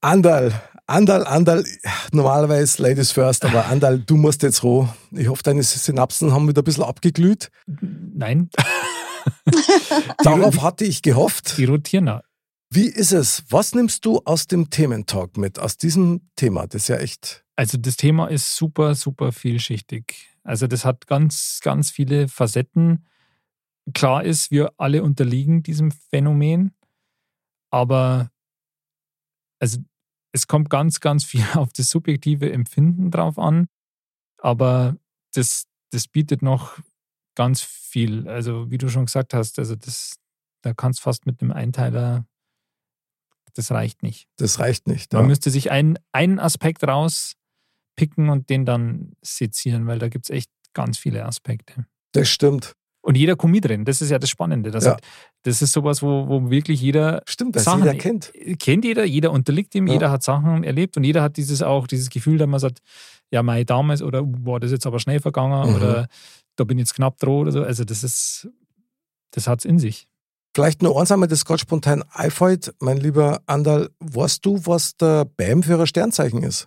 Andal, 0.01 0.53
Andal, 0.87 1.27
Andal, 1.27 1.65
normalerweise 2.13 2.83
Ladies 2.83 3.13
first, 3.13 3.45
aber 3.45 3.67
Andal, 3.67 3.99
du 3.99 4.17
musst 4.17 4.43
jetzt 4.43 4.63
roh. 4.63 4.89
Ich 5.11 5.29
hoffe, 5.29 5.43
deine 5.43 5.63
Synapsen 5.63 6.33
haben 6.33 6.49
wieder 6.49 6.63
ein 6.63 6.65
bisschen 6.65 6.85
abgeglüht. 6.85 7.51
Nein, 7.67 8.49
Darauf 10.23 10.63
hatte 10.63 10.85
ich 10.85 11.03
gehofft. 11.03 11.59
die 11.59 11.65
rotieren. 11.65 12.21
Wie 12.69 12.87
ist 12.87 13.13
es? 13.13 13.45
Was 13.49 13.75
nimmst 13.75 14.05
du 14.05 14.21
aus 14.25 14.47
dem 14.47 14.71
Thementalk 14.71 15.37
mit, 15.37 15.59
aus 15.59 15.77
diesem 15.77 16.29
Thema? 16.37 16.67
Das 16.67 16.83
ist 16.83 16.89
ja 16.89 16.97
echt. 16.97 17.45
Also 17.55 17.79
das 17.79 17.97
Thema 17.97 18.27
ist 18.27 18.57
super, 18.57 18.95
super 18.95 19.33
vielschichtig. 19.33 20.37
Also 20.43 20.67
das 20.67 20.85
hat 20.85 21.07
ganz, 21.07 21.61
ganz 21.63 21.91
viele 21.91 22.29
Facetten. 22.29 23.07
klar 23.95 24.25
ist, 24.25 24.51
wir 24.51 24.73
alle 24.79 25.03
unterliegen 25.03 25.63
diesem 25.63 25.91
Phänomen, 25.91 26.75
aber 27.71 28.31
also 29.61 29.79
es 30.33 30.47
kommt 30.47 30.69
ganz, 30.71 31.01
ganz 31.01 31.25
viel 31.25 31.45
auf 31.55 31.73
das 31.73 31.89
subjektive 31.89 32.53
Empfinden 32.53 33.11
drauf 33.11 33.39
an, 33.39 33.69
aber 34.39 34.97
das, 35.35 35.67
das 35.91 36.09
bietet 36.09 36.43
noch 36.43 36.79
ganz 37.35 37.63
viel. 37.63 38.29
Also 38.29 38.71
wie 38.71 38.79
du 38.79 38.89
schon 38.89 39.07
gesagt 39.07 39.35
hast, 39.35 39.59
also 39.59 39.77
das, 39.77 40.17
da 40.63 40.75
kannst 40.75 41.01
fast 41.01 41.27
mit 41.27 41.41
einem 41.41 41.53
Einteiler, 41.53 42.27
das 43.57 43.71
reicht 43.71 44.03
nicht. 44.03 44.27
Das 44.37 44.59
reicht 44.59 44.87
nicht. 44.87 45.13
Man 45.13 45.27
müsste 45.27 45.51
sich 45.51 45.71
einen, 45.71 45.99
einen 46.13 46.39
Aspekt 46.39 46.83
rauspicken 46.85 48.29
und 48.29 48.49
den 48.51 48.65
dann 48.65 49.13
sezieren, 49.23 49.87
weil 49.87 49.99
da 49.99 50.09
gibt 50.09 50.27
es 50.27 50.31
echt 50.31 50.51
ganz 50.75 50.99
viele 50.99 51.25
Aspekte. 51.25 51.87
Das 52.13 52.29
stimmt. 52.29 52.73
Und 53.03 53.17
jeder 53.17 53.37
Kommi 53.37 53.61
drin, 53.61 53.85
das 53.85 54.03
ist 54.03 54.11
ja 54.11 54.19
das 54.19 54.29
Spannende. 54.31 54.71
Das, 54.73 54.85
Ja. 54.85 54.93
hat, 54.93 55.03
das 55.43 55.63
ist 55.63 55.73
sowas, 55.73 56.03
wo, 56.03 56.27
wo 56.29 56.51
wirklich 56.51 56.81
jeder 56.81 57.23
Stimmt, 57.27 57.55
das 57.55 57.65
Sachen- 57.65 57.85
jeder 57.85 57.95
kennt. 57.95 58.33
kennt 58.59 58.85
jeder, 58.85 59.05
jeder 59.05 59.31
unterliegt 59.31 59.75
ihm, 59.77 59.87
Ja. 59.87 59.93
jeder 59.95 60.11
hat 60.11 60.23
Sachen 60.25 60.65
erlebt 60.65 60.97
und 60.97 61.05
jeder 61.05 61.23
hat 61.23 61.37
dieses 61.37 61.63
auch, 61.63 61.87
dieses 61.87 62.11
Gefühl, 62.11 62.37
dass 62.39 62.49
man 62.49 62.59
sagt, 62.59 62.81
ja, 63.31 63.43
mein 63.45 63.65
damals 63.65 64.03
oder 64.03 64.23
boah, 64.25 64.59
das 64.59 64.69
ist 64.71 64.79
jetzt 64.79 64.87
aber 64.87 64.99
schnell 64.99 65.21
vergangen 65.21 65.71
Mhm. 65.71 65.77
oder 65.77 66.09
da 66.57 66.65
bin 66.65 66.79
ich 66.79 66.83
jetzt 66.83 66.95
knapp 66.95 67.17
droh 67.19 67.41
oder 67.43 67.53
so. 67.53 67.63
Also 67.63 67.85
das 67.85 68.03
ist, 68.03 68.49
das 69.31 69.47
hat 69.47 69.61
es 69.61 69.65
in 69.65 69.79
sich. 69.79 70.09
Vielleicht 70.57 70.81
nur 70.81 70.99
eins 70.99 71.13
einmal, 71.13 71.29
das 71.29 71.45
gerade 71.45 71.59
spontan 71.61 72.03
einfällt. 72.13 72.73
Mein 72.79 72.97
lieber 72.97 73.43
Andal, 73.45 73.91
weißt 74.01 74.43
du, 74.47 74.59
was 74.65 74.97
der 74.97 75.27
BAM 75.27 75.63
für 75.63 75.79
ein 75.79 75.87
Sternzeichen 75.87 76.43
ist? 76.43 76.67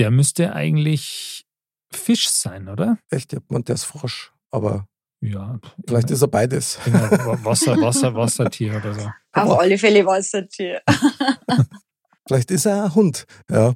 Der 0.00 0.10
müsste 0.10 0.52
eigentlich 0.54 1.46
Fisch 1.92 2.28
sein, 2.28 2.66
oder? 2.68 2.98
Echt, 3.10 3.30
gemeint, 3.30 3.68
der 3.68 3.76
ist 3.76 3.84
Frosch. 3.84 4.32
Aber 4.50 4.88
Ja. 5.20 5.60
vielleicht 5.86 6.10
ist 6.10 6.22
er 6.22 6.26
beides. 6.26 6.80
Genau, 6.84 6.98
Wasser, 7.44 7.80
Wasser, 7.80 8.12
Wassertier 8.12 8.74
oder 8.78 8.92
so. 8.92 9.00
Auf 9.06 9.12
Aber- 9.32 9.60
alle 9.60 9.78
Fälle 9.78 10.04
Wassertier. 10.04 10.82
Vielleicht 12.26 12.50
ist 12.50 12.66
er 12.66 12.86
ein 12.86 12.94
Hund. 12.96 13.24
Ja. 13.48 13.74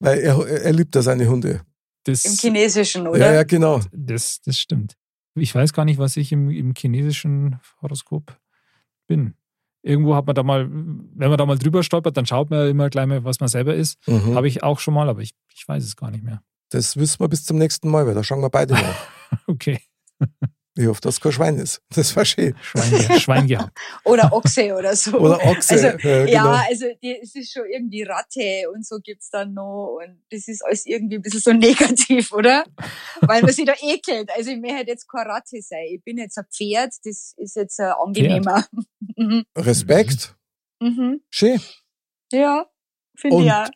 Weil 0.00 0.18
er, 0.18 0.44
er 0.44 0.72
liebt 0.72 0.92
ja 0.96 1.02
seine 1.02 1.28
Hunde. 1.28 1.60
Das, 2.02 2.24
Im 2.24 2.32
Chinesischen, 2.36 3.06
oder? 3.06 3.18
Ja, 3.20 3.32
ja, 3.32 3.42
genau. 3.44 3.80
das, 3.92 4.40
das 4.44 4.58
stimmt. 4.58 4.94
Ich 5.34 5.54
weiß 5.54 5.72
gar 5.72 5.84
nicht, 5.84 5.98
was 5.98 6.16
ich 6.16 6.32
im, 6.32 6.50
im 6.50 6.74
chinesischen 6.76 7.60
Horoskop 7.80 8.36
bin. 9.06 9.34
Irgendwo 9.82 10.14
hat 10.14 10.26
man 10.26 10.34
da 10.34 10.42
mal, 10.42 10.68
wenn 10.70 11.28
man 11.30 11.38
da 11.38 11.46
mal 11.46 11.58
drüber 11.58 11.82
stolpert, 11.82 12.16
dann 12.16 12.26
schaut 12.26 12.50
man 12.50 12.68
immer 12.68 12.90
gleich 12.90 13.06
mal, 13.06 13.24
was 13.24 13.40
man 13.40 13.48
selber 13.48 13.74
ist. 13.74 13.98
Mhm. 14.06 14.34
Habe 14.34 14.48
ich 14.48 14.62
auch 14.62 14.78
schon 14.78 14.94
mal, 14.94 15.08
aber 15.08 15.22
ich, 15.22 15.32
ich 15.54 15.66
weiß 15.66 15.84
es 15.84 15.96
gar 15.96 16.10
nicht 16.10 16.24
mehr. 16.24 16.42
Das 16.70 16.96
wissen 16.96 17.20
wir 17.20 17.28
bis 17.28 17.44
zum 17.44 17.56
nächsten 17.58 17.88
Mal, 17.88 18.06
weil 18.06 18.14
da 18.14 18.22
schauen 18.22 18.42
wir 18.42 18.50
beide 18.50 18.74
nach. 18.74 19.06
Okay, 19.46 19.78
Ich 20.80 20.86
hoffe, 20.86 21.02
dass 21.02 21.20
kein 21.20 21.32
Schwein 21.32 21.58
ist. 21.58 21.82
Das 21.94 22.16
war 22.16 22.24
schön. 22.24 22.54
Schwein, 22.62 23.20
Schwein 23.20 23.46
gehabt. 23.46 23.78
Oder 24.04 24.32
Ochse 24.32 24.74
oder 24.74 24.96
so. 24.96 25.18
Oder 25.18 25.44
Ochse. 25.44 25.74
Also, 25.74 25.86
ja, 25.86 26.24
genau. 26.24 26.26
Ja, 26.26 26.64
also 26.68 26.86
die, 27.02 27.18
es 27.22 27.34
ist 27.34 27.52
schon 27.52 27.64
irgendwie 27.70 28.02
Ratte 28.02 28.70
und 28.72 28.86
so 28.86 28.98
gibt's 28.98 29.28
dann 29.28 29.52
noch 29.52 29.98
und 30.00 30.22
das 30.30 30.48
ist 30.48 30.64
alles 30.64 30.86
irgendwie 30.86 31.16
ein 31.16 31.22
bisschen 31.22 31.40
so 31.40 31.52
negativ, 31.52 32.32
oder? 32.32 32.64
Weil 33.20 33.42
man 33.42 33.52
sich 33.52 33.66
da 33.66 33.74
ekelt. 33.82 34.30
Also 34.34 34.50
ich 34.52 34.58
möchte 34.58 34.86
jetzt 34.86 35.06
keine 35.06 35.28
Ratte 35.28 35.60
sein. 35.60 35.84
Ich 35.90 36.02
bin 36.02 36.16
jetzt 36.16 36.38
ein 36.38 36.46
Pferd, 36.50 36.94
das 37.04 37.34
ist 37.36 37.56
jetzt 37.56 37.78
äh, 37.78 37.92
angenehmer. 38.02 38.64
Mhm. 39.16 39.44
Respekt. 39.56 40.34
Mhm. 40.80 41.20
Schön. 41.28 41.60
Ja, 42.32 42.69
finde 43.20 43.36
Und- 43.36 43.50
auch. 43.50 43.68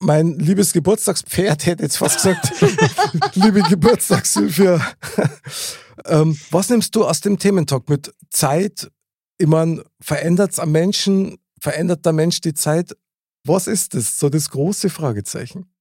Mein 0.00 0.38
liebes 0.38 0.72
Geburtstagspferd 0.72 1.66
hätte 1.66 1.82
jetzt 1.82 1.96
fast 1.98 2.16
gesagt, 2.16 2.52
liebe 3.34 3.62
Geburtstagshilfe. 3.62 4.80
ähm, 6.06 6.38
was 6.50 6.68
nimmst 6.70 6.94
du 6.96 7.04
aus 7.06 7.20
dem 7.20 7.38
Thementalk 7.38 7.88
mit 7.88 8.12
Zeit? 8.30 8.90
Ich 9.38 9.46
meine, 9.46 9.84
verändert 10.00 10.52
es 10.52 10.58
am 10.58 10.72
Menschen, 10.72 11.38
verändert 11.60 12.04
der 12.06 12.12
Mensch 12.12 12.40
die 12.40 12.54
Zeit? 12.54 12.96
Was 13.44 13.66
ist 13.66 13.94
das? 13.94 14.18
So 14.18 14.28
das 14.28 14.50
große 14.50 14.90
Fragezeichen. 14.90 15.72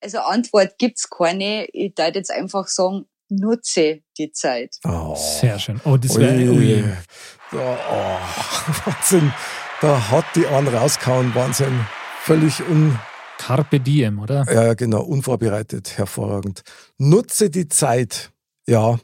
Also 0.00 0.18
Antwort 0.18 0.78
gibt's 0.78 1.08
keine. 1.08 1.66
Ich 1.72 1.92
würde 1.96 2.18
jetzt 2.18 2.30
einfach 2.30 2.66
sagen, 2.68 3.06
nutze 3.28 4.00
die 4.18 4.32
Zeit. 4.32 4.76
Oh. 4.84 5.16
Sehr 5.40 5.58
schön. 5.58 5.80
Oh, 5.84 5.96
das 5.96 6.16
wäre. 6.18 6.96
Ja, 7.52 7.78
oh, 7.90 8.18
Wahnsinn. 8.90 9.32
Da 9.80 10.10
hat 10.10 10.24
die 10.34 10.46
einen 10.46 10.68
rausgehauen. 10.68 11.34
Wahnsinn. 11.34 11.80
Völlig 12.24 12.60
un, 12.68 12.98
Carpe 13.38 13.80
diem, 13.80 14.20
oder? 14.20 14.44
ja, 14.52 14.74
genau, 14.74 15.02
unvorbereitet. 15.02 15.98
Hervorragend. 15.98 16.62
Nutze 16.96 17.50
die 17.50 17.66
Zeit. 17.68 18.30
Ja. 18.68 19.00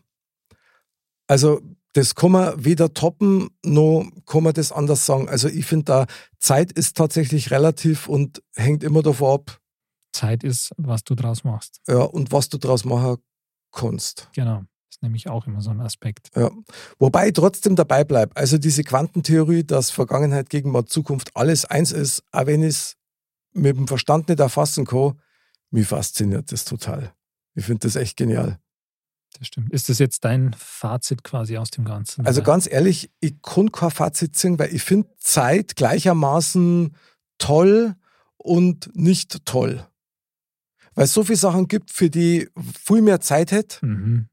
Also, 1.27 1.61
das 1.95 2.15
kann 2.15 2.31
man 2.31 2.65
weder 2.65 2.95
toppen, 2.95 3.49
noch 3.65 4.09
kann 4.25 4.45
man 4.45 4.53
das 4.53 4.71
anders 4.71 5.05
sagen. 5.05 5.29
Also, 5.29 5.49
ich 5.49 5.67
finde 5.67 5.85
da, 5.87 6.07
Zeit 6.39 6.71
ist 6.71 6.97
tatsächlich 6.97 7.51
relativ 7.51 8.09
und 8.09 8.41
hängt 8.55 8.85
immer 8.85 9.03
davon 9.03 9.35
ab, 9.35 9.61
Zeit 10.13 10.45
ist, 10.45 10.71
was 10.77 11.03
du 11.03 11.17
draus 11.17 11.43
machst. 11.43 11.81
ja, 11.89 12.03
und 12.03 12.31
was 12.31 12.49
du 12.49 12.59
draus 12.59 12.85
machen 12.85 13.17
kannst. 13.73 14.29
Genau. 14.35 14.59
Das 14.89 14.97
ist 14.97 15.03
nämlich 15.03 15.29
auch 15.29 15.47
immer 15.47 15.61
so 15.61 15.71
ein 15.71 15.81
Aspekt. 15.81 16.31
Ja. 16.37 16.51
Wobei 16.99 17.29
ich 17.29 17.33
trotzdem 17.35 17.77
dabei 17.77 18.05
bleibe. 18.05 18.35
Also 18.37 18.59
diese 18.59 18.85
Quantentheorie, 18.85 19.65
dass 19.65 19.91
Vergangenheit, 19.91 20.49
Gegenwart, 20.51 20.89
Zukunft 20.89 21.37
alles 21.37 21.65
eins 21.65 21.93
ist, 21.93 22.23
auch 22.33 22.47
wenn 22.47 22.63
ich 22.63 22.69
es 22.69 22.98
mit 23.59 23.77
dem 23.77 23.89
Verstand 23.89 24.29
nicht 24.29 24.41
erfassen 24.41 24.85
kann, 24.87 25.21
mich 25.71 25.87
fasziniert 25.87 26.51
das 26.53 26.65
total. 26.65 27.13
Ich 27.55 27.65
finde 27.65 27.81
das 27.87 27.97
echt 27.97 28.17
genial. 28.17 28.59
Das 29.39 29.49
stimmt. 29.49 29.73
Ist 29.73 29.89
das 29.89 29.99
jetzt 29.99 30.25
dein 30.25 30.55
Fazit 30.57 31.23
quasi 31.23 31.59
aus 31.59 31.71
dem 31.71 31.85
Ganzen? 31.85 32.27
Also 32.27 32.43
ganz 32.43 32.67
ehrlich, 32.71 33.11
ich 33.21 33.43
kann 33.43 33.71
kein 33.71 33.91
Fazit 33.91 34.35
ziehen, 34.37 34.59
weil 34.59 34.75
ich 34.75 34.83
finde 34.83 35.09
Zeit 35.19 35.77
gleichermaßen 35.77 36.95
toll 37.39 37.95
und 38.37 38.91
nicht 38.95 39.45
toll. 39.45 39.87
Weil 40.95 41.05
es 41.05 41.13
so 41.15 41.23
viele 41.25 41.37
Sachen 41.37 41.69
gibt, 41.69 41.91
für 41.91 42.11
die 42.11 42.49
viel 42.85 43.03
mehr 43.03 43.21
Zeit 43.21 43.53
hätte 43.53 43.85
Mhm. 43.85 44.29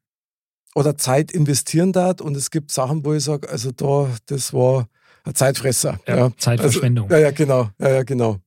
oder 0.73 0.97
Zeit 0.97 1.31
investieren 1.31 1.91
darf. 1.91 2.21
Und 2.21 2.35
es 2.37 2.49
gibt 2.49 2.71
Sachen, 2.71 3.03
wo 3.05 3.13
ich 3.13 3.23
sage, 3.23 3.49
also 3.49 3.71
da, 3.71 4.09
das 4.27 4.53
war 4.53 4.87
ein 5.25 5.35
Zeitfresser. 5.35 5.99
Ja, 6.07 6.31
Zeitverschwendung. 6.37 7.05
Also, 7.05 7.15
ja, 7.15 7.21
ja, 7.21 7.31
genau. 7.31 7.69
Ja, 7.79 7.89
ja, 7.89 8.03
genau. 8.03 8.39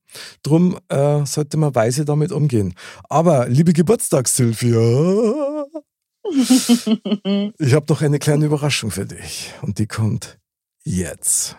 Drum 0.43 0.79
äh, 0.89 1.25
sollte 1.27 1.57
man 1.57 1.75
weise 1.75 2.05
damit 2.05 2.33
umgehen. 2.33 2.75
Aber, 3.09 3.49
liebe 3.49 3.73
Geburtstagssylvia, 3.73 5.67
ich 7.59 7.75
habe 7.75 7.87
noch 7.89 8.03
eine 8.03 8.19
kleine 8.19 8.47
Überraschung 8.47 8.91
für 8.91 9.07
dich. 9.07 9.53
Und 9.63 9.79
die 9.79 9.87
kommt 9.87 10.39
jetzt. 10.85 11.57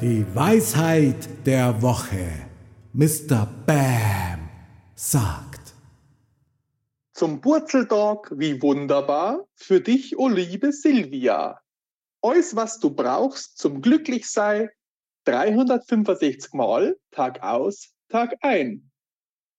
Die 0.00 0.26
Weisheit 0.34 1.46
der 1.46 1.80
Woche. 1.80 2.26
Mr. 2.92 3.48
Bam 3.66 4.50
sagt. 4.94 5.74
Zum 7.14 7.40
Burzeltag, 7.40 8.30
wie 8.36 8.60
wunderbar, 8.60 9.46
für 9.54 9.80
dich, 9.80 10.18
o 10.18 10.28
liebe 10.28 10.72
Silvia. 10.72 11.60
Alles, 12.20 12.54
was 12.54 12.80
du 12.80 12.90
brauchst 12.90 13.58
zum 13.58 13.80
Glücklichsein, 13.80 14.68
365 15.24 16.52
Mal, 16.52 16.98
Tag 17.10 17.42
aus, 17.42 17.94
Tag 18.08 18.34
ein. 18.40 18.90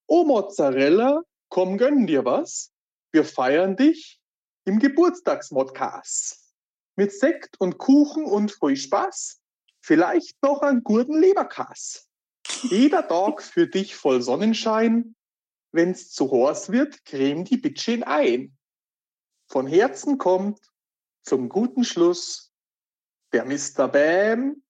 O 0.07 0.25
Mozzarella, 0.25 1.21
komm, 1.49 1.77
gönn 1.77 2.05
dir 2.05 2.25
was. 2.25 2.71
Wir 3.11 3.23
feiern 3.23 3.75
dich 3.75 4.19
im 4.65 4.79
Geburtstagsmodcast. 4.79 6.53
Mit 6.95 7.11
Sekt 7.13 7.59
und 7.59 7.77
Kuchen 7.77 8.25
und 8.25 8.51
viel 8.51 8.75
Spaß. 8.75 9.39
Vielleicht 9.81 10.41
noch 10.41 10.61
einen 10.61 10.83
guten 10.83 11.19
Leberkass. 11.19 12.07
Jeder 12.63 13.07
Tag 13.07 13.41
für 13.41 13.67
dich 13.67 13.95
voll 13.95 14.21
Sonnenschein. 14.21 15.15
Wenn's 15.71 16.11
zu 16.11 16.31
heiß 16.31 16.71
wird, 16.71 17.03
creme 17.05 17.45
die 17.45 17.57
Bitchen 17.57 18.03
ein. 18.03 18.57
Von 19.47 19.67
Herzen 19.67 20.17
kommt 20.17 20.59
zum 21.23 21.49
guten 21.49 21.83
Schluss 21.83 22.51
der 23.31 23.45
Mr. 23.45 23.87
Bam 23.87 24.62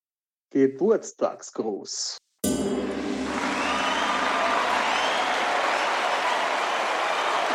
Geburtstagsgruß. 0.54 2.18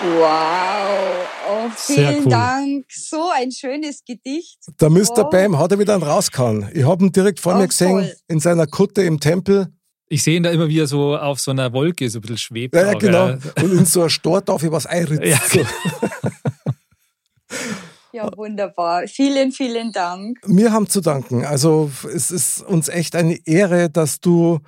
Wow. 0.00 1.26
Oh, 1.50 1.70
vielen 1.74 2.24
cool. 2.24 2.30
Dank. 2.30 2.84
So 2.88 3.30
ein 3.34 3.50
schönes 3.50 4.04
Gedicht. 4.04 4.58
Der 4.80 4.90
Mr. 4.90 5.26
Oh. 5.26 5.30
Bam 5.30 5.58
hat 5.58 5.72
er 5.72 5.78
wieder 5.78 5.94
einen 5.94 6.04
rausgehauen. 6.04 6.68
Ich 6.72 6.84
habe 6.84 7.04
ihn 7.04 7.12
direkt 7.12 7.40
vor 7.40 7.54
Oh, 7.54 7.58
mir 7.58 7.66
gesehen, 7.66 7.90
voll. 7.90 8.14
in 8.28 8.38
seiner 8.38 8.66
Kutte 8.66 9.02
im 9.02 9.18
Tempel. 9.18 9.66
Ich 10.08 10.22
sehe 10.22 10.36
ihn 10.36 10.42
da 10.44 10.50
immer 10.50 10.68
wieder 10.68 10.86
so 10.86 11.16
auf 11.16 11.40
so 11.40 11.50
einer 11.50 11.72
Wolke, 11.72 12.08
so 12.08 12.18
ein 12.18 12.20
bisschen 12.22 12.38
schwebt. 12.38 12.74
Ja, 12.76 12.86
ja, 12.90 12.92
auch, 12.94 12.98
genau. 12.98 13.28
ja. 13.28 13.38
Und 13.62 13.72
in 13.72 13.84
so 13.86 14.00
einer 14.02 14.10
Stor 14.10 14.40
darf 14.40 14.62
ich 14.62 14.70
was 14.70 14.86
einritzen. 14.86 15.26
Ja, 15.28 15.40
so. 15.48 15.60
Ja, 18.12 18.30
wunderbar. 18.36 19.06
Vielen, 19.06 19.52
vielen 19.52 19.92
Dank. 19.92 20.38
Wir 20.46 20.72
haben 20.72 20.88
zu 20.88 21.00
danken. 21.00 21.44
Also 21.44 21.90
es 22.12 22.30
ist 22.30 22.62
uns 22.62 22.88
echt 22.88 23.14
eine 23.14 23.38
Ehre, 23.46 23.90
dass 23.90 24.20
du 24.20 24.60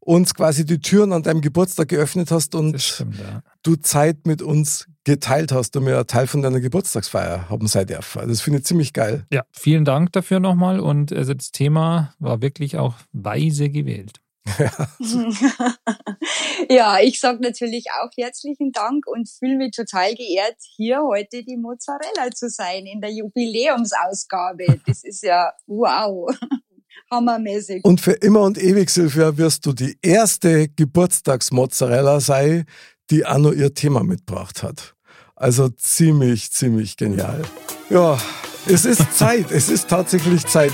uns 0.00 0.34
quasi 0.34 0.64
die 0.64 0.80
Türen 0.80 1.12
an 1.12 1.22
deinem 1.22 1.40
Geburtstag 1.40 1.88
geöffnet 1.88 2.30
hast 2.30 2.54
und 2.54 2.80
stimmt, 2.80 3.18
ja. 3.18 3.42
du 3.62 3.76
Zeit 3.76 4.26
mit 4.26 4.40
uns 4.42 4.86
geteilt 5.04 5.52
hast 5.52 5.76
und 5.76 5.84
mir 5.84 5.96
einen 5.96 6.06
Teil 6.06 6.26
von 6.26 6.42
deiner 6.42 6.60
Geburtstagsfeier 6.60 7.48
haben 7.48 7.66
sein 7.66 7.86
dürfen. 7.86 8.26
Das 8.26 8.40
finde 8.40 8.60
ich 8.60 8.64
ziemlich 8.64 8.92
geil. 8.92 9.26
Ja, 9.30 9.44
vielen 9.52 9.84
Dank 9.84 10.12
dafür 10.12 10.40
nochmal 10.40 10.80
und 10.80 11.12
also 11.12 11.34
das 11.34 11.52
Thema 11.52 12.14
war 12.18 12.40
wirklich 12.42 12.76
auch 12.78 12.94
weise 13.12 13.68
gewählt. 13.68 14.20
ja, 16.68 16.98
ich 17.00 17.20
sage 17.20 17.42
natürlich 17.42 17.86
auch 18.00 18.10
herzlichen 18.16 18.72
Dank 18.72 19.06
und 19.06 19.28
fühle 19.28 19.56
mich 19.56 19.72
total 19.72 20.14
geehrt, 20.14 20.56
hier 20.76 21.02
heute 21.02 21.44
die 21.44 21.56
Mozzarella 21.56 22.30
zu 22.34 22.48
sein 22.48 22.86
in 22.86 23.00
der 23.00 23.12
Jubiläumsausgabe. 23.12 24.80
Das 24.86 25.04
ist 25.04 25.22
ja 25.22 25.52
wow. 25.66 26.34
Hammermäßig. 27.10 27.84
Und 27.84 28.00
für 28.00 28.12
immer 28.12 28.42
und 28.42 28.56
ewig, 28.56 28.90
Silvia, 28.90 29.36
wirst 29.36 29.66
du 29.66 29.72
die 29.72 29.98
erste 30.00 30.68
Geburtstagsmozzarella 30.68 32.20
sein, 32.20 32.64
die 33.10 33.20
noch 33.20 33.52
ihr 33.52 33.74
Thema 33.74 34.04
mitgebracht 34.04 34.62
hat. 34.62 34.94
Also 35.34 35.68
ziemlich, 35.70 36.52
ziemlich 36.52 36.96
genial. 36.96 37.42
Ja, 37.88 38.18
es 38.66 38.84
ist 38.84 39.16
Zeit. 39.16 39.50
es 39.50 39.68
ist 39.68 39.88
tatsächlich 39.88 40.46
Zeit. 40.46 40.72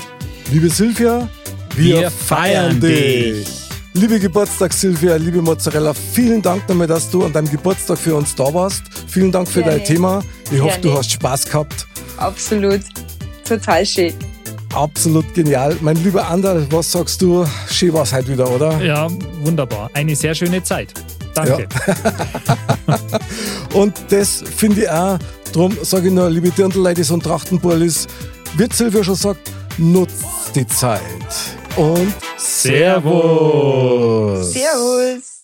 Liebe 0.51 0.69
Silvia, 0.69 1.27
wir, 1.77 2.01
wir 2.01 2.11
feiern 2.11 2.79
dich. 2.79 3.47
Liebe 3.93 4.19
Geburtstags-Silvia, 4.19 5.15
liebe 5.15 5.41
Mozzarella, 5.41 5.93
vielen 5.93 6.41
Dank 6.41 6.67
nochmal, 6.67 6.87
dass 6.87 7.09
du 7.09 7.23
an 7.23 7.33
deinem 7.33 7.49
Geburtstag 7.49 7.97
für 7.97 8.15
uns 8.15 8.35
da 8.35 8.53
warst. 8.53 8.83
Vielen 9.07 9.31
Dank 9.31 9.47
für 9.47 9.61
Gerne. 9.61 9.77
dein 9.77 9.85
Thema. 9.85 10.23
Ich 10.45 10.51
Gerne. 10.51 10.63
hoffe, 10.65 10.81
du 10.81 10.93
hast 10.93 11.11
Spaß 11.11 11.45
gehabt. 11.45 11.87
Absolut. 12.17 12.81
Total 13.47 13.85
schön. 13.85 14.13
Absolut 14.73 15.33
genial. 15.33 15.75
Mein 15.81 15.95
lieber 16.03 16.27
Ander, 16.27 16.65
was 16.71 16.91
sagst 16.91 17.21
du? 17.21 17.45
Schön 17.69 17.93
war 17.93 18.03
es 18.03 18.13
heute 18.13 18.29
wieder, 18.29 18.49
oder? 18.49 18.83
Ja, 18.83 19.07
wunderbar. 19.41 19.89
Eine 19.93 20.15
sehr 20.15 20.35
schöne 20.35 20.63
Zeit. 20.63 20.93
Danke. 21.33 21.67
Ja. 21.87 22.99
und 23.73 23.93
das 24.09 24.43
finde 24.55 24.81
ich 24.81 24.89
auch, 24.89 25.19
darum 25.53 25.77
sage 25.83 26.07
ich 26.07 26.13
nur, 26.13 26.29
liebe 26.29 26.49
Dirndl-Ladies 26.49 27.11
und 27.11 27.23
Trachtenburlis, 27.23 28.07
wie 28.57 28.67
Silvia 28.71 29.03
schon 29.03 29.15
sagt, 29.15 29.51
nutzt 29.77 30.25
die 30.55 30.67
Zeit. 30.67 31.01
Und 31.77 32.13
Servus. 32.37 33.01
Servus. 34.51 35.36